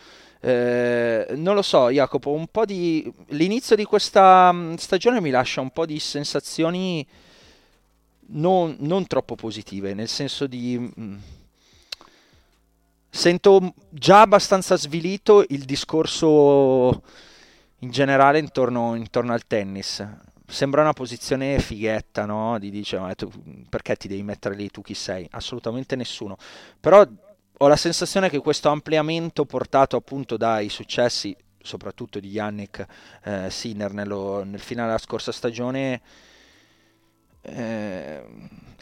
Eh, 0.42 1.26
non 1.36 1.54
lo 1.54 1.62
so, 1.62 1.90
Jacopo, 1.90 2.30
un 2.30 2.46
po' 2.48 2.64
di... 2.64 3.10
l'inizio 3.28 3.76
di 3.76 3.84
questa 3.84 4.50
mm, 4.52 4.74
stagione 4.74 5.20
mi 5.20 5.30
lascia 5.30 5.60
un 5.60 5.70
po' 5.70 5.84
di 5.84 5.98
sensazioni 5.98 7.06
non, 8.32 8.76
non 8.80 9.06
troppo 9.06 9.34
positive, 9.34 9.94
nel 9.94 10.08
senso 10.08 10.46
di... 10.46 10.92
Mm, 10.98 11.16
sento 13.10 13.74
già 13.90 14.22
abbastanza 14.22 14.76
svilito 14.76 15.44
il 15.48 15.64
discorso 15.64 17.02
in 17.80 17.90
generale 17.90 18.38
intorno, 18.38 18.94
intorno, 18.94 19.32
al 19.32 19.46
tennis. 19.46 20.06
Sembra 20.46 20.82
una 20.82 20.92
posizione 20.92 21.58
fighetta, 21.60 22.26
no? 22.26 22.58
Di 22.58 22.70
dice, 22.70 22.98
ma 22.98 23.14
tu, 23.14 23.30
perché 23.68 23.96
ti 23.96 24.08
devi 24.08 24.22
mettere 24.22 24.54
lì, 24.54 24.70
tu 24.70 24.82
chi 24.82 24.94
sei? 24.94 25.26
Assolutamente 25.30 25.96
nessuno. 25.96 26.36
Però 26.78 27.06
ho 27.62 27.68
la 27.68 27.76
sensazione 27.76 28.28
che 28.28 28.40
questo 28.40 28.68
ampliamento 28.68 29.44
portato 29.44 29.96
appunto 29.96 30.36
dai 30.36 30.68
successi, 30.68 31.36
soprattutto 31.60 32.18
di 32.18 32.28
Yannick 32.28 32.86
eh, 33.24 33.50
Sinner 33.50 33.92
nello, 33.92 34.42
nel 34.44 34.60
finale 34.60 34.88
della 34.88 34.98
scorsa 34.98 35.30
stagione, 35.30 36.00
eh, 37.42 38.24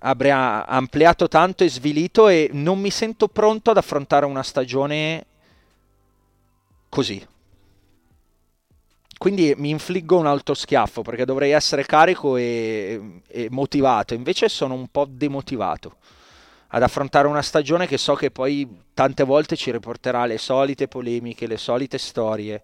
abbia 0.00 0.66
ampliato 0.66 1.28
tanto 1.28 1.64
e 1.64 1.68
svilito 1.68 2.28
e 2.28 2.50
non 2.52 2.78
mi 2.78 2.90
sento 2.90 3.28
pronto 3.28 3.70
ad 3.70 3.76
affrontare 3.76 4.26
una 4.26 4.42
stagione 4.42 5.26
così. 6.88 7.24
Quindi 9.18 9.52
mi 9.56 9.70
infliggo 9.70 10.16
un 10.16 10.26
altro 10.26 10.54
schiaffo 10.54 11.02
perché 11.02 11.24
dovrei 11.24 11.50
essere 11.50 11.84
carico 11.84 12.36
e, 12.36 13.20
e 13.26 13.48
motivato, 13.50 14.14
invece 14.14 14.48
sono 14.48 14.74
un 14.74 14.88
po' 14.88 15.06
demotivato 15.08 15.96
ad 16.68 16.82
affrontare 16.82 17.26
una 17.26 17.42
stagione 17.42 17.86
che 17.86 17.98
so 17.98 18.14
che 18.14 18.30
poi 18.30 18.68
tante 18.94 19.24
volte 19.24 19.56
ci 19.56 19.72
riporterà 19.72 20.24
le 20.26 20.38
solite 20.38 20.86
polemiche, 20.86 21.46
le 21.46 21.56
solite 21.56 21.98
storie 21.98 22.62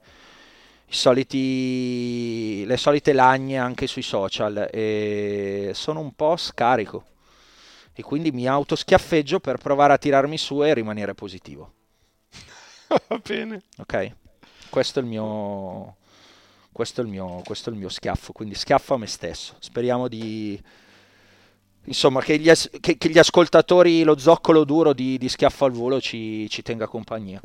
soliti, 0.95 2.65
le 2.65 2.77
solite 2.77 3.13
lagne 3.13 3.59
anche 3.59 3.87
sui 3.87 4.03
social 4.03 4.69
e 4.73 5.73
sono 5.75 6.01
un 6.01 6.15
po' 6.15 6.37
scarico 6.37 7.05
e 7.93 8.03
quindi 8.03 8.31
mi 8.33 8.47
autoschiaffeggio 8.47 9.41
per 9.41 9.59
provare 9.59 9.93
a 9.93 9.99
tirarmi 9.99 10.39
su 10.39 10.65
e 10.65 10.75
rimanere 10.75 11.15
positivo. 11.15 11.73
Va 13.09 13.21
bene. 13.25 13.63
Ok, 13.79 14.13
questo 14.71 14.99
è 14.99 15.03
il 15.03 15.09
mio, 15.09 15.97
questo 16.75 17.03
è 17.03 17.05
il 17.05 17.11
mio, 17.11 17.41
questo 17.45 17.71
è 17.71 17.73
il 17.73 17.79
mio 17.79 17.89
schiaffo, 17.89 18.33
quindi 18.33 18.57
schiaffo 18.57 18.95
a 18.95 18.99
me 18.99 19.07
stesso. 19.07 19.55
Speriamo 19.61 20.09
di 20.09 20.61
insomma, 21.85 22.21
che 22.21 22.37
gli, 22.37 22.51
as- 22.51 22.69
che, 22.81 22.99
che 22.99 23.09
gli, 23.09 23.19
ascoltatori, 23.19 24.03
lo 24.03 24.19
zoccolo 24.19 24.65
duro 24.65 24.93
di, 24.93 25.17
di 25.17 25.29
Schiaffo 25.29 25.67
al 25.67 25.71
Volo 25.71 26.01
ci, 26.01 26.51
ci, 26.51 26.63
tenga 26.63 26.89
compagnia 26.89 27.41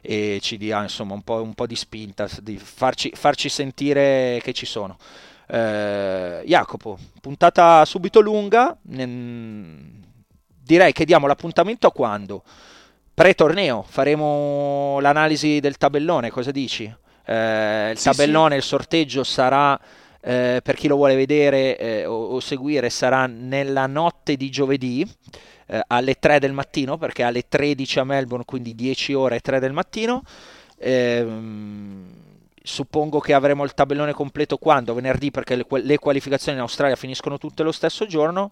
e 0.00 0.38
ci 0.40 0.56
dia 0.56 0.82
insomma, 0.82 1.14
un, 1.14 1.22
po', 1.22 1.42
un 1.42 1.54
po 1.54 1.66
di 1.66 1.74
spinta, 1.74 2.28
di 2.40 2.56
farci, 2.56 3.10
farci, 3.16 3.48
sentire 3.48 4.38
che 4.44 4.52
ci 4.52 4.66
sono. 4.66 4.96
Eh, 5.48 6.44
Jacopo, 6.46 6.96
puntata 7.20 7.84
subito 7.84 8.20
lunga, 8.20 8.78
direi 8.80 10.92
che 10.92 11.04
diamo 11.04 11.26
l'appuntamento 11.26 11.88
a 11.88 11.92
quando? 11.92 12.44
Pre-torneo, 13.12 13.84
faremo 13.88 15.00
l'analisi 15.00 15.58
del 15.58 15.76
tabellone, 15.76 16.30
cosa 16.30 16.52
dici? 16.52 17.06
Eh, 17.28 17.90
il 17.90 17.98
sì, 17.98 18.04
tabellone, 18.04 18.52
sì. 18.52 18.56
il 18.56 18.62
sorteggio 18.62 19.22
sarà 19.22 19.78
eh, 20.20 20.60
per 20.62 20.76
chi 20.76 20.88
lo 20.88 20.96
vuole 20.96 21.14
vedere 21.14 21.76
eh, 21.76 22.06
o, 22.06 22.28
o, 22.28 22.40
seguire 22.40 22.88
sarà 22.88 23.26
nella 23.26 23.86
notte 23.86 24.36
di 24.36 24.48
giovedì 24.48 25.06
eh, 25.66 25.82
alle 25.88 26.14
3 26.14 26.38
del 26.38 26.52
mattino 26.52 26.96
perché 26.96 27.24
alle 27.24 27.46
13 27.46 27.98
a 27.98 28.04
Melbourne 28.04 28.46
quindi 28.46 28.74
10 28.74 29.12
ore 29.12 29.36
e 29.36 29.40
3 29.40 29.60
del 29.60 29.72
mattino 29.72 30.22
ehm, 30.78 32.06
suppongo 32.62 33.20
che 33.20 33.34
avremo 33.34 33.62
il 33.62 33.74
tabellone 33.74 34.14
completo 34.14 34.56
quando? 34.56 34.94
venerdì 34.94 35.30
perché 35.30 35.54
le, 35.54 35.66
le 35.68 35.98
qualificazioni 35.98 36.56
in 36.56 36.62
Australia 36.62 36.96
finiscono 36.96 37.36
tutte 37.36 37.62
lo 37.62 37.72
stesso 37.72 38.06
giorno 38.06 38.50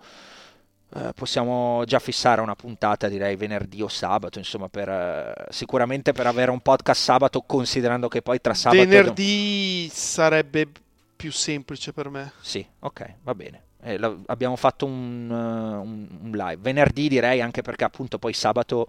Uh, 0.88 1.10
possiamo 1.14 1.82
già 1.84 1.98
fissare 1.98 2.40
una 2.40 2.54
puntata, 2.54 3.08
direi 3.08 3.34
venerdì 3.34 3.82
o 3.82 3.88
sabato, 3.88 4.38
insomma, 4.38 4.68
per, 4.68 4.88
uh, 4.88 5.52
sicuramente 5.52 6.12
per 6.12 6.26
avere 6.26 6.52
un 6.52 6.60
podcast 6.60 7.02
sabato, 7.02 7.42
considerando 7.42 8.06
che 8.08 8.22
poi 8.22 8.40
tra 8.40 8.54
sabato... 8.54 8.82
Venerdì 8.82 9.88
sarebbe 9.92 10.68
più 11.16 11.32
semplice 11.32 11.92
per 11.92 12.08
me. 12.08 12.32
Sì, 12.40 12.64
ok, 12.80 13.14
va 13.22 13.34
bene. 13.34 13.62
Eh, 13.82 13.98
la, 13.98 14.14
abbiamo 14.26 14.56
fatto 14.56 14.86
un, 14.86 15.28
uh, 15.28 15.80
un, 15.82 16.06
un, 16.22 16.30
live 16.30 16.56
venerdì 16.56 17.08
direi 17.08 17.40
anche 17.40 17.62
perché 17.62 17.84
appunto 17.84 18.18
poi 18.18 18.32
sabato 18.32 18.88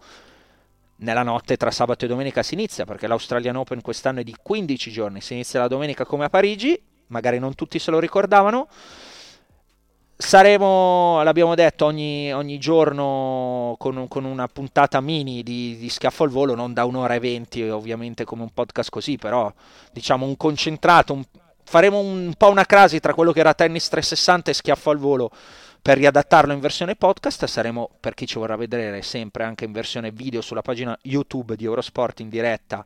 nella 0.97 1.23
notte 1.23 1.57
tra 1.57 1.69
sabato 1.69 2.05
e 2.05 2.07
domenica 2.07 2.41
si 2.41 2.55
inizia 2.55 2.85
perché 2.85 3.05
l'Australian 3.05 3.57
Open 3.57 3.81
quest'anno 3.81 4.21
è 4.21 4.23
di 4.23 4.35
15 4.41 4.91
giorni, 4.91 5.21
si 5.21 5.33
inizia 5.33 5.59
la 5.59 5.67
domenica 5.67 6.05
come 6.05 6.25
a 6.25 6.29
Parigi, 6.29 6.79
magari 7.07 7.37
non 7.39 7.53
tutti 7.55 7.79
se 7.79 7.91
lo 7.91 7.99
ricordavano. 7.99 8.67
Saremo, 10.17 11.21
l'abbiamo 11.21 11.53
detto, 11.53 11.85
ogni, 11.85 12.33
ogni 12.33 12.57
giorno 12.57 13.75
con, 13.77 14.07
con, 14.07 14.25
una 14.25 14.47
puntata 14.47 14.99
mini 14.99 15.43
di, 15.43 15.77
di 15.77 15.89
Schiaffo 15.89 16.23
al 16.23 16.29
Volo, 16.29 16.55
non 16.55 16.73
da 16.73 16.85
un'ora 16.85 17.13
e 17.13 17.19
venti 17.19 17.61
ovviamente 17.61 18.25
come 18.25 18.41
un 18.41 18.49
podcast 18.51 18.89
così, 18.89 19.17
però 19.17 19.51
diciamo 19.91 20.25
un 20.25 20.35
concentrato, 20.35 21.13
un, 21.13 21.23
faremo 21.63 21.99
un 21.99 22.33
po' 22.35 22.49
una 22.49 22.65
crasi 22.65 22.99
tra 22.99 23.13
quello 23.13 23.31
che 23.31 23.39
era 23.39 23.53
Tennis 23.53 23.87
360 23.89 24.51
e 24.51 24.53
Schiaffo 24.55 24.89
al 24.89 24.97
Volo 24.97 25.31
per 25.79 25.97
riadattarlo 25.97 26.51
in 26.51 26.59
versione 26.59 26.95
podcast. 26.95 27.45
Saremo, 27.45 27.89
per 27.99 28.13
chi 28.15 28.25
ci 28.25 28.39
vorrà 28.39 28.55
vedere, 28.55 29.01
sempre 29.03 29.43
anche 29.43 29.65
in 29.65 29.71
versione 29.71 30.11
video 30.11 30.41
sulla 30.41 30.61
pagina 30.61 30.97
YouTube 31.03 31.55
di 31.55 31.63
Eurosport 31.63 32.19
in 32.21 32.29
diretta. 32.29 32.83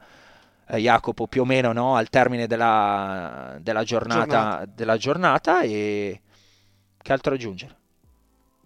Eh, 0.68 0.78
Jacopo, 0.78 1.28
più 1.28 1.42
o 1.42 1.46
meno 1.46 1.72
no? 1.72 1.96
al 1.96 2.10
termine 2.10 2.46
della, 2.46 3.58
della, 3.60 3.84
giornata, 3.84 4.26
giornata. 4.26 4.66
della 4.72 4.98
giornata 4.98 5.62
e 5.62 6.22
che 7.02 7.14
altro 7.14 7.34
aggiungere? 7.34 7.76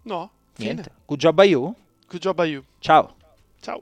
No, 0.04 0.30
niente. 0.58 0.84
Fine. 0.84 0.96
Good 1.06 1.20
job 1.20 1.36
by 1.36 1.50
you. 1.50 1.76
Good 2.08 2.22
job 2.22 2.36
by 2.36 2.50
you. 2.50 2.64
Ciao. 2.80 3.16
Ciao. 3.62 3.82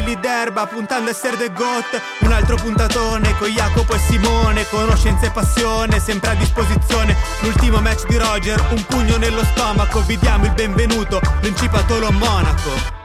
fili 0.01 0.19
d'erba, 0.19 0.65
puntando 0.65 1.09
a 1.09 1.11
essere 1.11 1.37
the 1.37 1.51
goat, 1.51 2.01
un 2.21 2.31
altro 2.31 2.55
puntatone, 2.55 3.35
con 3.37 3.47
Jacopo 3.47 3.93
e 3.93 3.99
Simone, 3.99 4.67
conoscenza 4.67 5.27
e 5.27 5.31
passione, 5.31 5.99
sempre 5.99 6.31
a 6.31 6.35
disposizione, 6.35 7.15
l'ultimo 7.41 7.79
match 7.79 8.07
di 8.07 8.17
Roger, 8.17 8.59
un 8.71 8.83
pugno 8.85 9.17
nello 9.17 9.43
stomaco, 9.43 10.01
vi 10.01 10.17
diamo 10.17 10.45
il 10.45 10.53
benvenuto 10.53 10.69
benvenuto, 10.81 11.21
Principatolo 11.39 12.11
Monaco. 12.11 13.00